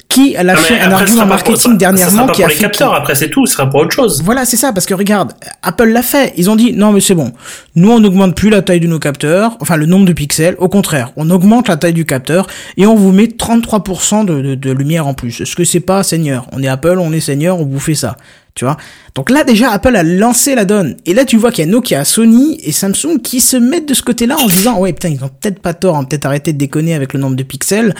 Qui 0.09 0.35
a 0.35 0.43
Non, 0.43 0.53
mais 0.69 0.79
un 0.81 0.91
argument 0.91 1.21
pour- 1.21 1.27
marketing 1.29 1.55
ça- 1.55 1.61
ça 1.61 1.69
sera 1.69 1.77
dernièrement 1.77 2.25
pas 2.27 2.33
qui 2.33 2.43
a 2.43 2.47
pour 2.47 2.49
les 2.49 2.55
fait 2.55 2.61
capteurs, 2.63 2.93
après 2.93 3.15
c'est 3.15 3.29
tout, 3.29 3.45
ce 3.45 3.53
sera 3.53 3.69
pour 3.69 3.79
autre 3.79 3.91
chose. 3.95 4.21
Voilà, 4.23 4.43
c'est 4.43 4.57
ça, 4.57 4.73
parce 4.73 4.85
que 4.85 4.93
regarde, 4.93 5.31
Apple 5.63 5.85
l'a 5.87 6.01
fait. 6.01 6.33
Ils 6.35 6.49
ont 6.49 6.57
dit, 6.57 6.73
non, 6.73 6.91
mais 6.91 6.99
c'est 6.99 7.15
bon. 7.15 7.31
Nous, 7.75 7.89
on 7.89 8.01
n'augmente 8.01 8.35
plus 8.35 8.49
la 8.49 8.61
taille 8.61 8.81
de 8.81 8.87
nos 8.87 8.99
capteurs, 8.99 9.55
enfin, 9.61 9.77
le 9.77 9.85
nombre 9.85 10.05
de 10.05 10.11
pixels. 10.11 10.55
Au 10.59 10.67
contraire, 10.67 11.11
on 11.15 11.29
augmente 11.29 11.69
la 11.69 11.77
taille 11.77 11.93
du 11.93 12.05
capteur 12.05 12.47
et 12.75 12.85
on 12.85 12.95
vous 12.95 13.13
met 13.13 13.27
33% 13.27 14.25
de, 14.25 14.41
de, 14.41 14.55
de 14.55 14.71
lumière 14.73 15.07
en 15.07 15.13
plus. 15.13 15.39
Est-ce 15.39 15.55
que 15.55 15.63
c'est 15.63 15.79
pas 15.79 16.03
Seigneur? 16.03 16.45
On 16.51 16.61
est 16.61 16.67
Apple, 16.67 16.97
on 16.99 17.13
est 17.13 17.21
Seigneur, 17.21 17.57
on 17.61 17.65
vous 17.65 17.79
fait 17.79 17.95
ça. 17.95 18.17
Tu 18.55 18.63
vois? 18.63 18.77
Donc 19.15 19.29
là, 19.29 19.43
déjà, 19.43 19.71
Apple 19.71 19.95
a 19.97 20.03
lancé 20.03 20.55
la 20.55 20.63
donne. 20.63 20.95
Et 21.05 21.13
là, 21.13 21.25
tu 21.25 21.35
vois 21.35 21.51
qu'il 21.51 21.65
y 21.65 21.67
a 21.67 21.71
Nokia, 21.71 22.05
Sony 22.05 22.57
et 22.63 22.71
Samsung 22.71 23.19
qui 23.21 23.41
se 23.41 23.57
mettent 23.57 23.87
de 23.89 23.93
ce 23.93 24.01
côté-là 24.01 24.37
en 24.37 24.47
disant, 24.47 24.79
ouais, 24.79 24.93
putain, 24.93 25.09
ils 25.09 25.21
ont 25.25 25.27
peut-être 25.29 25.59
pas 25.59 25.73
tort, 25.73 25.97
hein, 25.97 26.05
peut-être 26.05 26.25
arrêter 26.25 26.53
de 26.53 26.57
déconner 26.57 26.93
avec 26.93 27.13
le 27.13 27.19
nombre 27.19 27.35
de 27.35 27.43
pixels. 27.43 27.93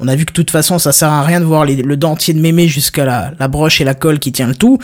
On 0.00 0.06
a 0.08 0.14
vu 0.14 0.26
que 0.26 0.32
de 0.32 0.34
toute 0.34 0.50
façon, 0.50 0.78
ça 0.78 0.92
sert 0.92 1.08
à 1.08 1.22
rien 1.22 1.40
de 1.40 1.46
voir 1.46 1.64
le 1.64 1.96
dentier 1.96 2.34
de 2.34 2.40
mémé 2.40 2.68
jusqu'à 2.68 3.06
la, 3.06 3.32
la 3.38 3.48
broche 3.48 3.80
et 3.80 3.84
la 3.84 3.94
colle 3.94 4.18
qui 4.18 4.30
tient 4.30 4.46
le 4.48 4.54
tout. 4.54 4.78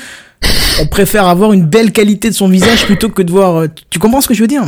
On 0.80 0.86
préfère 0.86 1.26
avoir 1.26 1.52
une 1.52 1.66
belle 1.66 1.92
qualité 1.92 2.30
de 2.30 2.34
son 2.34 2.48
visage 2.48 2.86
plutôt 2.86 3.10
que 3.10 3.20
de 3.20 3.30
voir. 3.30 3.56
euh, 3.60 3.68
Tu 3.90 3.98
comprends 3.98 4.22
ce 4.22 4.28
que 4.28 4.32
je 4.34 4.40
veux 4.40 4.48
dire? 4.48 4.62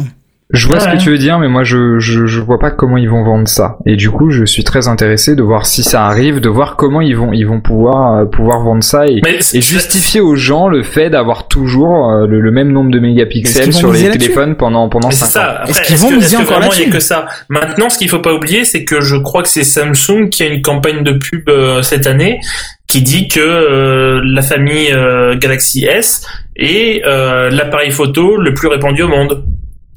Je 0.51 0.67
vois 0.67 0.81
ce 0.81 0.89
que 0.89 0.99
tu 0.99 1.09
veux 1.09 1.17
dire, 1.17 1.39
mais 1.39 1.49
moi 1.49 1.65
je, 1.65 1.99
je 1.99 2.27
je 2.27 2.41
vois 2.41 2.59
pas 2.59 2.71
comment 2.71 2.99
ils 2.99 3.09
vont 3.09 3.25
vendre 3.25 3.49
ça. 3.49 3.79
Et 3.87 3.97
du 3.97 4.11
coup, 4.11 4.31
je 4.31 4.45
suis 4.45 4.65
très 4.65 4.87
intéressé 4.87 5.35
de 5.35 5.43
voir 5.43 5.65
si 5.65 5.83
ça 5.83 6.05
arrive, 6.05 6.41
de 6.41 6.51
voir 6.51 6.77
comment 6.77 7.01
ils 7.01 7.17
vont 7.17 7.33
ils 7.33 7.47
vont 7.47 7.61
pouvoir 7.61 8.17
euh, 8.17 8.25
pouvoir 8.27 8.61
vendre 8.63 8.85
ça 8.85 9.07
et, 9.07 9.23
et 9.55 9.61
justifier 9.63 10.21
aux 10.21 10.35
gens 10.37 10.69
le 10.69 10.83
fait 10.83 11.09
d'avoir 11.09 11.49
toujours 11.49 12.11
euh, 12.11 12.27
le, 12.27 12.41
le 12.43 12.51
même 12.51 12.71
nombre 12.71 12.91
de 12.91 12.99
mégapixels 12.99 13.73
sur 13.73 13.93
les 13.93 14.11
téléphones 14.11 14.57
pendant 14.57 14.91
pendant 14.91 15.09
Mais 15.09 15.15
c'est 15.15 15.25
5 15.25 15.31
ça. 15.31 15.63
ans. 15.63 15.67
Est-ce 15.69 15.81
qu'ils 15.83 15.97
vont 15.97 16.11
que, 16.11 16.17
miser 16.17 16.37
encore 16.37 16.61
là-dessus 16.61 16.91
que 16.91 17.01
ça 17.01 17.25
Maintenant, 17.49 17.89
ce 17.89 17.97
qu'il 17.97 18.11
faut 18.11 18.19
pas 18.21 18.35
oublier, 18.35 18.65
c'est 18.65 18.85
que 18.85 19.01
je 19.01 19.17
crois 19.17 19.43
que 19.43 19.49
c'est 19.49 19.65
Samsung 19.65 20.29
qui 20.31 20.43
a 20.43 20.47
une 20.49 20.61
campagne 20.61 21.03
de 21.03 21.13
pub 21.13 21.49
euh, 21.49 21.81
cette 21.81 22.07
année 22.07 22.41
qui 22.89 23.01
dit 23.01 23.27
que 23.29 23.41
euh, 23.41 24.21
la 24.23 24.43
famille 24.43 24.93
euh, 24.93 25.35
Galaxy 25.39 25.87
S 25.87 26.27
est 26.57 27.03
euh, 27.07 27.49
l'appareil 27.49 27.91
photo 27.91 28.37
le 28.37 28.53
plus 28.53 28.69
répandu 28.69 29.03
au 29.03 29.09
monde. 29.09 29.47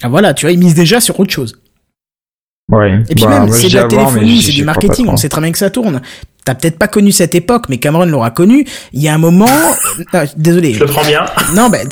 Ah 0.01 0.09
voilà, 0.09 0.33
tu 0.33 0.45
vois, 0.45 0.51
ils 0.51 0.59
misent 0.59 0.75
déjà 0.75 0.99
sur 0.99 1.19
autre 1.19 1.31
chose. 1.31 1.55
Ouais. 2.71 2.99
Et 3.09 3.15
puis 3.15 3.25
Bah, 3.25 3.41
même, 3.41 3.51
c'est 3.51 3.69
de 3.69 3.75
la 3.75 3.83
téléphonie, 3.83 4.41
c'est 4.41 4.51
du 4.51 4.63
marketing, 4.63 5.05
on 5.07 5.17
sait 5.17 5.29
très 5.29 5.39
bien 5.41 5.51
que 5.51 5.57
ça 5.57 5.69
tourne. 5.69 6.01
T'as 6.45 6.53
peut-être 6.55 6.77
pas 6.77 6.87
connu 6.87 7.11
cette 7.11 7.33
époque, 7.33 7.65
mais 7.69 7.77
Cameron 7.77 8.05
l'aura 8.05 8.29
connu. 8.31 8.65
Il 8.93 9.01
y 9.01 9.07
a 9.07 9.13
un 9.13 9.17
moment, 9.19 9.45
Ah, 10.13 10.23
désolé. 10.37 10.73
Je 10.73 10.79
le 10.79 10.85
prends 10.85 11.03
bien. 11.05 11.25
Non, 11.55 11.69
ben, 11.69 11.87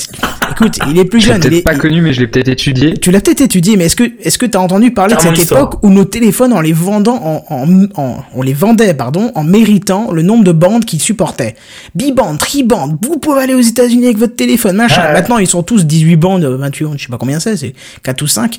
écoute, 0.52 0.78
il 0.90 0.98
est 1.00 1.06
plus 1.06 1.22
Je 1.22 1.28
l'ai 1.28 1.34
jeune. 1.34 1.42
peut-être 1.42 1.54
est- 1.54 1.62
pas 1.64 1.76
connu, 1.76 2.02
mais 2.02 2.14
je 2.14 2.22
l'ai 2.22 2.28
peut-être 2.28 2.48
étudié. 2.50 2.96
Tu 2.98 3.10
l'as 3.12 3.20
peut-être 3.22 3.42
étudié, 3.42 3.78
mais 3.78 3.86
est-ce 3.86 3.96
que 3.96 4.04
est-ce 4.22 4.38
que 4.40 4.46
t'as 4.48 4.60
entendu 4.60 4.92
parler 4.92 5.16
de 5.16 5.22
cette 5.22 5.38
histoire. 5.38 5.62
époque 5.62 5.80
où 5.84 5.90
nos 5.90 6.06
téléphones, 6.06 6.54
en 6.54 6.62
les 6.62 6.74
vendant, 6.74 7.16
en, 7.24 7.44
en, 7.56 7.84
en- 8.02 8.24
on 8.36 8.42
les 8.44 8.54
vendait, 8.54 8.94
pardon, 8.96 9.32
en 9.36 9.44
méritant 9.44 10.12
le 10.12 10.22
nombre 10.24 10.44
de 10.44 10.52
bandes 10.52 10.86
qu'ils 10.86 11.02
supportaient? 11.02 11.56
Bibande, 11.96 12.38
tribande, 12.40 12.98
vous 13.04 13.18
pouvez 13.20 13.42
aller 13.42 13.54
aux 13.56 13.60
États-Unis 13.62 14.06
avec 14.06 14.18
votre 14.18 14.36
téléphone, 14.36 14.76
machin. 14.76 15.02
Ah 15.04 15.08
ouais. 15.08 15.14
Maintenant, 15.14 15.38
ils 15.40 15.48
sont 15.48 15.64
tous 15.64 15.86
18 15.86 16.16
bandes, 16.16 16.44
28 16.46 16.86
bandes, 16.86 16.96
je 16.98 17.04
sais 17.06 17.10
pas 17.12 17.18
combien 17.18 17.40
c'est, 17.40 17.58
c'est 17.58 17.74
4 18.04 18.22
ou 18.24 18.28
5. 18.28 18.58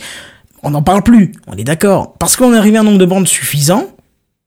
On 0.65 0.71
n'en 0.71 0.83
parle 0.83 1.03
plus, 1.03 1.33
on 1.47 1.57
est 1.57 1.65
d'accord. 1.65 2.15
Parce 2.19 2.37
qu'on 2.37 2.53
est 2.55 2.59
arrivé 2.59 2.77
à 2.77 2.81
un 2.81 2.85
nombre 2.85 2.99
de 2.99 3.07
bandes 3.07 3.29
suffisant, 3.29 3.89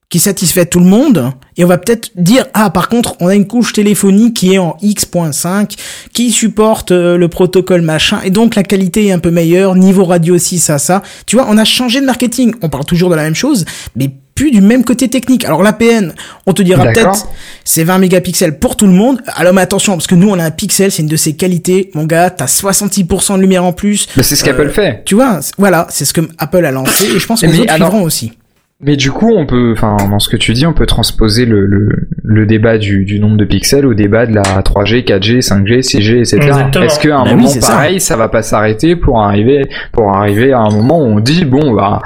qui 0.09 0.19
satisfait 0.19 0.65
tout 0.65 0.79
le 0.79 0.85
monde, 0.85 1.33
et 1.57 1.65
on 1.65 1.67
va 1.67 1.77
peut-être 1.77 2.11
dire, 2.15 2.45
ah 2.53 2.69
par 2.69 2.87
contre, 2.87 3.15
on 3.19 3.27
a 3.27 3.35
une 3.35 3.45
couche 3.45 3.73
téléphonique 3.73 4.37
qui 4.37 4.53
est 4.53 4.57
en 4.57 4.77
X.5, 4.81 5.77
qui 6.13 6.31
supporte 6.31 6.91
euh, 6.91 7.17
le 7.17 7.27
protocole 7.27 7.81
machin, 7.81 8.21
et 8.23 8.29
donc 8.29 8.55
la 8.55 8.63
qualité 8.63 9.07
est 9.07 9.11
un 9.11 9.19
peu 9.19 9.31
meilleure, 9.31 9.75
niveau 9.75 10.05
radio 10.05 10.35
aussi, 10.35 10.59
ça, 10.59 10.77
ça. 10.79 11.01
Tu 11.25 11.35
vois, 11.35 11.45
on 11.49 11.57
a 11.57 11.65
changé 11.65 11.99
de 11.99 12.05
marketing, 12.05 12.53
on 12.61 12.69
parle 12.69 12.85
toujours 12.85 13.09
de 13.09 13.15
la 13.15 13.23
même 13.23 13.35
chose, 13.35 13.65
mais 13.97 14.11
plus 14.37 14.51
du 14.51 14.61
même 14.61 14.85
côté 14.85 15.09
technique. 15.09 15.43
Alors 15.45 15.63
l'APN, 15.63 16.13
on 16.45 16.53
te 16.53 16.61
dira 16.61 16.85
peut-être, 16.85 17.27
c'est 17.65 17.83
20 17.83 17.97
mégapixels 17.97 18.59
pour 18.59 18.75
tout 18.77 18.85
le 18.85 18.93
monde. 18.93 19.19
Alors 19.35 19.53
mais 19.53 19.61
attention, 19.61 19.93
parce 19.93 20.07
que 20.07 20.15
nous 20.15 20.29
on 20.29 20.39
a 20.39 20.43
un 20.45 20.51
pixel, 20.51 20.91
c'est 20.91 21.01
une 21.01 21.09
de 21.09 21.15
ses 21.17 21.35
qualités. 21.35 21.89
Mon 21.95 22.05
gars, 22.05 22.29
t'as 22.29 22.45
66% 22.45 23.35
de 23.35 23.41
lumière 23.41 23.65
en 23.65 23.73
plus. 23.73 24.07
Mais 24.15 24.23
c'est 24.23 24.35
ce 24.35 24.43
qu'Apple 24.45 24.69
fait. 24.69 25.01
Tu 25.05 25.15
vois, 25.15 25.39
voilà, 25.57 25.87
c'est 25.89 26.05
ce 26.05 26.13
que 26.13 26.21
Apple 26.37 26.63
a 26.63 26.71
lancé, 26.71 27.05
et 27.15 27.19
je 27.19 27.25
pense 27.27 27.41
que 27.41 27.47
Mais 27.47 27.51
les 27.53 27.59
autres 27.61 27.73
alors- 27.73 27.89
suivront 27.89 28.05
aussi. 28.05 28.31
Mais 28.79 28.95
du 28.95 29.09
coup, 29.09 29.33
on 29.35 29.47
peut, 29.47 29.73
enfin, 29.75 29.97
dans 30.07 30.19
ce 30.19 30.29
que 30.29 30.37
tu 30.37 30.53
dis, 30.53 30.67
on 30.67 30.73
peut 30.73 30.85
transposer 30.85 31.45
le, 31.47 31.65
le, 31.65 31.89
le 32.23 32.45
débat 32.45 32.77
du, 32.77 33.05
du 33.05 33.19
nombre 33.19 33.35
de 33.35 33.43
pixels 33.43 33.87
au 33.87 33.95
débat 33.95 34.27
de 34.27 34.35
la 34.35 34.43
3G, 34.43 35.03
4G, 35.03 35.39
5G, 35.41 35.79
6G, 35.81 36.17
etc. 36.19 36.37
Est-ce 36.83 36.99
qu'à 36.99 37.17
un 37.17 37.23
Bah 37.23 37.29
oui, 37.31 37.37
moment 37.37 37.47
c'est 37.49 37.61
ça. 37.61 37.71
pareil, 37.71 37.99
ça. 37.99 38.15
va 38.17 38.27
pas 38.27 38.43
s'arrêter 38.43 38.95
pour 38.95 39.19
arriver, 39.19 39.67
pour 39.93 40.15
arriver 40.15 40.53
à 40.53 40.59
un 40.59 40.69
moment 40.69 40.99
où 41.01 41.05
on 41.07 41.19
dit, 41.19 41.43
bon, 41.43 41.73
bah, 41.73 42.03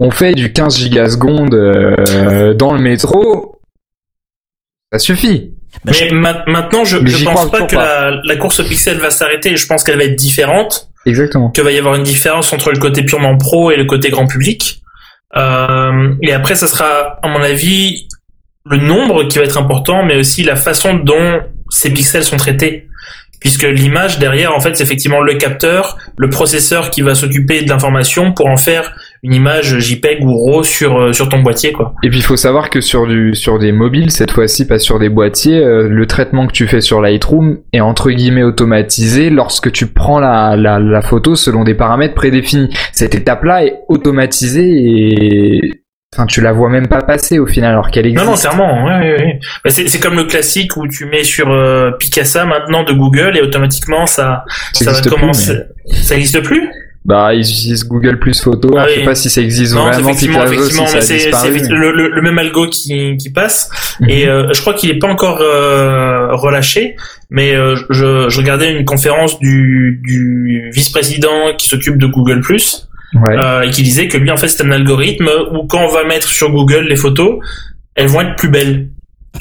on 0.00 0.10
fait 0.10 0.32
du 0.34 0.52
15 0.52 0.76
gigasecondes 0.78 1.54
euh, 1.54 2.54
dans 2.54 2.72
le 2.72 2.80
métro, 2.80 3.60
ça 4.92 4.98
suffit. 4.98 5.52
Bah, 5.84 5.92
Mais 6.00 6.10
ma- 6.12 6.44
maintenant, 6.46 6.84
je, 6.84 6.96
Mais 6.98 7.10
je 7.10 7.18
j'y 7.18 7.24
pense 7.24 7.34
crois 7.34 7.50
pas 7.50 7.66
toujours 7.66 7.68
que 7.68 7.76
la, 7.76 8.20
la 8.24 8.36
course 8.36 8.60
au 8.60 8.64
pixel 8.64 8.98
va 8.98 9.10
s'arrêter. 9.10 9.56
Je 9.56 9.66
pense 9.66 9.84
qu'elle 9.84 9.98
va 9.98 10.04
être 10.04 10.16
différente. 10.16 10.88
Exactement. 11.06 11.50
qu'il 11.50 11.64
va 11.64 11.72
y 11.72 11.78
avoir 11.78 11.94
une 11.94 12.02
différence 12.02 12.52
entre 12.52 12.70
le 12.70 12.78
côté 12.78 13.02
purement 13.02 13.36
pro 13.38 13.70
et 13.70 13.76
le 13.76 13.84
côté 13.84 14.10
grand 14.10 14.26
public. 14.26 14.82
Euh, 15.36 16.14
et 16.22 16.32
après, 16.32 16.54
ça 16.54 16.66
sera, 16.66 17.18
à 17.22 17.28
mon 17.28 17.42
avis, 17.42 18.08
le 18.68 18.76
nombre 18.78 19.24
qui 19.24 19.38
va 19.38 19.44
être 19.44 19.56
important, 19.58 20.04
mais 20.04 20.16
aussi 20.16 20.42
la 20.42 20.56
façon 20.56 20.94
dont 20.94 21.40
ces 21.70 21.90
pixels 21.90 22.24
sont 22.24 22.36
traités. 22.36 22.88
Puisque 23.40 23.62
l'image 23.62 24.18
derrière, 24.18 24.54
en 24.54 24.60
fait, 24.60 24.76
c'est 24.76 24.82
effectivement 24.82 25.20
le 25.20 25.34
capteur, 25.34 25.96
le 26.16 26.28
processeur 26.28 26.90
qui 26.90 27.02
va 27.02 27.14
s'occuper 27.14 27.62
de 27.62 27.68
l'information 27.68 28.32
pour 28.32 28.48
en 28.48 28.56
faire 28.56 28.92
une 29.22 29.34
image 29.34 29.78
JPEG 29.78 30.24
ou 30.24 30.34
RAW 30.36 30.62
sur, 30.62 31.00
euh, 31.00 31.12
sur 31.12 31.28
ton 31.28 31.40
boîtier, 31.40 31.72
quoi. 31.72 31.94
Et 32.02 32.08
puis 32.10 32.18
il 32.18 32.24
faut 32.24 32.36
savoir 32.36 32.70
que 32.70 32.80
sur 32.80 33.06
du 33.06 33.34
sur 33.34 33.58
des 33.58 33.72
mobiles 33.72 34.10
cette 34.10 34.30
fois-ci 34.30 34.66
pas 34.66 34.78
sur 34.78 34.98
des 34.98 35.08
boîtiers, 35.08 35.58
euh, 35.58 35.88
le 35.88 36.06
traitement 36.06 36.46
que 36.46 36.52
tu 36.52 36.66
fais 36.66 36.80
sur 36.80 37.00
Lightroom 37.00 37.58
est 37.72 37.80
entre 37.80 38.10
guillemets 38.10 38.42
automatisé 38.44 39.30
lorsque 39.30 39.72
tu 39.72 39.86
prends 39.86 40.20
la, 40.20 40.56
la, 40.56 40.78
la 40.78 41.02
photo 41.02 41.34
selon 41.34 41.64
des 41.64 41.74
paramètres 41.74 42.14
prédéfinis. 42.14 42.68
Cette 42.92 43.14
étape-là 43.14 43.64
est 43.64 43.74
automatisée 43.88 44.68
et 44.70 45.82
enfin 46.14 46.26
tu 46.26 46.40
la 46.40 46.52
vois 46.52 46.70
même 46.70 46.88
pas 46.88 47.02
passer 47.02 47.38
au 47.38 47.46
final 47.46 47.72
alors 47.72 47.90
qu'elle 47.90 48.06
existe. 48.06 48.24
Non, 48.24 48.30
non, 48.32 48.36
clairement. 48.36 48.84
Ouais, 48.84 48.98
ouais, 48.98 49.18
ouais. 49.18 49.38
Bah, 49.64 49.70
c'est, 49.70 49.88
c'est 49.88 50.00
comme 50.00 50.16
le 50.16 50.24
classique 50.24 50.76
où 50.76 50.86
tu 50.88 51.04
mets 51.06 51.24
sur 51.24 51.50
euh, 51.50 51.90
Picasa 51.98 52.46
maintenant 52.46 52.82
de 52.84 52.92
Google 52.92 53.36
et 53.36 53.42
automatiquement 53.42 54.06
ça, 54.06 54.44
Ça 54.72 54.84
ça 54.86 54.92
va 54.92 55.00
plus, 55.00 55.10
commencer. 55.10 55.54
Ça 55.92 56.14
existe 56.14 56.40
plus? 56.42 56.68
Bah 57.04 57.32
ils 57.32 57.40
utilisent 57.40 57.84
Google 57.88 58.18
Plus 58.18 58.40
Photo. 58.40 58.70
Ah 58.76 58.80
alors, 58.82 58.88
Je 58.88 58.92
oui. 58.94 58.98
sais 59.00 59.04
pas 59.06 59.14
si 59.14 59.30
ça 59.30 59.40
existe 59.40 59.74
Non, 59.74 59.84
vraiment 59.86 60.10
effectivement, 60.10 60.40
Picasso, 60.40 60.54
effectivement, 60.54 60.86
si 60.88 60.94
mais 60.96 61.00
c'est, 61.02 61.50
mais- 61.50 61.68
le, 61.68 61.92
le- 61.92 62.08
le 62.10 62.22
même 62.22 62.38
algo 62.38 62.68
qui, 62.68 63.16
qui 63.16 63.30
passe. 63.30 63.70
Mhm. 64.00 64.08
Et 64.10 64.28
euh, 64.28 64.52
je 64.52 64.60
crois 64.60 64.74
qu'il 64.74 64.90
est 64.90 64.98
pas 64.98 65.08
encore 65.08 65.40
euh, 65.40 66.34
relâché, 66.34 66.96
mais 67.30 67.54
euh, 67.54 67.76
je, 67.88 68.28
je 68.28 68.36
regardais 68.38 68.72
une 68.76 68.84
conférence 68.84 69.38
du, 69.38 70.00
du 70.04 70.70
vice-président 70.74 71.54
qui 71.56 71.68
s'occupe 71.68 71.96
de 71.98 72.06
Google 72.06 72.42
Ouais. 73.14 73.36
euh, 73.38 73.62
et 73.62 73.70
qui 73.70 73.82
disait 73.82 74.06
que 74.08 74.18
lui 74.18 74.30
en 74.30 74.36
fait 74.36 74.48
c'est 74.48 74.62
un 74.62 74.70
algorithme 74.70 75.30
où 75.52 75.66
quand 75.66 75.80
on 75.82 75.88
va 75.90 76.04
mettre 76.04 76.28
sur 76.28 76.50
Google 76.50 76.86
les 76.90 76.96
photos, 76.96 77.38
elles 77.94 78.08
vont 78.08 78.20
être 78.20 78.36
plus 78.36 78.50
belles. 78.50 78.90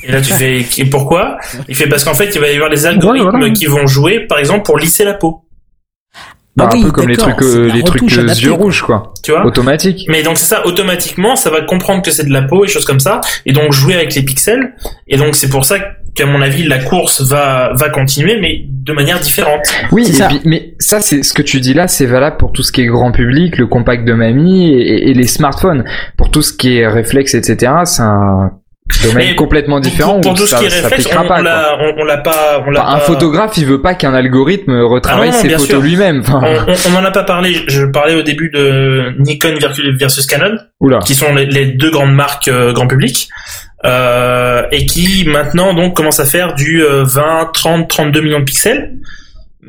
Et 0.04 0.12
là 0.14 0.22
tu 0.22 0.32
fais 0.32 0.60
et 0.78 0.86
pourquoi? 0.86 1.38
Il 1.68 1.76
fait 1.76 1.88
parce 1.88 2.06
qu'en 2.06 2.14
fait 2.14 2.34
il 2.34 2.40
va 2.40 2.50
y 2.50 2.54
avoir 2.56 2.70
les 2.70 2.86
algorithmes 2.86 3.26
Ouais, 3.26 3.32
voilà. 3.40 3.50
qui 3.54 3.66
vont 3.66 3.86
jouer 3.86 4.22
par 4.22 4.40
exemple 4.40 4.64
pour 4.64 4.78
lisser 4.78 5.04
la 5.04 5.16
peau, 5.16 5.42
Bah, 6.58 6.70
un 6.74 6.82
peu 6.82 6.92
comme 6.92 7.08
les 7.08 7.16
trucs 7.16 7.42
euh, 7.44 7.72
les 7.72 7.84
trucs 7.84 8.12
euh, 8.12 8.22
adaptée, 8.24 8.42
yeux 8.42 8.50
quoi. 8.56 8.58
rouges 8.64 8.82
quoi. 8.82 9.14
tu 9.24 9.32
vois 9.32 9.46
Automatique. 9.46 10.06
Mais 10.10 10.24
donc 10.24 10.38
c'est 10.38 10.46
ça, 10.46 10.66
automatiquement, 10.66 11.36
ça 11.36 11.50
va 11.52 11.62
comprendre 11.62 12.02
que 12.02 12.10
c'est 12.10 12.26
de 12.26 12.34
la 12.34 12.42
peau 12.42 12.66
et 12.66 12.68
choses 12.68 12.86
comme 12.86 13.00
ça, 13.00 13.22
et 13.46 13.54
donc 13.54 13.72
jouer 13.74 13.94
avec 13.94 14.16
les 14.16 14.24
pixels. 14.24 14.74
Et 15.08 15.18
donc 15.18 15.36
c'est 15.36 15.50
pour 15.50 15.66
ça 15.66 15.76
qu'à 16.16 16.26
mon 16.26 16.42
avis 16.42 16.64
la 16.64 16.80
course 16.80 17.22
va 17.22 17.74
va 17.76 17.90
continuer, 17.90 18.40
mais 18.42 18.66
de 18.68 18.92
manière 18.92 19.20
différente. 19.20 19.62
Oui, 19.92 20.04
et 20.10 20.14
ça. 20.14 20.28
puis- 20.30 20.42
mais 20.46 20.74
ça, 20.80 21.00
c'est 21.00 21.22
ce 21.22 21.34
que 21.34 21.44
tu 21.44 21.60
dis 21.60 21.76
là, 21.76 21.88
c'est 21.88 22.06
valable 22.08 22.38
pour 22.38 22.52
tout 22.54 22.64
ce 22.64 22.72
qui 22.72 22.82
est 22.82 22.88
grand 22.88 23.12
public, 23.12 23.58
le 23.60 23.68
compact 23.68 24.06
de 24.08 24.14
mamie 24.14 24.74
et, 24.74 25.10
et 25.10 25.14
les 25.14 25.28
smartphones. 25.28 25.84
Pour 26.18 26.32
tout 26.32 26.42
ce 26.42 26.54
qui 26.54 26.78
est 26.78 26.88
réflexe, 26.88 27.36
etc., 27.36 27.72
c'est 27.86 28.02
un 28.02 28.52
domaine 29.04 29.28
Mais 29.30 29.36
complètement 29.36 29.80
différent. 29.80 30.20
Pour, 30.22 30.34
tout 30.34 30.48
ça, 30.48 30.58
ce 30.58 30.62
qui 30.62 30.68
est 30.68 30.82
réflexe, 30.82 31.08
on, 31.12 31.16
pas, 31.16 31.22
on 31.24 31.28
quoi. 31.28 31.42
l'a, 31.42 31.78
on, 31.80 32.02
on 32.02 32.04
l'a 32.06 32.18
pas, 32.18 32.64
on 32.66 32.72
l'a 32.72 32.84
Enfin, 32.84 32.96
un 32.96 33.00
photographe, 33.00 33.58
il 33.58 33.66
veut 33.66 33.82
pas 33.82 33.96
qu'un 33.96 34.14
algorithme 34.14 34.82
retravaille 34.82 35.30
Ah 35.32 35.36
non, 35.36 35.42
ses 35.42 35.50
photos 35.50 35.84
lui-même. 35.84 36.24
On, 36.28 36.38
Enfin, 36.38 36.64
on, 36.68 36.92
on 36.94 36.96
en 36.96 37.06
a 37.06 37.12
pas 37.12 37.24
parlé. 37.24 37.64
Je 37.68 37.86
parlais 37.86 38.16
au 38.16 38.22
début 38.24 38.50
de 38.50 39.14
Nikon 39.20 39.56
versus 40.00 40.26
Canon, 40.26 40.58
oula. 40.80 41.00
qui 41.00 41.16
sont 41.16 41.34
les, 41.34 41.46
les 41.46 41.66
deux 41.66 41.92
grandes 41.92 42.14
marques 42.14 42.48
euh, 42.48 42.74
grand 42.74 42.88
public, 42.88 43.30
euh, 43.86 44.64
et 44.72 44.86
qui 44.86 45.26
maintenant 45.28 45.74
donc 45.74 45.96
commencent 45.96 46.20
à 46.20 46.26
faire 46.26 46.54
du 46.56 46.84
euh, 46.84 47.04
20, 47.04 47.52
30, 47.54 47.88
32 47.90 48.22
millions 48.22 48.40
de 48.40 48.46
pixels. 48.46 48.94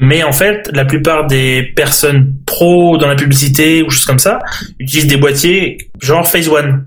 Mais 0.01 0.23
en 0.23 0.33
fait, 0.33 0.71
la 0.73 0.85
plupart 0.85 1.27
des 1.27 1.62
personnes 1.75 2.33
pro 2.47 2.99
dans 2.99 3.09
la 3.09 3.16
publicité 3.16 3.83
ou 3.83 3.91
choses 3.91 4.05
comme 4.05 4.21
ça 4.21 4.39
utilisent 4.79 5.09
des 5.09 5.16
boîtiers 5.16 5.77
genre 6.01 6.27
Phase 6.29 6.49
One. 6.49 6.87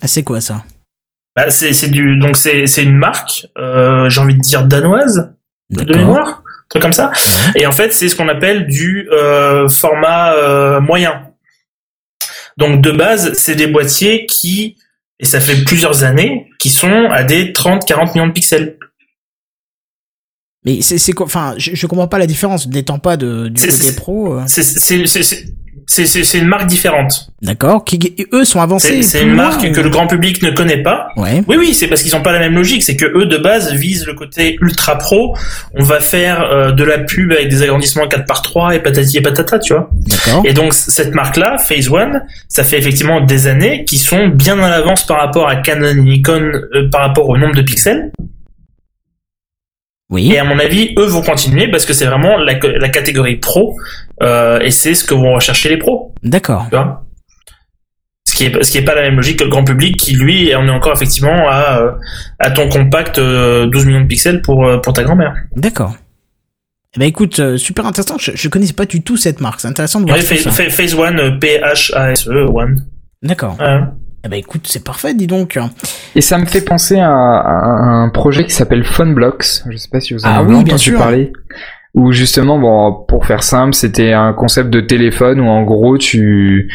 Ah, 0.00 0.06
c'est 0.06 0.22
quoi 0.22 0.40
ça? 0.40 0.64
Bah, 1.36 1.50
c'est 1.50 1.72
c'est 1.74 1.88
du 1.88 2.16
donc 2.18 2.36
c'est 2.36 2.66
c'est 2.66 2.82
une 2.82 2.96
marque, 2.96 3.46
euh, 3.58 4.08
j'ai 4.08 4.20
envie 4.20 4.34
de 4.34 4.40
dire 4.40 4.64
danoise 4.64 5.34
de 5.70 5.94
mémoire, 5.94 6.42
un 6.46 6.64
truc 6.70 6.82
comme 6.82 6.92
ça. 6.94 7.12
Et 7.56 7.66
en 7.66 7.72
fait, 7.72 7.92
c'est 7.92 8.08
ce 8.08 8.16
qu'on 8.16 8.28
appelle 8.28 8.66
du 8.66 9.08
euh, 9.12 9.68
format 9.68 10.32
euh, 10.32 10.80
moyen. 10.80 11.30
Donc 12.56 12.80
de 12.80 12.90
base, 12.90 13.32
c'est 13.34 13.54
des 13.54 13.66
boîtiers 13.66 14.24
qui, 14.24 14.78
et 15.20 15.26
ça 15.26 15.40
fait 15.40 15.62
plusieurs 15.64 16.04
années, 16.04 16.48
qui 16.58 16.70
sont 16.70 17.10
à 17.10 17.22
des 17.22 17.52
30-40 17.52 18.14
millions 18.14 18.28
de 18.28 18.32
pixels. 18.32 18.78
Mais 20.64 20.80
c'est 20.80 20.96
c'est 20.98 21.12
quoi 21.12 21.26
Enfin, 21.26 21.54
je, 21.58 21.74
je 21.74 21.86
comprends 21.86 22.08
pas 22.08 22.18
la 22.18 22.26
différence. 22.26 22.66
N'étant 22.66 22.98
pas 22.98 23.16
de 23.18 23.48
du 23.48 23.60
C'est- 23.60 23.68
côté 23.70 23.92
pro. 23.96 24.40
C'est 24.46 24.62
c'est- 24.62 25.46
c'est- 25.86 26.38
une 26.38 26.46
marque 26.48 26.66
différente. 26.66 27.28
D'accord. 27.42 27.84
Qui, 27.84 28.14
eux 28.32 28.44
sont 28.44 28.60
avancés. 28.60 29.02
C'est 29.02 29.22
une 29.22 29.34
marque 29.34 29.62
ou- 29.62 29.72
que 29.72 29.80
le 29.80 29.88
grand 29.88 30.06
public 30.06 30.42
ne 30.42 30.50
connaît 30.50 30.82
pas. 30.82 31.08
Ouais. 31.16 31.42
Oui, 31.48 31.56
oui, 31.58 31.74
c'est 31.74 31.86
parce 31.86 32.02
qu'ils 32.02 32.14
ont 32.16 32.22
pas 32.22 32.32
la 32.32 32.40
même 32.40 32.54
logique. 32.54 32.82
C'est 32.82 32.96
que 32.96 33.06
eux 33.06 33.26
de 33.26 33.36
base 33.38 33.72
visent 33.72 34.04
le 34.06 34.14
côté 34.14 34.56
ultra 34.60 34.98
pro. 34.98 35.36
On 35.74 35.82
va 35.84 36.00
faire 36.00 36.42
euh, 36.42 36.72
de 36.72 36.82
la 36.84 36.98
pub 36.98 37.30
avec 37.32 37.48
des 37.48 37.62
agrandissements 37.62 38.08
4 38.08 38.24
par 38.26 38.42
3 38.42 38.74
et 38.74 38.80
patati 38.80 39.18
et 39.18 39.22
patata, 39.22 39.58
tu 39.58 39.74
vois. 39.74 39.90
D'accord. 39.92 40.42
Et 40.44 40.52
donc 40.52 40.74
cette 40.74 41.14
marque-là, 41.14 41.58
Phase 41.58 41.88
One, 41.88 42.22
ça 42.48 42.64
fait 42.64 42.78
effectivement 42.78 43.20
des 43.20 43.46
années 43.46 43.84
qui 43.84 43.98
sont 43.98 44.28
bien 44.28 44.58
en 44.58 44.64
avance 44.64 45.06
par 45.06 45.18
rapport 45.20 45.48
à 45.48 45.56
Canon 45.56 45.88
et 45.88 45.94
Nikon 45.94 46.50
euh, 46.74 46.88
par 46.90 47.02
rapport 47.02 47.28
au 47.28 47.36
nombre 47.38 47.54
de 47.54 47.62
pixels. 47.62 48.10
Oui. 50.10 50.32
Et 50.32 50.38
à 50.38 50.44
mon 50.44 50.58
avis, 50.58 50.94
eux 50.98 51.06
vont 51.06 51.22
continuer 51.22 51.68
parce 51.70 51.84
que 51.84 51.92
c'est 51.92 52.06
vraiment 52.06 52.36
la, 52.38 52.54
la 52.58 52.88
catégorie 52.88 53.36
pro 53.36 53.74
euh, 54.22 54.60
et 54.60 54.70
c'est 54.70 54.94
ce 54.94 55.04
que 55.04 55.14
vont 55.14 55.34
rechercher 55.34 55.68
les 55.68 55.78
pros. 55.78 56.14
D'accord. 56.22 56.66
Tu 56.70 56.76
vois? 56.76 57.02
Ce 58.28 58.34
qui 58.36 58.44
est 58.44 58.62
ce 58.62 58.70
qui 58.70 58.78
est 58.78 58.84
pas 58.84 58.94
la 58.94 59.02
même 59.02 59.16
logique 59.16 59.38
que 59.38 59.44
le 59.44 59.50
grand 59.50 59.64
public 59.64 59.96
qui 59.96 60.14
lui 60.14 60.52
on 60.56 60.66
est 60.66 60.70
encore 60.70 60.92
effectivement 60.92 61.48
à 61.48 61.78
euh, 61.80 61.92
à 62.38 62.50
ton 62.50 62.68
compact 62.68 63.18
euh, 63.18 63.66
12 63.66 63.86
millions 63.86 64.00
de 64.02 64.06
pixels 64.06 64.42
pour 64.42 64.66
euh, 64.66 64.78
pour 64.78 64.92
ta 64.92 65.02
grand-mère. 65.04 65.34
D'accord. 65.56 65.94
Eh 66.96 66.98
ben 67.00 67.06
écoute, 67.06 67.38
euh, 67.40 67.56
super 67.56 67.84
intéressant. 67.86 68.16
Je, 68.18 68.32
je 68.34 68.48
connaissais 68.48 68.72
pas 68.72 68.86
du 68.86 69.02
tout 69.02 69.16
cette 69.16 69.40
marque. 69.40 69.60
C'est 69.60 69.68
intéressant 69.68 70.00
de 70.00 70.06
voir 70.06 70.16
Ouais, 70.18 70.22
ça. 70.24 70.34
phase- 70.70 70.94
One 70.94 71.20
euh, 71.20 71.38
P 71.38 71.58
H 71.62 71.92
A 71.94 72.12
S 72.12 72.26
E 72.28 72.46
One. 72.52 72.86
D'accord. 73.22 73.56
Ouais. 73.60 73.80
Eh 74.26 74.28
ben 74.28 74.38
écoute, 74.40 74.66
c'est 74.68 74.82
parfait, 74.82 75.14
dis 75.14 75.28
donc. 75.28 75.56
Et 76.16 76.20
ça 76.20 76.36
me 76.36 76.46
fait 76.46 76.60
penser 76.60 76.98
à, 76.98 77.08
à 77.12 77.68
un 77.68 78.08
projet 78.08 78.44
qui 78.44 78.50
s'appelle 78.50 78.84
Funblocks. 78.84 79.62
Je 79.70 79.76
sais 79.76 79.88
pas 79.88 80.00
si 80.00 80.14
vous 80.14 80.24
en 80.24 80.28
Ah 80.28 80.38
avez 80.38 80.48
oui, 80.48 80.56
entendu 80.56 80.78
sûr. 80.78 80.98
parler. 80.98 81.32
Où 81.94 82.10
justement, 82.10 82.58
bon, 82.58 83.04
pour 83.06 83.24
faire 83.24 83.44
simple, 83.44 83.72
c'était 83.72 84.12
un 84.12 84.32
concept 84.32 84.70
de 84.70 84.80
téléphone 84.80 85.38
où 85.40 85.46
en 85.46 85.62
gros 85.62 85.96
tu 85.96 86.68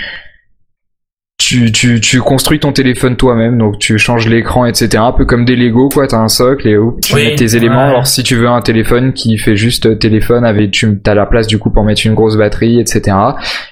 tu, 1.42 1.72
tu, 1.72 2.00
tu 2.00 2.20
construis 2.22 2.60
ton 2.60 2.72
téléphone 2.72 3.16
toi-même, 3.16 3.58
donc 3.58 3.80
tu 3.80 3.98
changes 3.98 4.28
l'écran, 4.28 4.66
etc. 4.66 4.90
Un 4.98 5.12
peu 5.12 5.26
comme 5.26 5.44
des 5.44 5.56
Lego, 5.56 5.90
quoi. 5.90 6.08
T'as 6.08 6.18
un 6.20 6.28
socle 6.28 6.68
et 6.68 6.78
tu 7.02 7.16
Oui, 7.16 7.26
mets 7.26 7.36
tes 7.36 7.56
éléments. 7.56 7.84
ouais. 7.84 7.90
Alors 7.90 8.08
si 8.08 8.24
tu 8.24 8.36
veux 8.36 8.48
un 8.48 8.62
téléphone 8.62 9.14
qui 9.14 9.38
fait 9.38 9.56
juste 9.56 9.98
téléphone, 10.00 10.46
avec 10.46 10.72
tu 10.72 11.02
as 11.06 11.16
la 11.16 11.26
place 11.26 11.48
du 11.48 11.58
coup 11.58 11.72
pour 11.72 11.84
mettre 11.84 12.06
une 12.06 12.14
grosse 12.14 12.38
batterie, 12.38 12.80
etc. 12.80 13.18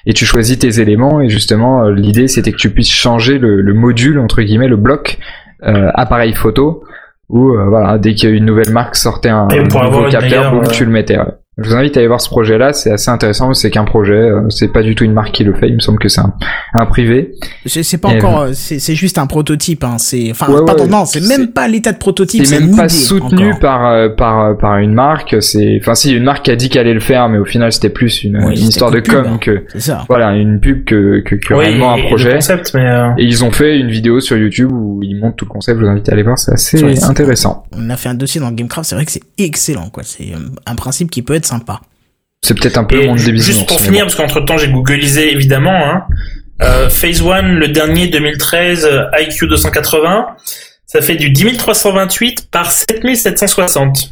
Et 0.06 0.14
tu 0.14 0.26
choisis 0.26 0.58
tes 0.58 0.82
éléments. 0.82 1.22
Et 1.22 1.30
justement, 1.30 1.86
euh, 1.86 1.94
l'idée 1.94 2.28
c'était 2.28 2.52
que 2.52 2.58
tu 2.58 2.72
puisses 2.72 2.92
changer 2.92 3.38
le, 3.38 3.62
le 3.62 3.74
module 3.74 4.20
entre 4.20 4.42
guillemets, 4.42 4.68
le 4.68 4.78
bloc 4.78 5.20
euh, 5.64 5.90
appareil 5.94 6.34
photo. 6.34 6.84
Où 7.30 7.52
euh, 7.52 7.66
voilà, 7.70 8.00
dès 8.00 8.16
qu'il 8.16 8.28
y 8.28 8.32
a 8.34 8.36
une 8.36 8.46
nouvelle 8.46 8.72
marque 8.72 8.96
sortait 8.96 9.30
un, 9.30 9.48
nouveau 9.48 10.08
capteur, 10.10 10.52
boum, 10.52 10.64
euh, 10.64 10.72
tu 10.72 10.84
le 10.84 10.90
mettais. 10.90 11.16
ouais. 11.18 11.26
Je 11.62 11.70
vous 11.70 11.76
invite 11.76 11.96
à 11.98 12.00
aller 12.00 12.08
voir 12.08 12.22
ce 12.22 12.30
projet-là, 12.30 12.74
c'est 12.74 12.92
assez 12.92 13.10
intéressant. 13.10 13.54
C'est 13.54 13.70
qu'un 13.72 13.84
projet, 13.86 14.14
euh, 14.14 14.50
c'est 14.50 14.68
pas 14.72 14.82
du 14.84 14.96
tout 14.96 15.04
une 15.04 15.14
marque 15.14 15.32
qui 15.34 15.44
le 15.44 15.54
fait. 15.54 15.68
Il 15.70 15.76
me 15.76 15.80
semble 15.80 16.00
que 16.00 16.08
c'est 16.10 16.22
un, 16.22 16.34
un 16.74 16.86
privé. 16.86 17.34
C'est 17.66 17.98
pas 18.00 18.14
Et 18.14 18.18
encore, 18.18 18.42
euh, 18.42 18.50
c'est 18.54 18.96
juste 18.96 19.18
un 19.18 19.28
prototype. 19.28 19.84
Hein. 19.84 19.98
C'est, 19.98 20.30
enfin, 20.32 20.52
Ouais, 20.52 20.62
pardon, 20.66 20.84
ouais, 20.84 20.90
non, 20.90 21.06
c'est 21.06 21.22
même 21.28 21.48
pas 21.52 21.68
l'état 21.68 21.92
de 21.92 21.98
prototype. 21.98 22.46
C'est 22.46 22.60
même 22.60 22.70
une 22.70 22.76
pas 22.78 22.86
idée 22.86 22.94
soutenu 22.94 23.48
encore. 23.50 23.60
par 23.60 23.86
euh, 23.88 24.10
par 24.10 24.40
euh, 24.46 24.54
par 24.54 24.78
une 24.78 24.94
marque. 24.94 25.38
C'est, 25.42 25.78
enfin, 25.82 25.96
si 25.96 26.14
une 26.14 26.24
marque 26.24 26.46
qui 26.46 26.52
a 26.52 26.56
dit 26.56 26.70
qu'elle 26.70 26.82
allait 26.82 26.94
le 26.94 27.00
faire, 27.00 27.28
mais 27.30 27.38
au 27.38 27.46
final 27.46 27.72
c'était 27.72 27.90
plus 27.90 28.24
une, 28.24 28.38
Oui, 28.38 28.44
une 28.52 28.56
c'était 28.56 28.68
histoire 28.70 28.92
de 28.92 29.00
com 29.00 29.26
hein. 29.28 29.38
que 29.40 29.66
C'est 29.74 29.82
ça. 29.82 30.06
voilà 30.08 30.36
une 30.36 30.60
pub 30.60 30.86
que 30.86 31.20
que, 31.26 31.36
que 31.36 31.54
Oui, 31.54 31.66
réellement 31.66 31.96
et- 31.96 32.02
un 32.02 32.04
et 32.04 32.08
projet. 32.08 32.30
le 32.30 32.36
concept, 32.36 32.72
mais 32.74 32.86
euh, 32.88 33.10
Et 33.18 33.24
ils 33.26 33.44
ont 33.44 33.52
fait 33.52 33.78
une 33.80 33.90
vidéo 33.90 34.20
sur 34.20 34.38
YouTube 34.38 34.72
où 34.72 35.00
ils 35.04 35.20
montrent 35.20 35.36
tout 35.38 35.46
le 35.46 35.50
concept. 35.52 35.80
Je 35.80 35.84
vous 35.86 35.90
invite 35.92 36.08
à 36.10 36.14
aller 36.14 36.24
voir, 36.24 36.38
c'est 36.38 36.54
assez 36.54 37.04
intéressant. 37.04 37.64
On 37.76 37.90
a 37.90 37.98
fait 37.98 38.10
un 38.10 38.14
dossier 38.16 38.40
dans 38.42 38.52
Gamecraft. 38.52 38.90
C'est 38.90 38.96
vrai 38.96 39.06
que 39.06 39.12
c'est 39.12 39.24
excellent, 39.38 39.90
quoi. 39.90 40.04
C'est 40.06 40.32
euh, 40.34 40.38
un 40.66 40.76
principe 40.76 41.12
qui 41.12 41.22
peut 41.22 41.34
être 41.34 41.46
sympa. 41.50 41.82
C'est 42.42 42.58
peut-être 42.58 42.78
un 42.78 42.84
peu 42.86 42.96
le 42.96 43.04
Et 43.04 43.08
monde 43.08 43.18
des 43.18 43.32
bisounours. 43.34 43.46
juste 43.60 43.68
pour 43.68 43.80
finir, 43.82 44.06
bon. 44.06 44.12
parce 44.12 44.16
qu'entre 44.16 44.40
temps 44.46 44.58
j'ai 44.58 44.70
googlisé 44.70 45.34
évidemment, 45.34 45.76
hein, 45.92 46.04
euh, 46.62 46.90
Phase 46.90 47.22
1, 47.22 47.42
le 47.42 47.68
dernier 47.68 48.08
2013, 48.08 48.86
euh, 48.86 49.04
IQ 49.20 49.48
280, 49.48 50.28
ça 50.86 51.02
fait 51.02 51.16
du 51.16 51.30
10 51.32 51.58
328 51.58 52.50
par 52.50 52.72
7760. 52.72 54.12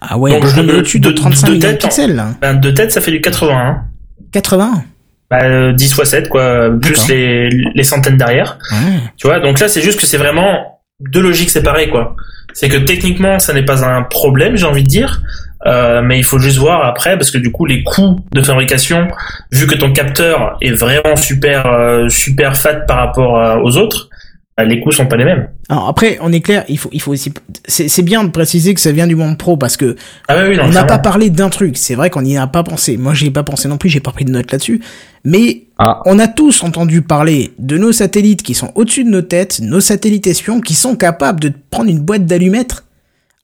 Ah 0.00 0.18
ouais, 0.18 0.32
Donc, 0.32 0.46
je 0.46 0.60
au-dessus 0.60 0.98
de, 0.98 1.10
de- 1.10 1.14
35 1.14 1.46
de 1.46 1.52
millions 1.52 1.60
de 1.60 1.72
tête, 1.72 1.84
hein. 1.84 1.88
pixels, 1.88 2.14
là. 2.16 2.28
Ben, 2.40 2.54
de 2.54 2.70
tête, 2.70 2.90
ça 2.90 3.00
fait 3.00 3.12
du 3.12 3.20
81. 3.20 3.84
80. 4.32 4.84
Bah, 5.30 5.38
euh, 5.44 5.72
10 5.72 5.92
fois 5.92 6.04
7, 6.04 6.28
quoi, 6.28 6.70
plus 6.80 7.06
les, 7.08 7.48
les 7.74 7.84
centaines 7.84 8.16
derrière. 8.16 8.58
Ouais. 8.72 8.98
Tu 9.16 9.26
vois, 9.28 9.38
donc 9.40 9.60
là, 9.60 9.68
c'est 9.68 9.80
juste 9.80 10.00
que 10.00 10.06
c'est 10.06 10.16
vraiment 10.18 10.80
deux 11.00 11.20
logiques 11.20 11.50
séparées, 11.50 11.88
quoi. 11.88 12.16
C'est 12.52 12.68
que 12.68 12.76
techniquement, 12.78 13.38
ça 13.38 13.52
n'est 13.54 13.64
pas 13.64 13.84
un 13.84 14.02
problème, 14.02 14.56
j'ai 14.56 14.66
envie 14.66 14.82
de 14.82 14.88
dire. 14.88 15.22
Euh, 15.66 16.02
mais 16.02 16.18
il 16.18 16.24
faut 16.24 16.38
juste 16.38 16.58
voir 16.58 16.84
après, 16.84 17.16
parce 17.16 17.30
que 17.30 17.38
du 17.38 17.52
coup, 17.52 17.66
les 17.66 17.82
coûts 17.84 18.18
de 18.32 18.42
fabrication, 18.42 19.08
vu 19.52 19.66
que 19.66 19.74
ton 19.76 19.92
capteur 19.92 20.56
est 20.60 20.72
vraiment 20.72 21.16
super, 21.16 21.66
euh, 21.66 22.08
super 22.08 22.56
fat 22.56 22.74
par 22.86 22.98
rapport 22.98 23.38
euh, 23.38 23.58
aux 23.62 23.76
autres, 23.76 24.08
bah, 24.56 24.64
les 24.64 24.80
coûts 24.80 24.90
sont 24.92 25.06
pas 25.06 25.16
les 25.16 25.24
mêmes. 25.24 25.48
Alors 25.68 25.88
après, 25.88 26.18
on 26.20 26.30
est 26.32 26.40
clair, 26.40 26.64
il 26.68 26.78
faut, 26.78 26.90
il 26.92 27.00
faut 27.00 27.12
aussi, 27.12 27.32
c'est 27.66 28.02
bien 28.02 28.22
de 28.24 28.30
préciser 28.30 28.74
que 28.74 28.80
ça 28.80 28.92
vient 28.92 29.06
du 29.06 29.14
monde 29.14 29.38
pro 29.38 29.56
parce 29.56 29.76
que 29.78 29.96
Ah 30.28 30.34
oui, 30.38 30.50
oui, 30.50 30.56
non, 30.56 30.64
on 30.64 30.68
n'a 30.70 30.84
pas 30.84 30.98
parlé 30.98 31.30
d'un 31.30 31.48
truc. 31.48 31.76
C'est 31.78 31.94
vrai 31.94 32.10
qu'on 32.10 32.22
n'y 32.22 32.36
a 32.36 32.46
pas 32.46 32.62
pensé. 32.62 32.96
Moi, 32.98 33.14
j'y 33.14 33.26
ai 33.26 33.30
pas 33.30 33.44
pensé 33.44 33.68
non 33.68 33.78
plus. 33.78 33.88
J'ai 33.88 34.00
pas 34.00 34.10
pris 34.12 34.24
de 34.26 34.30
notes 34.30 34.52
là-dessus. 34.52 34.82
Mais 35.24 35.62
Ah. 35.78 36.00
on 36.04 36.18
a 36.18 36.28
tous 36.28 36.64
entendu 36.64 37.00
parler 37.02 37.52
de 37.58 37.78
nos 37.78 37.92
satellites 37.92 38.42
qui 38.42 38.54
sont 38.54 38.72
au-dessus 38.74 39.04
de 39.04 39.10
nos 39.10 39.22
têtes, 39.22 39.60
nos 39.62 39.80
satellites 39.80 40.26
espions 40.26 40.60
qui 40.60 40.74
sont 40.74 40.96
capables 40.96 41.40
de 41.40 41.52
prendre 41.70 41.88
une 41.88 42.00
boîte 42.00 42.26
d'allumettes 42.26 42.82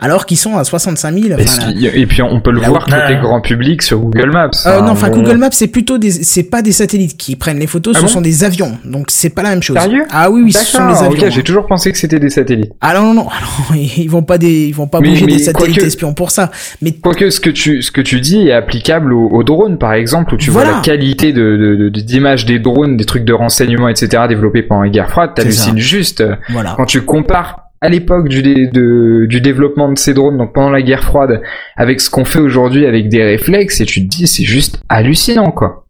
alors 0.01 0.27
qu'ils 0.27 0.37
sont 0.37 0.57
à 0.57 0.63
65 0.63 1.13
000. 1.13 1.39
Et, 1.41 1.43
enfin, 1.43 1.73
et 1.77 2.07
puis 2.07 2.23
on 2.23 2.41
peut 2.41 2.53
le 2.53 2.61
voir 2.61 2.85
côté 2.85 3.17
grand 3.21 3.41
public 3.41 3.83
sur 3.83 3.99
Google 3.99 4.31
Maps. 4.31 4.51
Euh, 4.67 4.81
non, 4.81 4.91
enfin 4.93 5.11
bon. 5.11 5.17
Google 5.23 5.39
Maps 5.39 5.49
c'est 5.51 5.67
plutôt 5.67 5.99
des, 5.99 6.13
c'est 6.13 6.45
pas 6.45 6.63
des 6.63 6.71
satellites 6.71 7.17
qui 7.17 7.35
prennent 7.35 7.59
les 7.59 7.67
photos, 7.67 7.95
Ah 7.97 8.01
ce 8.01 8.05
bon 8.05 8.09
sont 8.13 8.21
des 8.21 8.45
avions, 8.45 8.79
donc 8.85 9.07
c'est 9.11 9.31
pas 9.31 9.43
la 9.43 9.51
même 9.51 9.63
chose. 9.63 9.77
Sérieux 9.77 10.05
Ah 10.11 10.31
oui 10.31 10.43
oui, 10.45 10.53
ce 10.53 10.65
sont 10.65 10.87
des 10.87 10.99
avions. 10.99 11.11
ok, 11.27 11.31
j'ai 11.31 11.43
toujours 11.43 11.67
pensé 11.67 11.91
que 11.91 11.99
c'était 11.99 12.21
des 12.21 12.31
satellites. 12.31 12.71
Ah 12.81 12.95
non 12.95 13.03
non 13.13 13.15
non, 13.15 13.29
alors, 13.29 13.75
ils 13.97 14.09
vont 14.09 14.23
pas 14.23 14.39
des, 14.39 14.67
ils 14.69 14.75
vont 14.75 14.87
pas 14.87 15.01
Mais- 15.01 15.09
bouger 15.11 15.27
mais 15.27 15.33
des 15.33 15.39
satellites 15.41 15.75
quoique- 15.75 15.87
espions 15.87 16.15
pour 16.15 16.31
ça. 16.31 16.53
Mais 16.81 16.93
Quoique 16.93 17.31
ce 17.31 17.41
que 17.41 17.51
tu 17.51 17.83
ce 17.83 17.91
que 17.91 18.01
tu 18.01 18.21
dis 18.21 18.47
est 18.49 18.53
applicable 18.53 19.13
aux, 19.13 19.29
aux 19.29 19.43
drones 19.43 19.79
par 19.79 19.95
exemple 19.95 20.35
où 20.35 20.37
tu 20.37 20.51
vois 20.51 20.65
la 20.65 20.81
qualité 20.81 21.33
de 21.33 21.57
de- 21.57 21.89
de- 21.89 22.01
d'image 22.01 22.47
des 22.47 22.61
drones, 22.61 22.97
des 22.97 23.05
trucs 23.05 23.25
de 23.25 23.33
renseignement 23.33 23.89
etc 23.89 24.23
développés 24.29 24.63
pendant 24.63 24.83
la 24.83 24.91
guerre 24.91 25.11
froide, 25.11 25.31
C'est 25.37 25.43
t'hallucines 25.43 25.79
juste 25.79 26.23
voilà. 26.51 26.75
quand 26.77 26.85
tu 26.87 27.03
compares 27.03 27.65
à 27.81 27.89
l'époque 27.89 28.29
du 28.29 28.43
dé- 28.43 28.67
de, 28.67 29.27
du 29.27 29.41
développement 29.41 29.91
de 29.93 29.99
ces 29.99 30.15
drones 30.15 30.37
donc 30.39 30.53
pendant 30.55 30.71
la 30.71 30.83
guerre 30.83 31.05
froide 31.05 31.41
avec 31.77 32.01
ce 32.01 32.11
qu'on 32.11 32.25
fait 32.25 32.41
aujourd'hui 32.41 32.87
avec 32.87 33.09
des 33.09 33.23
réflexes 33.23 33.81
et 33.81 33.87
tu 33.87 34.01
te 34.03 34.09
dis 34.17 34.27
c'est 34.27 34.45
juste 34.45 34.81
hallucinant 34.89 35.51
quoi. 35.53 35.85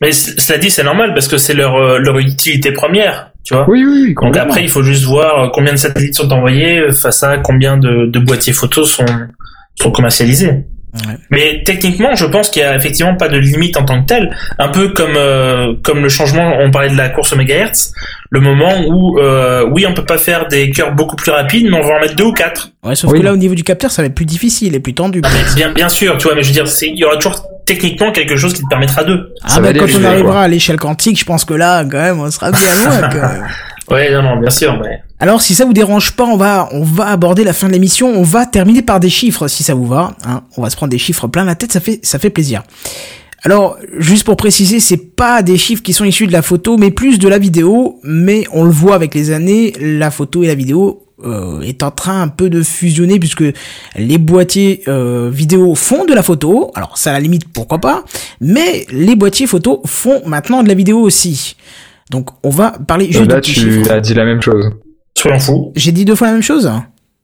Mais 0.00 0.12
cela 0.12 0.58
dit, 0.58 0.70
c'est 0.70 0.82
normal 0.82 1.14
parce 1.14 1.28
que 1.28 1.36
c'est 1.36 1.54
leur, 1.54 1.76
euh, 1.76 1.98
leur 1.98 2.18
utilité 2.18 2.72
première, 2.72 3.30
tu 3.44 3.54
vois. 3.54 3.68
Oui 3.70 3.84
oui, 3.84 4.06
oui 4.08 4.14
Donc 4.20 4.36
après, 4.36 4.62
il 4.62 4.68
faut 4.68 4.82
juste 4.82 5.04
voir 5.04 5.44
euh, 5.44 5.48
combien 5.52 5.72
de 5.72 5.78
satellites 5.78 6.16
sont 6.16 6.32
envoyés 6.32 6.80
euh, 6.80 6.92
face 6.92 7.22
à 7.22 7.38
combien 7.38 7.76
de, 7.76 8.06
de 8.06 8.18
boîtiers 8.18 8.52
photos 8.52 8.90
sont, 8.90 9.06
sont 9.76 9.92
commercialisés. 9.92 10.64
Ouais. 10.94 11.16
Mais 11.30 11.62
techniquement, 11.64 12.14
je 12.14 12.24
pense 12.24 12.50
qu'il 12.50 12.62
y 12.62 12.64
a 12.64 12.76
effectivement 12.76 13.16
pas 13.16 13.28
de 13.28 13.36
limite 13.36 13.76
en 13.76 13.84
tant 13.84 14.00
que 14.00 14.06
telle. 14.06 14.30
Un 14.60 14.68
peu 14.68 14.90
comme 14.90 15.16
euh, 15.16 15.74
comme 15.82 16.02
le 16.02 16.08
changement, 16.08 16.56
on 16.60 16.70
parlait 16.70 16.88
de 16.90 16.96
la 16.96 17.08
course 17.08 17.32
au 17.32 17.36
mégahertz, 17.36 17.92
le 18.30 18.40
moment 18.40 18.72
où 18.86 19.18
euh, 19.18 19.66
oui, 19.72 19.86
on 19.88 19.92
peut 19.94 20.04
pas 20.04 20.18
faire 20.18 20.46
des 20.46 20.70
cœurs 20.70 20.92
beaucoup 20.94 21.16
plus 21.16 21.32
rapides, 21.32 21.66
mais 21.68 21.76
on 21.78 21.86
va 21.86 21.96
en 21.96 22.00
mettre 22.00 22.14
deux 22.14 22.24
ou 22.26 22.32
quatre. 22.32 22.70
Ouais, 22.84 22.94
sauf 22.94 23.10
Oui. 23.10 23.18
que 23.18 23.24
là 23.24 23.32
au 23.32 23.36
niveau 23.36 23.56
du 23.56 23.64
capteur, 23.64 23.90
ça 23.90 24.02
va 24.02 24.06
être 24.06 24.14
plus 24.14 24.24
difficile 24.24 24.74
et 24.76 24.80
plus 24.80 24.94
tendu. 24.94 25.20
peut-être. 25.20 25.54
Bien 25.56 25.72
bien 25.72 25.88
sûr, 25.88 26.16
tu 26.16 26.28
vois, 26.28 26.36
mais 26.36 26.42
je 26.44 26.48
veux 26.48 26.54
dire, 26.54 26.64
il 26.82 26.96
y 26.96 27.04
aura 27.04 27.16
toujours 27.16 27.42
techniquement 27.66 28.12
quelque 28.12 28.36
chose 28.36 28.52
qui 28.52 28.62
te 28.62 28.68
permettra 28.68 29.02
d'eux. 29.02 29.32
Ah 29.42 29.48
Ça 29.48 29.60
bah 29.60 29.72
quand 29.72 29.86
on 30.00 30.04
arrivera 30.04 30.32
quoi. 30.32 30.40
à 30.42 30.48
l'échelle 30.48 30.76
quantique, 30.78 31.18
je 31.18 31.24
pense 31.24 31.44
que 31.44 31.54
là 31.54 31.84
quand 31.84 31.98
même 31.98 32.20
on 32.20 32.30
sera 32.30 32.52
bien 32.52 32.60
loin. 32.84 33.10
Ouais, 33.90 34.12
non, 34.12 34.22
non, 34.22 34.36
bien 34.38 34.50
sûr, 34.50 34.80
Alors 35.20 35.42
si 35.42 35.54
ça 35.54 35.64
vous 35.64 35.74
dérange 35.74 36.12
pas, 36.12 36.24
on 36.24 36.36
va 36.36 36.68
on 36.72 36.82
va 36.82 37.08
aborder 37.08 37.44
la 37.44 37.52
fin 37.52 37.68
de 37.68 37.72
l'émission. 37.72 38.08
On 38.08 38.22
va 38.22 38.46
terminer 38.46 38.82
par 38.82 39.00
des 39.00 39.10
chiffres 39.10 39.46
si 39.48 39.62
ça 39.62 39.74
vous 39.74 39.86
va. 39.86 40.16
Hein. 40.24 40.42
On 40.56 40.62
va 40.62 40.70
se 40.70 40.76
prendre 40.76 40.90
des 40.90 40.98
chiffres 40.98 41.26
plein 41.26 41.44
la 41.44 41.54
tête, 41.54 41.72
ça 41.72 41.80
fait 41.80 42.00
ça 42.02 42.18
fait 42.18 42.30
plaisir. 42.30 42.62
Alors, 43.42 43.76
juste 43.98 44.24
pour 44.24 44.36
préciser, 44.36 44.80
c'est 44.80 44.96
pas 44.96 45.42
des 45.42 45.58
chiffres 45.58 45.82
qui 45.82 45.92
sont 45.92 46.06
issus 46.06 46.26
de 46.26 46.32
la 46.32 46.40
photo, 46.40 46.78
mais 46.78 46.90
plus 46.90 47.18
de 47.18 47.28
la 47.28 47.38
vidéo. 47.38 48.00
Mais 48.02 48.44
on 48.52 48.64
le 48.64 48.70
voit 48.70 48.94
avec 48.94 49.14
les 49.14 49.32
années, 49.32 49.74
la 49.78 50.10
photo 50.10 50.42
et 50.42 50.46
la 50.46 50.54
vidéo 50.54 51.04
euh, 51.24 51.60
est 51.60 51.82
en 51.82 51.90
train 51.90 52.22
un 52.22 52.28
peu 52.28 52.50
de 52.50 52.62
fusionner 52.62 53.18
puisque 53.20 53.44
les 53.96 54.18
boîtiers 54.18 54.82
euh, 54.88 55.30
vidéo 55.32 55.74
font 55.74 56.06
de 56.06 56.12
la 56.12 56.22
photo. 56.22 56.72
Alors 56.74 56.98
ça 56.98 57.10
à 57.10 57.12
la 57.12 57.20
limite 57.20 57.44
pourquoi 57.52 57.78
pas, 57.78 58.04
mais 58.40 58.86
les 58.90 59.14
boîtiers 59.14 59.46
photo 59.46 59.80
font 59.86 60.22
maintenant 60.26 60.62
de 60.62 60.68
la 60.68 60.74
vidéo 60.74 61.00
aussi. 61.00 61.56
Donc 62.10 62.28
on 62.42 62.50
va 62.50 62.72
parler 62.86 63.10
juste 63.10 63.30
Là 63.30 63.40
tu 63.40 63.52
chiffres. 63.52 63.90
as 63.90 64.00
dit 64.00 64.14
la 64.14 64.24
même 64.24 64.42
chose. 64.42 64.70
soyons 65.16 65.38
fous. 65.40 65.72
J'ai 65.76 65.92
dit 65.92 66.04
deux 66.04 66.14
fois 66.14 66.26
la 66.28 66.32
même 66.34 66.42
chose 66.42 66.70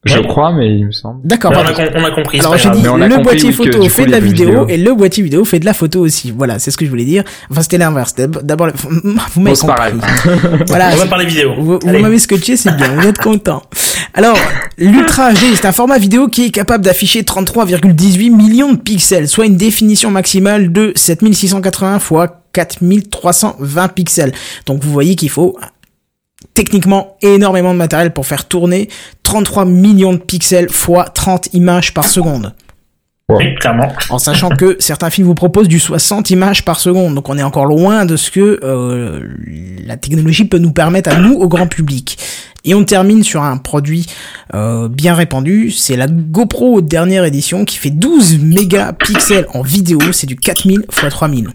Je 0.06 0.16
Ouais. 0.16 0.26
crois 0.26 0.52
mais 0.54 0.78
il 0.78 0.86
me 0.86 0.92
semble. 0.92 1.20
D'accord, 1.26 1.52
on, 1.54 1.58
a, 1.60 1.72
com- 1.74 1.90
on 1.94 2.04
a 2.04 2.10
compris. 2.12 2.40
Alors 2.40 2.56
j'ai 2.56 2.70
dit 2.70 2.82
le 2.82 3.22
boîtier 3.22 3.52
photo 3.52 3.82
fait 3.88 4.02
coup, 4.04 4.06
de 4.06 4.12
la 4.12 4.20
vidéo 4.20 4.46
vidéo. 4.64 4.66
et 4.68 4.78
le 4.78 4.94
boîtier 4.94 5.22
vidéo 5.22 5.44
fait 5.44 5.58
de 5.58 5.66
la 5.66 5.74
photo 5.74 6.00
aussi. 6.00 6.32
Voilà, 6.34 6.58
c'est 6.58 6.70
ce 6.70 6.78
que 6.78 6.86
je 6.86 6.90
voulais 6.90 7.04
dire. 7.04 7.22
Enfin 7.50 7.60
c'était 7.60 7.76
l'inverse. 7.76 8.14
D'ab- 8.14 8.42
D'abord, 8.42 8.68
vous 8.74 9.40
m'avez 9.42 9.56
Bon, 9.56 9.66
compris. 9.66 9.66
pareil. 9.76 9.94
Voilà, 10.68 10.90
On 10.94 10.96
va 10.96 11.06
parler 11.06 11.26
vidéo. 11.26 11.52
vous, 11.58 11.78
vous 11.82 11.98
m'avez 11.98 12.18
scotché, 12.18 12.56
c'est 12.56 12.74
bien, 12.74 12.88
vous 12.94 13.06
êtes 13.06 13.18
content. 13.18 13.62
Alors, 14.14 14.38
l'Ultra 14.78 15.32
HD, 15.32 15.54
c'est 15.54 15.66
un 15.66 15.72
format 15.72 15.98
vidéo 15.98 16.26
qui 16.28 16.46
est 16.46 16.50
capable 16.50 16.82
d'afficher 16.84 17.22
33,18 17.22 18.30
millions 18.34 18.72
de 18.72 18.78
pixels, 18.78 19.28
soit 19.28 19.44
une 19.46 19.56
définition 19.56 20.10
maximale 20.10 20.72
de 20.72 20.92
7680 20.96 21.98
x 21.98 22.30
4320 22.52 23.88
pixels. 23.88 24.32
Donc 24.66 24.82
vous 24.82 24.90
voyez 24.90 25.16
qu'il 25.16 25.30
faut 25.30 25.56
techniquement 26.54 27.16
énormément 27.22 27.72
de 27.72 27.78
matériel 27.78 28.12
pour 28.12 28.26
faire 28.26 28.46
tourner 28.46 28.88
33 29.22 29.64
millions 29.64 30.12
de 30.12 30.18
pixels 30.18 30.70
fois 30.70 31.04
30 31.04 31.54
images 31.54 31.94
par 31.94 32.06
seconde. 32.06 32.54
Oui, 33.30 33.54
clairement. 33.54 33.92
En 34.08 34.18
sachant 34.18 34.48
que 34.48 34.76
certains 34.80 35.10
films 35.10 35.26
vous 35.26 35.34
proposent 35.34 35.68
du 35.68 35.78
60 35.78 36.30
images 36.30 36.64
par 36.64 36.80
seconde, 36.80 37.14
donc 37.14 37.28
on 37.28 37.38
est 37.38 37.42
encore 37.42 37.66
loin 37.66 38.04
de 38.04 38.16
ce 38.16 38.30
que 38.30 38.58
euh, 38.62 39.20
la 39.86 39.96
technologie 39.96 40.44
peut 40.44 40.58
nous 40.58 40.72
permettre 40.72 41.10
à 41.10 41.20
nous, 41.20 41.34
au 41.34 41.48
grand 41.48 41.66
public. 41.66 42.18
Et 42.64 42.74
on 42.74 42.84
termine 42.84 43.22
sur 43.22 43.42
un 43.42 43.56
produit 43.56 44.06
euh, 44.54 44.88
bien 44.88 45.14
répandu, 45.14 45.70
c'est 45.70 45.96
la 45.96 46.08
GoPro 46.08 46.80
dernière 46.80 47.24
édition 47.24 47.64
qui 47.64 47.78
fait 47.78 47.90
12 47.90 48.40
mégapixels 48.40 49.46
en 49.54 49.62
vidéo, 49.62 50.00
c'est 50.12 50.26
du 50.26 50.36
4000 50.36 50.80
x 50.80 51.08
3000. 51.08 51.48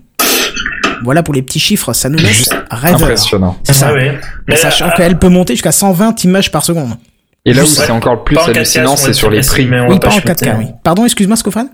Voilà 1.06 1.24
pour 1.24 1.34
les 1.34 1.42
petits 1.42 1.60
chiffres, 1.60 1.94
ça 1.94 2.10
nous 2.10 2.18
laisse 2.18 2.28
Juste 2.38 2.56
rêveurs. 2.70 3.04
Impressionnant. 3.04 3.56
C'est 3.64 3.74
ça. 3.74 3.88
Ah 3.92 3.94
ouais. 3.94 4.20
Mais, 4.48 4.56
Sachant 4.58 4.88
euh, 4.88 4.92
qu'elle 4.98 5.18
peut 5.18 5.30
monter 5.30 5.54
jusqu'à 5.54 5.72
120 5.72 6.24
images 6.26 6.52
par 6.52 6.64
seconde. 6.66 6.96
Et 7.46 7.54
là 7.54 7.62
où 7.64 7.66
c'est 7.68 7.92
encore 7.92 8.24
plus 8.24 8.36
pas 8.36 8.44
en 8.44 8.48
4K, 8.48 8.56
hallucinant, 8.58 8.96
c'est 8.98 9.14
sur 9.14 9.30
les 9.30 9.40
prix. 9.42 9.66
mais 9.68 9.80
on 9.80 9.88
Oui, 9.88 9.94
va 9.94 10.00
pas 10.00 10.08
en 10.08 10.12
chuter. 10.12 10.34
4K, 10.34 10.56
oui. 10.58 10.66
Pardon, 10.84 11.06
excuse-moi, 11.06 11.38
Scofan 11.38 11.68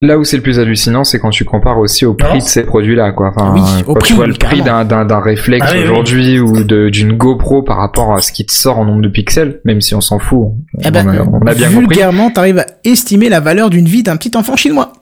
Là 0.00 0.16
où 0.16 0.22
c'est 0.22 0.36
le 0.36 0.42
plus 0.44 0.60
hallucinant, 0.60 1.02
c'est 1.02 1.18
quand 1.18 1.30
tu 1.30 1.44
compares 1.44 1.78
aussi 1.78 2.06
au 2.06 2.14
prix 2.14 2.28
Non. 2.28 2.36
de 2.38 2.48
ces 2.48 2.62
produits-là, 2.62 3.10
quoi. 3.10 3.32
Enfin, 3.36 3.52
Oui, 3.52 3.60
quand 3.84 3.90
au 3.92 3.94
tu 3.94 3.98
prix, 3.98 4.14
vois 4.14 4.24
oui, 4.26 4.30
le 4.30 4.38
prix 4.38 4.62
d'un, 4.62 4.84
d'un, 4.84 5.04
d'un 5.04 5.18
réflexe 5.20 5.66
Ah 5.68 5.72
oui, 5.74 5.80
oui. 5.82 5.88
aujourd'hui 5.88 6.38
ou 6.38 6.62
de, 6.62 6.88
d'une 6.88 7.14
GoPro 7.16 7.62
par 7.64 7.78
rapport 7.78 8.14
à 8.14 8.20
ce 8.22 8.30
qui 8.30 8.46
te 8.46 8.52
sort 8.52 8.78
en 8.78 8.84
nombre 8.84 9.02
de 9.02 9.08
pixels, 9.08 9.60
même 9.64 9.80
si 9.80 9.96
on 9.96 10.00
s'en 10.00 10.20
fout. 10.20 10.38
On, 10.38 10.54
Eh 10.84 10.90
ben, 10.92 11.08
a, 11.08 11.24
on 11.24 11.40
a 11.44 11.52
bien 11.52 11.66
compris. 11.66 11.80
vulgairement, 11.80 12.30
t'arrives 12.30 12.60
à 12.60 12.66
estimer 12.84 13.28
la 13.28 13.40
valeur 13.40 13.70
d'une 13.70 13.86
vie 13.86 14.04
d'un 14.04 14.16
petit 14.16 14.36
enfant 14.36 14.54
chinois. 14.54 14.92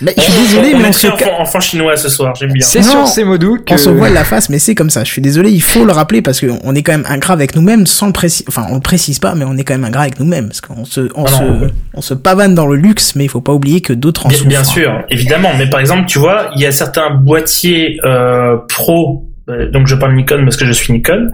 Mais 0.00 0.14
je 0.16 0.22
suis 0.22 0.32
désolé, 0.42 0.74
on 0.74 0.78
mais 0.78 0.88
on 0.88 0.92
se, 0.92 1.06
enfant, 1.08 1.40
enfant 1.40 1.60
chinois 1.60 1.96
ce 1.96 2.08
soir, 2.08 2.34
j'aime 2.34 2.52
bien. 2.52 2.66
C'est 2.66 2.80
Non. 2.80 2.86
sur 2.90 3.08
ces 3.08 3.24
mots 3.24 3.38
doux 3.38 3.58
que... 3.64 3.74
on 3.74 3.78
se 3.78 3.88
voile 3.90 4.12
la 4.14 4.24
face, 4.24 4.48
mais 4.48 4.58
c'est 4.58 4.74
comme 4.74 4.90
ça. 4.90 5.04
Je 5.04 5.10
suis 5.10 5.22
désolé, 5.22 5.50
il 5.50 5.62
faut 5.62 5.84
le 5.84 5.92
rappeler 5.92 6.22
parce 6.22 6.40
qu'on 6.40 6.74
est 6.74 6.82
quand 6.82 6.92
même 6.92 7.06
ingrat 7.08 7.32
avec 7.34 7.54
nous-mêmes 7.56 7.86
sans 7.86 8.06
le 8.06 8.12
préciser. 8.12 8.44
Enfin, 8.48 8.66
on 8.70 8.74
le 8.76 8.80
précise 8.80 9.18
pas, 9.18 9.34
mais 9.34 9.44
on 9.44 9.56
est 9.56 9.64
quand 9.64 9.74
même 9.74 9.84
ingrat 9.84 10.02
avec 10.02 10.20
nous-mêmes 10.20 10.48
parce 10.48 10.60
qu'on 10.60 10.84
se, 10.84 11.08
on 11.14 11.24
Ah 11.24 11.28
se, 11.32 11.42
non. 11.42 11.66
on 11.94 12.00
se 12.00 12.14
pavane 12.14 12.54
dans 12.54 12.66
le 12.66 12.76
luxe, 12.76 13.14
mais 13.16 13.24
il 13.24 13.28
faut 13.30 13.40
pas 13.40 13.52
oublier 13.52 13.80
que 13.80 13.92
d'autres 13.92 14.26
en 14.26 14.28
Bien, 14.28 14.38
souffrent. 14.38 14.48
bien 14.50 14.64
sûr, 14.64 14.92
évidemment. 15.10 15.50
Mais 15.58 15.68
par 15.68 15.80
exemple, 15.80 16.06
tu 16.06 16.18
vois, 16.18 16.50
il 16.56 16.62
y 16.62 16.66
a 16.66 16.72
certains 16.72 17.10
boîtiers 17.10 17.98
euh, 18.04 18.56
pro, 18.68 19.24
euh, 19.48 19.70
donc 19.70 19.86
je 19.86 19.94
parle 19.94 20.14
Nikon 20.14 20.40
parce 20.44 20.56
que 20.56 20.64
je 20.66 20.72
suis 20.72 20.92
Nikon, 20.92 21.30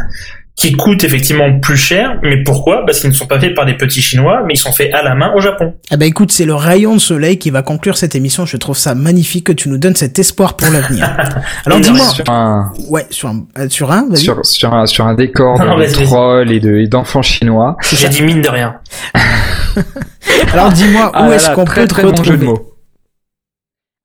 qui 0.57 0.73
coûtent 0.73 1.03
effectivement 1.03 1.59
plus 1.59 1.77
cher. 1.77 2.19
Mais 2.23 2.43
pourquoi? 2.45 2.85
Parce 2.87 3.01
qu'ils 3.01 3.11
ne 3.11 3.15
sont 3.15 3.27
pas 3.27 3.41
faits 3.41 3.55
par 3.57 3.67
des 3.67 3.75
petits 3.77 4.01
Chinois, 4.01 4.43
mais 4.47 4.55
ils 4.55 4.59
sont 4.59 4.73
faits 4.73 4.95
à 4.95 5.03
la 5.03 5.15
main 5.17 5.33
au 5.35 5.41
Japon. 5.41 5.75
Ah 5.91 5.97
bah 5.97 6.07
écoute, 6.07 6.31
c'est 6.31 6.45
le 6.45 6.55
rayon 6.55 6.95
de 6.95 7.01
soleil 7.01 7.39
qui 7.39 7.51
va 7.51 7.63
conclure 7.63 7.97
cette 7.97 8.15
émission. 8.15 8.47
Je 8.47 8.57
trouve 8.57 8.77
ça 8.77 8.95
magnifique 8.95 9.47
que 9.47 9.53
tu 9.53 9.69
nous 9.69 9.79
donnes 9.79 9.97
cet 9.97 10.17
espoir 10.19 10.57
pour 10.57 10.71
l'avenir. 10.71 11.11
Alors 11.67 11.81
dis-moi, 11.81 12.07
Sur 12.07 12.31
un, 12.31 12.73
ouais, 12.89 13.07
sur 13.11 13.29
un, 13.31 13.45
euh, 13.59 13.69
sur 13.69 13.91
un, 13.91 14.07
vas-y. 14.09 14.19
sur, 14.19 14.47
sur 14.47 14.73
un, 14.73 14.87
sur 14.87 15.07
un 15.07 15.15
décor 15.15 15.59
Non, 15.59 15.77
de 15.77 15.87
trolls 15.87 16.53
et 16.53 16.61
de, 16.61 16.77
et 16.77 16.87
d'enfants 16.87 17.23
chinois. 17.23 17.77
J'ai 17.93 18.09
dit 18.09 18.23
mine 18.23 18.41
de 18.41 18.49
rien. 18.49 18.77
Alors 20.53 20.71
dis-moi, 20.71 21.11
Ah 21.15 21.29
où 21.29 21.33
est-ce 21.33 21.51
qu'on 21.51 21.65
très, 21.65 21.83
peut 21.83 21.89
te 21.89 21.95
très 21.95 22.03
bon 22.05 22.09
jeu 22.11 22.19
retrouver? 22.35 22.39
de 22.39 22.45
mots. 22.45 22.71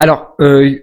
Alors, 0.00 0.34
euh, 0.40 0.60
oui. 0.60 0.80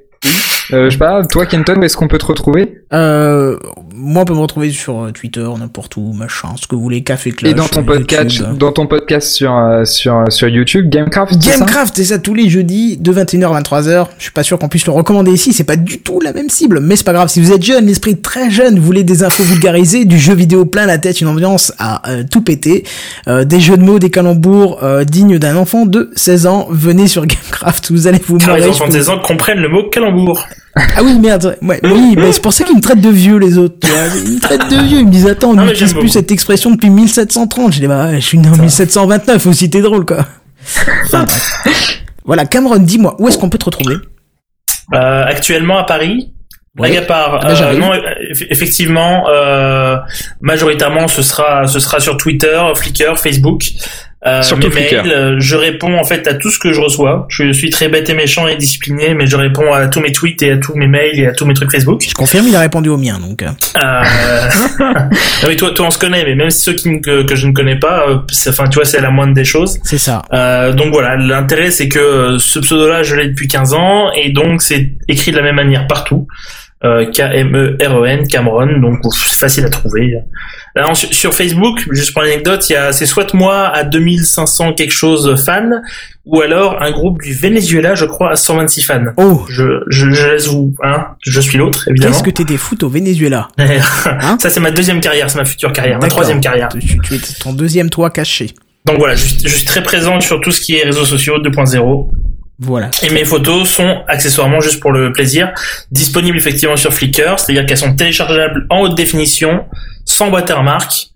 Euh, 0.73 0.85
je 0.85 0.89
sais 0.91 0.98
pas, 0.98 1.23
toi 1.26 1.45
Kenton, 1.45 1.76
où 1.80 1.84
est-ce 1.84 1.95
qu'on 1.95 2.07
peut 2.10 2.18
te 2.18 2.26
retrouver? 2.26 2.80
Euh, 2.94 3.57
moi, 3.99 4.21
on 4.21 4.25
peut 4.25 4.33
me 4.35 4.39
retrouver 4.39 4.69
sur 4.71 5.05
euh, 5.05 5.11
Twitter, 5.11 5.47
n'importe 5.57 5.97
où, 5.97 6.13
machin, 6.13 6.49
ce 6.55 6.67
que 6.67 6.75
vous 6.75 6.81
voulez, 6.81 7.01
Café 7.01 7.31
Clash. 7.31 7.51
Et 7.51 7.55
dans 7.55 7.67
ton 7.67 7.81
euh, 7.81 7.85
podcast, 7.85 8.31
YouTube. 8.31 8.57
dans 8.57 8.71
ton 8.71 8.85
podcast 8.85 9.29
sur 9.29 9.55
euh, 9.57 9.85
sur 9.85 10.23
sur 10.29 10.47
YouTube, 10.47 10.89
Gamecraft, 10.89 11.37
Gamecraft, 11.37 11.95
c'est 11.95 12.03
ça 12.03 12.19
tous 12.19 12.35
les 12.35 12.47
jeudis 12.47 12.97
de 12.97 13.11
21h 13.11 13.55
à 13.55 13.61
23h. 13.61 14.07
Je 14.17 14.23
suis 14.23 14.31
pas 14.31 14.43
sûr 14.43 14.59
qu'on 14.59 14.69
puisse 14.69 14.85
le 14.85 14.91
recommander 14.91 15.31
ici, 15.31 15.51
c'est 15.51 15.63
pas 15.63 15.75
du 15.75 15.99
tout 15.99 16.19
la 16.19 16.31
même 16.31 16.49
cible, 16.49 16.79
mais 16.79 16.95
c'est 16.95 17.05
pas 17.05 17.13
grave. 17.13 17.27
Si 17.29 17.41
vous 17.41 17.51
êtes 17.51 17.63
jeune, 17.63 17.87
l'esprit 17.87 18.17
très 18.17 18.51
jeune, 18.51 18.77
vous 18.77 18.85
voulez 18.85 19.03
des 19.03 19.23
infos 19.23 19.43
vulgarisées, 19.43 20.05
du 20.05 20.19
jeu 20.19 20.35
vidéo 20.35 20.65
plein 20.65 20.85
la 20.85 20.99
tête, 20.99 21.19
une 21.21 21.27
ambiance 21.27 21.73
à 21.79 22.07
euh, 22.09 22.23
tout 22.29 22.41
péter, 22.41 22.83
euh, 23.27 23.45
des 23.45 23.59
jeux 23.59 23.77
de 23.77 23.83
mots, 23.83 23.97
des 23.97 24.11
calembours 24.11 24.83
euh, 24.83 25.05
dignes 25.05 25.39
d'un 25.39 25.55
enfant 25.55 25.87
de 25.87 26.11
16 26.15 26.45
ans, 26.45 26.67
venez 26.69 27.07
sur 27.07 27.25
Gamecraft, 27.25 27.91
vous 27.91 28.07
allez 28.07 28.19
vous 28.25 28.37
marrer. 28.37 28.61
les 28.61 28.67
enfants 28.67 28.87
de 28.87 28.93
16 28.93 29.09
ans 29.09 29.19
comprennent 29.19 29.59
le 29.59 29.69
mot 29.69 29.89
calembour. 29.89 30.45
Ah 30.95 31.01
oui, 31.03 31.17
merde. 31.19 31.57
Ouais, 31.61 31.79
oui, 31.83 32.15
mais 32.17 32.31
c'est 32.31 32.41
pour 32.41 32.53
ça 32.53 32.63
qu'ils 32.63 32.75
me 32.75 32.81
traitent 32.81 33.01
de 33.01 33.09
vieux, 33.09 33.37
les 33.37 33.57
autres. 33.57 33.75
Tu 33.81 33.87
vois. 33.87 34.03
Ils 34.25 34.35
me 34.35 34.39
traitent 34.39 34.69
de 34.69 34.75
vieux. 34.83 34.99
Ils 34.99 35.05
me 35.07 35.11
disent, 35.11 35.27
attends, 35.27 35.49
on 35.51 35.53
n'utilise 35.65 35.93
plus 35.93 36.09
cette 36.09 36.31
expression 36.31 36.71
depuis 36.71 36.89
1730. 36.89 37.73
Je 37.73 37.79
dis, 37.79 37.87
bah, 37.87 38.13
je 38.15 38.19
suis 38.19 38.37
né 38.37 38.47
en 38.49 38.57
1729 38.57 39.45
aussi, 39.47 39.69
t'es 39.69 39.81
drôle, 39.81 40.05
quoi. 40.05 40.25
Enfin, 41.05 41.25
voilà, 42.25 42.45
Cameron, 42.45 42.77
dis-moi, 42.77 43.15
où 43.19 43.27
est-ce 43.27 43.37
qu'on 43.37 43.49
peut 43.49 43.57
te 43.57 43.65
retrouver? 43.65 43.95
Euh, 44.93 45.25
actuellement 45.25 45.77
à 45.77 45.83
Paris. 45.83 46.31
Ouais. 46.79 46.89
Blague 46.91 47.03
à 47.03 47.07
part, 47.07 47.39
Ah 47.43 47.49
euh, 47.49 47.77
non, 47.77 47.91
eff- 47.91 48.45
effectivement, 48.51 49.25
euh, 49.29 49.97
majoritairement, 50.41 51.07
ce 51.07 51.23
sera, 51.23 51.65
ce 51.65 51.79
sera 51.79 51.99
sur 51.99 52.17
Twitter, 52.17 52.61
Flickr, 52.75 53.17
Facebook. 53.17 53.71
Euh, 54.26 54.41
Surtout 54.41 54.69
mes 54.69 54.73
mails, 54.73 55.11
euh, 55.11 55.35
je 55.38 55.56
réponds 55.56 55.95
en 55.99 56.03
fait 56.03 56.27
à 56.27 56.34
tout 56.34 56.49
ce 56.49 56.57
que 56.57 56.73
je 56.73 56.81
reçois. 56.81 57.27
Je 57.30 57.53
suis 57.53 57.69
très 57.69 57.88
bête 57.88 58.10
et 58.10 58.15
méchant 58.15 58.48
et 58.48 58.56
discipliné, 58.56 59.14
mais 59.14 59.27
je 59.27 59.38
réponds 59.38 59.72
à 59.72 59.88
tous 59.88 59.99
mes 59.99 60.11
tweets 60.11 60.41
et 60.41 60.52
à 60.53 60.57
tous 60.57 60.73
mes 60.76 60.88
mails 60.88 61.19
et 61.19 61.27
à 61.27 61.34
tous 61.34 61.45
mes 61.45 61.53
trucs 61.53 61.72
Facebook. 61.72 62.02
Je 62.07 62.14
confirme, 62.15 62.48
il 62.48 62.56
a 62.56 62.60
répondu 62.60 62.89
au 62.89 62.98
mien, 62.98 63.19
donc. 63.19 63.44
euh, 63.44 63.48
Euh... 63.77 64.03
ah 64.80 65.10
oui, 65.48 65.56
toi, 65.56 65.69
toi, 65.72 65.85
on 65.88 65.91
se 65.91 65.99
connaît, 65.99 66.23
mais 66.26 66.34
même 66.35 66.49
ceux 66.49 66.73
qui, 66.73 66.99
que, 66.99 67.22
que 67.23 67.35
je 67.35 67.45
ne 67.48 67.53
connais 67.53 67.77
pas, 67.77 68.07
euh, 68.10 68.18
c'est- 68.31 68.49
enfin, 68.49 68.68
tu 68.68 68.76
vois, 68.76 68.85
c'est 68.85 69.02
la 69.02 69.11
moindre 69.11 69.34
des 69.35 69.45
choses. 69.45 69.77
C'est 69.84 69.99
ça. 69.99 70.23
Euh, 70.34 70.73
donc 70.73 70.91
voilà, 70.91 71.15
l'intérêt 71.15 71.69
c'est 71.69 71.88
que 71.88 72.38
ce 72.39 72.57
pseudo-là, 72.60 73.03
je 73.03 73.15
l'ai 73.15 73.27
depuis 73.27 73.48
15 73.48 73.73
ans, 73.76 74.11
et 74.15 74.30
donc 74.31 74.64
c'est 74.64 74.94
écrit 75.07 75.31
de 75.31 75.38
la 75.38 75.44
même 75.44 75.56
manière 75.56 75.85
partout. 75.85 76.27
Euh, 76.83 77.09
K-M-E-R-E-N, 77.11 78.27
Cameron, 78.27 78.79
donc 78.79 78.99
c'est 79.11 79.35
facile 79.39 79.65
à 79.65 79.69
trouver. 79.69 80.13
Alors, 80.75 80.95
sur, 80.95 81.33
Facebook, 81.33 81.83
juste 81.91 82.13
pour 82.13 82.21
l'anecdote, 82.21 82.69
il 82.69 82.73
y 82.73 82.75
a 82.75 82.91
c'est 82.91 83.07
soit 83.07 83.33
moi 83.33 83.67
à 83.67 83.83
2500 83.83 84.73
quelque 84.73 84.93
chose 84.93 85.43
fans, 85.43 85.81
ou 86.25 86.39
alors 86.41 86.79
un 86.79 86.91
groupe 86.91 87.19
du 87.23 87.33
Venezuela, 87.33 87.95
je 87.95 88.05
crois, 88.05 88.31
à 88.33 88.35
126 88.35 88.83
fans. 88.83 89.05
Oh, 89.17 89.43
Je, 89.49 89.63
je, 89.87 90.11
je 90.11 90.27
laisse 90.27 90.47
vous, 90.49 90.75
hein, 90.83 91.07
je 91.21 91.41
suis 91.41 91.57
l'autre, 91.57 91.87
évidemment. 91.89 92.13
qu'est-ce 92.13 92.23
que 92.23 92.29
t'es 92.29 92.43
des 92.43 92.57
foot 92.57 92.83
au 92.83 92.89
Venezuela? 92.89 93.47
Hein? 93.57 94.37
Ça 94.39 94.51
c'est 94.51 94.59
ma 94.59 94.69
deuxième 94.71 94.99
carrière, 94.99 95.31
c'est 95.31 95.39
ma 95.39 95.45
future 95.45 95.71
carrière, 95.73 95.97
ma 95.99 96.07
troisième 96.09 96.41
carrière. 96.41 96.69
tu, 96.69 96.99
tu 96.99 97.15
es 97.15 97.19
ton 97.41 97.53
deuxième 97.53 97.89
toit 97.89 98.11
caché. 98.11 98.51
Donc 98.85 98.99
voilà, 98.99 99.15
je, 99.15 99.25
je 99.25 99.49
suis 99.49 99.65
très 99.65 99.81
présent 99.81 100.19
sur 100.19 100.39
tout 100.41 100.51
ce 100.51 100.61
qui 100.61 100.75
est 100.75 100.83
réseaux 100.83 101.05
sociaux 101.05 101.39
2.0. 101.39 102.09
Voilà. 102.59 102.89
Et 103.03 103.09
mes 103.11 103.23
photos 103.25 103.67
sont 103.69 104.01
accessoirement 104.07 104.59
juste 104.59 104.79
pour 104.79 104.91
le 104.91 105.11
plaisir 105.13 105.51
disponibles 105.91 106.38
effectivement 106.38 106.75
sur 106.75 106.91
Flickr, 106.93 107.38
c'est-à-dire 107.39 107.65
qu'elles 107.65 107.77
sont 107.77 107.95
téléchargeables 107.95 108.65
en 108.69 108.81
haute 108.81 108.95
définition, 108.95 109.65
sans 110.05 110.29
watermark. 110.31 111.09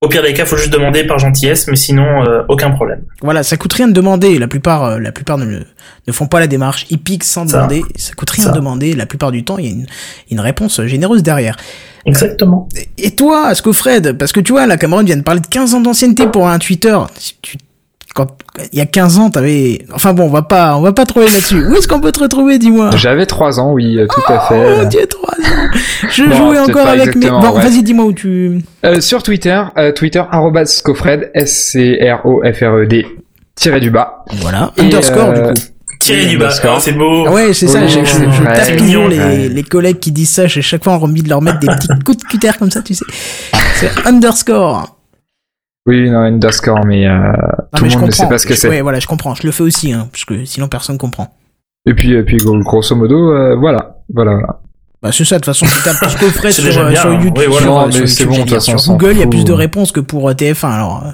Au 0.00 0.08
pire 0.08 0.22
des 0.22 0.34
cas, 0.34 0.44
faut 0.44 0.56
juste 0.58 0.72
demander 0.72 1.04
par 1.04 1.18
gentillesse, 1.18 1.66
mais 1.68 1.76
sinon 1.76 2.24
euh, 2.26 2.42
aucun 2.48 2.70
problème. 2.72 3.04
Voilà, 3.22 3.42
ça 3.42 3.56
coûte 3.56 3.72
rien 3.72 3.88
de 3.88 3.92
demander. 3.94 4.38
La 4.38 4.48
plupart, 4.48 4.84
euh, 4.84 4.98
la 4.98 5.12
plupart 5.12 5.38
ne, 5.38 5.60
ne 6.06 6.12
font 6.12 6.26
pas 6.26 6.40
la 6.40 6.46
démarche. 6.46 6.84
Ils 6.90 6.98
piquent 6.98 7.24
sans 7.24 7.46
Ça. 7.48 7.56
demander. 7.58 7.82
Ça 7.96 8.12
coûte 8.12 8.28
rien 8.28 8.44
Ça. 8.44 8.50
de 8.50 8.56
demander. 8.56 8.92
La 8.94 9.06
plupart 9.06 9.30
du 9.32 9.44
temps, 9.44 9.56
il 9.56 9.64
y 9.64 9.68
a 9.68 9.70
une, 9.70 9.86
une 10.30 10.40
réponse 10.40 10.82
généreuse 10.84 11.22
derrière. 11.22 11.56
Exactement. 12.04 12.68
Et 12.98 13.12
toi, 13.12 13.54
Scofred, 13.54 14.18
parce 14.18 14.32
que 14.32 14.40
tu 14.40 14.52
vois, 14.52 14.66
la 14.66 14.76
Cameron 14.76 15.02
vient 15.04 15.16
de 15.16 15.22
parler 15.22 15.40
de 15.40 15.46
15 15.46 15.72
ans 15.74 15.80
d'ancienneté 15.80 16.26
pour 16.26 16.48
un 16.48 16.58
Twitter. 16.58 16.98
Tu, 17.40 17.56
quand, 18.14 18.28
il 18.72 18.78
y 18.78 18.80
a 18.80 18.86
15 18.86 19.18
ans, 19.18 19.28
t'avais, 19.30 19.84
enfin 19.92 20.14
bon, 20.14 20.24
on 20.26 20.30
va 20.30 20.42
pas, 20.42 20.76
on 20.76 20.80
va 20.82 20.92
pas 20.92 21.04
trouver 21.04 21.26
là-dessus. 21.26 21.66
Où 21.66 21.74
est-ce 21.74 21.88
qu'on 21.88 22.00
peut 22.00 22.12
te 22.12 22.20
retrouver, 22.20 22.58
dis-moi? 22.58 22.90
J'avais 22.96 23.26
trois 23.26 23.58
ans, 23.58 23.72
oui, 23.72 23.98
euh, 23.98 24.06
tout 24.06 24.20
à 24.32 24.44
Oh, 24.44 24.48
fait. 24.48 24.76
mon 24.84 24.88
Dieu, 24.88 25.06
3 25.06 25.30
ans. 25.30 25.68
Je 26.10 26.22
Bon, 26.24 26.36
jouais 26.36 26.58
encore 26.60 26.86
avec 26.86 27.16
mes, 27.16 27.28
bon, 27.28 27.50
ouais. 27.50 27.62
vas-y, 27.62 27.82
dis-moi 27.82 28.04
où 28.04 28.12
tu, 28.12 28.62
Euh, 28.86 29.00
sur 29.00 29.22
Twitter, 29.24 29.60
euh, 29.76 29.90
Twitter 29.92 30.22
arrobas 30.30 30.66
Scofred, 30.66 31.30
S-C-R-O-F-R-E-D, 31.34 33.06
tiré 33.56 33.80
du 33.80 33.90
bas. 33.90 34.24
voilà, 34.40 34.72
Et, 34.76 34.82
underscore, 34.82 35.30
euh, 35.30 35.52
du 35.52 35.60
coup. 35.60 35.66
Tiré 36.00 36.26
du 36.26 36.36
bas, 36.38 36.50
c'est 36.80 36.92
beau. 36.92 37.24
Ah 37.26 37.32
ouais, 37.32 37.52
c'est 37.54 37.66
ça, 37.66 37.80
Oh, 37.82 37.88
je, 37.88 38.00
je, 38.00 38.30
je 38.30 38.42
ouais. 38.42 38.52
tape 38.54 38.80
mignon, 38.80 39.08
les, 39.08 39.18
ouais. 39.18 39.48
les 39.48 39.62
collègues 39.62 39.98
qui 40.00 40.12
disent 40.12 40.30
ça, 40.30 40.46
j'ai 40.46 40.60
chaque 40.60 40.84
fois 40.84 40.92
envie 40.94 41.22
de 41.22 41.28
leur 41.30 41.40
mettre 41.40 41.60
des 41.60 41.66
petits 41.68 41.88
coups 42.04 42.18
de 42.18 42.22
cutter 42.24 42.50
comme 42.58 42.70
ça, 42.70 42.82
tu 42.82 42.94
sais. 42.94 43.06
C'est 43.76 43.90
underscore. 44.06 44.96
Oui, 45.86 46.08
non, 46.10 46.20
underscore, 46.20 46.84
mais 46.86 47.06
euh, 47.06 47.18
Non, 47.18 47.22
tout 47.32 47.32
mais 47.74 47.80
le 47.82 47.88
je 47.90 47.98
monde 47.98 48.06
ne 48.06 48.12
sait 48.12 48.28
pas 48.28 48.38
ce 48.38 48.46
que 48.46 48.54
c'est. 48.54 48.68
Ouais, 48.68 48.80
voilà, 48.80 49.00
je 49.00 49.06
comprends. 49.06 49.34
Je 49.34 49.42
le 49.46 49.52
fais 49.52 49.62
aussi, 49.62 49.92
hein, 49.92 50.08
parce 50.10 50.24
que 50.24 50.44
sinon 50.44 50.68
personne 50.68 50.96
comprend. 50.98 51.34
Et 51.86 51.92
puis, 51.94 52.12
et 52.12 52.22
puis, 52.22 52.38
gros- 52.38 52.58
grosso 52.60 52.96
modo, 52.96 53.32
euh, 53.34 53.54
voilà, 53.56 53.96
voilà, 54.12 54.32
voilà. 54.32 54.60
Bah, 55.02 55.10
c'est 55.12 55.24
ça, 55.26 55.34
de 55.36 55.40
toute 55.44 55.54
façon, 55.54 55.66
tu 55.66 55.82
tapes 55.82 56.10
ce 56.10 56.16
que 56.16 56.24
ferait 56.30 56.50
C'est 56.52 56.62
sur, 56.62 56.70
déjà 56.70 56.80
euh, 56.86 56.90
bien, 56.90 57.00
sur 57.02 57.10
hein. 57.10 57.20
YouTube. 57.20 57.34
Oui, 57.36 57.44
voilà. 57.48 57.60
sur, 57.66 57.74
Non, 57.74 57.82
euh, 57.82 57.86
mais 57.88 57.92
sur 57.92 58.08
c'est 58.08 58.24
bon, 58.24 58.32
de 58.36 58.40
toute 58.40 58.50
façon, 58.54 58.78
Sur 58.78 58.92
Google, 58.92 59.12
il 59.12 59.18
y 59.18 59.22
a 59.22 59.26
plus 59.26 59.44
de 59.44 59.52
réponses 59.52 59.92
que 59.92 60.00
pour 60.00 60.30
euh, 60.30 60.32
TF1, 60.32 60.66
alors. 60.70 61.04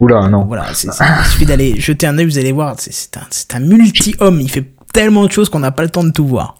Oula, 0.00 0.28
non. 0.28 0.44
Voilà, 0.44 0.64
c'est, 0.74 0.88
il 0.88 1.24
suffit 1.30 1.46
d'aller 1.46 1.80
jeter 1.80 2.06
un 2.06 2.18
œil, 2.18 2.26
vous 2.26 2.36
allez 2.38 2.52
voir, 2.52 2.74
c'est, 2.76 2.92
c'est 2.92 3.16
un, 3.16 3.22
c'est 3.30 3.54
un 3.54 3.60
multi-homme, 3.60 4.40
il 4.40 4.50
fait 4.50 4.66
tellement 4.92 5.24
de 5.24 5.30
choses 5.32 5.48
qu'on 5.48 5.60
n'a 5.60 5.70
pas 5.70 5.84
le 5.84 5.88
temps 5.88 6.04
de 6.04 6.10
tout 6.10 6.26
voir. 6.26 6.56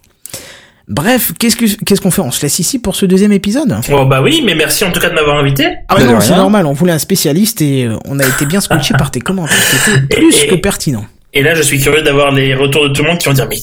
Bref, 0.88 1.32
qu'est-ce 1.38 1.56
que, 1.56 1.64
qu'est-ce 1.84 2.00
qu'on 2.00 2.10
fait? 2.10 2.22
On 2.22 2.30
se 2.30 2.42
laisse 2.42 2.58
ici 2.58 2.78
pour 2.78 2.96
ce 2.96 3.06
deuxième 3.06 3.32
épisode? 3.32 3.76
Oh 3.92 4.04
bah 4.04 4.20
oui, 4.22 4.42
mais 4.44 4.54
merci 4.54 4.84
en 4.84 4.90
tout 4.90 5.00
cas 5.00 5.08
de 5.10 5.14
m'avoir 5.14 5.38
invité. 5.38 5.66
Ah 5.88 5.94
bah 5.96 6.04
non, 6.04 6.20
c'est 6.20 6.34
normal, 6.36 6.66
on 6.66 6.72
voulait 6.72 6.92
un 6.92 6.98
spécialiste 6.98 7.62
et 7.62 7.84
euh, 7.84 7.96
on 8.06 8.18
a 8.18 8.24
été 8.26 8.46
bien 8.46 8.60
scotché 8.60 8.94
par 8.98 9.10
tes 9.10 9.20
commentaires. 9.20 9.56
C'était 9.56 10.00
plus 10.16 10.44
Et- 10.44 10.48
que 10.48 10.54
pertinent. 10.56 11.04
Et 11.34 11.42
là, 11.42 11.54
je 11.54 11.62
suis 11.62 11.80
curieux 11.80 12.02
d'avoir 12.02 12.30
les 12.30 12.54
retours 12.54 12.86
de 12.86 12.92
tout 12.92 13.02
le 13.02 13.08
monde 13.08 13.16
qui 13.16 13.26
vont 13.26 13.32
dire 13.34 13.46
mais 13.48 13.56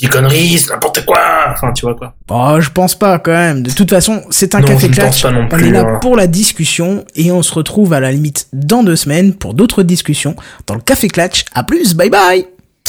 des 0.00 0.06
conneries, 0.06 0.56
c'est 0.56 0.70
n'importe 0.70 1.04
quoi. 1.04 1.18
Enfin, 1.50 1.72
tu 1.72 1.84
vois 1.84 1.96
quoi. 1.96 2.14
Oh, 2.30 2.60
je 2.60 2.70
pense 2.70 2.96
pas 2.96 3.18
quand 3.18 3.32
même. 3.32 3.64
De 3.64 3.72
toute 3.72 3.90
façon, 3.90 4.22
c'est 4.30 4.54
un 4.54 4.60
Non, 4.60 4.68
café 4.68 4.86
non 4.86 5.40
on 5.42 5.48
plus, 5.48 5.66
est 5.68 5.72
là 5.72 5.80
hein. 5.80 5.98
pour 6.00 6.14
la 6.14 6.28
discussion 6.28 7.04
et 7.16 7.32
on 7.32 7.42
se 7.42 7.52
retrouve 7.54 7.92
à 7.92 7.98
la 7.98 8.12
limite 8.12 8.46
dans 8.52 8.84
deux 8.84 8.94
semaines 8.94 9.34
pour 9.34 9.54
d'autres 9.54 9.82
discussions 9.82 10.36
dans 10.68 10.74
le 10.76 10.80
café 10.80 11.08
clutch. 11.08 11.44
À 11.54 11.64
plus, 11.64 11.94
bye 11.94 12.08
bye. 12.08 12.44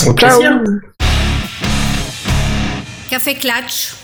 Au 0.05 0.13
plaisir. 0.13 0.61
Café 3.09 3.33
Clutch. 3.33 3.98